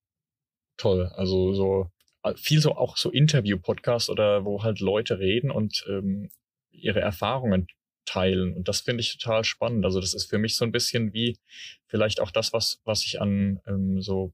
toll. 0.76 1.06
Also 1.14 1.52
so 1.54 1.90
viel 2.36 2.60
so 2.60 2.76
auch 2.76 2.96
so 2.96 3.10
Interview-Podcasts 3.10 4.10
oder 4.10 4.44
wo 4.44 4.62
halt 4.62 4.80
Leute 4.80 5.18
reden 5.18 5.50
und 5.50 5.84
ähm, 5.88 6.30
ihre 6.70 7.00
Erfahrungen 7.00 7.66
teilen. 8.04 8.54
Und 8.54 8.68
das 8.68 8.80
finde 8.80 9.00
ich 9.00 9.16
total 9.16 9.44
spannend. 9.44 9.84
Also 9.84 10.00
das 10.00 10.14
ist 10.14 10.28
für 10.28 10.38
mich 10.38 10.56
so 10.56 10.64
ein 10.64 10.72
bisschen 10.72 11.12
wie 11.12 11.38
vielleicht 11.86 12.20
auch 12.20 12.30
das, 12.30 12.52
was, 12.52 12.80
was 12.84 13.04
ich 13.04 13.20
an 13.20 13.60
ähm, 13.66 14.00
so 14.00 14.32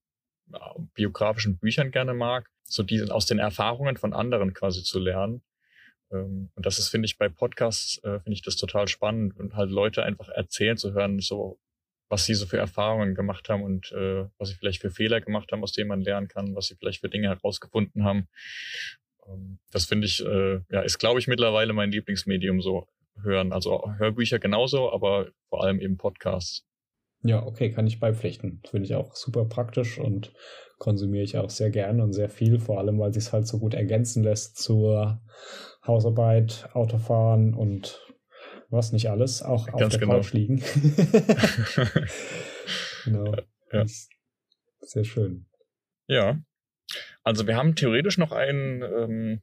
biografischen 0.95 1.59
Büchern 1.59 1.91
gerne 1.91 2.15
mag, 2.15 2.49
so 2.65 2.83
diese 2.83 3.15
aus 3.15 3.27
den 3.27 3.39
Erfahrungen 3.39 3.97
von 3.97 4.13
anderen 4.13 4.55
quasi 4.55 4.83
zu 4.83 4.99
lernen. 4.99 5.43
Ähm, 6.11 6.51
und 6.55 6.67
das 6.67 6.79
ist, 6.79 6.89
finde 6.89 7.07
ich, 7.07 7.19
bei 7.19 7.29
Podcasts, 7.29 7.99
äh, 7.99 8.21
finde 8.21 8.33
ich 8.33 8.43
das 8.43 8.57
total 8.57 8.89
spannend 8.89 9.37
und 9.39 9.55
halt 9.55 9.71
Leute 9.71 10.03
einfach 10.03 10.29
erzählen 10.29 10.77
zu 10.77 10.93
hören, 10.93 11.21
so 11.21 11.59
was 12.11 12.25
sie 12.25 12.35
so 12.35 12.47
für 12.47 12.57
Erfahrungen 12.57 13.15
gemacht 13.15 13.49
haben 13.51 13.63
und 13.63 13.93
äh, 13.93 14.25
was 14.39 14.49
sie 14.49 14.55
vielleicht 14.55 14.81
für 14.81 14.91
Fehler 14.91 15.21
gemacht 15.21 15.53
haben, 15.53 15.63
aus 15.63 15.73
denen 15.73 15.89
man 15.89 16.01
lernen 16.01 16.29
kann, 16.29 16.55
was 16.55 16.67
sie 16.67 16.77
vielleicht 16.77 17.01
für 17.01 17.11
Dinge 17.11 17.29
herausgefunden 17.29 18.05
haben. 18.05 18.29
Ähm, 19.27 19.59
das 19.71 19.85
finde 19.85 20.07
ich, 20.07 20.25
äh, 20.25 20.61
ja, 20.71 20.81
ist, 20.81 20.99
glaube 20.99 21.21
ich, 21.21 21.27
mittlerweile 21.27 21.75
mein 21.75 21.91
Lieblingsmedium 21.91 22.63
so 22.63 22.89
hören. 23.23 23.53
Also 23.53 23.85
Hörbücher 23.99 24.39
genauso, 24.39 24.93
aber 24.93 25.29
vor 25.49 25.65
allem 25.65 25.81
eben 25.81 25.97
Podcasts. 25.97 26.65
Ja, 27.23 27.45
okay, 27.45 27.71
kann 27.71 27.87
ich 27.87 27.99
beipflichten. 27.99 28.63
Finde 28.69 28.87
ich 28.87 28.95
auch 28.95 29.15
super 29.15 29.45
praktisch 29.45 29.99
und 29.99 30.33
konsumiere 30.79 31.25
ich 31.25 31.37
auch 31.37 31.51
sehr 31.51 31.71
gerne 31.71 32.05
und 32.05 32.13
sehr 32.13 32.29
viel, 32.29 32.61
vor 32.61 32.79
allem 32.79 32.99
weil 33.01 33.13
sich 33.13 33.25
es 33.25 33.33
halt 33.33 33.47
so 33.47 33.59
gut 33.59 33.75
ergänzen 33.75 34.23
lässt 34.23 34.57
zur 34.59 35.21
Hausarbeit, 35.85 36.69
Autofahren 36.75 37.55
und 37.55 38.01
was 38.71 38.93
nicht 38.93 39.11
alles, 39.11 39.43
auch 39.43 39.67
Ganz 39.67 39.83
auf 39.83 39.89
der 39.91 40.01
genau. 40.01 40.15
Couch 40.15 40.33
liegen. 40.33 40.63
genau. 43.05 43.35
Ja. 43.73 43.85
Sehr 44.81 45.05
schön. 45.05 45.47
Ja. 46.07 46.41
Also 47.23 47.47
wir 47.47 47.57
haben 47.57 47.75
theoretisch 47.75 48.19
noch 48.19 48.33
einen, 48.33 48.83
ähm, 48.83 49.43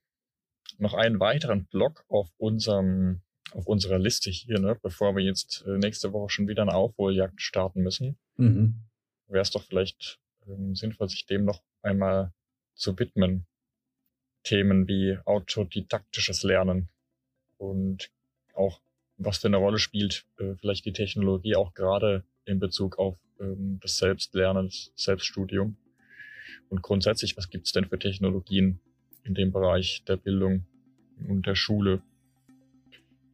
noch 0.77 0.93
einen 0.93 1.19
weiteren 1.19 1.65
Block 1.68 2.06
auf 2.07 2.30
unserem, 2.38 3.22
auf 3.56 3.68
unserer 3.68 3.98
Liste 3.98 4.30
hier, 4.30 4.60
ne, 4.60 4.77
bevor 4.82 5.15
wir 5.15 5.23
jetzt 5.23 5.64
äh, 5.65 5.77
nächste 5.77 6.11
Woche 6.11 6.30
schon 6.30 6.48
wieder 6.48 6.64
eine 6.64 6.73
Aufholjagd 6.73 7.41
starten 7.41 7.82
müssen. 7.82 8.18
Mhm. 8.38 8.76
Wäre 9.27 9.41
es 9.41 9.52
doch 9.52 9.64
vielleicht 9.64 10.19
ähm, 10.48 10.76
sinnvoll, 10.76 11.10
sich 11.10 11.26
dem 11.26 11.45
noch 11.45 11.64
einmal 11.82 12.34
zu 12.76 12.98
widmen. 12.99 13.45
Themen 14.44 14.88
wie 14.88 15.18
autodidaktisches 15.26 16.44
Lernen 16.44 16.90
und 17.57 18.11
auch 18.53 18.80
was 19.18 19.40
für 19.40 19.48
eine 19.48 19.57
Rolle 19.57 19.80
spielt 19.80 20.26
äh, 20.38 20.56
vielleicht 20.56 20.86
die 20.86 20.94
Technologie 20.94 21.56
auch 21.56 21.73
gerade 21.73 22.23
in 22.44 22.60
Bezug 22.60 22.99
auf 22.99 23.18
ähm, 23.40 23.80
das 23.82 23.98
Selbstlernen, 23.98 24.68
das 24.68 24.91
Selbststudium. 24.95 25.77
Und 26.69 26.82
grundsätzlich, 26.82 27.38
was 27.38 27.49
gibt 27.49 27.68
es 27.68 27.72
denn 27.72 27.86
für 27.86 27.98
Technologien 27.98 28.80
in 29.23 29.34
dem 29.34 29.52
Bereich 29.52 30.03
der 30.03 30.18
Bildung 30.18 30.65
und 31.27 31.48
der 31.48 31.56
Schule? 31.56 32.02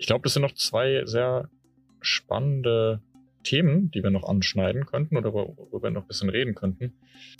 Ich 0.01 0.07
glaube, 0.07 0.23
das 0.23 0.33
sind 0.33 0.41
noch 0.41 0.55
zwei 0.55 1.03
sehr 1.05 1.47
spannende 2.01 3.01
Themen, 3.43 3.91
die 3.91 4.01
wir 4.01 4.09
noch 4.09 4.27
anschneiden 4.27 4.87
könnten 4.87 5.15
oder 5.15 5.31
worüber 5.31 5.83
wir 5.83 5.91
noch 5.91 6.01
ein 6.01 6.07
bisschen 6.07 6.29
reden 6.29 6.55
könnten. 6.55 6.95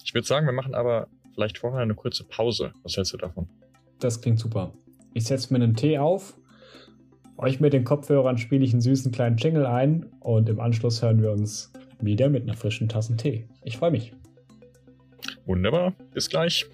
Ich 0.05 0.13
würde 0.13 0.27
sagen, 0.27 0.45
wir 0.45 0.53
machen 0.53 0.75
aber 0.75 1.07
vielleicht 1.33 1.57
vorher 1.57 1.81
eine 1.81 1.95
kurze 1.95 2.23
Pause. 2.23 2.71
Was 2.83 2.95
hältst 2.95 3.13
du 3.13 3.17
davon? 3.17 3.49
Das 3.99 4.21
klingt 4.21 4.37
super. 4.37 4.73
Ich 5.15 5.23
setze 5.23 5.51
mir 5.51 5.63
einen 5.63 5.75
Tee 5.75 5.97
auf, 5.97 6.37
euch 7.35 7.59
mit 7.59 7.73
den 7.73 7.83
Kopfhörern 7.83 8.37
spiele 8.37 8.63
ich 8.63 8.73
einen 8.73 8.81
süßen 8.81 9.11
kleinen 9.11 9.37
Jingle 9.37 9.65
ein 9.65 10.05
und 10.19 10.47
im 10.47 10.59
Anschluss 10.59 11.01
hören 11.01 11.19
wir 11.19 11.31
uns 11.31 11.73
wieder 11.99 12.29
mit 12.29 12.43
einer 12.43 12.55
frischen 12.55 12.87
Tasse 12.87 13.17
Tee. 13.17 13.47
Ich 13.63 13.77
freue 13.77 13.89
mich. 13.89 14.13
Wunderbar, 15.47 15.95
bis 16.13 16.29
gleich. 16.29 16.67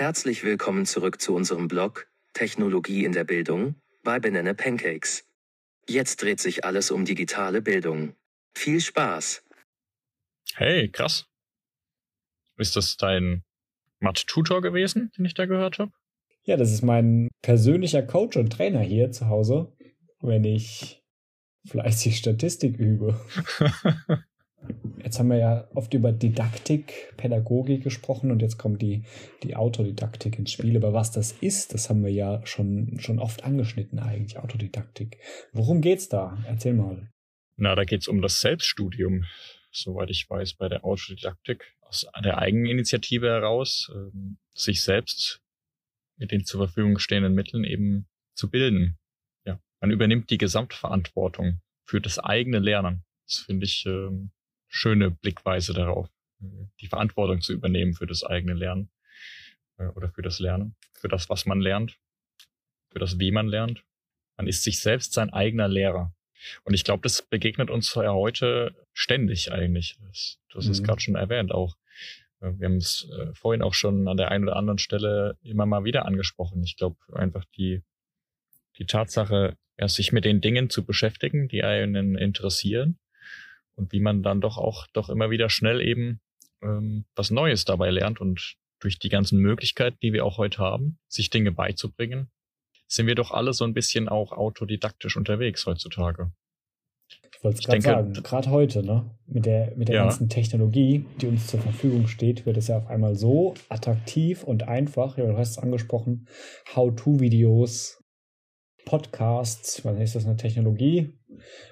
Herzlich 0.00 0.44
willkommen 0.44 0.86
zurück 0.86 1.20
zu 1.20 1.34
unserem 1.34 1.68
Blog 1.68 2.08
Technologie 2.32 3.04
in 3.04 3.12
der 3.12 3.24
Bildung 3.24 3.74
bei 4.02 4.18
Banana 4.18 4.54
Pancakes. 4.54 5.26
Jetzt 5.86 6.22
dreht 6.22 6.40
sich 6.40 6.64
alles 6.64 6.90
um 6.90 7.04
digitale 7.04 7.60
Bildung. 7.60 8.14
Viel 8.54 8.80
Spaß! 8.80 9.44
Hey, 10.54 10.88
krass. 10.90 11.26
Ist 12.56 12.76
das 12.76 12.96
dein 12.96 13.44
Math-Tutor 13.98 14.62
gewesen, 14.62 15.12
den 15.18 15.26
ich 15.26 15.34
da 15.34 15.44
gehört 15.44 15.78
habe? 15.78 15.92
Ja, 16.44 16.56
das 16.56 16.72
ist 16.72 16.80
mein 16.80 17.28
persönlicher 17.42 18.02
Coach 18.02 18.38
und 18.38 18.50
Trainer 18.50 18.80
hier 18.80 19.12
zu 19.12 19.28
Hause, 19.28 19.70
wenn 20.20 20.44
ich 20.44 21.04
fleißig 21.68 22.16
Statistik 22.16 22.78
übe. 22.78 23.20
Jetzt 25.02 25.18
haben 25.18 25.30
wir 25.30 25.38
ja 25.38 25.68
oft 25.74 25.92
über 25.94 26.12
Didaktik, 26.12 27.14
Pädagogik 27.16 27.82
gesprochen 27.82 28.30
und 28.30 28.42
jetzt 28.42 28.58
kommt 28.58 28.80
die, 28.82 29.02
die 29.42 29.56
Autodidaktik 29.56 30.38
ins 30.38 30.52
Spiel. 30.52 30.76
Aber 30.76 30.92
was 30.92 31.10
das 31.10 31.32
ist, 31.32 31.74
das 31.74 31.88
haben 31.88 32.04
wir 32.04 32.12
ja 32.12 32.44
schon, 32.46 33.00
schon 33.00 33.18
oft 33.18 33.44
angeschnitten 33.44 33.98
eigentlich, 33.98 34.38
Autodidaktik. 34.38 35.18
Worum 35.52 35.80
geht's 35.80 36.08
da? 36.08 36.38
Erzähl 36.46 36.74
mal. 36.74 37.10
Na, 37.56 37.74
da 37.74 37.84
geht's 37.84 38.08
um 38.08 38.22
das 38.22 38.40
Selbststudium, 38.40 39.24
soweit 39.72 40.10
ich 40.10 40.28
weiß, 40.28 40.54
bei 40.54 40.68
der 40.68 40.84
Autodidaktik. 40.84 41.76
Aus 41.80 42.06
der 42.24 42.38
Eigeninitiative 42.38 43.28
heraus, 43.28 43.90
ähm, 43.92 44.38
sich 44.54 44.82
selbst 44.82 45.42
mit 46.16 46.30
den 46.30 46.44
zur 46.44 46.60
Verfügung 46.60 46.98
stehenden 46.98 47.34
Mitteln 47.34 47.64
eben 47.64 48.06
zu 48.34 48.48
bilden. 48.48 48.98
Ja, 49.44 49.60
man 49.80 49.90
übernimmt 49.90 50.30
die 50.30 50.38
Gesamtverantwortung 50.38 51.60
für 51.84 52.00
das 52.00 52.18
eigene 52.18 52.60
Lernen. 52.60 53.02
Das 53.26 53.38
finde 53.38 53.66
ich 53.66 53.84
ähm, 53.86 54.30
schöne 54.70 55.10
Blickweise 55.10 55.74
darauf, 55.74 56.08
die 56.80 56.86
Verantwortung 56.86 57.42
zu 57.42 57.52
übernehmen 57.52 57.92
für 57.92 58.06
das 58.06 58.24
eigene 58.24 58.54
Lernen 58.54 58.90
äh, 59.76 59.86
oder 59.88 60.08
für 60.08 60.22
das 60.22 60.38
Lernen, 60.38 60.74
für 60.94 61.08
das, 61.08 61.28
was 61.28 61.44
man 61.44 61.60
lernt, 61.60 61.98
für 62.88 62.98
das, 62.98 63.18
wie 63.18 63.30
man 63.30 63.48
lernt. 63.48 63.84
Man 64.36 64.46
ist 64.46 64.62
sich 64.62 64.80
selbst 64.80 65.12
sein 65.12 65.30
eigener 65.30 65.68
Lehrer. 65.68 66.14
Und 66.64 66.72
ich 66.72 66.84
glaube, 66.84 67.02
das 67.02 67.20
begegnet 67.20 67.68
uns 67.68 67.94
ja 67.94 68.12
heute 68.12 68.74
ständig 68.94 69.52
eigentlich. 69.52 69.98
Das, 70.06 70.38
das 70.50 70.64
mhm. 70.64 70.70
ist 70.70 70.84
gerade 70.84 71.00
schon 71.00 71.16
erwähnt 71.16 71.52
auch. 71.52 71.76
Äh, 72.40 72.52
wir 72.56 72.66
haben 72.66 72.76
es 72.76 73.10
äh, 73.10 73.34
vorhin 73.34 73.62
auch 73.62 73.74
schon 73.74 74.08
an 74.08 74.16
der 74.16 74.30
einen 74.30 74.44
oder 74.44 74.56
anderen 74.56 74.78
Stelle 74.78 75.36
immer 75.42 75.66
mal 75.66 75.84
wieder 75.84 76.06
angesprochen. 76.06 76.62
Ich 76.62 76.76
glaube 76.76 76.96
einfach 77.12 77.44
die, 77.56 77.82
die 78.78 78.86
Tatsache, 78.86 79.58
ja, 79.78 79.88
sich 79.88 80.12
mit 80.12 80.24
den 80.24 80.40
Dingen 80.40 80.70
zu 80.70 80.84
beschäftigen, 80.84 81.48
die 81.48 81.64
einen 81.64 82.16
interessieren 82.16 82.98
und 83.80 83.92
wie 83.92 84.00
man 84.00 84.22
dann 84.22 84.40
doch 84.40 84.58
auch 84.58 84.86
doch 84.92 85.08
immer 85.08 85.30
wieder 85.30 85.48
schnell 85.48 85.80
eben 85.80 86.20
ähm, 86.62 87.06
was 87.16 87.30
Neues 87.30 87.64
dabei 87.64 87.90
lernt 87.90 88.20
und 88.20 88.56
durch 88.78 88.98
die 88.98 89.08
ganzen 89.08 89.38
Möglichkeiten, 89.38 89.98
die 90.02 90.12
wir 90.12 90.24
auch 90.24 90.38
heute 90.38 90.58
haben, 90.58 90.98
sich 91.08 91.30
Dinge 91.30 91.52
beizubringen, 91.52 92.30
sind 92.86 93.06
wir 93.06 93.14
doch 93.14 93.30
alle 93.30 93.52
so 93.52 93.64
ein 93.64 93.74
bisschen 93.74 94.08
auch 94.08 94.32
autodidaktisch 94.32 95.16
unterwegs 95.16 95.66
heutzutage. 95.66 96.32
Ich 97.32 97.44
wollte 97.44 97.58
es 97.58 97.64
gerade 97.64 97.80
sagen, 97.80 98.12
gerade 98.12 98.50
heute, 98.50 98.82
ne? 98.82 99.10
Mit 99.26 99.46
der, 99.46 99.74
mit 99.76 99.88
der 99.88 99.96
ja. 99.96 100.02
ganzen 100.04 100.28
Technologie, 100.28 101.06
die 101.20 101.26
uns 101.26 101.46
zur 101.46 101.60
Verfügung 101.60 102.06
steht, 102.06 102.44
wird 102.44 102.58
es 102.58 102.68
ja 102.68 102.76
auf 102.76 102.86
einmal 102.88 103.14
so 103.16 103.54
attraktiv 103.68 104.44
und 104.44 104.64
einfach. 104.64 105.16
Ja, 105.16 105.26
du 105.26 105.36
hast 105.36 105.52
es 105.52 105.58
angesprochen, 105.58 106.26
How-To-Videos, 106.74 108.02
Podcasts, 108.84 109.84
was 109.84 109.98
ist 109.98 110.16
das 110.16 110.26
eine 110.26 110.36
Technologie? 110.36 111.19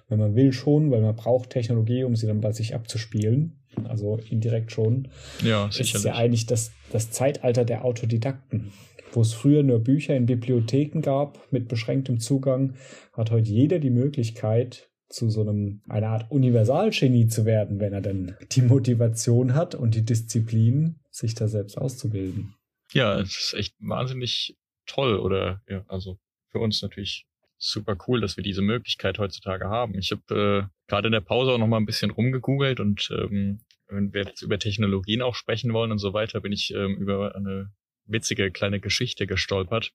Wenn 0.08 0.18
man 0.18 0.34
will 0.34 0.52
schon, 0.52 0.90
weil 0.90 1.02
man 1.02 1.16
braucht 1.16 1.50
Technologie, 1.50 2.04
um 2.04 2.16
sie 2.16 2.26
dann 2.26 2.40
bei 2.40 2.52
sich 2.52 2.74
abzuspielen. 2.74 3.60
Also 3.84 4.18
indirekt 4.28 4.72
schon. 4.72 5.08
Ja, 5.42 5.68
sicherlich. 5.70 5.94
ist 5.94 6.04
ja 6.04 6.14
eigentlich 6.14 6.46
das, 6.46 6.72
das 6.90 7.10
Zeitalter 7.10 7.64
der 7.64 7.84
Autodidakten. 7.84 8.72
Wo 9.12 9.22
es 9.22 9.32
früher 9.32 9.62
nur 9.62 9.78
Bücher 9.78 10.16
in 10.16 10.26
Bibliotheken 10.26 11.00
gab 11.00 11.50
mit 11.50 11.68
beschränktem 11.68 12.20
Zugang, 12.20 12.74
hat 13.12 13.30
heute 13.30 13.50
jeder 13.50 13.78
die 13.78 13.90
Möglichkeit, 13.90 14.90
zu 15.08 15.30
so 15.30 15.40
einem, 15.40 15.80
einer 15.88 16.08
Art 16.08 16.30
Universalgenie 16.30 17.28
zu 17.28 17.44
werden, 17.44 17.80
wenn 17.80 17.92
er 17.92 18.02
dann 18.02 18.36
die 18.52 18.62
Motivation 18.62 19.54
hat 19.54 19.74
und 19.74 19.94
die 19.94 20.04
Disziplin, 20.04 21.00
sich 21.10 21.34
da 21.34 21.48
selbst 21.48 21.78
auszubilden. 21.78 22.54
Ja, 22.92 23.18
es 23.20 23.30
ist 23.30 23.54
echt 23.54 23.74
wahnsinnig 23.80 24.56
toll 24.86 25.18
oder 25.18 25.62
ja, 25.68 25.84
also 25.88 26.18
für 26.50 26.58
uns 26.58 26.82
natürlich 26.82 27.26
super 27.58 27.96
cool, 28.06 28.20
dass 28.20 28.36
wir 28.36 28.44
diese 28.44 28.62
Möglichkeit 28.62 29.18
heutzutage 29.18 29.68
haben. 29.68 29.98
Ich 29.98 30.12
habe 30.12 30.68
äh, 30.68 30.88
gerade 30.88 31.08
in 31.08 31.12
der 31.12 31.20
Pause 31.20 31.52
auch 31.52 31.58
noch 31.58 31.66
mal 31.66 31.78
ein 31.78 31.86
bisschen 31.86 32.10
rumgegoogelt 32.10 32.80
und 32.80 33.10
ähm, 33.10 33.60
wenn 33.88 34.12
wir 34.12 34.24
jetzt 34.24 34.42
über 34.42 34.58
Technologien 34.58 35.22
auch 35.22 35.34
sprechen 35.34 35.72
wollen 35.72 35.90
und 35.90 35.98
so 35.98 36.12
weiter, 36.12 36.40
bin 36.40 36.52
ich 36.52 36.72
ähm, 36.74 36.96
über 36.96 37.34
eine 37.34 37.72
witzige 38.04 38.50
kleine 38.50 38.80
Geschichte 38.80 39.26
gestolpert. 39.26 39.92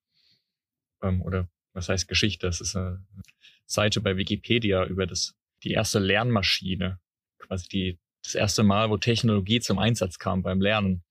Ähm, 1.01 1.21
oder 1.21 1.47
was 1.73 1.89
heißt 1.89 2.07
Geschichte? 2.07 2.47
Das 2.47 2.61
ist 2.61 2.75
eine 2.75 3.05
Seite 3.65 4.01
bei 4.01 4.17
Wikipedia 4.17 4.85
über 4.85 5.05
das 5.05 5.35
die 5.63 5.71
erste 5.71 5.99
Lernmaschine, 5.99 6.99
quasi 7.39 7.69
die 7.69 7.99
das 8.23 8.35
erste 8.35 8.63
Mal, 8.63 8.89
wo 8.89 8.97
Technologie 8.97 9.59
zum 9.59 9.79
Einsatz 9.79 10.17
kam 10.17 10.43
beim 10.43 10.61
Lernen. 10.61 11.03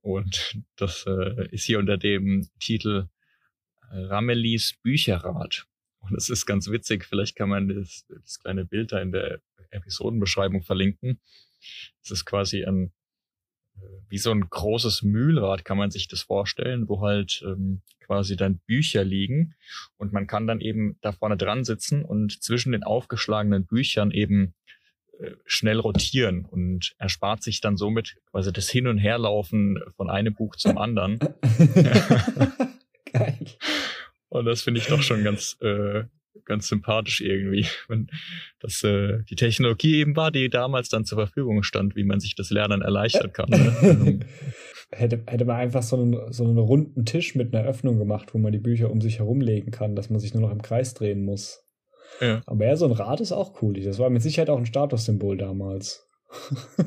Und 0.00 0.62
das 0.76 1.04
äh, 1.06 1.48
ist 1.50 1.64
hier 1.64 1.78
unter 1.78 1.96
dem 1.96 2.48
Titel 2.60 3.08
Ramelis 3.90 4.74
Bücherrat. 4.82 5.66
Und 6.00 6.14
das 6.14 6.30
ist 6.30 6.46
ganz 6.46 6.68
witzig. 6.70 7.04
Vielleicht 7.04 7.36
kann 7.36 7.48
man 7.48 7.68
das, 7.68 8.06
das 8.08 8.38
kleine 8.38 8.64
Bild 8.64 8.92
da 8.92 9.00
in 9.00 9.12
der 9.12 9.40
Episodenbeschreibung 9.70 10.62
verlinken. 10.62 11.20
Es 12.02 12.10
ist 12.10 12.24
quasi 12.24 12.64
ein, 12.64 12.92
äh, 13.76 13.80
wie 14.08 14.18
so 14.18 14.30
ein 14.30 14.48
großes 14.48 15.02
Mühlrad 15.02 15.64
kann 15.64 15.78
man 15.78 15.90
sich 15.90 16.08
das 16.08 16.22
vorstellen, 16.22 16.88
wo 16.88 17.00
halt 17.02 17.42
ähm, 17.44 17.82
quasi 18.00 18.36
dann 18.36 18.58
Bücher 18.58 19.04
liegen 19.04 19.54
und 19.96 20.12
man 20.12 20.26
kann 20.26 20.46
dann 20.46 20.60
eben 20.60 20.96
da 21.02 21.12
vorne 21.12 21.36
dran 21.36 21.64
sitzen 21.64 22.04
und 22.04 22.42
zwischen 22.42 22.72
den 22.72 22.84
aufgeschlagenen 22.84 23.66
Büchern 23.66 24.12
eben 24.12 24.54
äh, 25.18 25.32
schnell 25.44 25.78
rotieren 25.78 26.46
und 26.46 26.94
erspart 26.98 27.42
sich 27.42 27.60
dann 27.60 27.76
somit 27.76 28.16
quasi 28.30 28.52
das 28.52 28.70
Hin- 28.70 28.86
und 28.86 28.98
Herlaufen 28.98 29.78
von 29.96 30.08
einem 30.08 30.34
Buch 30.34 30.56
zum 30.56 30.78
anderen. 30.78 31.18
Und 34.28 34.44
das 34.44 34.62
finde 34.62 34.80
ich 34.80 34.86
doch 34.86 35.02
schon 35.02 35.24
ganz, 35.24 35.56
äh, 35.60 36.04
ganz 36.44 36.68
sympathisch 36.68 37.20
irgendwie, 37.20 37.66
wenn 37.88 38.08
das 38.60 38.82
äh, 38.82 39.22
die 39.24 39.36
Technologie 39.36 39.96
eben 39.96 40.16
war, 40.16 40.30
die 40.30 40.48
damals 40.48 40.88
dann 40.88 41.04
zur 41.04 41.18
Verfügung 41.18 41.62
stand, 41.62 41.96
wie 41.96 42.04
man 42.04 42.20
sich 42.20 42.34
das 42.34 42.50
Lernen 42.50 42.82
erleichtern 42.82 43.32
kann. 43.32 43.50
Ne? 43.50 44.20
hätte, 44.90 45.22
hätte 45.26 45.44
man 45.44 45.56
einfach 45.56 45.82
so 45.82 45.96
einen, 45.96 46.32
so 46.32 46.44
einen 46.44 46.58
runden 46.58 47.04
Tisch 47.04 47.34
mit 47.34 47.54
einer 47.54 47.66
Öffnung 47.66 47.98
gemacht, 47.98 48.34
wo 48.34 48.38
man 48.38 48.52
die 48.52 48.58
Bücher 48.58 48.90
um 48.90 49.00
sich 49.00 49.18
herumlegen 49.18 49.70
kann, 49.70 49.96
dass 49.96 50.10
man 50.10 50.20
sich 50.20 50.34
nur 50.34 50.42
noch 50.42 50.52
im 50.52 50.62
Kreis 50.62 50.94
drehen 50.94 51.24
muss. 51.24 51.64
Ja. 52.20 52.42
Aber 52.46 52.66
ja, 52.66 52.76
so 52.76 52.86
ein 52.86 52.92
Rad 52.92 53.20
ist 53.20 53.32
auch 53.32 53.62
cool. 53.62 53.74
Das 53.74 53.98
war 53.98 54.10
mit 54.10 54.22
Sicherheit 54.22 54.50
auch 54.50 54.58
ein 54.58 54.66
Statussymbol 54.66 55.36
damals. 55.36 56.06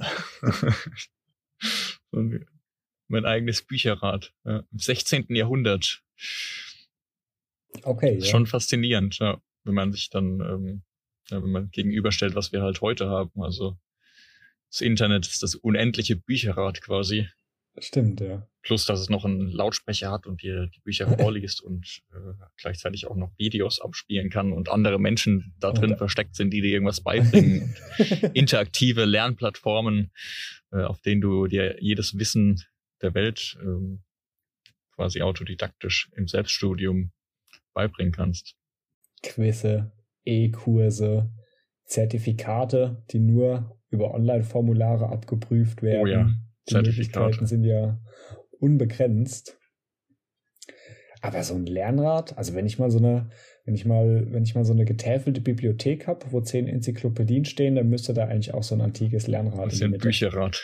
mein 3.07 3.25
eigenes 3.25 3.61
Bücherrad. 3.61 4.33
Ja. 4.45 4.63
Im 4.71 4.79
16. 4.79 5.27
Jahrhundert. 5.29 6.03
Okay. 7.83 8.17
Ja. 8.19 8.25
Schon 8.25 8.45
faszinierend, 8.47 9.19
ja, 9.19 9.41
wenn 9.63 9.73
man 9.73 9.91
sich 9.91 10.09
dann, 10.09 10.39
ähm, 10.41 10.83
ja, 11.29 11.41
wenn 11.41 11.51
man 11.51 11.69
gegenüberstellt, 11.71 12.35
was 12.35 12.51
wir 12.51 12.61
halt 12.61 12.81
heute 12.81 13.07
haben. 13.09 13.41
Also 13.41 13.77
das 14.69 14.81
Internet 14.81 15.27
ist 15.27 15.43
das 15.43 15.55
unendliche 15.55 16.15
Bücherrad 16.15 16.81
quasi. 16.81 17.27
Stimmt, 17.77 18.19
ja. 18.19 18.47
Plus, 18.63 18.85
dass 18.85 18.99
es 18.99 19.09
noch 19.09 19.23
einen 19.23 19.47
Lautsprecher 19.49 20.11
hat 20.11 20.27
und 20.27 20.41
dir 20.43 20.67
die 20.67 20.81
Bücher 20.81 21.07
vorliest 21.17 21.61
und 21.61 22.01
äh, 22.11 22.33
gleichzeitig 22.57 23.07
auch 23.07 23.15
noch 23.15 23.31
Videos 23.37 23.79
abspielen 23.79 24.29
kann 24.29 24.51
und 24.51 24.69
andere 24.69 24.99
Menschen 24.99 25.53
da 25.59 25.71
drin 25.71 25.91
Und- 25.91 25.97
versteckt 25.97 26.35
sind, 26.35 26.51
die 26.51 26.61
dir 26.61 26.71
irgendwas 26.71 27.01
beibringen. 27.03 27.75
Interaktive 28.33 29.05
Lernplattformen, 29.05 30.11
äh, 30.71 30.83
auf 30.83 30.99
denen 31.01 31.21
du 31.21 31.47
dir 31.47 31.81
jedes 31.81 32.17
Wissen 32.19 32.61
der 33.01 33.13
Welt 33.13 33.57
ähm, 33.61 34.03
quasi 34.93 35.21
autodidaktisch 35.21 36.09
im 36.15 36.27
Selbststudium 36.27 37.11
beibringen 37.73 38.11
kannst. 38.13 38.55
Quizze, 39.23 39.91
E-Kurse, 40.25 41.29
Zertifikate, 41.85 43.03
die 43.11 43.19
nur 43.19 43.77
über 43.89 44.13
Online-Formulare 44.13 45.09
abgeprüft 45.09 45.81
werden. 45.81 46.01
Oh 46.01 46.07
ja, 46.07 46.29
Die 46.67 46.73
Zertifikate. 46.73 47.19
Möglichkeiten 47.19 47.47
sind 47.47 47.63
ja 47.65 47.99
unbegrenzt. 48.59 49.57
Aber 51.23 51.43
so 51.43 51.53
ein 51.53 51.67
Lernrad, 51.67 52.35
also 52.37 52.55
wenn 52.55 52.65
ich 52.65 52.79
mal 52.79 52.89
so 52.89 52.97
eine, 52.97 53.29
wenn 53.65 53.75
ich 53.75 53.85
mal, 53.85 54.25
wenn 54.31 54.41
ich 54.43 54.55
mal 54.55 54.65
so 54.65 54.73
eine 54.73 54.85
getäfelte 54.85 55.39
Bibliothek 55.41 56.07
habe, 56.07 56.25
wo 56.31 56.41
zehn 56.41 56.67
Enzyklopädien 56.67 57.45
stehen, 57.45 57.75
dann 57.75 57.89
müsste 57.89 58.13
da 58.15 58.25
eigentlich 58.25 58.53
auch 58.55 58.63
so 58.63 58.73
ein 58.73 58.81
antikes 58.81 59.27
Lernrad 59.27 59.67
Das 59.67 59.73
ist 59.75 59.81
in 59.81 59.91
ja 59.91 59.97
die 59.97 59.97
ein. 59.97 60.01
Bücherrad. 60.07 60.63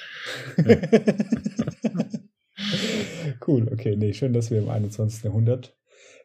cool, 3.47 3.67
okay, 3.71 3.95
nee, 3.97 4.13
schön, 4.13 4.33
dass 4.33 4.49
wir 4.49 4.57
im 4.59 4.69
21. 4.69 5.23
Jahrhundert 5.25 5.77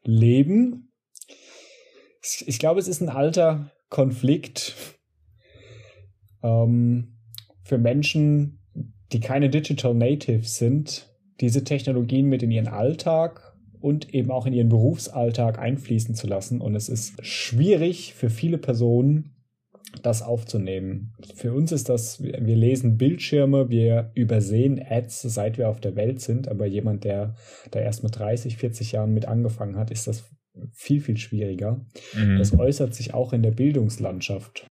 leben. 0.05 0.93
Ich 2.47 2.59
glaube, 2.59 2.81
es 2.81 2.89
ist 2.89 3.01
ein 3.01 3.09
alter 3.09 3.71
Konflikt 3.89 4.75
ähm, 6.43 7.19
für 7.65 7.79
Menschen, 7.79 8.61
die 9.13 9.21
keine 9.21 9.51
Digital 9.51 9.95
Natives 9.95 10.57
sind, 10.57 11.09
diese 11.41 11.65
Technologien 11.65 12.29
mit 12.29 12.43
in 12.43 12.51
ihren 12.51 12.69
Alltag 12.69 13.57
und 13.81 14.15
eben 14.15 14.31
auch 14.31 14.47
in 14.47 14.53
ihren 14.53 14.69
Berufsalltag 14.69 15.59
einfließen 15.59 16.15
zu 16.15 16.27
lassen. 16.27 16.61
Und 16.61 16.75
es 16.75 16.89
ist 16.89 17.25
schwierig 17.25 18.15
für 18.15 18.31
viele 18.31 18.59
Personen, 18.59 19.32
das 20.03 20.23
aufzunehmen. 20.23 21.15
Für 21.35 21.53
uns 21.53 21.73
ist 21.73 21.89
das, 21.89 22.23
wir 22.23 22.57
lesen 22.57 22.97
Bildschirme, 22.97 23.69
wir 23.69 24.11
übersehen 24.15 24.81
Ads, 24.83 25.23
seit 25.23 25.59
wir 25.59 25.69
auf 25.69 25.81
der 25.81 25.97
Welt 25.97 26.21
sind, 26.21 26.49
aber 26.49 26.67
jemand, 26.67 27.05
der 27.05 27.35
da 27.71 27.81
erst 27.81 28.03
mit 28.03 28.19
30, 28.19 28.57
40 28.57 28.93
Jahren 28.93 29.13
mit 29.13 29.27
angefangen 29.27 29.77
hat, 29.77 29.91
ist 29.91 30.07
das 30.07 30.25
viel, 30.73 31.01
viel 31.01 31.17
schwieriger. 31.17 31.85
Mhm. 32.15 32.39
Das 32.39 32.59
äußert 32.59 32.95
sich 32.95 33.15
auch 33.15 33.33
in 33.33 33.43
der 33.43 33.53
Bildungslandschaft. 33.53 34.67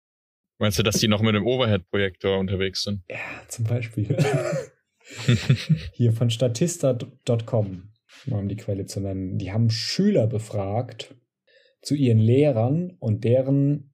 Meinst 0.59 0.79
du, 0.79 0.83
dass 0.83 0.97
die 0.97 1.07
noch 1.07 1.21
mit 1.21 1.35
dem 1.35 1.45
Overhead-Projektor 1.45 2.37
unterwegs 2.39 2.83
sind? 2.83 3.03
Ja, 3.09 3.17
zum 3.47 3.65
Beispiel. 3.65 4.17
Hier 5.93 6.13
von 6.13 6.29
Statista.com, 6.29 7.93
um 8.29 8.49
die 8.49 8.55
Quelle 8.55 8.85
zu 8.85 8.99
nennen. 8.99 9.37
Die 9.37 9.51
haben 9.51 9.69
Schüler 9.69 10.27
befragt 10.27 11.15
zu 11.81 11.95
ihren 11.95 12.17
Lehrern 12.17 12.97
und 12.99 13.23
deren 13.23 13.93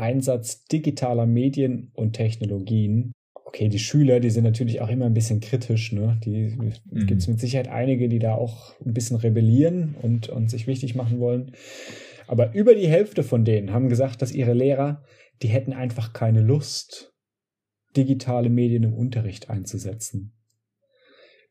Einsatz 0.00 0.64
digitaler 0.64 1.26
Medien 1.26 1.90
und 1.94 2.14
Technologien. 2.14 3.12
Okay, 3.34 3.68
die 3.68 3.78
Schüler, 3.78 4.20
die 4.20 4.30
sind 4.30 4.44
natürlich 4.44 4.80
auch 4.80 4.88
immer 4.88 5.06
ein 5.06 5.14
bisschen 5.14 5.40
kritisch. 5.40 5.92
Ne? 5.92 6.18
Die 6.24 6.56
Mhm. 6.90 7.06
gibt 7.06 7.20
es 7.20 7.28
mit 7.28 7.40
Sicherheit 7.40 7.68
einige, 7.68 8.08
die 8.08 8.18
da 8.18 8.34
auch 8.34 8.74
ein 8.84 8.94
bisschen 8.94 9.16
rebellieren 9.16 9.96
und, 10.00 10.28
und 10.28 10.50
sich 10.50 10.66
wichtig 10.66 10.94
machen 10.94 11.18
wollen. 11.18 11.52
Aber 12.26 12.54
über 12.54 12.74
die 12.74 12.86
Hälfte 12.88 13.22
von 13.24 13.44
denen 13.44 13.72
haben 13.72 13.88
gesagt, 13.88 14.22
dass 14.22 14.32
ihre 14.32 14.54
Lehrer, 14.54 15.02
die 15.42 15.48
hätten 15.48 15.72
einfach 15.72 16.12
keine 16.12 16.42
Lust, 16.42 17.12
digitale 17.96 18.50
Medien 18.50 18.84
im 18.84 18.94
Unterricht 18.94 19.50
einzusetzen. 19.50 20.32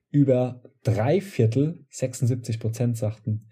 Über 0.10 0.64
drei 0.84 1.20
Viertel, 1.22 1.86
76 1.90 2.60
Prozent 2.60 2.98
sagten, 2.98 3.49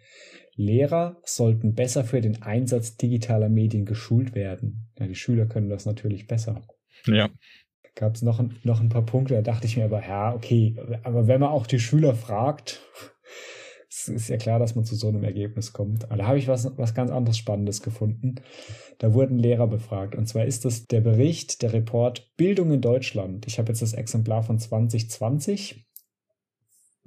Lehrer 0.58 1.22
sollten 1.24 1.76
besser 1.76 2.04
für 2.04 2.20
den 2.20 2.42
Einsatz 2.42 2.98
digitaler 2.98 3.48
Medien 3.48 3.86
geschult 3.86 4.36
werden. 4.36 4.90
Ja, 5.00 5.08
die 5.08 5.16
Schüler 5.16 5.46
können 5.46 5.70
das 5.70 5.86
natürlich 5.86 6.28
besser. 6.28 6.62
Ja. 7.06 7.30
Gab 7.96 8.16
es 8.16 8.22
noch, 8.22 8.40
ein- 8.40 8.56
noch 8.64 8.80
ein 8.82 8.90
paar 8.90 9.06
Punkte, 9.06 9.36
da 9.36 9.42
dachte 9.42 9.66
ich 9.68 9.78
mir 9.78 9.86
aber, 9.86 10.02
ja, 10.06 10.34
okay, 10.36 10.76
aber 11.04 11.28
wenn 11.28 11.40
man 11.40 11.50
auch 11.50 11.66
die 11.66 11.80
Schüler 11.80 12.14
fragt, 12.14 12.82
es 13.90 14.08
ist 14.08 14.30
ja 14.30 14.38
klar, 14.38 14.60
dass 14.60 14.76
man 14.76 14.86
zu 14.86 14.96
so 14.96 15.08
einem 15.08 15.24
Ergebnis 15.24 15.74
kommt. 15.74 16.06
Aber 16.06 16.18
da 16.18 16.28
habe 16.28 16.38
ich 16.38 16.48
was, 16.48 16.78
was 16.78 16.94
ganz 16.94 17.10
anderes 17.10 17.38
Spannendes 17.38 17.82
gefunden. 17.82 18.36
Da 19.00 19.14
wurden 19.14 19.40
Lehrer 19.40 19.68
befragt. 19.68 20.16
Und 20.16 20.28
zwar 20.28 20.46
ist 20.46 20.66
das 20.66 20.86
der 20.86 21.02
Bericht, 21.02 21.62
der 21.64 21.74
Report 21.74 22.32
Bildung 22.38 22.72
in 22.72 22.82
Deutschland. 22.82 23.48
Ich 23.48 23.58
habe 23.58 23.70
jetzt 23.70 23.82
das 23.82 23.94
Exemplar 23.94 24.44
von 24.44 24.60
2020 24.60 25.87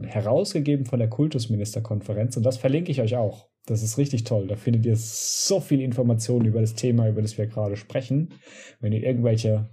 herausgegeben 0.05 0.87
von 0.87 0.99
der 0.99 1.09
Kultusministerkonferenz 1.09 2.37
und 2.37 2.45
das 2.45 2.59
verlinke 2.59 2.91
ich 2.91 3.01
euch 3.01 3.17
auch. 3.17 3.49
Das 3.67 3.83
ist 3.83 3.99
richtig 3.99 4.25
toll. 4.25 4.47
Da 4.47 4.57
findet 4.57 4.87
ihr 4.87 4.97
so 4.97 5.61
viel 5.61 5.81
Informationen 5.81 6.47
über 6.47 6.61
das 6.61 6.75
Thema, 6.75 7.09
über 7.09 7.23
das 7.23 7.39
wir 7.39 7.47
gerade 7.47 7.77
sprechen. 7.77 8.35
Wenn 8.81 8.93
ihr 8.93 9.03
irgendwelche 9.03 9.71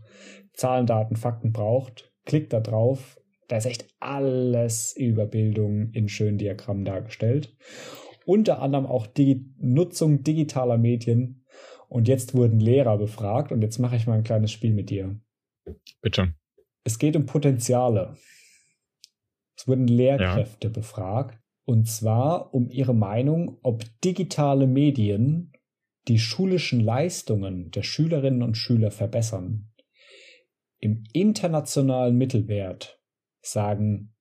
Zahlen, 0.53 0.85
Daten, 0.85 1.15
Fakten 1.15 1.51
braucht, 1.51 2.11
klickt 2.25 2.53
da 2.53 2.59
drauf. 2.59 3.17
Da 3.47 3.57
ist 3.57 3.65
echt 3.65 3.87
alles 3.99 4.93
über 4.97 5.25
Bildung 5.25 5.91
in 5.93 6.09
schönen 6.09 6.37
Diagrammen 6.37 6.83
dargestellt. 6.83 7.55
Unter 8.25 8.61
anderem 8.61 8.85
auch 8.85 9.07
die 9.07 9.45
Nutzung 9.57 10.23
digitaler 10.23 10.77
Medien. 10.77 11.45
Und 11.87 12.09
jetzt 12.09 12.35
wurden 12.35 12.59
Lehrer 12.59 12.97
befragt 12.97 13.53
und 13.53 13.61
jetzt 13.61 13.79
mache 13.79 13.95
ich 13.95 14.05
mal 14.05 14.17
ein 14.17 14.25
kleines 14.25 14.51
Spiel 14.51 14.73
mit 14.73 14.89
dir. 14.89 15.17
Bitte. 16.01 16.33
Es 16.83 16.99
geht 16.99 17.15
um 17.15 17.25
Potenziale. 17.25 18.15
Es 19.57 19.67
wurden 19.67 19.87
Lehrkräfte 19.87 20.69
befragt. 20.69 21.39
Und 21.65 21.85
zwar 21.85 22.53
um 22.53 22.69
ihre 22.69 22.93
Meinung, 22.93 23.57
ob 23.61 23.83
digitale 24.01 24.67
Medien 24.67 25.51
die 26.07 26.19
schulischen 26.19 26.79
Leistungen 26.79 27.71
der 27.71 27.83
Schülerinnen 27.83 28.41
und 28.41 28.55
Schüler 28.55 28.91
verbessern. 28.91 29.73
Im 30.79 31.03
internationalen 31.11 32.15
Mittelwert 32.15 33.01
sagen 33.41 34.15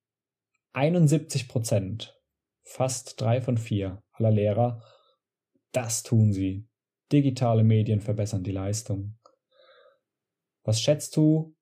71 0.73 1.49
Prozent, 1.49 2.21
fast 2.65 3.21
drei 3.21 3.41
von 3.41 3.59
vier 3.59 4.03
aller 4.13 4.33
Lehrer, 4.33 4.83
das 5.71 6.03
tun 6.03 6.33
sie. 6.33 6.67
Digitale 7.13 7.63
Medien 7.63 8.01
verbessern 8.01 8.43
die 8.43 8.53
Leistung. 8.53 9.19
Was 10.65 10.81
schätzt 10.81 11.17
du, 11.17 11.55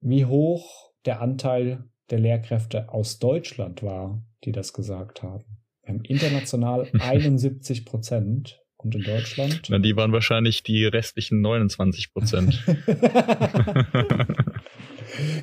wie 0.00 0.24
hoch 0.24 0.92
der 1.04 1.20
Anteil 1.20 1.88
der 2.10 2.18
Lehrkräfte 2.18 2.88
aus 2.88 3.18
Deutschland 3.18 3.82
war, 3.82 4.22
die 4.44 4.52
das 4.52 4.72
gesagt 4.72 5.22
haben? 5.22 5.44
Wir 5.82 5.94
haben 5.94 6.04
international 6.04 6.88
71 6.98 7.84
Prozent 7.84 8.60
und 8.76 8.94
in 8.94 9.02
Deutschland 9.02 9.62
Na, 9.68 9.78
die 9.78 9.96
waren 9.96 10.12
wahrscheinlich 10.12 10.62
die 10.62 10.84
restlichen 10.84 11.40
29 11.40 12.12
Prozent. 12.12 12.62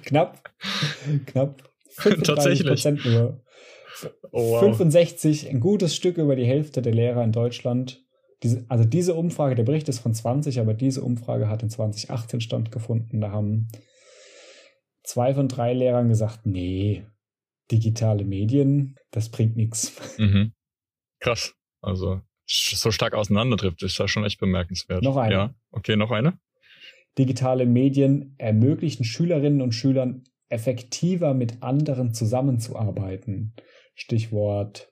knapp, 0.05 0.51
knapp 1.25 1.69
35 1.89 2.23
Tatsächlich. 2.23 2.67
Prozent 2.67 3.05
nur. 3.05 3.41
Oh, 4.31 4.51
wow. 4.51 4.59
65, 4.61 5.49
ein 5.49 5.59
gutes 5.59 5.95
Stück 5.95 6.17
über 6.17 6.35
die 6.35 6.45
Hälfte 6.45 6.81
der 6.81 6.93
Lehrer 6.93 7.23
in 7.23 7.31
Deutschland. 7.31 8.03
Diese, 8.41 8.65
also 8.67 8.83
diese 8.83 9.13
Umfrage, 9.13 9.55
der 9.55 9.63
Bericht 9.63 9.87
ist 9.87 9.99
von 9.99 10.13
20, 10.13 10.59
aber 10.59 10.73
diese 10.73 11.01
Umfrage 11.01 11.47
hat 11.47 11.63
in 11.63 11.69
2018 11.69 12.41
stattgefunden. 12.41 13.21
Da 13.21 13.31
haben 13.31 13.69
zwei 15.03 15.33
von 15.33 15.47
drei 15.47 15.73
Lehrern 15.73 16.09
gesagt, 16.09 16.45
nee, 16.45 17.05
digitale 17.71 18.23
Medien, 18.23 18.95
das 19.11 19.29
bringt 19.29 19.55
nichts. 19.55 20.17
Mhm. 20.17 20.53
Krass. 21.19 21.55
Also 21.81 22.21
so 22.45 22.91
stark 22.91 23.13
auseinanderdriftet, 23.13 23.83
ist 23.83 23.99
das 23.99 24.11
schon 24.11 24.25
echt 24.25 24.39
bemerkenswert. 24.39 25.03
Noch 25.03 25.17
eine. 25.17 25.33
Ja, 25.33 25.55
okay, 25.71 25.95
noch 25.95 26.11
eine. 26.11 26.39
Digitale 27.17 27.65
Medien 27.65 28.35
ermöglichen 28.37 29.03
Schülerinnen 29.03 29.61
und 29.61 29.73
Schülern 29.73 30.23
effektiver 30.49 31.33
mit 31.33 31.61
anderen 31.63 32.13
zusammenzuarbeiten. 32.13 33.53
Stichwort 33.95 34.91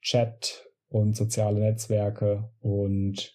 Chat 0.00 0.68
und 0.88 1.16
soziale 1.16 1.60
Netzwerke 1.60 2.52
und 2.60 3.34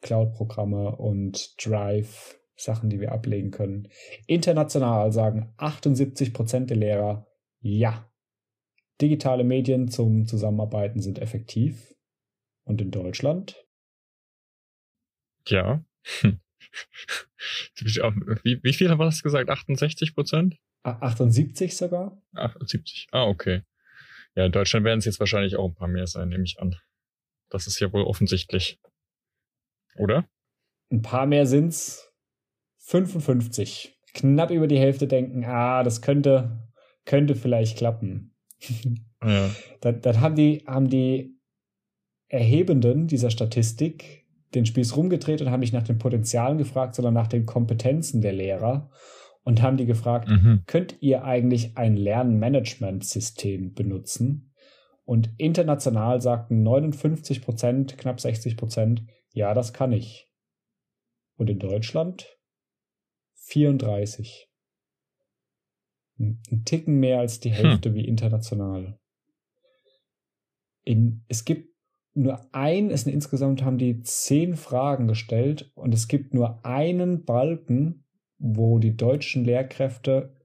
Cloud-Programme 0.00 0.96
und 0.96 1.54
Drive, 1.64 2.39
Sachen, 2.62 2.90
die 2.90 3.00
wir 3.00 3.12
ablegen 3.12 3.50
können. 3.50 3.88
International 4.26 5.12
sagen 5.12 5.52
78 5.56 6.32
Prozent 6.32 6.70
der 6.70 6.76
Lehrer, 6.76 7.26
Ja. 7.60 8.06
Digitale 9.00 9.44
Medien 9.44 9.88
zum 9.88 10.26
Zusammenarbeiten 10.26 11.00
sind 11.00 11.18
effektiv. 11.18 11.94
Und 12.64 12.80
in 12.82 12.90
Deutschland? 12.90 13.66
Ja. 15.46 15.82
wie, 18.42 18.62
wie 18.62 18.72
viel 18.72 18.90
war 18.90 19.06
das 19.06 19.22
gesagt? 19.22 19.48
68 19.48 20.14
Prozent? 20.14 20.58
78 20.82 21.76
sogar? 21.76 22.22
78. 22.34 23.08
Ah, 23.10 23.24
okay. 23.24 23.62
Ja, 24.34 24.46
in 24.46 24.52
Deutschland 24.52 24.84
werden 24.84 24.98
es 24.98 25.04
jetzt 25.04 25.20
wahrscheinlich 25.20 25.56
auch 25.56 25.68
ein 25.68 25.74
paar 25.74 25.88
mehr 25.88 26.06
sein, 26.06 26.28
nehme 26.28 26.44
ich 26.44 26.60
an. 26.60 26.76
Das 27.48 27.66
ist 27.66 27.80
ja 27.80 27.92
wohl 27.92 28.04
offensichtlich. 28.04 28.78
Oder? 29.96 30.28
Ein 30.90 31.02
paar 31.02 31.26
mehr 31.26 31.46
sind's. 31.46 32.09
55. 32.90 33.96
Knapp 34.14 34.50
über 34.50 34.66
die 34.66 34.78
Hälfte 34.78 35.06
denken, 35.06 35.44
ah, 35.44 35.84
das 35.84 36.02
könnte, 36.02 36.68
könnte 37.04 37.34
vielleicht 37.36 37.78
klappen. 37.78 38.34
Ja. 39.22 39.50
dann, 39.82 40.00
dann 40.00 40.22
haben 40.22 40.34
die, 40.34 40.64
haben 40.66 40.88
die 40.88 41.38
Erhebenden 42.28 43.06
dieser 43.06 43.28
Statistik 43.28 44.24
den 44.54 44.64
Spieß 44.64 44.96
rumgedreht 44.96 45.42
und 45.42 45.50
haben 45.50 45.60
nicht 45.60 45.74
nach 45.74 45.82
den 45.82 45.98
Potenzialen 45.98 46.56
gefragt, 46.56 46.94
sondern 46.94 47.12
nach 47.12 47.26
den 47.26 47.44
Kompetenzen 47.44 48.22
der 48.22 48.32
Lehrer 48.32 48.90
und 49.44 49.60
haben 49.60 49.76
die 49.76 49.84
gefragt, 49.84 50.26
Mhm. 50.30 50.62
könnt 50.66 50.96
ihr 51.02 51.22
eigentlich 51.22 51.76
ein 51.76 51.98
Lernmanagementsystem 51.98 53.74
benutzen? 53.74 54.54
Und 55.04 55.28
international 55.36 56.22
sagten 56.22 56.62
59 56.62 57.42
Prozent, 57.42 57.98
knapp 57.98 58.20
60 58.20 58.56
Prozent, 58.56 59.02
ja, 59.34 59.52
das 59.52 59.74
kann 59.74 59.92
ich. 59.92 60.30
Und 61.36 61.50
in 61.50 61.58
Deutschland 61.58 62.38
34. 63.50 64.48
Ein 66.18 66.64
Ticken 66.64 67.00
mehr 67.00 67.20
als 67.20 67.40
die 67.40 67.50
Hälfte 67.50 67.94
wie 67.94 68.06
international. 68.06 68.98
In, 70.84 71.24
es 71.28 71.44
gibt 71.44 71.70
nur 72.14 72.46
ein, 72.52 72.90
es 72.90 73.02
sind 73.02 73.12
insgesamt 73.12 73.62
haben 73.62 73.78
die 73.78 74.02
zehn 74.02 74.56
Fragen 74.56 75.08
gestellt 75.08 75.70
und 75.74 75.94
es 75.94 76.08
gibt 76.08 76.34
nur 76.34 76.64
einen 76.64 77.24
Balken, 77.24 78.04
wo 78.38 78.78
die 78.78 78.96
deutschen 78.96 79.44
Lehrkräfte 79.44 80.36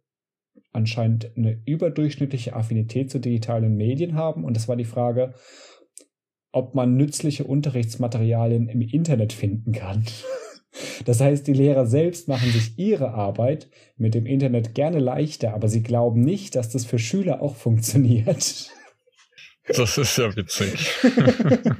anscheinend 0.71 1.31
eine 1.35 1.61
überdurchschnittliche 1.65 2.55
Affinität 2.55 3.09
zu 3.09 3.19
digitalen 3.19 3.75
Medien 3.75 4.15
haben. 4.15 4.43
Und 4.43 4.55
das 4.55 4.67
war 4.67 4.75
die 4.75 4.85
Frage, 4.85 5.33
ob 6.51 6.75
man 6.75 6.95
nützliche 6.95 7.45
Unterrichtsmaterialien 7.45 8.69
im 8.69 8.81
Internet 8.81 9.33
finden 9.33 9.71
kann. 9.71 10.05
Das 11.05 11.21
heißt, 11.21 11.47
die 11.47 11.53
Lehrer 11.53 11.85
selbst 11.85 12.27
machen 12.27 12.51
sich 12.51 12.77
ihre 12.77 13.13
Arbeit 13.13 13.69
mit 13.97 14.13
dem 14.13 14.25
Internet 14.25 14.75
gerne 14.75 14.99
leichter, 14.99 15.53
aber 15.53 15.67
sie 15.67 15.83
glauben 15.83 16.21
nicht, 16.21 16.55
dass 16.55 16.69
das 16.69 16.85
für 16.85 16.99
Schüler 16.99 17.41
auch 17.41 17.55
funktioniert. 17.55 18.71
Das 19.67 19.97
ist 19.97 20.17
ja 20.17 20.35
witzig. 20.35 20.91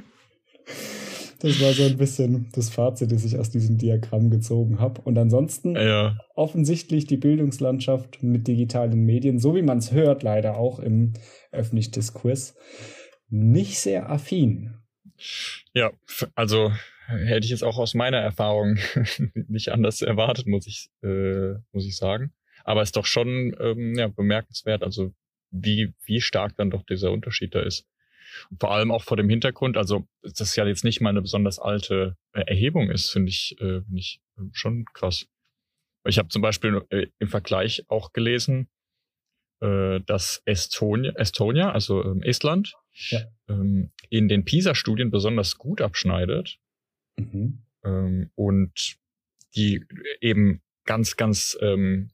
Das 1.38 1.60
war 1.60 1.72
so 1.72 1.84
ein 1.84 1.98
bisschen 1.98 2.48
das 2.52 2.70
Fazit, 2.70 3.12
das 3.12 3.24
ich 3.24 3.38
aus 3.38 3.50
diesem 3.50 3.76
Diagramm 3.76 4.30
gezogen 4.30 4.80
habe. 4.80 5.02
Und 5.02 5.18
ansonsten 5.18 5.76
ja. 5.76 6.18
offensichtlich 6.34 7.06
die 7.06 7.18
Bildungslandschaft 7.18 8.22
mit 8.22 8.48
digitalen 8.48 9.04
Medien, 9.04 9.38
so 9.38 9.54
wie 9.54 9.62
man 9.62 9.78
es 9.78 9.92
hört, 9.92 10.22
leider 10.22 10.56
auch 10.56 10.80
im 10.80 11.12
öffentlichen 11.52 11.92
Diskurs, 11.92 12.56
nicht 13.28 13.78
sehr 13.78 14.10
affin. 14.10 14.78
Ja, 15.74 15.90
also 16.34 16.72
hätte 17.06 17.44
ich 17.44 17.50
jetzt 17.50 17.64
auch 17.64 17.78
aus 17.78 17.94
meiner 17.94 18.18
Erfahrung 18.18 18.78
nicht 19.34 19.70
anders 19.70 20.02
erwartet, 20.02 20.46
muss 20.46 20.66
ich, 20.66 20.88
äh, 21.02 21.54
muss 21.72 21.86
ich 21.86 21.96
sagen. 21.96 22.32
Aber 22.64 22.82
ist 22.82 22.96
doch 22.96 23.06
schon 23.06 23.56
ähm, 23.60 23.94
ja, 23.96 24.08
bemerkenswert, 24.08 24.82
also 24.82 25.14
wie, 25.50 25.94
wie 26.04 26.20
stark 26.20 26.56
dann 26.56 26.70
doch 26.70 26.82
dieser 26.84 27.12
Unterschied 27.12 27.54
da 27.54 27.60
ist. 27.60 27.86
Und 28.50 28.60
vor 28.60 28.72
allem 28.74 28.90
auch 28.90 29.04
vor 29.04 29.16
dem 29.16 29.28
Hintergrund, 29.28 29.76
also 29.76 30.06
dass 30.22 30.34
das 30.34 30.56
ja 30.56 30.66
jetzt 30.66 30.84
nicht 30.84 31.00
mal 31.00 31.10
eine 31.10 31.22
besonders 31.22 31.58
alte 31.58 32.16
äh, 32.32 32.40
Erhebung 32.40 32.90
ist, 32.90 33.10
finde 33.10 33.30
ich, 33.30 33.56
äh, 33.60 33.82
finde 33.82 33.98
ich 33.98 34.20
äh, 34.38 34.42
schon 34.52 34.84
krass. 34.92 35.26
Ich 36.04 36.18
habe 36.18 36.28
zum 36.28 36.42
Beispiel 36.42 36.82
äh, 36.90 37.06
im 37.18 37.28
Vergleich 37.28 37.84
auch 37.88 38.12
gelesen, 38.12 38.68
äh, 39.60 40.00
dass 40.00 40.42
Estonia, 40.44 41.12
Estonia 41.16 41.70
also 41.72 42.04
ähm, 42.04 42.22
Estland, 42.22 42.74
Ja. 43.10 43.20
ähm, 43.48 43.92
in 44.10 44.28
den 44.28 44.44
PISA-Studien 44.44 45.10
besonders 45.10 45.56
gut 45.56 45.80
abschneidet 45.80 46.58
Mhm. 47.16 47.62
ähm, 47.84 48.30
und 48.34 48.98
die 49.54 49.84
eben 50.20 50.62
ganz, 50.84 51.16
ganz 51.16 51.56
ähm, 51.60 52.10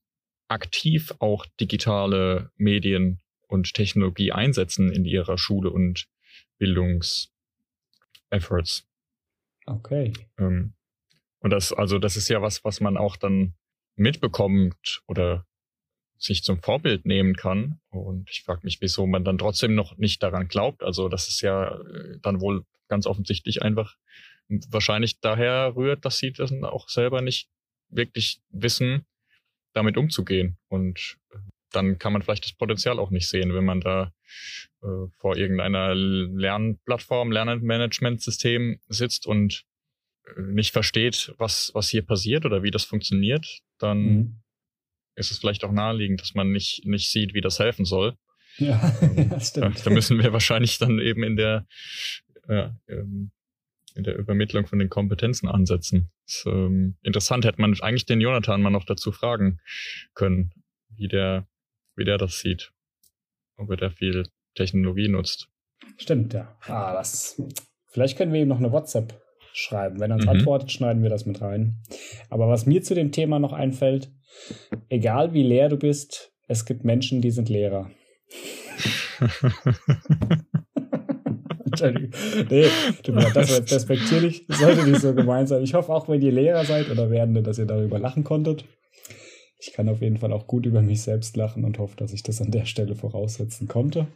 aktiv 0.48 1.14
auch 1.18 1.46
digitale 1.60 2.50
Medien 2.56 3.20
und 3.48 3.74
Technologie 3.74 4.32
einsetzen 4.32 4.90
in 4.92 5.04
ihrer 5.04 5.36
Schule 5.38 5.70
und 5.70 6.08
Bildungsefforts. 6.58 8.86
Okay. 9.66 10.12
Ähm, 10.38 10.74
und 11.40 11.50
das, 11.50 11.72
also 11.72 11.98
das 11.98 12.16
ist 12.16 12.28
ja 12.28 12.42
was, 12.42 12.64
was 12.64 12.80
man 12.80 12.96
auch 12.96 13.16
dann 13.16 13.54
mitbekommt 13.96 15.02
oder 15.06 15.46
sich 16.18 16.44
zum 16.44 16.62
Vorbild 16.62 17.04
nehmen 17.04 17.34
kann. 17.34 17.80
Und 17.90 18.30
ich 18.30 18.42
frage 18.42 18.60
mich, 18.64 18.80
wieso 18.80 19.06
man 19.06 19.24
dann 19.24 19.38
trotzdem 19.38 19.74
noch 19.74 19.96
nicht 19.98 20.22
daran 20.22 20.48
glaubt. 20.48 20.82
Also 20.82 21.08
das 21.08 21.28
ist 21.28 21.40
ja 21.40 21.80
äh, 21.80 22.18
dann 22.22 22.40
wohl 22.40 22.64
ganz 22.88 23.06
offensichtlich 23.06 23.62
einfach 23.62 23.96
wahrscheinlich 24.48 25.20
daher 25.20 25.74
rührt, 25.77 26.05
dass 26.05 26.19
sie 26.19 26.32
das 26.32 26.52
auch 26.62 26.89
selber 26.89 27.20
nicht 27.23 27.48
wirklich 27.89 28.40
wissen, 28.51 29.05
damit 29.74 29.97
umzugehen. 29.97 30.59
Und 30.69 31.16
äh, 31.32 31.39
dann 31.70 31.98
kann 31.98 32.12
man 32.12 32.23
vielleicht 32.23 32.44
das 32.44 32.52
Potenzial 32.52 32.98
auch 32.98 33.10
nicht 33.10 33.28
sehen, 33.28 33.55
wenn 33.55 33.64
man 33.64 33.81
da 33.81 34.12
äh, 34.82 35.06
vor 35.19 35.36
irgendeiner 35.36 35.94
Lernplattform, 35.94 37.32
Lernmanagementsystem 37.32 38.78
sitzt 38.89 39.27
und 39.27 39.64
äh, 40.36 40.40
nicht 40.43 40.73
versteht, 40.73 41.35
was, 41.39 41.70
was 41.74 41.89
hier 41.89 42.02
passiert 42.02 42.44
oder 42.44 42.62
wie 42.62 42.70
das 42.70 42.85
funktioniert, 42.85 43.60
dann 43.78 43.98
Mhm. 44.02 44.43
ist 45.14 45.31
es 45.31 45.39
vielleicht 45.39 45.64
auch 45.64 45.73
naheliegend, 45.73 46.20
dass 46.20 46.35
man 46.35 46.52
nicht, 46.52 46.85
nicht 46.85 47.10
sieht, 47.10 47.32
wie 47.35 47.40
das 47.40 47.59
helfen 47.59 47.85
soll. 47.85 48.16
Ja, 48.59 48.93
Ähm, 49.02 49.31
das 49.31 49.52
Da, 49.55 49.62
stimmt. 49.73 49.86
da 49.86 49.90
müssen 49.90 50.19
wir 50.23 50.32
wahrscheinlich 50.35 50.78
dann 50.78 50.98
eben 50.98 51.23
in 51.23 51.36
der, 51.36 51.66
ähm, 52.48 53.31
in 53.94 54.05
der 54.05 54.16
Übermittlung 54.16 54.66
von 54.66 54.78
den 54.78 54.89
Kompetenzen 54.89 55.48
ansetzen. 55.48 56.10
Das, 56.27 56.44
ähm, 56.47 56.97
interessant 57.02 57.44
hätte 57.44 57.60
man 57.60 57.78
eigentlich 57.81 58.06
den 58.06 58.20
Jonathan 58.20 58.62
mal 58.62 58.70
noch 58.70 58.85
dazu 58.85 59.12
fragen 59.12 59.59
können, 60.14 60.52
wie 60.97 61.09
der, 61.09 61.47
wie 61.97 62.05
der 62.05 62.19
das 62.19 62.39
sieht. 62.40 62.73
Ob 63.56 63.70
er 63.70 63.77
da 63.77 63.90
viel 63.90 64.27
Technologie 64.55 65.09
nutzt. 65.09 65.48
Stimmt, 65.98 66.32
ja. 66.35 66.56
Ah, 66.66 66.93
das. 66.94 67.40
Vielleicht 67.90 68.16
können 68.16 68.32
wir 68.32 68.40
ihm 68.40 68.48
noch 68.48 68.59
eine 68.59 68.73
WhatsApp 68.73 69.20
schreiben. 69.52 70.01
Wenn 70.01 70.10
er 70.10 70.16
uns 70.16 70.24
Mhm. 70.24 70.31
antwortet, 70.31 70.73
schneiden 70.73 71.02
wir 71.02 71.10
das 71.10 71.27
mit 71.27 71.40
rein. 71.43 71.82
Aber 72.31 72.48
was 72.48 72.64
mir 72.66 72.82
zu 72.82 72.94
dem 72.94 73.12
Thema 73.12 73.39
noch 73.39 73.52
einfällt, 73.52 74.10
egal 74.89 75.35
wie 75.35 75.43
leer 75.43 75.69
du 75.69 75.77
bist, 75.77 76.32
es 76.48 76.64
gibt 76.64 76.85
Menschen, 76.85 77.20
die 77.20 77.31
sind 77.31 77.48
Lehrer. 77.48 77.90
Entschuldigung. 81.82 82.46
Nee, 82.50 82.66
das 83.34 83.50
war. 83.50 83.60
Das 83.60 84.59
sollte 84.59 84.88
nicht 84.88 85.00
so 85.00 85.14
gemeint 85.14 85.48
sein. 85.48 85.62
Ich 85.62 85.74
hoffe 85.74 85.92
auch, 85.92 86.09
wenn 86.09 86.22
ihr 86.22 86.32
Lehrer 86.32 86.64
seid 86.64 86.90
oder 86.90 87.10
Werdende, 87.10 87.42
dass 87.42 87.59
ihr 87.59 87.66
darüber 87.66 87.98
lachen 87.98 88.24
konntet. 88.24 88.64
Ich 89.59 89.72
kann 89.72 89.88
auf 89.88 90.02
jeden 90.02 90.18
Fall 90.18 90.32
auch 90.32 90.46
gut 90.46 90.66
über 90.66 90.82
mich 90.82 91.02
selbst 91.02 91.36
lachen 91.36 91.64
und 91.64 91.78
hoffe, 91.78 91.96
dass 91.96 92.12
ich 92.12 92.22
das 92.22 92.40
an 92.40 92.50
der 92.50 92.64
Stelle 92.64 92.96
voraussetzen 92.96 93.68
konnte. 93.68 94.09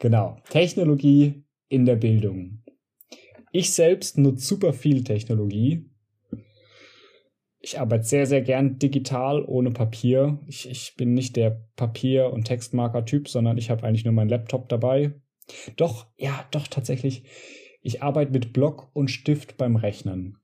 Genau. 0.00 0.38
Technologie 0.50 1.44
in 1.68 1.84
der 1.84 1.96
Bildung. 1.96 2.62
Ich 3.52 3.72
selbst 3.72 4.18
nutze 4.18 4.44
super 4.44 4.72
viel 4.72 5.04
Technologie. 5.04 5.88
Ich 7.60 7.80
arbeite 7.80 8.04
sehr, 8.04 8.26
sehr 8.26 8.42
gern 8.42 8.78
digital, 8.78 9.44
ohne 9.44 9.70
Papier. 9.70 10.38
Ich, 10.46 10.68
ich 10.68 10.94
bin 10.96 11.14
nicht 11.14 11.36
der 11.36 11.66
Papier- 11.74 12.32
und 12.32 12.44
Textmarker-Typ, 12.44 13.28
sondern 13.28 13.58
ich 13.58 13.70
habe 13.70 13.84
eigentlich 13.84 14.04
nur 14.04 14.14
meinen 14.14 14.28
Laptop 14.28 14.68
dabei. 14.68 15.14
Doch, 15.76 16.06
ja, 16.16 16.46
doch, 16.50 16.66
tatsächlich. 16.68 17.24
Ich 17.82 18.02
arbeite 18.02 18.32
mit 18.32 18.52
Block 18.52 18.90
und 18.94 19.10
Stift 19.10 19.56
beim 19.56 19.76
Rechnen. 19.76 20.38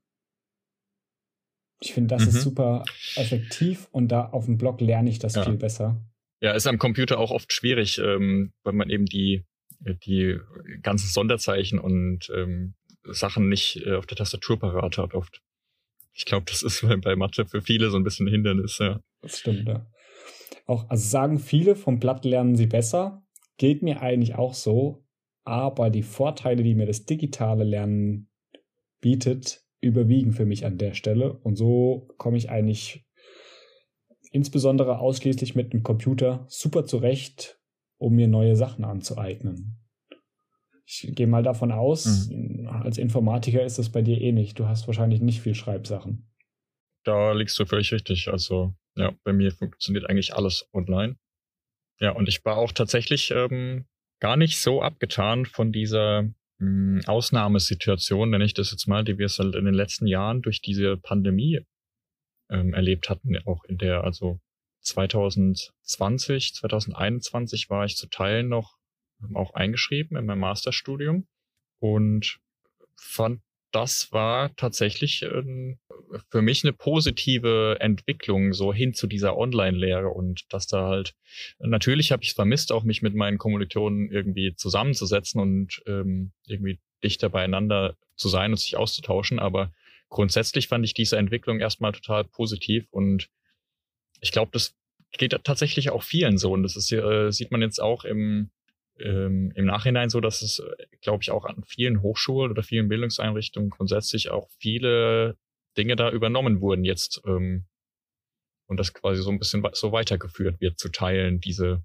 Ich 1.81 1.93
finde, 1.93 2.15
das 2.15 2.23
Mhm. 2.23 2.29
ist 2.29 2.41
super 2.43 2.85
effektiv 3.17 3.89
und 3.91 4.07
da 4.07 4.29
auf 4.29 4.45
dem 4.45 4.57
Blog 4.57 4.79
lerne 4.79 5.09
ich 5.09 5.19
das 5.19 5.35
Ja. 5.35 5.43
viel 5.43 5.57
besser. 5.57 6.01
Ja, 6.41 6.51
ist 6.53 6.67
am 6.67 6.77
Computer 6.77 7.19
auch 7.19 7.31
oft 7.31 7.51
schwierig, 7.51 7.99
ähm, 7.99 8.53
weil 8.63 8.73
man 8.73 8.89
eben 8.89 9.05
die, 9.05 9.45
die 9.79 10.37
ganzen 10.81 11.07
Sonderzeichen 11.07 11.79
und 11.79 12.29
ähm, 12.33 12.75
Sachen 13.03 13.49
nicht 13.49 13.81
äh, 13.85 13.95
auf 13.95 14.05
der 14.05 14.17
Tastatur 14.17 14.59
parat 14.59 14.97
hat 14.97 15.13
oft. 15.13 15.41
Ich 16.13 16.25
glaube, 16.25 16.45
das 16.47 16.63
ist 16.63 16.81
bei, 16.87 16.95
bei 16.95 17.15
Mathe 17.17 17.45
für 17.45 17.61
viele 17.61 17.89
so 17.89 17.97
ein 17.97 18.03
bisschen 18.03 18.27
ein 18.27 18.31
Hindernis, 18.31 18.77
ja. 18.79 19.01
Das 19.21 19.39
stimmt, 19.39 19.67
ja. 19.67 19.85
Auch, 20.65 20.89
also 20.89 21.05
sagen 21.05 21.39
viele, 21.39 21.75
vom 21.75 21.99
Blatt 21.99 22.23
lernen 22.23 22.55
sie 22.55 22.67
besser. 22.67 23.25
Geht 23.57 23.83
mir 23.83 24.01
eigentlich 24.01 24.35
auch 24.35 24.53
so. 24.53 25.05
Aber 25.45 25.89
die 25.89 26.03
Vorteile, 26.03 26.63
die 26.63 26.75
mir 26.75 26.85
das 26.85 27.05
digitale 27.05 27.63
Lernen 27.63 28.29
bietet, 29.01 29.63
überwiegen 29.81 30.31
für 30.31 30.45
mich 30.45 30.65
an 30.65 30.77
der 30.77 30.93
Stelle. 30.93 31.33
Und 31.33 31.57
so 31.57 32.07
komme 32.17 32.37
ich 32.37 32.49
eigentlich 32.49 33.05
insbesondere 34.31 34.99
ausschließlich 34.99 35.55
mit 35.55 35.73
einem 35.73 35.83
Computer 35.83 36.45
super 36.49 36.85
zurecht. 36.85 37.59
um 37.97 38.15
mir 38.15 38.27
neue 38.27 38.57
Sachen 38.57 38.83
anzueignen. 38.83 39.79
Ich 40.85 41.09
gehe 41.15 41.27
mal 41.27 41.43
davon 41.43 41.71
aus, 41.71 42.27
mhm. 42.29 42.67
als 42.67 42.97
Informatiker 42.97 43.63
ist 43.63 43.79
das 43.79 43.89
bei 43.89 44.01
dir 44.01 44.19
eh 44.19 44.33
nicht. 44.33 44.59
Du 44.59 44.67
hast 44.67 44.87
wahrscheinlich 44.87 45.21
nicht 45.21 45.39
viel 45.39 45.55
Schreibsachen. 45.55 46.29
Da 47.05 47.31
liegst 47.31 47.57
du 47.59 47.65
völlig 47.65 47.93
richtig. 47.93 48.27
Also 48.27 48.73
ja, 48.95 49.13
bei 49.23 49.31
mir 49.31 49.51
funktioniert 49.51 50.09
eigentlich 50.09 50.35
alles 50.35 50.67
online. 50.73 51.15
Ja, 52.03 52.11
und 52.11 52.27
ich 52.27 52.43
war 52.43 52.57
auch 52.57 52.73
tatsächlich 52.73 53.31
ähm, 53.31 53.85
gar 54.19 54.35
nicht 54.35 54.59
so 54.59 54.81
abgetan 54.81 55.45
von 55.45 55.71
dieser 55.71 56.23
mh, 56.23 56.99
hm, 56.99 57.01
Ausnahmesituation, 57.05 58.29
nenne 58.29 58.43
ich 58.43 58.53
das 58.53 58.71
jetzt 58.71 58.87
mal, 58.87 59.05
die 59.05 59.17
wir 59.17 59.27
es 59.27 59.39
halt 59.39 59.55
in 59.55 59.63
den 59.63 59.73
letzten 59.73 60.05
Jahren 60.05 60.41
durch 60.41 60.61
diese 60.61 60.97
Pandemie 60.97 61.61
ähm, 62.49 62.73
erlebt 62.73 63.09
hatten, 63.09 63.37
auch 63.45 63.63
in 63.63 63.77
der, 63.77 64.03
also 64.03 64.41
2020, 64.81 66.55
2021 66.55 67.69
war 67.69 67.85
ich 67.85 67.95
zu 67.95 68.09
Teilen 68.09 68.49
noch 68.49 68.75
ähm, 69.21 69.37
auch 69.37 69.53
eingeschrieben 69.53 70.17
in 70.17 70.25
meinem 70.25 70.39
Masterstudium 70.39 71.25
und 71.79 72.41
fand, 72.97 73.41
das 73.71 74.11
war 74.11 74.53
tatsächlich 74.57 75.21
ähm, 75.21 75.79
für 76.29 76.41
mich 76.41 76.63
eine 76.63 76.73
positive 76.73 77.77
Entwicklung 77.79 78.53
so 78.53 78.73
hin 78.73 78.93
zu 78.93 79.07
dieser 79.07 79.37
Online-Lehre 79.37 80.09
und 80.09 80.41
dass 80.53 80.67
da 80.67 80.87
halt 80.87 81.15
natürlich 81.59 82.11
habe 82.11 82.23
ich 82.23 82.33
vermisst, 82.33 82.71
auch 82.71 82.83
mich 82.83 83.01
mit 83.01 83.15
meinen 83.15 83.37
Kommilitonen 83.37 84.11
irgendwie 84.11 84.55
zusammenzusetzen 84.55 85.41
und 85.41 85.81
ähm, 85.85 86.31
irgendwie 86.47 86.79
dichter 87.03 87.29
beieinander 87.29 87.95
zu 88.15 88.29
sein 88.29 88.51
und 88.51 88.57
sich 88.57 88.77
auszutauschen, 88.77 89.39
aber 89.39 89.71
grundsätzlich 90.09 90.67
fand 90.67 90.85
ich 90.85 90.93
diese 90.93 91.17
Entwicklung 91.17 91.59
erstmal 91.59 91.91
total 91.91 92.23
positiv 92.23 92.87
und 92.91 93.29
ich 94.21 94.31
glaube, 94.31 94.51
das 94.53 94.75
geht 95.17 95.37
tatsächlich 95.43 95.89
auch 95.91 96.03
vielen 96.03 96.37
so. 96.37 96.51
Und 96.51 96.63
das 96.63 96.75
ist, 96.75 96.91
äh, 96.91 97.31
sieht 97.31 97.51
man 97.51 97.61
jetzt 97.61 97.81
auch 97.81 98.03
im, 98.03 98.49
ähm, 98.99 99.51
im 99.55 99.65
Nachhinein 99.65 100.09
so, 100.09 100.19
dass 100.19 100.41
es, 100.41 100.63
glaube 101.01 101.23
ich, 101.23 101.31
auch 101.31 101.45
an 101.45 101.63
vielen 101.67 102.01
Hochschulen 102.01 102.51
oder 102.51 102.63
vielen 102.63 102.87
Bildungseinrichtungen 102.89 103.69
grundsätzlich 103.69 104.31
auch 104.31 104.49
viele 104.59 105.37
Dinge 105.77 105.95
da 105.95 106.11
übernommen 106.11 106.61
wurden 106.61 106.83
jetzt 106.83 107.21
ähm, 107.25 107.65
und 108.67 108.77
das 108.77 108.93
quasi 108.93 109.21
so 109.21 109.29
ein 109.29 109.39
bisschen 109.39 109.63
so 109.73 109.91
weitergeführt 109.91 110.61
wird 110.61 110.79
zu 110.79 110.89
teilen, 110.89 111.39
diese, 111.39 111.83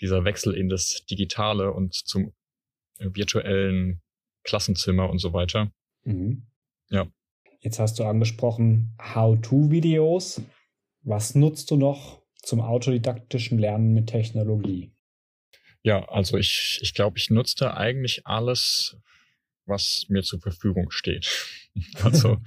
dieser 0.00 0.24
Wechsel 0.24 0.54
in 0.54 0.68
das 0.68 1.04
Digitale 1.10 1.72
und 1.72 1.94
zum 1.94 2.32
virtuellen 2.98 4.02
Klassenzimmer 4.44 5.08
und 5.10 5.18
so 5.18 5.32
weiter. 5.32 5.72
Mhm. 6.04 6.46
Ja. 6.90 7.06
Jetzt 7.60 7.78
hast 7.78 7.98
du 7.98 8.04
angesprochen 8.04 8.94
How-to-Videos. 9.00 10.42
Was 11.02 11.34
nutzt 11.34 11.70
du 11.70 11.76
noch 11.76 12.22
zum 12.36 12.60
autodidaktischen 12.60 13.58
Lernen 13.58 13.94
mit 13.94 14.08
Technologie? 14.08 14.92
Ja, 15.82 16.08
also 16.08 16.36
ich, 16.36 16.78
ich 16.82 16.94
glaube, 16.94 17.18
ich 17.18 17.30
nutzte 17.30 17.76
eigentlich 17.76 18.26
alles, 18.26 18.96
was 19.66 20.06
mir 20.08 20.22
zur 20.22 20.40
Verfügung 20.40 20.90
steht. 20.90 21.26
also 22.02 22.38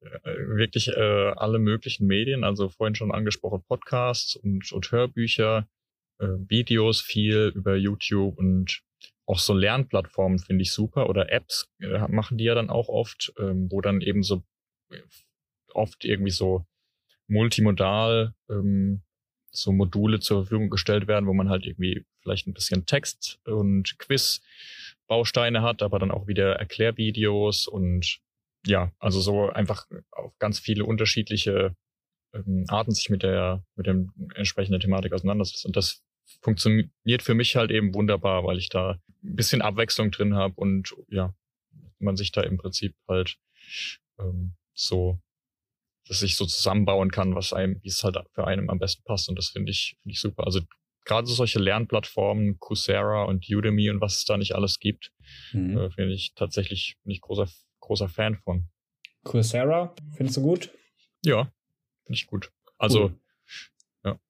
äh, 0.00 0.36
wirklich 0.56 0.88
äh, 0.88 1.32
alle 1.36 1.58
möglichen 1.58 2.06
Medien, 2.06 2.44
also 2.44 2.68
vorhin 2.68 2.94
schon 2.94 3.12
angesprochen 3.12 3.62
Podcasts 3.66 4.36
und, 4.36 4.70
und 4.72 4.90
Hörbücher, 4.90 5.68
äh, 6.18 6.26
Videos 6.48 7.00
viel 7.00 7.52
über 7.54 7.76
YouTube 7.76 8.38
und 8.38 8.82
auch 9.26 9.38
so 9.38 9.54
Lernplattformen 9.54 10.38
finde 10.38 10.62
ich 10.62 10.72
super 10.72 11.08
oder 11.08 11.32
Apps 11.32 11.68
äh, 11.80 12.06
machen 12.08 12.38
die 12.38 12.44
ja 12.44 12.54
dann 12.54 12.70
auch 12.70 12.88
oft, 12.88 13.32
ähm, 13.38 13.70
wo 13.70 13.80
dann 13.80 14.00
eben 14.00 14.22
so 14.22 14.44
oft 15.72 16.04
irgendwie 16.04 16.30
so 16.30 16.64
multimodal 17.28 18.34
ähm, 18.48 19.02
so 19.50 19.72
Module 19.72 20.20
zur 20.20 20.42
Verfügung 20.42 20.70
gestellt 20.70 21.08
werden, 21.08 21.26
wo 21.26 21.32
man 21.32 21.48
halt 21.48 21.66
irgendwie 21.66 22.04
vielleicht 22.22 22.46
ein 22.46 22.54
bisschen 22.54 22.86
Text 22.86 23.40
und 23.44 23.98
Quiz-Bausteine 25.06 25.62
hat, 25.62 25.82
aber 25.82 25.98
dann 25.98 26.10
auch 26.10 26.26
wieder 26.26 26.56
Erklärvideos 26.56 27.66
und 27.66 28.18
ja, 28.66 28.92
also 28.98 29.20
so 29.20 29.48
einfach 29.48 29.86
auf 30.10 30.36
ganz 30.38 30.58
viele 30.58 30.84
unterschiedliche 30.84 31.76
ähm, 32.34 32.64
Arten 32.68 32.92
sich 32.92 33.10
mit 33.10 33.22
der 33.22 33.64
mit 33.76 33.86
dem 33.86 34.12
entsprechenden 34.34 34.80
Thematik 34.80 35.12
auseinandersetzt. 35.12 35.64
Und 35.66 35.76
das 35.76 36.02
funktioniert 36.40 37.22
für 37.22 37.34
mich 37.34 37.56
halt 37.56 37.70
eben 37.70 37.94
wunderbar, 37.94 38.44
weil 38.44 38.58
ich 38.58 38.68
da 38.68 38.98
ein 39.22 39.36
bisschen 39.36 39.62
Abwechslung 39.62 40.10
drin 40.10 40.34
habe 40.34 40.54
und 40.56 40.94
ja, 41.08 41.34
man 41.98 42.16
sich 42.16 42.32
da 42.32 42.42
im 42.42 42.58
Prinzip 42.58 42.94
halt 43.08 43.36
ähm, 44.18 44.56
so, 44.74 45.20
dass 46.08 46.22
ich 46.22 46.36
so 46.36 46.44
zusammenbauen 46.44 47.10
kann, 47.10 47.34
was 47.34 47.52
einem, 47.52 47.80
wie 47.82 47.88
es 47.88 48.02
halt 48.02 48.18
für 48.32 48.46
einen 48.46 48.68
am 48.68 48.78
besten 48.78 49.02
passt. 49.04 49.28
Und 49.28 49.36
das 49.36 49.48
finde 49.48 49.70
ich, 49.70 49.96
finde 50.02 50.12
ich 50.12 50.20
super. 50.20 50.44
Also 50.44 50.60
gerade 51.06 51.26
so 51.26 51.34
solche 51.34 51.58
Lernplattformen, 51.58 52.58
Coursera 52.60 53.24
und 53.24 53.48
Udemy 53.48 53.88
und 53.90 54.00
was 54.02 54.16
es 54.16 54.24
da 54.26 54.36
nicht 54.36 54.54
alles 54.54 54.78
gibt, 54.78 55.12
mhm. 55.52 55.78
äh, 55.78 55.90
finde 55.90 56.12
ich 56.12 56.34
tatsächlich, 56.34 56.96
bin 57.02 57.12
ich 57.12 57.22
großer, 57.22 57.48
großer 57.80 58.08
Fan 58.08 58.36
von. 58.36 58.68
Coursera, 59.24 59.94
findest 60.14 60.36
du 60.36 60.42
gut? 60.42 60.70
Ja, 61.24 61.50
finde 62.04 62.16
ich 62.18 62.26
gut. 62.26 62.52
Also, 62.76 63.04
cool. 63.04 63.20
ja. 64.04 64.20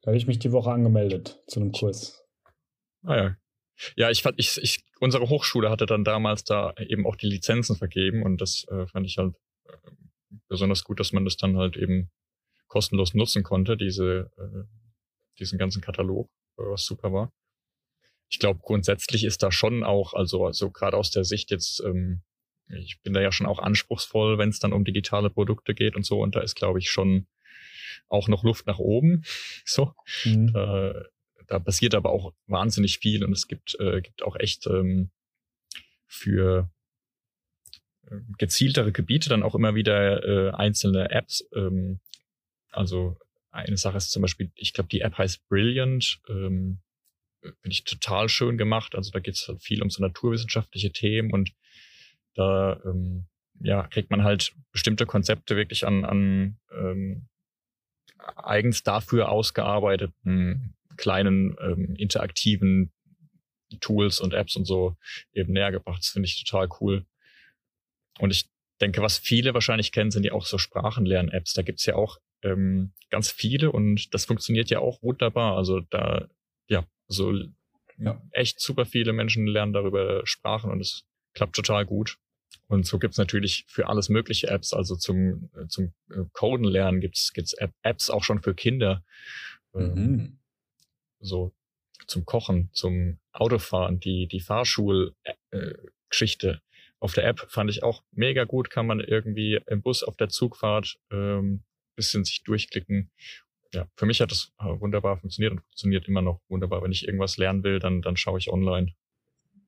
Da 0.00 0.06
habe 0.08 0.16
ich 0.16 0.26
mich 0.26 0.40
die 0.40 0.52
Woche 0.52 0.72
angemeldet 0.72 1.40
zu 1.46 1.60
einem 1.60 1.70
Kurs. 1.70 2.24
Ah 3.04 3.16
ja, 3.16 3.36
ja, 3.96 4.10
ich 4.10 4.22
fand, 4.22 4.38
ich, 4.38 4.58
ich, 4.58 4.84
unsere 5.00 5.28
Hochschule 5.28 5.70
hatte 5.70 5.86
dann 5.86 6.04
damals 6.04 6.44
da 6.44 6.74
eben 6.78 7.06
auch 7.06 7.16
die 7.16 7.26
Lizenzen 7.26 7.76
vergeben 7.76 8.22
und 8.22 8.40
das 8.40 8.66
äh, 8.70 8.86
fand 8.86 9.06
ich 9.06 9.18
halt 9.18 9.34
äh, 9.64 9.90
besonders 10.48 10.84
gut, 10.84 11.00
dass 11.00 11.12
man 11.12 11.24
das 11.24 11.36
dann 11.36 11.56
halt 11.56 11.76
eben 11.76 12.10
kostenlos 12.68 13.14
nutzen 13.14 13.42
konnte, 13.42 13.76
diese, 13.76 14.30
äh, 14.38 14.81
diesen 15.38 15.58
ganzen 15.58 15.82
Katalog, 15.82 16.28
äh, 16.58 16.62
was 16.62 16.84
super 16.84 17.12
war. 17.12 17.32
Ich 18.28 18.38
glaube, 18.38 18.60
grundsätzlich 18.62 19.24
ist 19.24 19.42
da 19.42 19.52
schon 19.52 19.84
auch, 19.84 20.14
also, 20.14 20.46
also 20.46 20.70
gerade 20.70 20.96
aus 20.96 21.10
der 21.10 21.24
Sicht 21.24 21.50
jetzt, 21.50 21.82
ähm, 21.84 22.22
ich 22.68 23.00
bin 23.02 23.12
da 23.12 23.20
ja 23.20 23.30
schon 23.30 23.46
auch 23.46 23.58
anspruchsvoll, 23.58 24.38
wenn 24.38 24.48
es 24.48 24.58
dann 24.58 24.72
um 24.72 24.84
digitale 24.84 25.28
Produkte 25.28 25.74
geht 25.74 25.96
und 25.96 26.06
so, 26.06 26.20
und 26.22 26.34
da 26.34 26.40
ist, 26.40 26.54
glaube 26.54 26.78
ich, 26.78 26.90
schon 26.90 27.26
auch 28.08 28.28
noch 28.28 28.44
Luft 28.44 28.66
nach 28.66 28.78
oben. 28.78 29.24
So. 29.64 29.92
Mhm. 30.24 30.52
Da, 30.52 31.04
da 31.46 31.58
passiert 31.58 31.94
aber 31.94 32.10
auch 32.10 32.32
wahnsinnig 32.46 32.98
viel 32.98 33.24
und 33.24 33.32
es 33.32 33.46
gibt, 33.48 33.78
äh, 33.80 34.00
gibt 34.00 34.22
auch 34.22 34.36
echt 34.36 34.66
ähm, 34.66 35.10
für 36.06 36.70
äh, 38.10 38.16
gezieltere 38.38 38.92
Gebiete 38.92 39.28
dann 39.28 39.42
auch 39.42 39.54
immer 39.54 39.74
wieder 39.74 40.24
äh, 40.24 40.50
einzelne 40.52 41.10
Apps. 41.10 41.46
Ähm, 41.54 42.00
also 42.70 43.16
eine 43.52 43.76
Sache 43.76 43.98
ist 43.98 44.10
zum 44.10 44.22
Beispiel, 44.22 44.50
ich 44.56 44.72
glaube, 44.72 44.88
die 44.88 45.02
App 45.02 45.16
heißt 45.18 45.46
Brilliant. 45.48 46.20
Ähm, 46.28 46.80
Finde 47.40 47.72
ich 47.74 47.84
total 47.84 48.28
schön 48.28 48.56
gemacht. 48.56 48.94
Also 48.94 49.10
da 49.10 49.20
geht 49.20 49.34
es 49.34 49.46
halt 49.48 49.62
viel 49.62 49.82
um 49.82 49.90
so 49.90 50.02
naturwissenschaftliche 50.02 50.92
Themen 50.92 51.32
und 51.32 51.52
da 52.34 52.80
ähm, 52.84 53.26
ja, 53.60 53.86
kriegt 53.88 54.10
man 54.10 54.24
halt 54.24 54.52
bestimmte 54.72 55.06
Konzepte 55.06 55.56
wirklich 55.56 55.86
an, 55.86 56.04
an 56.04 56.58
ähm, 56.72 57.28
eigens 58.36 58.82
dafür 58.82 59.28
ausgearbeiteten 59.28 60.74
kleinen 60.96 61.56
ähm, 61.60 61.94
interaktiven 61.96 62.92
Tools 63.80 64.20
und 64.20 64.34
Apps 64.34 64.56
und 64.56 64.64
so 64.64 64.96
eben 65.32 65.52
näher 65.52 65.72
gebracht. 65.72 66.00
Das 66.00 66.10
finde 66.10 66.26
ich 66.26 66.44
total 66.44 66.68
cool. 66.80 67.04
Und 68.18 68.30
ich 68.30 68.48
denke, 68.80 69.02
was 69.02 69.18
viele 69.18 69.54
wahrscheinlich 69.54 69.92
kennen, 69.92 70.10
sind 70.10 70.24
ja 70.24 70.32
auch 70.32 70.44
so 70.44 70.58
Sprachenlern-Apps. 70.58 71.54
Da 71.54 71.62
gibt's 71.62 71.86
ja 71.86 71.94
auch 71.94 72.18
ähm, 72.42 72.92
ganz 73.10 73.30
viele 73.30 73.72
und 73.72 74.14
das 74.14 74.24
funktioniert 74.24 74.70
ja 74.70 74.80
auch 74.80 75.02
wunderbar. 75.02 75.56
Also 75.56 75.80
da, 75.90 76.28
ja, 76.68 76.84
so 77.08 77.32
ja. 77.98 78.20
echt 78.30 78.60
super 78.60 78.84
viele 78.84 79.12
Menschen 79.12 79.46
lernen 79.46 79.72
darüber 79.72 80.26
Sprachen 80.26 80.70
und 80.70 80.80
es 80.80 81.04
klappt 81.34 81.56
total 81.56 81.86
gut. 81.86 82.18
Und 82.68 82.86
so 82.86 82.98
gibt's 82.98 83.18
natürlich 83.18 83.64
für 83.68 83.88
alles 83.88 84.08
mögliche 84.08 84.48
Apps. 84.48 84.72
Also 84.72 84.96
zum, 84.96 85.50
äh, 85.56 85.66
zum 85.68 85.92
äh, 86.10 86.24
Coden 86.32 86.64
lernen 86.64 87.00
gibt's 87.00 87.32
gibt's 87.32 87.54
Apps 87.82 88.10
auch 88.10 88.24
schon 88.24 88.42
für 88.42 88.54
Kinder. 88.54 89.04
Ähm, 89.74 89.94
mhm 89.94 90.38
so 91.22 91.52
zum 92.06 92.26
Kochen, 92.26 92.68
zum 92.72 93.18
Autofahren, 93.32 94.00
die, 94.00 94.26
die 94.26 94.40
Fahrschulgeschichte 94.40 96.48
äh, 96.48 96.58
auf 96.98 97.14
der 97.14 97.26
App 97.26 97.46
fand 97.48 97.70
ich 97.70 97.82
auch 97.82 98.02
mega 98.12 98.44
gut, 98.44 98.70
kann 98.70 98.86
man 98.86 99.00
irgendwie 99.00 99.60
im 99.66 99.82
Bus 99.82 100.02
auf 100.02 100.16
der 100.16 100.28
Zugfahrt 100.28 100.98
ähm, 101.10 101.62
bisschen 101.94 102.24
sich 102.24 102.42
durchklicken. 102.44 103.10
Ja, 103.74 103.86
für 103.96 104.06
mich 104.06 104.20
hat 104.20 104.30
das 104.30 104.52
äh, 104.58 104.64
wunderbar 104.64 105.16
funktioniert 105.16 105.52
und 105.52 105.60
funktioniert 105.60 106.06
immer 106.06 106.22
noch 106.22 106.40
wunderbar. 106.48 106.82
Wenn 106.82 106.92
ich 106.92 107.06
irgendwas 107.06 107.38
lernen 107.38 107.64
will, 107.64 107.78
dann, 107.78 108.02
dann 108.02 108.16
schaue 108.16 108.38
ich 108.38 108.50
online. 108.50 108.92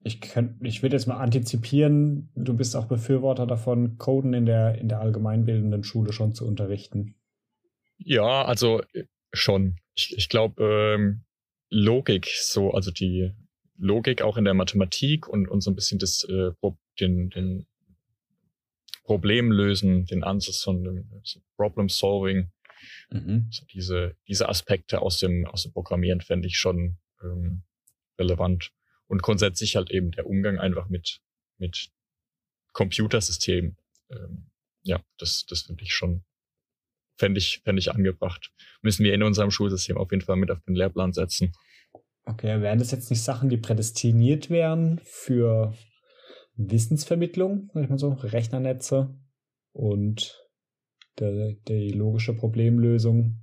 Ich, 0.07 0.21
ich 0.61 0.83
würde 0.83 0.97
jetzt 0.97 1.07
mal 1.07 1.17
antizipieren, 1.17 2.29
du 2.35 2.55
bist 2.55 2.77
auch 2.77 2.85
Befürworter 2.85 3.47
davon, 3.47 3.97
Coden 3.97 4.35
in 4.35 4.45
der, 4.45 4.77
in 4.79 4.89
der 4.89 5.01
allgemeinbildenden 5.01 5.83
Schule 5.83 6.13
schon 6.13 6.35
zu 6.35 6.47
unterrichten. 6.47 7.15
Ja, 7.97 8.45
also 8.45 8.83
äh, 8.93 9.05
schon. 9.33 9.81
Ich, 9.95 10.15
ich 10.17 10.29
glaube, 10.29 10.63
ähm, 10.63 11.25
Logik, 11.71 12.29
so, 12.35 12.73
also 12.73 12.91
die 12.91 13.33
Logik 13.79 14.21
auch 14.21 14.37
in 14.37 14.45
der 14.45 14.55
Mathematik 14.55 15.27
und, 15.27 15.49
und 15.49 15.63
so 15.63 15.71
ein 15.71 15.75
bisschen 15.75 15.99
das, 15.99 16.25
äh, 16.25 16.51
den, 17.01 17.31
den 17.31 17.67
Problem 19.05 19.53
lösen, 19.53 20.07
den 20.07 20.25
Ansatz 20.25 20.63
von 20.63 20.83
dem 20.83 21.23
Problem 21.57 21.89
Solving, 21.89 22.51
mhm. 23.11 23.49
so 23.51 23.65
diese, 23.67 24.17
diese 24.27 24.49
Aspekte 24.49 25.03
aus 25.03 25.19
dem, 25.19 25.47
aus 25.47 25.63
dem 25.63 25.73
Programmieren 25.73 26.21
fände 26.21 26.49
ich 26.49 26.59
schon 26.59 26.99
ähm, 27.23 27.63
relevant. 28.19 28.73
Und 29.07 29.23
grundsätzlich 29.23 29.77
halt 29.77 29.91
eben 29.91 30.11
der 30.13 30.27
Umgang 30.27 30.59
einfach 30.59 30.89
mit, 30.89 31.21
mit 31.59 31.91
Computersystemen. 32.73 33.77
Ähm, 34.11 34.51
ja, 34.83 35.03
das, 35.19 35.45
das 35.47 35.63
finde 35.63 35.85
ich 35.85 35.93
schon, 35.93 36.25
fände 37.19 37.39
ich, 37.39 37.61
fände 37.63 37.81
ich 37.81 37.93
angebracht. 37.93 38.53
Müssen 38.81 39.05
wir 39.05 39.13
in 39.13 39.23
unserem 39.23 39.51
Schulsystem 39.51 39.99
auf 39.99 40.11
jeden 40.11 40.25
Fall 40.25 40.37
mit 40.37 40.51
auf 40.51 40.63
den 40.67 40.75
Lehrplan 40.75 41.13
setzen. 41.13 41.53
Okay, 42.25 42.63
wären 42.63 42.79
das 42.79 42.91
jetzt 42.91 43.11
nicht 43.11 43.23
Sachen, 43.23 43.51
die 43.51 43.59
prädestiniert 43.59 44.49
wären 44.49 44.99
für 45.05 45.75
Wissensvermittlung, 46.57 47.71
sag 47.73 47.85
ich 47.85 47.91
mal 47.91 47.99
so, 47.99 48.11
Rechnernetze 48.11 49.15
und 49.73 50.49
der, 51.19 51.55
die 51.69 51.91
logische 51.91 52.35
Problemlösung? 52.35 53.41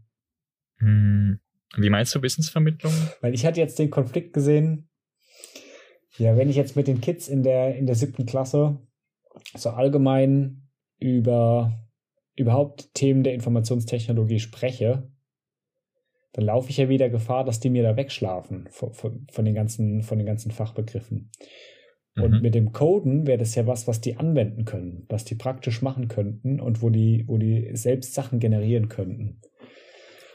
Hm, 0.77 1.39
wie 1.77 1.89
meinst 1.89 2.15
du 2.15 2.21
Wissensvermittlung? 2.21 2.93
Weil 3.21 3.33
ich 3.33 3.45
hatte 3.45 3.59
jetzt 3.59 3.79
den 3.79 3.89
Konflikt 3.89 4.33
gesehen, 4.33 4.89
ja, 6.17 6.35
wenn 6.35 6.49
ich 6.49 6.55
jetzt 6.55 6.75
mit 6.75 6.87
den 6.87 7.01
Kids 7.01 7.27
in 7.27 7.43
der, 7.43 7.75
in 7.75 7.85
der 7.85 7.95
siebten 7.95 8.25
Klasse 8.25 8.79
so 9.55 9.69
allgemein 9.69 10.69
über 10.99 11.77
überhaupt 12.35 12.93
Themen 12.93 13.23
der 13.23 13.33
Informationstechnologie 13.33 14.39
spreche, 14.39 15.09
dann 16.33 16.45
laufe 16.45 16.69
ich 16.69 16.77
ja 16.77 16.89
wieder 16.89 17.09
Gefahr, 17.09 17.43
dass 17.43 17.59
die 17.59 17.69
mir 17.69 17.83
da 17.83 17.97
wegschlafen 17.97 18.67
von, 18.71 18.93
von, 18.93 19.27
von 19.29 19.45
den, 19.45 19.53
ganzen, 19.53 20.01
von 20.01 20.17
den 20.17 20.27
ganzen 20.27 20.51
Fachbegriffen. 20.51 21.29
Und 22.15 22.31
mhm. 22.33 22.41
mit 22.41 22.55
dem 22.55 22.73
Coden 22.73 23.25
wäre 23.25 23.37
das 23.37 23.55
ja 23.55 23.65
was, 23.67 23.87
was 23.87 24.01
die 24.01 24.17
anwenden 24.17 24.65
können, 24.65 25.05
was 25.07 25.23
die 25.23 25.35
praktisch 25.35 25.81
machen 25.81 26.09
könnten 26.09 26.59
und 26.59 26.81
wo 26.81 26.89
die, 26.89 27.23
wo 27.27 27.37
die 27.37 27.69
selbst 27.73 28.13
Sachen 28.13 28.39
generieren 28.39 28.89
könnten. 28.89 29.41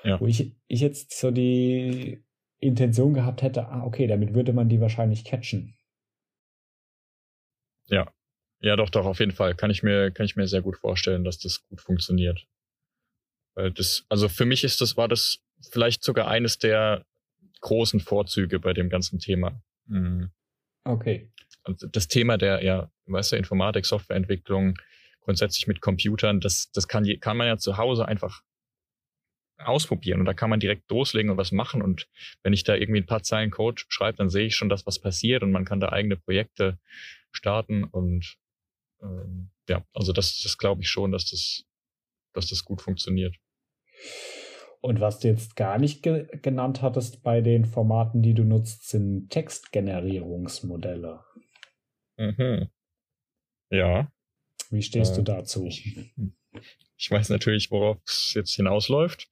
Ja. 0.02 0.20
Wo 0.20 0.26
ich, 0.26 0.56
ich 0.68 0.80
jetzt 0.80 1.18
so 1.18 1.30
die 1.30 2.24
Intention 2.60 3.12
gehabt 3.12 3.42
hätte, 3.42 3.68
ah, 3.68 3.84
okay, 3.84 4.06
damit 4.06 4.34
würde 4.34 4.54
man 4.54 4.68
die 4.68 4.80
wahrscheinlich 4.80 5.24
catchen. 5.24 5.76
Ja. 7.88 8.10
Ja, 8.60 8.76
doch, 8.76 8.88
doch, 8.88 9.04
auf 9.04 9.20
jeden 9.20 9.32
Fall. 9.32 9.54
Kann 9.54 9.70
ich 9.70 9.82
mir, 9.82 10.10
kann 10.10 10.24
ich 10.24 10.34
mir 10.34 10.48
sehr 10.48 10.62
gut 10.62 10.78
vorstellen, 10.78 11.24
dass 11.24 11.38
das 11.38 11.66
gut 11.68 11.82
funktioniert. 11.82 12.46
Weil 13.54 13.70
das, 13.70 14.06
also 14.08 14.30
für 14.30 14.46
mich 14.46 14.64
ist 14.64 14.80
das, 14.80 14.96
war 14.96 15.08
das 15.08 15.40
vielleicht 15.70 16.02
sogar 16.02 16.28
eines 16.28 16.58
der 16.58 17.04
großen 17.60 18.00
Vorzüge 18.00 18.60
bei 18.60 18.72
dem 18.72 18.88
ganzen 18.88 19.18
Thema. 19.18 19.62
Mhm. 19.86 20.30
Okay. 20.84 21.30
Das 21.92 22.08
Thema 22.08 22.38
der, 22.38 22.62
ja, 22.64 22.90
weißt 23.06 23.32
du, 23.32 23.36
Informatik, 23.36 23.86
Softwareentwicklung, 23.86 24.78
grundsätzlich 25.20 25.66
mit 25.66 25.80
Computern, 25.80 26.40
das, 26.40 26.70
das 26.72 26.86
kann, 26.86 27.04
kann 27.20 27.36
man 27.36 27.48
ja 27.48 27.58
zu 27.58 27.76
Hause 27.76 28.06
einfach 28.06 28.42
ausprobieren 29.58 30.20
und 30.20 30.26
da 30.26 30.34
kann 30.34 30.50
man 30.50 30.60
direkt 30.60 30.90
loslegen 30.90 31.30
und 31.30 31.38
was 31.38 31.50
machen 31.50 31.82
und 31.82 32.08
wenn 32.42 32.52
ich 32.52 32.62
da 32.64 32.74
irgendwie 32.74 33.00
ein 33.00 33.06
paar 33.06 33.22
Zeilen 33.22 33.50
Code 33.50 33.82
schreibe, 33.88 34.18
dann 34.18 34.28
sehe 34.28 34.46
ich 34.46 34.54
schon, 34.54 34.68
dass 34.68 34.86
was 34.86 34.98
passiert 34.98 35.42
und 35.42 35.50
man 35.50 35.64
kann 35.64 35.80
da 35.80 35.88
eigene 35.88 36.16
Projekte 36.16 36.78
starten 37.32 37.84
und 37.84 38.36
ähm, 39.02 39.50
ja, 39.68 39.84
also 39.92 40.12
das, 40.12 40.40
das 40.42 40.58
glaube 40.58 40.82
ich 40.82 40.88
schon, 40.88 41.12
dass 41.12 41.30
das, 41.30 41.64
dass 42.32 42.48
das 42.48 42.64
gut 42.64 42.82
funktioniert. 42.82 43.34
Und 44.80 45.00
was 45.00 45.20
du 45.20 45.28
jetzt 45.28 45.56
gar 45.56 45.78
nicht 45.78 46.02
ge 46.02 46.26
genannt 46.42 46.82
hattest 46.82 47.22
bei 47.22 47.40
den 47.40 47.64
Formaten, 47.64 48.22
die 48.22 48.34
du 48.34 48.44
nutzt, 48.44 48.88
sind 48.88 49.30
Textgenerierungsmodelle. 49.30 51.24
Mhm. 52.16 52.70
Ja. 53.70 54.12
Wie 54.70 54.82
stehst 54.82 55.12
äh, 55.12 55.16
du 55.16 55.22
dazu? 55.22 55.66
Ich, 56.96 57.10
weiß 57.10 57.28
natürlich, 57.28 57.70
worauf 57.70 57.98
es 58.06 58.32
jetzt 58.34 58.54
hinausläuft. 58.54 59.28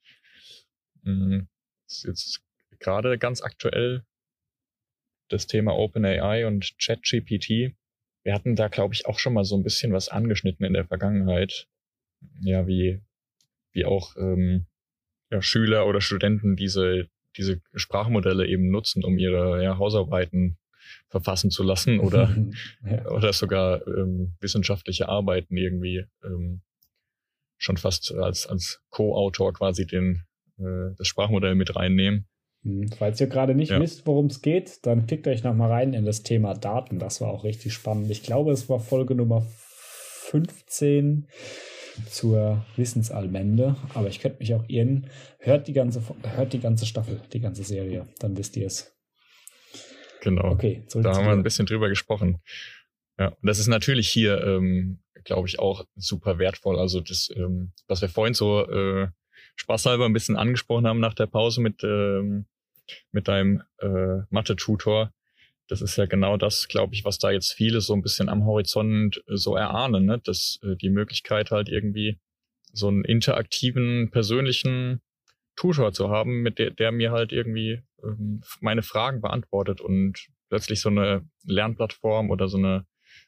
Mhm. 1.02 1.48
Das 1.86 1.98
ist 1.98 2.04
jetzt 2.04 2.42
gerade 2.78 3.18
ganz 3.18 3.42
aktuell 3.42 4.04
das 5.28 5.46
Thema 5.46 5.76
OpenAI 5.76 6.46
und 6.46 6.76
ChatGPT. 6.78 7.74
Wir 8.22 8.34
hatten 8.34 8.56
da, 8.56 8.68
glaube 8.68 8.94
ich, 8.94 9.06
auch 9.06 9.18
schon 9.18 9.34
mal 9.34 9.44
so 9.44 9.56
ein 9.56 9.62
bisschen 9.62 9.92
was 9.92 10.08
angeschnitten 10.08 10.64
in 10.64 10.72
der 10.72 10.86
Vergangenheit. 10.86 11.68
Ja, 12.40 12.66
wie, 12.66 13.02
wie 13.72 13.84
auch 13.84 14.16
ähm, 14.16 14.66
ja, 15.30 15.42
Schüler 15.42 15.86
oder 15.86 16.00
Studenten 16.00 16.56
diese, 16.56 17.08
diese 17.36 17.60
Sprachmodelle 17.74 18.46
eben 18.46 18.70
nutzen, 18.70 19.04
um 19.04 19.18
ihre 19.18 19.62
ja, 19.62 19.78
Hausarbeiten 19.78 20.58
verfassen 21.08 21.50
zu 21.50 21.62
lassen 21.62 22.00
oder, 22.00 22.34
ja. 22.84 23.06
oder 23.10 23.32
sogar 23.32 23.86
ähm, 23.86 24.34
wissenschaftliche 24.40 25.08
Arbeiten 25.08 25.56
irgendwie 25.56 26.04
ähm, 26.24 26.62
schon 27.58 27.76
fast 27.76 28.12
als, 28.14 28.46
als 28.46 28.80
Co-Autor 28.90 29.52
quasi 29.52 29.86
den, 29.86 30.24
äh, 30.58 30.94
das 30.96 31.06
Sprachmodell 31.06 31.54
mit 31.54 31.74
reinnehmen. 31.74 32.26
Hm, 32.62 32.88
falls 32.88 33.20
ihr 33.20 33.26
gerade 33.26 33.54
nicht 33.54 33.70
ja. 33.70 33.80
wisst, 33.80 34.06
worum 34.06 34.26
es 34.26 34.42
geht, 34.42 34.84
dann 34.86 35.06
klickt 35.06 35.26
euch 35.26 35.44
nochmal 35.44 35.70
rein 35.70 35.94
in 35.94 36.04
das 36.04 36.22
Thema 36.22 36.54
Daten. 36.54 36.98
Das 36.98 37.20
war 37.20 37.28
auch 37.28 37.44
richtig 37.44 37.72
spannend. 37.72 38.10
Ich 38.10 38.22
glaube, 38.22 38.52
es 38.52 38.68
war 38.68 38.80
Folge 38.80 39.14
Nummer 39.14 39.46
15 40.30 41.28
zur 42.08 42.64
Wissensallmende, 42.76 43.76
aber 43.94 44.08
ich 44.08 44.20
könnte 44.20 44.38
mich 44.40 44.54
auch 44.54 44.64
irren. 44.68 45.06
Hört 45.38 45.68
die 45.68 45.72
ganze, 45.72 46.02
hört 46.22 46.52
die 46.52 46.60
ganze 46.60 46.86
Staffel, 46.86 47.20
die 47.32 47.40
ganze 47.40 47.62
Serie, 47.62 48.06
dann 48.18 48.36
wisst 48.36 48.56
ihr 48.56 48.66
es. 48.66 48.93
Genau. 50.24 50.52
Okay, 50.52 50.82
da 50.94 51.14
haben 51.14 51.26
wir 51.26 51.32
ein 51.32 51.42
bisschen 51.42 51.66
drüber 51.66 51.90
gesprochen. 51.90 52.40
Ja, 53.18 53.28
und 53.28 53.46
das 53.46 53.58
ist 53.58 53.66
natürlich 53.66 54.08
hier, 54.08 54.42
ähm, 54.42 55.00
glaube 55.24 55.46
ich, 55.46 55.58
auch 55.58 55.84
super 55.96 56.38
wertvoll. 56.38 56.78
Also 56.78 57.00
das, 57.00 57.30
ähm, 57.36 57.72
was 57.86 58.00
wir 58.00 58.08
vorhin 58.08 58.32
so 58.32 58.66
äh, 58.66 59.08
spaßhalber 59.56 60.06
ein 60.06 60.14
bisschen 60.14 60.36
angesprochen 60.36 60.86
haben 60.86 60.98
nach 60.98 61.14
der 61.14 61.26
Pause 61.26 61.60
mit, 61.60 61.84
ähm, 61.84 62.46
mit 63.12 63.28
deinem 63.28 63.62
äh, 63.78 64.22
Mathe-Tutor, 64.30 65.12
das 65.68 65.82
ist 65.82 65.96
ja 65.96 66.06
genau 66.06 66.38
das, 66.38 66.68
glaube 66.68 66.94
ich, 66.94 67.04
was 67.04 67.18
da 67.18 67.30
jetzt 67.30 67.52
viele 67.52 67.82
so 67.82 67.92
ein 67.92 68.02
bisschen 68.02 68.30
am 68.30 68.46
Horizont 68.46 69.22
äh, 69.28 69.36
so 69.36 69.56
erahnen, 69.56 70.06
ne? 70.06 70.18
dass 70.18 70.58
äh, 70.62 70.76
die 70.76 70.90
Möglichkeit 70.90 71.50
halt 71.50 71.68
irgendwie 71.68 72.18
so 72.72 72.88
einen 72.88 73.04
interaktiven, 73.04 74.10
persönlichen 74.10 75.00
Tutor 75.56 75.92
zu 75.92 76.10
haben, 76.10 76.42
mit 76.42 76.58
der, 76.58 76.70
der 76.70 76.92
mir 76.92 77.12
halt 77.12 77.32
irgendwie 77.32 77.82
ähm, 78.02 78.42
meine 78.60 78.82
Fragen 78.82 79.20
beantwortet 79.20 79.80
und 79.80 80.28
plötzlich 80.48 80.80
so 80.80 80.88
eine 80.88 81.28
Lernplattform 81.44 82.30
oder 82.30 82.48
so 82.48 82.58
eine 82.58 82.86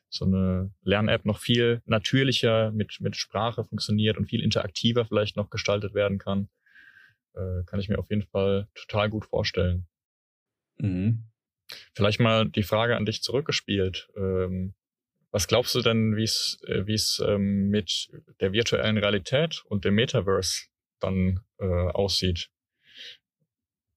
so 0.09 0.25
eine 0.25 0.73
Lern-App 0.83 1.25
noch 1.25 1.41
viel 1.41 1.83
natürlicher 1.85 2.71
mit, 2.71 2.99
mit 3.01 3.17
Sprache 3.17 3.65
funktioniert 3.65 4.17
und 4.17 4.27
viel 4.27 4.43
interaktiver 4.43 5.05
vielleicht 5.05 5.37
noch 5.37 5.51
gestaltet 5.51 5.95
werden 5.95 6.19
kann, 6.19 6.49
äh, 7.35 7.65
kann 7.67 7.81
ich 7.81 7.89
mir 7.89 7.99
auf 7.99 8.09
jeden 8.11 8.23
Fall 8.23 8.69
total 8.75 9.11
gut 9.11 9.27
vorstellen. 9.27 9.87
Mhm. 10.79 11.25
Vielleicht 11.95 12.21
mal 12.21 12.49
die 12.49 12.63
Frage 12.63 12.97
an 12.97 13.07
dich 13.07 13.23
zurückgespielt. 13.23 14.09
Ähm, 14.17 14.75
was 15.33 15.49
glaubst 15.49 15.75
du 15.75 15.83
denn, 15.83 16.17
wie 16.17 16.23
es 16.23 16.59
äh, 16.67 16.87
wie 16.87 16.95
es 16.95 17.23
ähm, 17.27 17.69
mit 17.69 18.09
der 18.41 18.53
virtuellen 18.53 18.97
Realität 18.97 19.65
und 19.67 19.85
dem 19.85 19.95
Metaverse 19.95 20.67
dann 21.01 21.41
äh, 21.59 21.65
aussieht? 21.65 22.51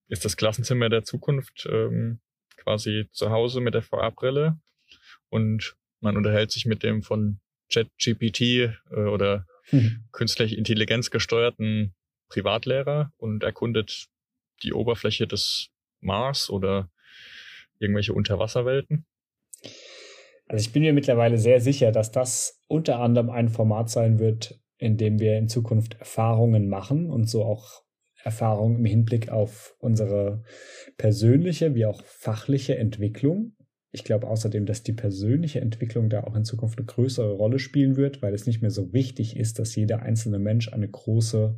Ist 0.08 0.26
das 0.26 0.38
Klassenzimmer 0.38 0.90
der 0.90 1.04
Zukunft 1.04 1.68
ähm, 1.72 2.20
quasi 2.58 3.08
zu 3.12 3.30
Hause 3.30 3.62
mit 3.62 3.74
der 3.74 3.84
VR-Brille 3.84 4.60
und 5.30 5.76
man 6.02 6.18
unterhält 6.18 6.52
sich 6.52 6.66
mit 6.66 6.84
dem 6.84 7.04
von 7.04 7.40
ChatGPT 7.72 8.42
äh, 8.42 8.76
oder 8.92 9.46
hm. 9.66 10.06
künstliche 10.12 10.56
Intelligenz 10.56 11.12
gesteuerten 11.12 11.94
Privatlehrer 12.30 13.12
und 13.18 13.44
erkundet 13.44 14.08
die 14.64 14.74
Oberfläche 14.74 15.28
des 15.28 15.70
Mars 16.00 16.50
oder 16.50 16.90
irgendwelche 17.80 18.14
Unterwasserwelten? 18.14 19.06
Also 20.48 20.66
ich 20.66 20.74
bin 20.74 20.82
mir 20.82 20.94
mittlerweile 20.94 21.38
sehr 21.38 21.62
sicher, 21.62 21.92
dass 21.92 22.12
das 22.12 22.62
unter 22.68 23.00
anderem 23.00 23.30
ein 23.30 23.50
Format 23.50 23.90
sein 23.90 24.20
wird, 24.20 24.60
in 24.80 24.98
dem 24.98 25.20
wir 25.20 25.38
in 25.38 25.48
Zukunft 25.48 26.00
Erfahrungen 26.00 26.68
machen 26.68 27.10
und 27.10 27.30
so 27.30 27.44
auch 27.44 27.84
Erfahrungen 28.24 28.80
im 28.80 28.86
Hinblick 28.86 29.30
auf 29.30 29.76
unsere 29.80 30.44
persönliche 30.98 31.76
wie 31.76 31.86
auch 31.86 32.04
fachliche 32.06 32.78
Entwicklung. 32.78 33.56
Ich 33.92 34.04
glaube 34.04 34.28
außerdem, 34.28 34.66
dass 34.66 34.84
die 34.84 34.94
persönliche 34.94 35.62
Entwicklung 35.62 36.10
da 36.10 36.24
auch 36.24 36.36
in 36.36 36.46
Zukunft 36.46 36.80
eine 36.80 36.86
größere 36.86 37.32
Rolle 37.34 37.60
spielen 37.60 37.98
wird, 37.98 38.22
weil 38.22 38.34
es 38.34 38.46
nicht 38.46 38.62
mehr 38.62 38.72
so 38.72 38.94
wichtig 38.94 39.36
ist, 39.36 39.60
dass 39.60 39.76
jeder 39.76 40.02
einzelne 40.02 40.40
Mensch 40.40 40.72
eine 40.72 40.88
große 40.88 41.58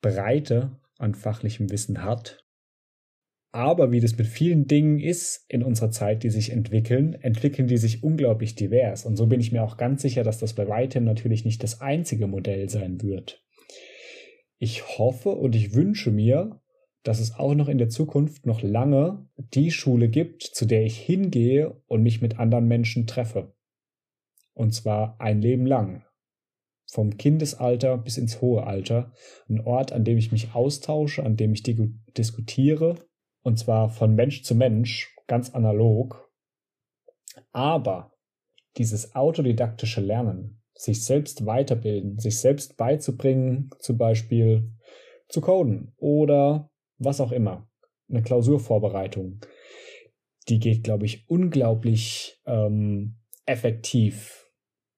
Breite 0.00 0.78
an 0.98 1.14
fachlichem 1.14 1.70
Wissen 1.70 2.04
hat, 2.04 2.44
aber 3.52 3.92
wie 3.92 4.00
das 4.00 4.16
mit 4.16 4.26
vielen 4.26 4.66
Dingen 4.66 4.98
ist 4.98 5.44
in 5.48 5.62
unserer 5.62 5.90
Zeit, 5.90 6.22
die 6.22 6.30
sich 6.30 6.50
entwickeln, 6.50 7.12
entwickeln 7.12 7.68
die 7.68 7.76
sich 7.76 8.02
unglaublich 8.02 8.54
divers. 8.54 9.04
Und 9.04 9.16
so 9.16 9.26
bin 9.26 9.40
ich 9.40 9.52
mir 9.52 9.62
auch 9.62 9.76
ganz 9.76 10.00
sicher, 10.00 10.24
dass 10.24 10.38
das 10.38 10.54
bei 10.54 10.66
weitem 10.68 11.04
natürlich 11.04 11.44
nicht 11.44 11.62
das 11.62 11.82
einzige 11.82 12.26
Modell 12.26 12.70
sein 12.70 13.02
wird. 13.02 13.44
Ich 14.58 14.96
hoffe 14.98 15.30
und 15.30 15.54
ich 15.54 15.74
wünsche 15.74 16.10
mir, 16.10 16.62
dass 17.02 17.20
es 17.20 17.34
auch 17.34 17.54
noch 17.54 17.68
in 17.68 17.78
der 17.78 17.90
Zukunft 17.90 18.46
noch 18.46 18.62
lange 18.62 19.28
die 19.36 19.70
Schule 19.70 20.08
gibt, 20.08 20.42
zu 20.44 20.64
der 20.64 20.84
ich 20.84 20.98
hingehe 20.98 21.82
und 21.86 22.02
mich 22.02 22.22
mit 22.22 22.38
anderen 22.38 22.68
Menschen 22.68 23.06
treffe. 23.06 23.54
Und 24.54 24.72
zwar 24.72 25.20
ein 25.20 25.42
Leben 25.42 25.66
lang. 25.66 26.04
Vom 26.86 27.18
Kindesalter 27.18 27.98
bis 27.98 28.16
ins 28.16 28.40
hohe 28.40 28.64
Alter. 28.64 29.12
Ein 29.48 29.60
Ort, 29.60 29.92
an 29.92 30.04
dem 30.04 30.16
ich 30.16 30.32
mich 30.32 30.54
austausche, 30.54 31.22
an 31.22 31.36
dem 31.36 31.52
ich 31.52 31.62
diskutiere 31.62 32.96
Und 33.42 33.58
zwar 33.58 33.88
von 33.88 34.14
Mensch 34.14 34.42
zu 34.42 34.54
Mensch, 34.54 35.14
ganz 35.26 35.50
analog. 35.50 36.30
Aber 37.52 38.12
dieses 38.76 39.14
autodidaktische 39.14 40.00
Lernen, 40.00 40.62
sich 40.74 41.04
selbst 41.04 41.46
weiterbilden, 41.46 42.18
sich 42.18 42.40
selbst 42.40 42.76
beizubringen, 42.76 43.70
zum 43.78 43.98
Beispiel 43.98 44.72
zu 45.28 45.40
coden 45.40 45.92
oder 45.96 46.70
was 46.98 47.20
auch 47.20 47.32
immer, 47.32 47.68
eine 48.08 48.22
Klausurvorbereitung, 48.22 49.40
die 50.48 50.58
geht, 50.58 50.84
glaube 50.84 51.06
ich, 51.06 51.28
unglaublich 51.28 52.40
ähm, 52.46 53.18
effektiv 53.46 54.50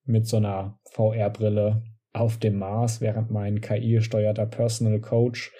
mit 0.04 0.26
so 0.26 0.36
einer 0.36 0.78
VR-Brille 0.90 1.82
auf 2.14 2.38
dem 2.38 2.58
Mars, 2.58 3.00
während 3.00 3.32
mein 3.32 3.60
KI-gesteuerter 3.60 4.46
Personal 4.46 5.00
Coach, 5.00 5.52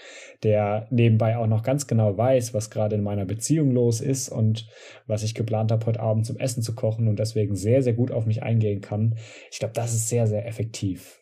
der 0.44 0.86
nebenbei 0.90 1.36
auch 1.36 1.48
noch 1.48 1.64
ganz 1.64 1.88
genau 1.88 2.16
weiß, 2.16 2.54
was 2.54 2.70
gerade 2.70 2.94
in 2.94 3.02
meiner 3.02 3.24
Beziehung 3.24 3.72
los 3.72 4.00
ist 4.00 4.28
und 4.28 4.68
was 5.06 5.24
ich 5.24 5.34
geplant 5.34 5.72
habe, 5.72 5.84
heute 5.84 6.00
Abend 6.00 6.26
zum 6.26 6.38
Essen 6.38 6.62
zu 6.62 6.74
kochen 6.74 7.08
und 7.08 7.18
deswegen 7.18 7.56
sehr, 7.56 7.82
sehr 7.82 7.92
gut 7.92 8.12
auf 8.12 8.24
mich 8.24 8.42
eingehen 8.44 8.80
kann. 8.80 9.18
Ich 9.50 9.58
glaube, 9.58 9.74
das 9.74 9.92
ist 9.94 10.08
sehr, 10.08 10.28
sehr 10.28 10.46
effektiv. 10.46 11.20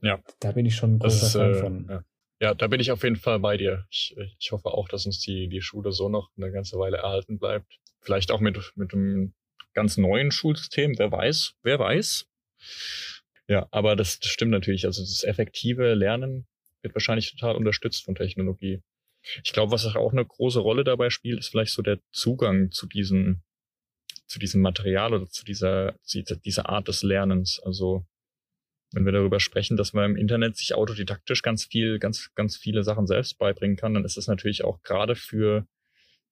Ja. 0.00 0.22
Da 0.38 0.52
bin 0.52 0.64
ich 0.64 0.76
schon 0.76 0.94
ein 0.94 0.98
großer 1.00 1.26
ist, 1.26 1.32
Fan 1.32 1.50
äh, 1.50 1.54
von. 1.54 1.86
Ja. 1.90 2.04
ja, 2.40 2.54
da 2.54 2.68
bin 2.68 2.78
ich 2.78 2.92
auf 2.92 3.02
jeden 3.02 3.16
Fall 3.16 3.40
bei 3.40 3.56
dir. 3.56 3.84
Ich, 3.90 4.16
ich 4.38 4.52
hoffe 4.52 4.68
auch, 4.68 4.88
dass 4.88 5.06
uns 5.06 5.18
die, 5.18 5.48
die 5.48 5.60
Schule 5.60 5.90
so 5.90 6.08
noch 6.08 6.30
eine 6.36 6.52
ganze 6.52 6.78
Weile 6.78 6.98
erhalten 6.98 7.38
bleibt. 7.38 7.80
Vielleicht 8.00 8.30
auch 8.30 8.40
mit, 8.40 8.58
mit 8.76 8.94
einem 8.94 9.34
ganz 9.74 9.96
neuen 9.96 10.30
Schulsystem, 10.30 10.94
wer 10.98 11.10
weiß, 11.10 11.54
wer 11.62 11.80
weiß. 11.80 12.26
Ja, 13.48 13.66
aber 13.70 13.96
das, 13.96 14.20
das 14.20 14.30
stimmt 14.30 14.52
natürlich. 14.52 14.84
Also 14.86 15.02
das 15.02 15.24
effektive 15.24 15.94
Lernen 15.94 16.46
wird 16.82 16.94
wahrscheinlich 16.94 17.30
total 17.30 17.56
unterstützt 17.56 18.04
von 18.04 18.14
Technologie. 18.14 18.82
Ich 19.44 19.52
glaube, 19.52 19.72
was 19.72 19.84
auch 19.86 20.12
eine 20.12 20.24
große 20.24 20.60
Rolle 20.60 20.84
dabei 20.84 21.10
spielt, 21.10 21.38
ist 21.38 21.48
vielleicht 21.48 21.72
so 21.72 21.82
der 21.82 22.00
Zugang 22.10 22.70
zu 22.72 22.86
diesem, 22.86 23.42
zu 24.26 24.38
diesem 24.38 24.60
Material 24.60 25.14
oder 25.14 25.26
zu 25.28 25.44
dieser, 25.44 25.94
zu 26.02 26.22
dieser 26.22 26.68
Art 26.68 26.88
des 26.88 27.02
Lernens. 27.02 27.60
Also 27.64 28.04
wenn 28.92 29.04
wir 29.04 29.12
darüber 29.12 29.40
sprechen, 29.40 29.76
dass 29.76 29.92
man 29.92 30.10
im 30.10 30.16
Internet 30.16 30.56
sich 30.56 30.74
autodidaktisch 30.74 31.42
ganz 31.42 31.64
viel, 31.64 31.98
ganz, 31.98 32.30
ganz 32.34 32.56
viele 32.56 32.82
Sachen 32.82 33.06
selbst 33.06 33.38
beibringen 33.38 33.76
kann, 33.76 33.94
dann 33.94 34.04
ist 34.04 34.18
es 34.18 34.26
natürlich 34.26 34.64
auch 34.64 34.82
gerade 34.82 35.14
für 35.14 35.66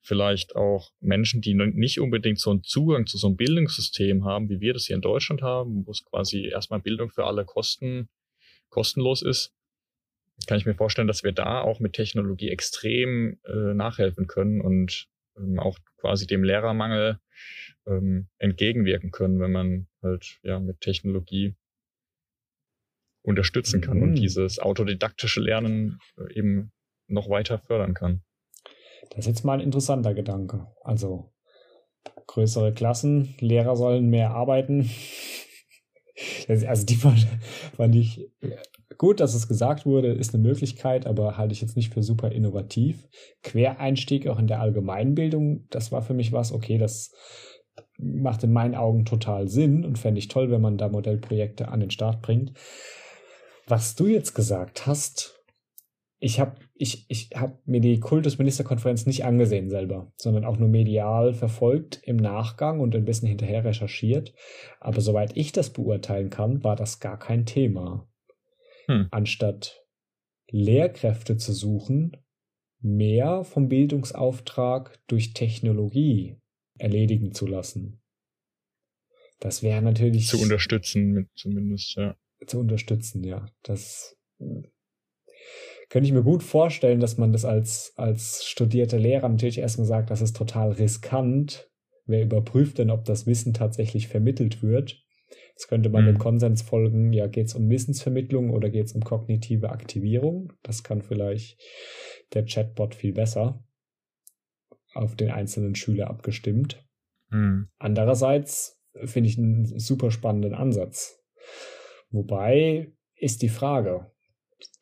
vielleicht 0.03 0.57
auch 0.57 0.93
Menschen, 1.01 1.41
die 1.41 1.55
nicht 1.55 2.01
unbedingt 2.01 2.39
so 2.39 2.51
einen 2.51 2.63
Zugang 2.63 3.07
zu 3.07 3.19
so 3.19 3.27
einem 3.27 3.37
Bildungssystem 3.37 4.25
haben, 4.25 4.49
wie 4.49 4.61
wir 4.61 4.73
das 4.73 4.87
hier 4.87 4.97
in 4.97 5.03
Deutschland 5.03 5.43
haben, 5.43 5.87
wo 5.87 5.91
es 5.91 6.05
quasi 6.05 6.47
erstmal 6.47 6.81
Bildung 6.81 7.11
für 7.11 7.25
alle 7.25 7.45
kosten, 7.45 8.09
kostenlos 8.71 9.23
ist, 9.23 9.55
kann 10.47 10.59
ich 10.59 10.67
mir 10.67 10.75
vorstellen, 10.75 11.09
dass 11.09 11.23
wir 11.23 11.33
da 11.33 11.61
auch 11.61 11.81
mit 11.81 11.93
Technologie 11.93 12.49
extrem 12.49 13.39
äh, 13.45 13.75
nachhelfen 13.75 14.27
können 14.27 14.61
und 14.61 15.09
ähm, 15.37 15.59
auch 15.59 15.79
quasi 15.99 16.27
dem 16.27 16.43
Lehrermangel 16.43 17.19
ähm, 17.87 18.29
entgegenwirken 18.39 19.11
können, 19.11 19.41
wenn 19.41 19.53
man 19.53 19.87
halt 20.03 20.39
ja 20.43 20.59
mit 20.59 20.81
Technologie 20.81 21.55
unterstützen 23.23 23.81
kann 23.81 23.99
mhm. 23.99 24.03
und 24.03 24.15
dieses 24.15 24.59
autodidaktische 24.59 25.41
Lernen 25.41 25.99
äh, 26.17 26.33
eben 26.35 26.73
noch 27.07 27.29
weiter 27.29 27.59
fördern 27.59 27.95
kann. 27.95 28.23
Das 29.11 29.21
ist 29.21 29.27
jetzt 29.27 29.45
mal 29.45 29.55
ein 29.55 29.61
interessanter 29.61 30.15
Gedanke. 30.15 30.67
Also 30.83 31.33
größere 32.27 32.73
Klassen, 32.73 33.35
Lehrer 33.41 33.77
sollen 33.77 34.09
mehr 34.09 34.31
arbeiten. 34.31 34.91
also 36.49 36.87
die 36.87 36.95
fand, 36.95 37.27
ich 37.95 38.31
gut, 38.99 39.21
dass 39.21 39.35
es 39.35 39.49
gesagt 39.49 39.87
wurde, 39.87 40.13
ist 40.13 40.35
eine 40.35 40.43
Möglichkeit, 40.43 41.07
aber 41.07 41.37
halte 41.37 41.53
ich 41.53 41.61
jetzt 41.61 41.77
nicht 41.77 41.93
für 41.93 42.03
super 42.03 42.33
innovativ. 42.33 43.09
Quereinstieg 43.43 44.29
auch 44.29 44.39
in 44.39 44.47
der 44.47 44.61
Allgemeinbildung, 44.61 45.67
das 45.71 45.91
war 45.91 46.03
für 46.03 46.15
mich 46.15 46.33
was, 46.33 46.53
okay, 46.53 46.79
das 46.79 47.13
macht 47.99 48.45
in 48.45 48.53
meinen 48.53 48.75
Augen 48.75 49.05
total 49.05 49.49
Sinn 49.49 49.85
und 49.85 49.99
fände 49.99 50.19
ich 50.19 50.29
toll, 50.29 50.51
wenn 50.51 50.61
man 50.61 50.77
da 50.77 50.89
Modellprojekte 50.89 51.69
an 51.69 51.81
den 51.81 51.91
Start 51.91 52.23
bringt. 52.23 52.53
Was 53.67 53.95
du 53.95 54.07
jetzt 54.07 54.35
gesagt 54.35 54.87
hast, 54.87 55.40
ich 56.23 56.39
habe 56.39 56.57
ich, 56.75 57.07
ich 57.09 57.31
hab 57.35 57.67
mir 57.67 57.81
die 57.81 57.99
Kultusministerkonferenz 57.99 59.07
nicht 59.07 59.25
angesehen 59.25 59.71
selber, 59.71 60.13
sondern 60.17 60.45
auch 60.45 60.59
nur 60.59 60.69
medial 60.69 61.33
verfolgt 61.33 62.01
im 62.05 62.17
Nachgang 62.17 62.81
und 62.81 62.95
ein 62.95 63.07
bisschen 63.07 63.29
hinterher 63.29 63.65
recherchiert. 63.65 64.35
Aber 64.81 65.01
soweit 65.01 65.37
ich 65.37 65.53
das 65.53 65.71
beurteilen 65.71 66.29
kann, 66.29 66.63
war 66.63 66.77
das 66.77 67.01
gar 67.01 67.19
kein 67.19 67.47
Thema. 67.47 68.07
Hm. 68.87 69.09
Anstatt 69.11 69.83
Lehrkräfte 70.51 71.39
zu 71.39 71.55
suchen, 71.55 72.17
mehr 72.81 73.43
vom 73.45 73.69
Bildungsauftrag 73.69 75.01
durch 75.07 75.33
Technologie 75.33 76.37
erledigen 76.79 77.33
zu 77.33 77.47
lassen. 77.47 78.03
Das 79.39 79.63
wäre 79.63 79.81
natürlich. 79.81 80.29
Zu 80.29 80.41
unterstützen, 80.43 81.31
zumindest, 81.35 81.97
ja. 81.97 82.15
Zu 82.47 82.59
unterstützen, 82.59 83.25
ja. 83.25 83.47
Das 83.63 84.19
könnte 85.91 86.07
ich 86.07 86.15
mir 86.15 86.23
gut 86.23 86.43
vorstellen, 86.43 87.01
dass 87.01 87.19
man 87.19 87.33
das 87.33 87.45
als, 87.45 87.93
als 87.97 88.45
studierter 88.45 88.99
Lehrer 88.99 89.29
natürlich 89.29 89.59
erstmal 89.59 89.87
sagt, 89.87 90.11
das 90.11 90.23
ist 90.23 90.37
total 90.37 90.71
riskant. 90.73 91.69
Wer 92.07 92.23
überprüft 92.23 92.79
denn, 92.79 92.91
ob 92.91 93.05
das 93.05 93.27
Wissen 93.27 93.53
tatsächlich 93.53 94.09
vermittelt 94.09 94.63
wird? 94.63 95.05
Jetzt 95.51 95.67
könnte 95.69 95.91
man 95.91 96.05
mhm. 96.05 96.07
dem 96.07 96.19
Konsens 96.19 96.63
folgen, 96.63 97.13
ja, 97.13 97.27
geht 97.27 97.49
es 97.49 97.55
um 97.55 97.69
Wissensvermittlung 97.69 98.51
oder 98.51 98.71
geht 98.71 98.87
es 98.87 98.93
um 98.93 99.03
kognitive 99.03 99.71
Aktivierung? 99.71 100.53
Das 100.63 100.85
kann 100.85 101.03
vielleicht 101.03 101.61
der 102.33 102.47
Chatbot 102.47 102.95
viel 102.95 103.13
besser 103.13 103.63
auf 104.95 105.17
den 105.17 105.31
einzelnen 105.31 105.75
Schüler 105.75 106.09
abgestimmt. 106.09 106.85
Mhm. 107.31 107.69
Andererseits 107.79 108.81
finde 109.05 109.29
ich 109.29 109.39
einen 109.39 109.67
super 109.79 110.11
spannenden 110.11 110.55
Ansatz. 110.55 111.21
Wobei 112.11 112.93
ist 113.17 113.43
die 113.43 113.49
Frage, 113.49 114.11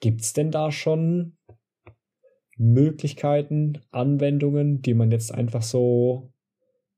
Gibt 0.01 0.21
es 0.23 0.33
denn 0.33 0.51
da 0.51 0.71
schon 0.71 1.37
Möglichkeiten, 2.57 3.81
Anwendungen, 3.91 4.83
die 4.83 4.95
man 4.95 5.11
jetzt 5.11 5.33
einfach 5.33 5.63
so 5.63 6.33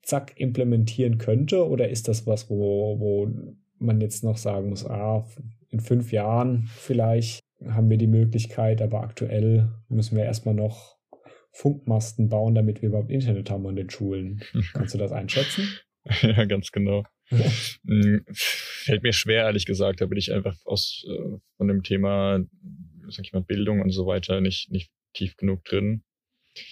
zack 0.02 0.38
implementieren 0.38 1.18
könnte? 1.18 1.68
Oder 1.68 1.88
ist 1.88 2.08
das 2.08 2.26
was, 2.26 2.48
wo, 2.50 2.98
wo 2.98 3.30
man 3.78 4.00
jetzt 4.00 4.24
noch 4.24 4.36
sagen 4.36 4.70
muss, 4.70 4.86
ah, 4.86 5.26
in 5.68 5.80
fünf 5.80 6.12
Jahren 6.12 6.68
vielleicht 6.74 7.40
haben 7.68 7.90
wir 7.90 7.98
die 7.98 8.06
Möglichkeit, 8.06 8.80
aber 8.80 9.02
aktuell 9.02 9.68
müssen 9.88 10.16
wir 10.16 10.24
erstmal 10.24 10.54
noch 10.54 10.96
Funkmasten 11.52 12.28
bauen, 12.28 12.54
damit 12.54 12.80
wir 12.80 12.88
überhaupt 12.88 13.10
Internet 13.10 13.50
haben 13.50 13.66
an 13.66 13.76
den 13.76 13.90
Schulen. 13.90 14.42
Kannst 14.72 14.94
du 14.94 14.98
das 14.98 15.12
einschätzen? 15.12 15.68
Ja, 16.22 16.44
ganz 16.46 16.72
genau. 16.72 17.04
Hm, 17.86 18.24
fällt 18.32 19.02
mir 19.02 19.12
schwer, 19.12 19.44
ehrlich 19.44 19.66
gesagt. 19.66 20.00
Da 20.00 20.06
bin 20.06 20.18
ich 20.18 20.32
einfach 20.32 20.56
aus 20.64 21.04
äh, 21.08 21.38
von 21.56 21.68
dem 21.68 21.82
Thema, 21.82 22.40
sag 23.08 23.24
ich 23.24 23.32
mal, 23.32 23.42
Bildung 23.42 23.80
und 23.80 23.90
so 23.90 24.06
weiter 24.06 24.40
nicht, 24.40 24.70
nicht 24.70 24.90
tief 25.14 25.36
genug 25.36 25.64
drin. 25.64 26.02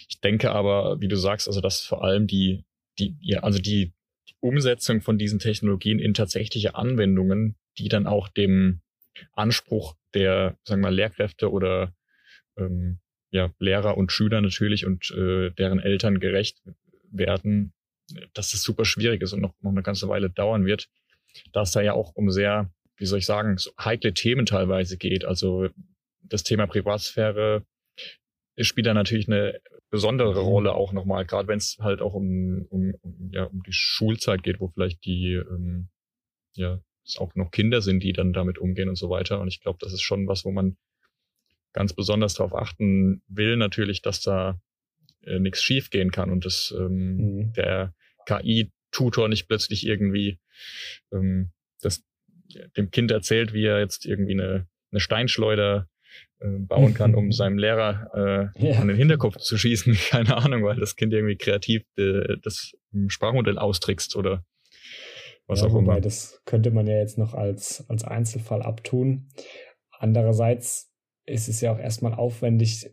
Ich 0.08 0.20
denke 0.20 0.50
aber, 0.50 1.00
wie 1.00 1.08
du 1.08 1.16
sagst, 1.16 1.46
also 1.48 1.60
dass 1.60 1.80
vor 1.80 2.02
allem 2.02 2.26
die, 2.26 2.64
die, 2.98 3.16
ja, 3.20 3.40
also 3.40 3.58
die, 3.58 3.92
die 4.28 4.34
Umsetzung 4.40 5.00
von 5.00 5.18
diesen 5.18 5.38
Technologien 5.38 5.98
in 5.98 6.14
tatsächliche 6.14 6.74
Anwendungen, 6.74 7.56
die 7.78 7.88
dann 7.88 8.06
auch 8.06 8.28
dem 8.28 8.80
Anspruch 9.32 9.94
der, 10.14 10.58
sagen 10.64 10.80
wir 10.80 10.88
mal, 10.88 10.94
Lehrkräfte 10.94 11.50
oder 11.50 11.94
ähm, 12.56 12.98
ja, 13.30 13.52
Lehrer 13.58 13.96
und 13.96 14.10
Schüler 14.10 14.40
natürlich 14.40 14.86
und 14.86 15.10
äh, 15.10 15.50
deren 15.50 15.80
Eltern 15.80 16.18
gerecht 16.18 16.62
werden, 17.10 17.72
dass 18.34 18.52
das 18.52 18.62
super 18.62 18.84
schwierig 18.84 19.22
ist 19.22 19.32
und 19.32 19.40
noch, 19.40 19.54
noch 19.60 19.70
eine 19.70 19.82
ganze 19.82 20.08
Weile 20.08 20.30
dauern 20.30 20.64
wird, 20.64 20.88
da 21.52 21.62
es 21.62 21.72
da 21.72 21.80
ja 21.80 21.92
auch 21.92 22.14
um 22.14 22.30
sehr, 22.30 22.72
wie 22.96 23.06
soll 23.06 23.18
ich 23.18 23.26
sagen, 23.26 23.58
so 23.58 23.70
heikle 23.78 24.14
Themen 24.14 24.46
teilweise 24.46 24.96
geht. 24.96 25.24
Also 25.24 25.68
das 26.22 26.42
Thema 26.42 26.66
Privatsphäre 26.66 27.64
spielt 28.56 28.86
da 28.86 28.94
natürlich 28.94 29.28
eine 29.28 29.60
besondere 29.90 30.32
mhm. 30.32 30.48
Rolle 30.48 30.74
auch 30.74 30.92
nochmal, 30.92 31.24
gerade 31.24 31.48
wenn 31.48 31.58
es 31.58 31.78
halt 31.80 32.00
auch 32.00 32.14
um, 32.14 32.66
um, 32.70 32.94
um, 33.00 33.30
ja, 33.32 33.44
um 33.44 33.62
die 33.62 33.72
Schulzeit 33.72 34.42
geht, 34.42 34.60
wo 34.60 34.68
vielleicht 34.68 35.04
die, 35.04 35.34
ähm, 35.34 35.88
ja, 36.54 36.80
es 37.04 37.18
auch 37.18 37.34
noch 37.34 37.50
Kinder 37.50 37.80
sind, 37.80 38.02
die 38.02 38.12
dann 38.12 38.32
damit 38.32 38.58
umgehen 38.58 38.88
und 38.88 38.96
so 38.96 39.08
weiter. 39.08 39.40
Und 39.40 39.48
ich 39.48 39.60
glaube, 39.60 39.78
das 39.80 39.92
ist 39.92 40.02
schon 40.02 40.28
was, 40.28 40.44
wo 40.44 40.50
man 40.50 40.76
ganz 41.72 41.92
besonders 41.92 42.34
darauf 42.34 42.54
achten 42.54 43.22
will, 43.28 43.56
natürlich, 43.56 44.02
dass 44.02 44.20
da 44.20 44.60
äh, 45.28 45.38
nichts 45.38 45.62
schiefgehen 45.62 46.10
kann 46.10 46.30
und 46.30 46.44
dass 46.44 46.74
ähm, 46.76 47.16
mhm. 47.16 47.52
der 47.52 47.94
KI-Tutor 48.26 49.28
nicht 49.28 49.48
plötzlich 49.48 49.86
irgendwie 49.86 50.38
ähm, 51.12 51.50
das 51.80 52.04
dem 52.76 52.90
Kind 52.90 53.10
erzählt, 53.10 53.52
wie 53.52 53.64
er 53.66 53.78
jetzt 53.78 54.06
irgendwie 54.06 54.32
eine, 54.32 54.66
eine 54.90 55.00
Steinschleuder 55.00 55.88
äh, 56.40 56.48
bauen 56.58 56.94
kann, 56.94 57.14
um 57.14 57.32
seinem 57.32 57.58
Lehrer 57.58 58.52
äh, 58.56 58.70
ja. 58.70 58.80
an 58.80 58.88
den 58.88 58.96
Hinterkopf 58.96 59.36
zu 59.36 59.58
schießen. 59.58 59.94
Keine 60.10 60.36
Ahnung, 60.36 60.64
weil 60.64 60.76
das 60.76 60.96
Kind 60.96 61.12
irgendwie 61.12 61.36
kreativ 61.36 61.82
äh, 61.96 62.36
das 62.42 62.72
Sprachmodell 63.08 63.58
austrickst 63.58 64.16
oder 64.16 64.44
was 65.46 65.60
ja, 65.60 65.66
auch 65.66 65.72
wobei, 65.72 65.92
immer. 65.94 66.00
Das 66.00 66.42
könnte 66.44 66.70
man 66.70 66.86
ja 66.86 66.98
jetzt 66.98 67.18
noch 67.18 67.34
als, 67.34 67.84
als 67.88 68.04
Einzelfall 68.04 68.62
abtun. 68.62 69.28
Andererseits 69.98 70.90
ist 71.26 71.48
es 71.48 71.60
ja 71.60 71.72
auch 71.72 71.78
erstmal 71.78 72.14
aufwendig, 72.14 72.90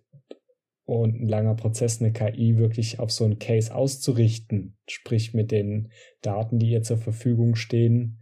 und 0.86 1.20
ein 1.20 1.28
langer 1.28 1.56
Prozess, 1.56 2.00
eine 2.00 2.14
KI 2.14 2.58
wirklich 2.58 3.00
auf 3.00 3.12
so 3.12 3.26
einen 3.26 3.40
Case 3.40 3.74
auszurichten, 3.74 4.78
sprich 4.88 5.34
mit 5.34 5.52
den 5.52 5.92
Daten, 6.22 6.60
die 6.60 6.70
ihr 6.70 6.84
zur 6.84 6.98
Verfügung 6.98 7.56
stehen. 7.56 8.22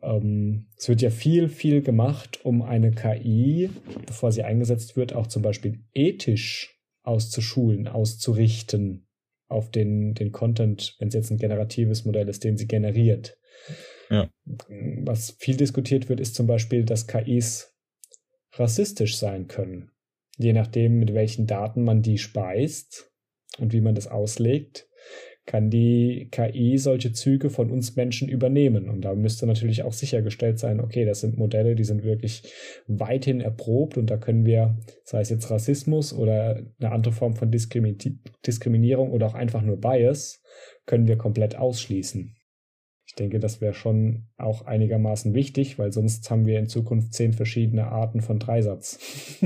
Ähm, 0.00 0.68
es 0.76 0.88
wird 0.88 1.02
ja 1.02 1.10
viel, 1.10 1.48
viel 1.48 1.82
gemacht, 1.82 2.44
um 2.44 2.62
eine 2.62 2.92
KI, 2.92 3.70
bevor 4.06 4.30
sie 4.30 4.44
eingesetzt 4.44 4.96
wird, 4.96 5.12
auch 5.12 5.26
zum 5.26 5.42
Beispiel 5.42 5.80
ethisch 5.92 6.78
auszuschulen, 7.02 7.88
auszurichten 7.88 9.08
auf 9.48 9.70
den, 9.70 10.14
den 10.14 10.30
Content, 10.30 10.96
wenn 10.98 11.08
es 11.08 11.14
jetzt 11.14 11.30
ein 11.30 11.38
generatives 11.38 12.04
Modell 12.04 12.28
ist, 12.28 12.44
den 12.44 12.56
sie 12.56 12.68
generiert. 12.68 13.36
Ja. 14.08 14.30
Was 15.04 15.32
viel 15.38 15.56
diskutiert 15.56 16.08
wird, 16.08 16.20
ist 16.20 16.36
zum 16.36 16.46
Beispiel, 16.46 16.84
dass 16.84 17.08
KIs 17.08 17.74
rassistisch 18.52 19.16
sein 19.16 19.48
können 19.48 19.91
je 20.38 20.52
nachdem, 20.52 20.98
mit 20.98 21.14
welchen 21.14 21.46
Daten 21.46 21.84
man 21.84 22.02
die 22.02 22.18
speist 22.18 23.10
und 23.58 23.72
wie 23.72 23.80
man 23.80 23.94
das 23.94 24.08
auslegt, 24.08 24.88
kann 25.44 25.70
die 25.70 26.28
KI 26.30 26.78
solche 26.78 27.12
Züge 27.12 27.50
von 27.50 27.70
uns 27.70 27.96
Menschen 27.96 28.28
übernehmen. 28.28 28.88
Und 28.88 29.00
da 29.00 29.14
müsste 29.14 29.44
natürlich 29.46 29.82
auch 29.82 29.92
sichergestellt 29.92 30.60
sein, 30.60 30.78
okay, 30.78 31.04
das 31.04 31.20
sind 31.20 31.36
Modelle, 31.36 31.74
die 31.74 31.82
sind 31.82 32.04
wirklich 32.04 32.44
weithin 32.86 33.40
erprobt 33.40 33.98
und 33.98 34.08
da 34.08 34.18
können 34.18 34.46
wir, 34.46 34.78
sei 35.04 35.20
es 35.20 35.30
jetzt 35.30 35.50
Rassismus 35.50 36.12
oder 36.12 36.62
eine 36.78 36.92
andere 36.92 37.12
Form 37.12 37.34
von 37.34 37.50
Diskriminierung 37.50 39.10
oder 39.10 39.26
auch 39.26 39.34
einfach 39.34 39.62
nur 39.62 39.80
Bias, 39.80 40.42
können 40.86 41.08
wir 41.08 41.18
komplett 41.18 41.56
ausschließen. 41.56 42.36
Ich 43.12 43.16
denke, 43.16 43.40
das 43.40 43.60
wäre 43.60 43.74
schon 43.74 44.22
auch 44.38 44.64
einigermaßen 44.64 45.34
wichtig, 45.34 45.78
weil 45.78 45.92
sonst 45.92 46.30
haben 46.30 46.46
wir 46.46 46.58
in 46.58 46.66
Zukunft 46.66 47.12
zehn 47.12 47.34
verschiedene 47.34 47.88
Arten 47.88 48.22
von 48.22 48.38
Dreisatz. 48.38 49.38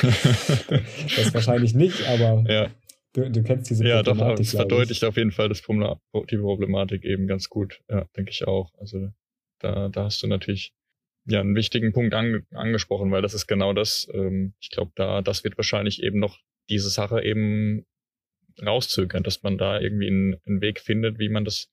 das 0.00 1.34
wahrscheinlich 1.34 1.74
nicht, 1.74 2.08
aber 2.08 2.50
ja. 2.50 2.70
du, 3.12 3.30
du 3.30 3.42
kennst 3.42 3.68
diese 3.68 3.86
ja, 3.86 4.02
Problematik. 4.02 4.30
Ja, 4.30 4.34
doch, 4.36 4.40
es 4.40 4.50
verdeutlicht 4.52 5.04
auf 5.04 5.18
jeden 5.18 5.32
Fall 5.32 5.50
das 5.50 5.60
die 5.60 6.38
Problematik 6.38 7.04
eben 7.04 7.26
ganz 7.26 7.50
gut. 7.50 7.82
Ja, 7.90 8.06
denke 8.16 8.30
ich 8.30 8.46
auch. 8.46 8.72
Also 8.78 9.10
da, 9.58 9.90
da 9.90 10.04
hast 10.04 10.22
du 10.22 10.26
natürlich 10.26 10.72
ja 11.26 11.40
einen 11.40 11.56
wichtigen 11.56 11.92
Punkt 11.92 12.14
an, 12.14 12.46
angesprochen, 12.54 13.10
weil 13.10 13.20
das 13.20 13.34
ist 13.34 13.46
genau 13.46 13.74
das. 13.74 14.08
Ähm, 14.14 14.54
ich 14.60 14.70
glaube, 14.70 14.92
da 14.94 15.20
das 15.20 15.44
wird 15.44 15.58
wahrscheinlich 15.58 16.02
eben 16.02 16.20
noch 16.20 16.38
diese 16.70 16.88
Sache 16.88 17.22
eben 17.22 17.84
rauszögern, 18.64 19.24
dass 19.24 19.42
man 19.42 19.58
da 19.58 19.78
irgendwie 19.78 20.06
einen, 20.06 20.36
einen 20.46 20.62
Weg 20.62 20.80
findet, 20.80 21.18
wie 21.18 21.28
man 21.28 21.44
das 21.44 21.70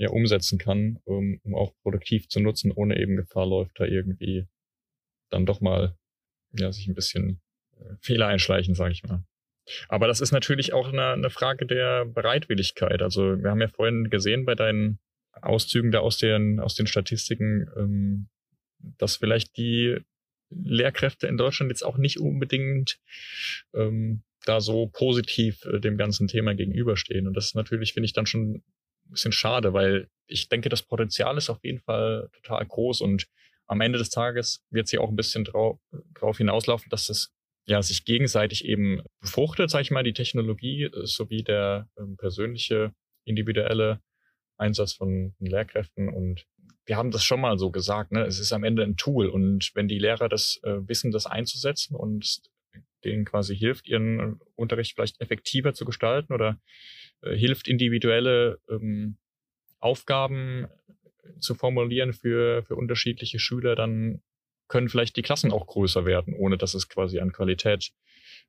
ja 0.00 0.08
umsetzen 0.08 0.58
kann, 0.58 0.98
um, 1.04 1.38
um 1.42 1.54
auch 1.54 1.74
produktiv 1.82 2.26
zu 2.28 2.40
nutzen, 2.40 2.72
ohne 2.72 2.98
eben 2.98 3.16
Gefahr 3.16 3.46
läuft, 3.46 3.78
da 3.78 3.84
irgendwie 3.84 4.46
dann 5.28 5.44
doch 5.44 5.60
mal 5.60 5.94
ja 6.52 6.72
sich 6.72 6.88
ein 6.88 6.94
bisschen 6.94 7.42
äh, 7.76 7.96
Fehler 8.00 8.26
einschleichen, 8.26 8.74
sage 8.74 8.92
ich 8.92 9.02
mal. 9.02 9.22
Aber 9.88 10.06
das 10.06 10.22
ist 10.22 10.32
natürlich 10.32 10.72
auch 10.72 10.88
eine, 10.88 11.12
eine 11.12 11.28
Frage 11.28 11.66
der 11.66 12.06
Bereitwilligkeit. 12.06 13.02
Also 13.02 13.42
wir 13.42 13.50
haben 13.50 13.60
ja 13.60 13.68
vorhin 13.68 14.08
gesehen 14.08 14.46
bei 14.46 14.54
deinen 14.54 14.98
Auszügen 15.32 15.92
da 15.92 15.98
aus 15.98 16.16
den 16.16 16.60
aus 16.60 16.74
den 16.74 16.86
Statistiken, 16.86 17.68
ähm, 17.76 18.28
dass 18.78 19.16
vielleicht 19.16 19.58
die 19.58 19.98
Lehrkräfte 20.48 21.26
in 21.26 21.36
Deutschland 21.36 21.70
jetzt 21.70 21.84
auch 21.84 21.98
nicht 21.98 22.18
unbedingt 22.18 22.98
ähm, 23.74 24.22
da 24.46 24.62
so 24.62 24.86
positiv 24.86 25.62
äh, 25.66 25.78
dem 25.78 25.98
ganzen 25.98 26.26
Thema 26.26 26.54
gegenüberstehen. 26.54 27.26
Und 27.26 27.34
das 27.34 27.48
ist 27.48 27.54
natürlich, 27.54 27.92
finde 27.92 28.06
ich, 28.06 28.14
dann 28.14 28.24
schon 28.24 28.62
bisschen 29.10 29.32
schade, 29.32 29.72
weil 29.72 30.08
ich 30.26 30.48
denke, 30.48 30.68
das 30.68 30.82
Potenzial 30.82 31.36
ist 31.36 31.50
auf 31.50 31.62
jeden 31.62 31.80
Fall 31.80 32.28
total 32.32 32.64
groß 32.64 33.00
und 33.00 33.26
am 33.66 33.80
Ende 33.80 33.98
des 33.98 34.10
Tages 34.10 34.64
wird 34.70 34.88
sie 34.88 34.98
auch 34.98 35.08
ein 35.10 35.16
bisschen 35.16 35.44
drauf, 35.44 35.78
drauf 36.14 36.38
hinauslaufen, 36.38 36.90
dass 36.90 37.08
es 37.08 37.32
ja 37.66 37.82
sich 37.82 38.04
gegenseitig 38.04 38.64
eben 38.64 39.02
befruchtet, 39.20 39.70
sage 39.70 39.82
ich 39.82 39.90
mal, 39.90 40.02
die 40.02 40.12
Technologie 40.12 40.84
äh, 40.84 41.06
sowie 41.06 41.44
der 41.44 41.88
ähm, 41.98 42.16
persönliche, 42.16 42.92
individuelle 43.24 44.00
Einsatz 44.56 44.92
von, 44.92 45.34
Lehrkräften 45.38 46.08
und 46.08 46.46
wir 46.84 46.96
haben 46.96 47.12
das 47.12 47.22
schon 47.22 47.40
mal 47.40 47.58
so 47.58 47.70
gesagt, 47.70 48.10
ne? 48.10 48.24
es 48.24 48.40
ist 48.40 48.52
am 48.52 48.64
Ende 48.64 48.82
ein 48.82 48.96
Tool 48.96 49.28
und 49.28 49.70
wenn 49.74 49.86
die 49.86 49.98
Lehrer 49.98 50.28
das 50.28 50.58
äh, 50.64 50.88
wissen, 50.88 51.12
das 51.12 51.26
einzusetzen 51.26 51.94
und 51.94 52.40
denen 53.04 53.24
quasi 53.24 53.56
hilft, 53.56 53.86
ihren 53.86 54.40
Unterricht 54.56 54.94
vielleicht 54.94 55.20
effektiver 55.20 55.72
zu 55.72 55.84
gestalten 55.84 56.32
oder 56.32 56.58
äh, 57.22 57.36
hilft, 57.36 57.68
individuelle 57.68 58.58
ähm, 58.68 59.16
Aufgaben 59.78 60.66
zu 61.38 61.54
formulieren 61.54 62.12
für, 62.12 62.62
für 62.64 62.76
unterschiedliche 62.76 63.38
Schüler, 63.38 63.74
dann 63.74 64.22
können 64.68 64.88
vielleicht 64.88 65.16
die 65.16 65.22
Klassen 65.22 65.52
auch 65.52 65.66
größer 65.66 66.04
werden, 66.04 66.34
ohne 66.34 66.56
dass 66.56 66.74
es 66.74 66.88
quasi 66.88 67.18
an 67.18 67.32
Qualität 67.32 67.92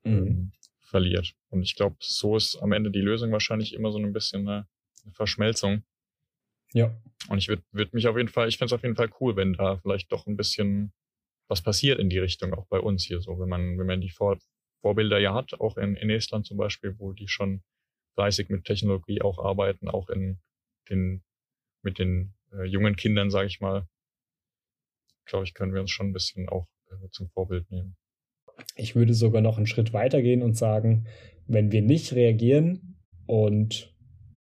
ähm, 0.04 0.24
mhm. 0.24 0.52
verliert. 0.80 1.34
Und 1.50 1.62
ich 1.62 1.74
glaube, 1.74 1.96
so 2.00 2.36
ist 2.36 2.56
am 2.56 2.72
Ende 2.72 2.90
die 2.90 3.00
Lösung 3.00 3.32
wahrscheinlich 3.32 3.74
immer 3.74 3.92
so 3.92 3.98
ein 3.98 4.12
bisschen 4.12 4.48
eine, 4.48 4.66
eine 5.04 5.12
Verschmelzung. 5.12 5.82
Ja. 6.72 6.94
Und 7.28 7.38
ich 7.38 7.48
würde 7.48 7.62
würd 7.72 7.92
mich 7.92 8.06
auf 8.06 8.16
jeden 8.16 8.28
Fall, 8.28 8.48
ich 8.48 8.56
fände 8.56 8.74
es 8.74 8.78
auf 8.78 8.82
jeden 8.82 8.96
Fall 8.96 9.10
cool, 9.20 9.36
wenn 9.36 9.54
da 9.54 9.78
vielleicht 9.78 10.12
doch 10.12 10.26
ein 10.26 10.36
bisschen 10.36 10.92
was 11.48 11.60
passiert 11.60 11.98
in 11.98 12.08
die 12.08 12.18
Richtung, 12.18 12.54
auch 12.54 12.66
bei 12.66 12.78
uns 12.78 13.04
hier 13.04 13.20
so, 13.20 13.38
wenn 13.38 13.48
man, 13.48 13.78
wenn 13.78 13.86
man 13.86 14.00
die 14.00 14.10
Vor 14.10 14.38
Vorbilder 14.80 15.18
ja 15.18 15.34
hat, 15.34 15.54
auch 15.54 15.76
in, 15.76 15.96
in 15.96 16.10
Estland 16.10 16.46
zum 16.46 16.56
Beispiel, 16.56 16.98
wo 16.98 17.12
die 17.12 17.28
schon 17.28 17.62
fleißig 18.14 18.48
mit 18.48 18.64
Technologie 18.64 19.22
auch 19.22 19.38
arbeiten, 19.38 19.88
auch 19.88 20.08
in 20.08 20.38
den, 20.90 21.22
mit 21.82 21.98
den 21.98 22.34
äh, 22.52 22.64
jungen 22.64 22.96
Kindern, 22.96 23.30
sage 23.30 23.46
ich 23.46 23.60
mal, 23.60 23.86
glaube 25.26 25.44
ich, 25.44 25.54
können 25.54 25.72
wir 25.72 25.80
uns 25.80 25.90
schon 25.90 26.08
ein 26.08 26.12
bisschen 26.12 26.48
auch 26.48 26.66
äh, 26.90 27.08
zum 27.10 27.28
Vorbild 27.30 27.70
nehmen. 27.70 27.96
Ich 28.76 28.94
würde 28.94 29.14
sogar 29.14 29.40
noch 29.40 29.56
einen 29.56 29.66
Schritt 29.66 29.92
weitergehen 29.92 30.42
und 30.42 30.56
sagen, 30.56 31.06
wenn 31.46 31.72
wir 31.72 31.82
nicht 31.82 32.12
reagieren 32.12 32.98
und 33.26 33.92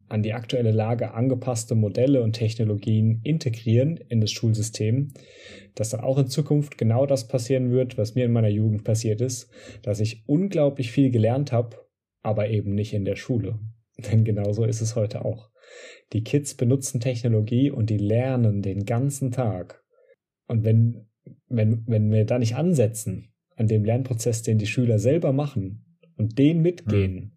an 0.08 0.22
die 0.22 0.32
aktuelle 0.32 0.70
Lage 0.70 1.12
angepasste 1.12 1.74
Modelle 1.74 2.22
und 2.22 2.32
Technologien 2.32 3.20
integrieren 3.24 3.98
in 4.08 4.22
das 4.22 4.32
Schulsystem, 4.32 5.12
dass 5.74 5.90
dann 5.90 6.00
auch 6.00 6.18
in 6.18 6.28
Zukunft 6.28 6.78
genau 6.78 7.04
das 7.04 7.28
passieren 7.28 7.70
wird, 7.70 7.98
was 7.98 8.14
mir 8.14 8.24
in 8.24 8.32
meiner 8.32 8.48
Jugend 8.48 8.84
passiert 8.84 9.20
ist, 9.20 9.50
dass 9.82 10.00
ich 10.00 10.24
unglaublich 10.26 10.90
viel 10.90 11.10
gelernt 11.10 11.52
habe, 11.52 11.76
aber 12.28 12.50
eben 12.50 12.74
nicht 12.74 12.92
in 12.92 13.06
der 13.06 13.16
Schule. 13.16 13.58
Denn 13.98 14.24
genauso 14.24 14.64
ist 14.64 14.82
es 14.82 14.94
heute 14.94 15.24
auch. 15.24 15.50
Die 16.12 16.22
Kids 16.22 16.54
benutzen 16.54 17.00
Technologie 17.00 17.70
und 17.70 17.90
die 17.90 17.98
lernen 17.98 18.62
den 18.62 18.84
ganzen 18.84 19.32
Tag. 19.32 19.82
Und 20.46 20.64
wenn, 20.64 21.08
wenn, 21.48 21.84
wenn 21.86 22.10
wir 22.10 22.24
da 22.24 22.38
nicht 22.38 22.54
ansetzen 22.54 23.32
an 23.56 23.66
dem 23.66 23.84
Lernprozess, 23.84 24.42
den 24.42 24.58
die 24.58 24.66
Schüler 24.66 24.98
selber 24.98 25.32
machen 25.32 25.84
und 26.16 26.38
den 26.38 26.62
mitgehen, 26.62 27.14
mhm. 27.14 27.32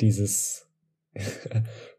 dieses 0.00 0.70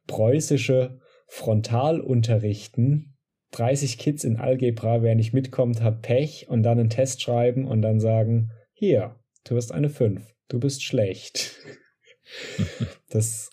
preußische 0.08 1.00
Frontalunterrichten, 1.28 3.16
30 3.52 3.98
Kids 3.98 4.24
in 4.24 4.38
Algebra, 4.38 5.02
wer 5.02 5.16
nicht 5.16 5.34
mitkommt, 5.34 5.82
hat 5.82 6.02
Pech 6.02 6.48
und 6.50 6.64
dann 6.64 6.80
einen 6.80 6.90
Test 6.90 7.22
schreiben 7.22 7.66
und 7.66 7.82
dann 7.82 8.00
sagen, 8.00 8.52
hier, 8.74 9.16
du 9.44 9.56
hast 9.56 9.72
eine 9.72 9.90
5, 9.90 10.36
du 10.48 10.60
bist 10.60 10.84
schlecht. 10.84 11.56
das 13.10 13.50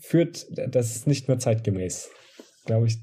führt, 0.00 0.46
das 0.50 0.96
ist 0.96 1.06
nicht 1.06 1.28
mehr 1.28 1.38
zeitgemäß. 1.38 2.10
Glaube 2.64 2.86
ich, 2.86 2.98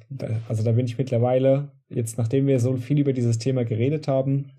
also 0.48 0.64
da 0.64 0.72
bin 0.74 0.86
ich 0.86 0.98
mittlerweile, 0.98 1.72
jetzt 1.90 2.18
nachdem 2.18 2.48
wir 2.48 2.60
so 2.60 2.78
viel 2.78 2.99
über 2.99 3.14
dieses 3.14 3.40
Thema 3.40 3.66
geredet 3.66 4.07
haben 4.07 4.52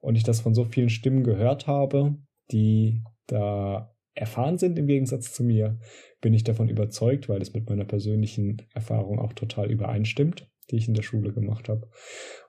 und 0.00 0.16
ich 0.16 0.24
das 0.24 0.40
von 0.40 0.54
so 0.54 0.64
vielen 0.64 0.90
Stimmen 0.90 1.22
gehört 1.22 1.66
habe, 1.66 2.16
die 2.50 3.02
da 3.26 3.94
erfahren 4.14 4.58
sind 4.58 4.78
im 4.78 4.86
Gegensatz 4.86 5.32
zu 5.32 5.44
mir, 5.44 5.78
bin 6.20 6.34
ich 6.34 6.42
davon 6.42 6.68
überzeugt, 6.68 7.28
weil 7.28 7.40
es 7.40 7.54
mit 7.54 7.68
meiner 7.68 7.84
persönlichen 7.84 8.62
Erfahrung 8.74 9.18
auch 9.18 9.32
total 9.32 9.70
übereinstimmt, 9.70 10.48
die 10.70 10.76
ich 10.76 10.88
in 10.88 10.94
der 10.94 11.02
Schule 11.02 11.32
gemacht 11.32 11.68
habe. 11.68 11.88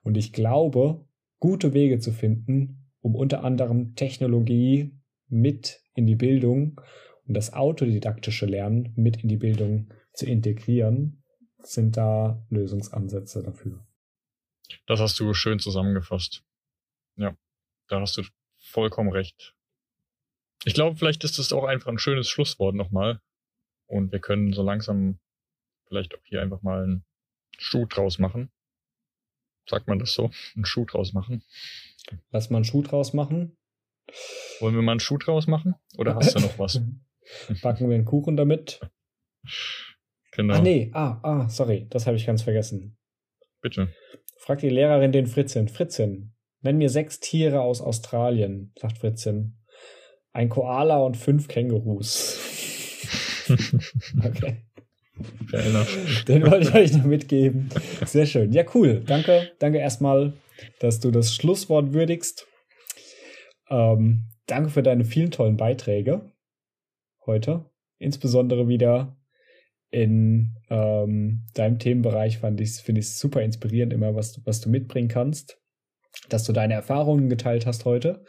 Und 0.02 0.18
ich 0.18 0.34
glaube, 0.34 1.06
gute 1.40 1.74
Wege 1.74 2.00
zu 2.00 2.12
finden, 2.12 2.92
um 3.02 3.16
unter 3.16 3.44
anderem 3.44 3.96
Technologie 3.96 4.92
mit 5.28 5.82
in 5.94 6.08
die 6.08 6.16
Bildung 6.16 6.82
und 7.30 7.36
das 7.36 7.54
autodidaktische 7.54 8.48
Lernen 8.48 8.92
mit 8.96 9.22
in 9.22 9.30
die 9.30 9.38
Bildung 9.38 9.94
zu 10.14 10.26
integrieren, 10.26 11.24
sind 11.60 11.96
da 11.96 12.44
Lösungsansätze 12.50 13.44
dafür. 13.44 13.86
Das 14.88 15.00
hast 15.00 15.20
du 15.20 15.34
schön 15.36 15.60
zusammengefasst. 15.60 16.44
Ja, 17.18 17.38
da 17.88 18.02
hast 18.02 18.18
du 18.18 18.24
vollkommen 18.58 19.12
recht. 19.12 19.56
Ich 20.66 20.74
glaube, 20.74 20.98
vielleicht 20.98 21.24
ist 21.24 21.38
das 21.38 21.54
auch 21.54 21.66
einfach 21.66 21.92
ein 21.92 22.00
schönes 22.00 22.28
Schlusswort 22.28 22.74
nochmal. 22.74 23.22
Und 23.86 24.12
wir 24.12 24.20
können 24.20 24.52
so 24.52 24.64
langsam 24.64 25.20
vielleicht 25.88 26.16
auch 26.16 26.24
hier 26.24 26.42
einfach 26.42 26.64
mal 26.64 26.84
einen 26.84 27.06
Schuh 27.60 27.86
draus 27.86 28.18
machen. 28.18 28.50
Sagt 29.68 29.88
man 29.88 30.00
das 30.00 30.14
so? 30.14 30.32
Einen 30.56 30.66
Schuh 30.66 30.86
draus 30.86 31.14
machen? 31.14 31.44
Lass 32.32 32.50
mal 32.50 32.58
einen 32.58 32.66
Schuh 32.66 32.82
draus 32.82 33.14
machen. 33.14 33.56
Wollen 34.62 34.74
wir 34.74 34.82
mal 34.82 34.94
einen 34.94 35.00
Schuh 35.00 35.20
draus 35.20 35.46
machen? 35.46 35.76
Oder 35.96 36.16
hast 36.16 36.36
du 36.36 36.40
noch 36.40 36.58
was? 36.58 36.82
Backen 37.62 37.90
wir 37.90 37.96
einen 37.96 38.06
Kuchen 38.06 38.38
damit? 38.38 38.80
Genau. 40.32 40.56
Ah, 40.56 40.62
nee, 40.62 40.92
ah, 40.94 41.20
ah, 41.24 41.50
sorry, 41.50 41.88
das 41.90 42.08
habe 42.08 42.18
ich 42.18 42.26
ganz 42.26 42.44
vergessen. 42.44 42.98
Bitte. 43.62 43.94
Fragt 44.38 44.62
die 44.62 44.70
Lehrerin 44.70 45.12
den 45.12 45.28
Fritzchen. 45.28 45.68
Fritzchen, 45.68 46.36
nenn 46.62 46.78
mir 46.78 46.90
sechs 46.90 47.20
Tiere 47.20 47.62
aus 47.62 47.82
Australien, 47.82 48.74
sagt 48.80 49.00
Fritzchen. 49.00 49.58
ein 50.32 50.50
Koala 50.50 50.98
und 51.00 51.18
fünf 51.18 51.48
Kängurus. 51.48 52.40
okay. 54.24 54.66
Den 56.28 56.50
wollte 56.50 56.70
ich 56.70 56.76
euch 56.76 56.94
noch 56.94 57.06
mitgeben. 57.06 57.70
Sehr 58.06 58.26
schön. 58.26 58.54
Ja, 58.54 58.64
cool. 58.74 59.02
Danke. 59.06 59.52
Danke 59.60 59.80
erstmal, 59.80 60.34
dass 60.80 61.00
du 61.00 61.12
das 61.12 61.34
Schlusswort 61.34 61.94
würdigst. 61.94 62.48
Ähm, 63.70 64.30
danke 64.46 64.70
für 64.70 64.84
deine 64.84 65.04
vielen 65.04 65.32
tollen 65.32 65.58
Beiträge 65.58 66.32
heute. 67.30 67.66
Insbesondere 68.00 68.68
wieder 68.68 69.16
in 69.92 70.56
ähm, 70.70 71.46
deinem 71.54 71.78
Themenbereich 71.78 72.40
fand 72.40 72.60
ich, 72.60 72.74
finde 72.74 73.02
ich 73.02 73.08
es 73.08 73.20
super 73.20 73.42
inspirierend 73.42 73.94
immer, 73.94 74.16
was, 74.16 74.42
was 74.46 74.62
du 74.62 74.70
mitbringen 74.70 75.10
kannst. 75.10 75.62
Dass 76.30 76.44
du 76.44 76.54
deine 76.54 76.74
Erfahrungen 76.74 77.30
geteilt 77.30 77.68
hast 77.68 77.86
heute. 77.86 78.24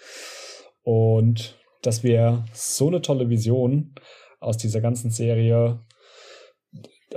Und 0.82 1.58
dass 1.82 2.02
wir 2.04 2.44
so 2.52 2.88
eine 2.88 3.00
tolle 3.00 3.30
Vision 3.30 3.94
aus 4.38 4.58
dieser 4.58 4.80
ganzen 4.80 5.10
Serie 5.10 5.80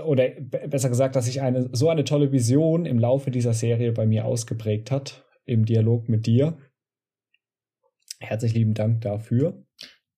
oder 0.05 0.30
besser 0.30 0.89
gesagt, 0.89 1.15
dass 1.15 1.26
sich 1.26 1.41
eine 1.41 1.69
so 1.72 1.89
eine 1.89 2.03
tolle 2.03 2.31
Vision 2.31 2.85
im 2.85 2.97
Laufe 2.97 3.30
dieser 3.30 3.53
Serie 3.53 3.91
bei 3.91 4.05
mir 4.05 4.26
ausgeprägt 4.26 4.89
hat 4.89 5.26
im 5.45 5.65
Dialog 5.65 6.10
mit 6.10 6.26
dir. 6.26 6.57
Herzlich 8.19 8.53
lieben 8.53 8.73
Dank 8.73 9.01
dafür. 9.01 9.65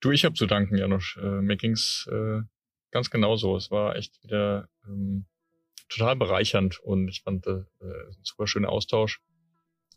Du, 0.06 0.12
ich 0.12 0.24
habe 0.24 0.36
zu 0.36 0.46
danken, 0.46 0.78
Janusz. 0.78 1.18
Äh, 1.20 1.42
mir 1.42 1.58
ging's 1.58 2.08
äh, 2.12 2.42
ganz 2.92 3.10
genauso. 3.10 3.56
Es 3.56 3.72
war 3.72 3.96
echt 3.96 4.24
wieder 4.24 4.70
ähm, 4.86 5.26
total 5.90 6.16
bereichernd 6.16 6.80
und 6.80 7.08
ich 7.08 7.24
fand 7.24 7.48
äh, 7.48 7.64
ein 7.82 8.16
super 8.22 8.46
schöner 8.46 8.70
Austausch. 8.70 9.20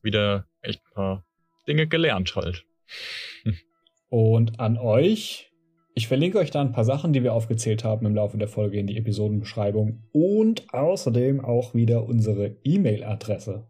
Wieder 0.01 0.49
echt 0.63 0.81
ein 0.81 0.95
paar 0.95 1.27
Dinge 1.67 1.87
gelernt 1.87 2.35
halt. 2.37 2.65
und 4.09 4.59
an 4.61 4.79
euch 4.79 5.49
ich 5.99 6.07
verlinke 6.07 6.39
euch 6.39 6.53
da 6.53 6.61
ein 6.61 6.71
paar 6.71 6.85
Sachen, 6.85 7.13
die 7.13 7.25
wir 7.25 7.33
aufgezählt 7.33 7.83
haben 7.83 8.07
im 8.07 8.15
Laufe 8.15 8.39
der 8.39 8.47
Folge 8.47 8.79
in 8.79 8.87
die 8.87 8.97
Episodenbeschreibung 8.99 10.05
und 10.13 10.73
außerdem 10.73 11.45
auch 11.45 11.75
wieder 11.75 12.05
unsere 12.05 12.57
E-Mail-Adresse. 12.63 13.67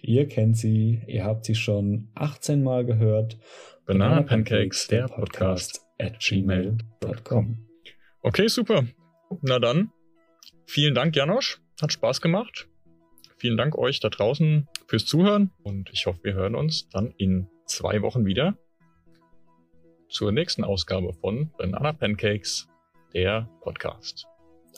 Ihr 0.00 0.28
kennt 0.28 0.56
sie, 0.56 1.02
ihr 1.08 1.24
habt 1.24 1.44
sie 1.44 1.56
schon 1.56 2.10
18 2.14 2.62
Mal 2.62 2.84
gehört. 2.84 3.38
Banana 3.86 4.22
Pancakes, 4.22 4.86
der 4.88 5.08
Podcast 5.08 5.86
at 6.00 6.18
gmail.com. 6.18 7.58
Okay, 8.22 8.48
super. 8.48 8.84
Na 9.42 9.58
dann, 9.58 9.90
vielen 10.66 10.94
Dank, 10.94 11.14
Janosch. 11.14 11.60
Hat 11.82 11.92
Spaß 11.92 12.20
gemacht. 12.20 12.66
Vielen 13.36 13.58
Dank 13.58 13.76
euch 13.76 14.00
da 14.00 14.08
draußen 14.08 14.68
fürs 14.86 15.04
Zuhören 15.04 15.50
und 15.62 15.90
ich 15.92 16.06
hoffe, 16.06 16.20
wir 16.22 16.32
hören 16.34 16.54
uns 16.54 16.88
dann 16.88 17.12
in 17.18 17.46
zwei 17.66 18.00
Wochen 18.00 18.24
wieder 18.24 18.56
zur 20.08 20.32
nächsten 20.32 20.64
Ausgabe 20.64 21.12
von 21.12 21.50
Banana 21.58 21.92
Pancakes, 21.92 22.68
der 23.12 23.48
Podcast. 23.60 24.26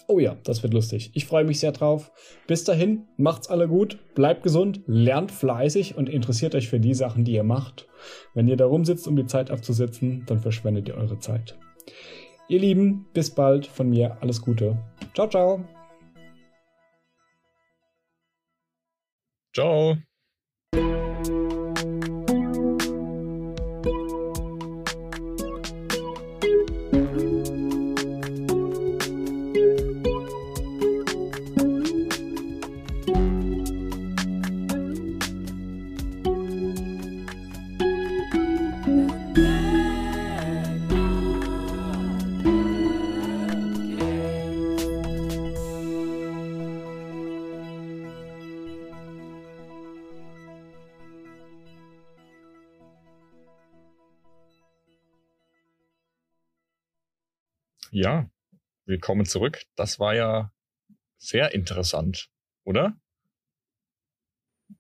Oh 0.09 0.19
ja, 0.19 0.37
das 0.45 0.63
wird 0.63 0.75
lustig. 0.75 1.11
Ich 1.15 1.27
freue 1.27 1.45
mich 1.45 1.61
sehr 1.61 1.73
drauf. 1.73 2.13
Bis 2.47 2.65
dahin, 2.65 3.07
macht's 3.17 3.49
alle 3.49 3.69
gut, 3.69 3.99
bleibt 4.15 4.43
gesund, 4.43 4.81
lernt 4.87 5.33
fleißig 5.33 5.97
und 5.97 6.09
interessiert 6.09 6.55
euch 6.55 6.69
für 6.69 6.81
die 6.81 6.95
Sachen, 6.95 7.25
die 7.25 7.33
ihr 7.33 7.43
macht. 7.43 7.89
Wenn 8.35 8.49
ihr 8.49 8.57
da 8.57 8.67
rumsitzt, 8.67 9.09
um 9.09 9.17
die 9.17 9.27
Zeit 9.27 9.51
abzusitzen, 9.51 10.25
dann 10.27 10.41
verschwendet 10.41 10.89
ihr 10.89 10.97
eure 10.97 11.19
Zeit. 11.19 11.57
Ihr 12.49 12.61
Lieben, 12.61 13.07
bis 13.13 13.31
bald. 13.31 13.67
Von 13.67 13.91
mir 13.91 14.19
alles 14.21 14.41
Gute. 14.41 14.79
Ciao, 15.15 15.29
ciao. 15.29 15.65
Ciao. 19.53 19.97
Willkommen 58.87 59.27
zurück. 59.27 59.63
Das 59.75 59.99
war 59.99 60.15
ja 60.15 60.53
sehr 61.19 61.53
interessant, 61.55 62.31
oder? 62.65 62.97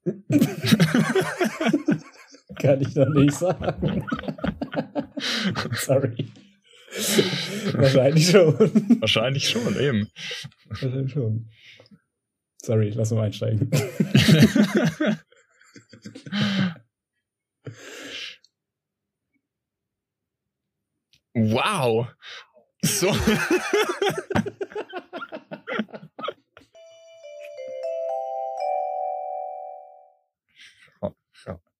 Kann 2.60 2.80
ich 2.80 2.94
noch 2.94 3.08
nicht 3.08 3.34
sagen. 3.34 4.06
Sorry. 5.72 6.32
Wahrscheinlich 7.72 8.30
schon. 8.30 8.54
Wahrscheinlich 9.00 9.48
schon, 9.48 9.78
eben. 9.78 10.08
Wahrscheinlich 10.66 11.12
schon. 11.12 11.50
Sorry, 12.62 12.90
lass 12.90 13.10
mal 13.10 13.24
einsteigen. 13.26 13.70
wow. 21.34 22.08
So. 22.86 23.10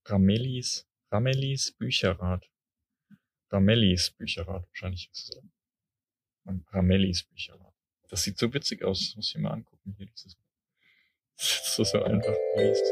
Ramelis, 0.09 0.87
Ramelis 1.11 1.73
Bücherrat. 1.73 2.49
Ramelis 3.51 4.11
Bücherrat, 4.11 4.67
wahrscheinlich 4.69 5.11
ist 5.13 5.19
es 5.19 5.27
so. 5.27 5.43
Ramelis 6.73 7.25
Bücherrat. 7.25 7.75
Das 8.09 8.23
sieht 8.23 8.39
so 8.39 8.53
witzig 8.53 8.85
aus. 8.85 9.15
Muss 9.17 9.35
ich 9.35 9.41
mal 9.41 9.51
angucken 9.51 9.95
hier, 9.97 10.07
dieses. 10.07 10.37
Das 11.39 11.79
ist 11.79 11.91
so 11.91 12.03
einfach 12.03 12.35
liest. 12.57 12.85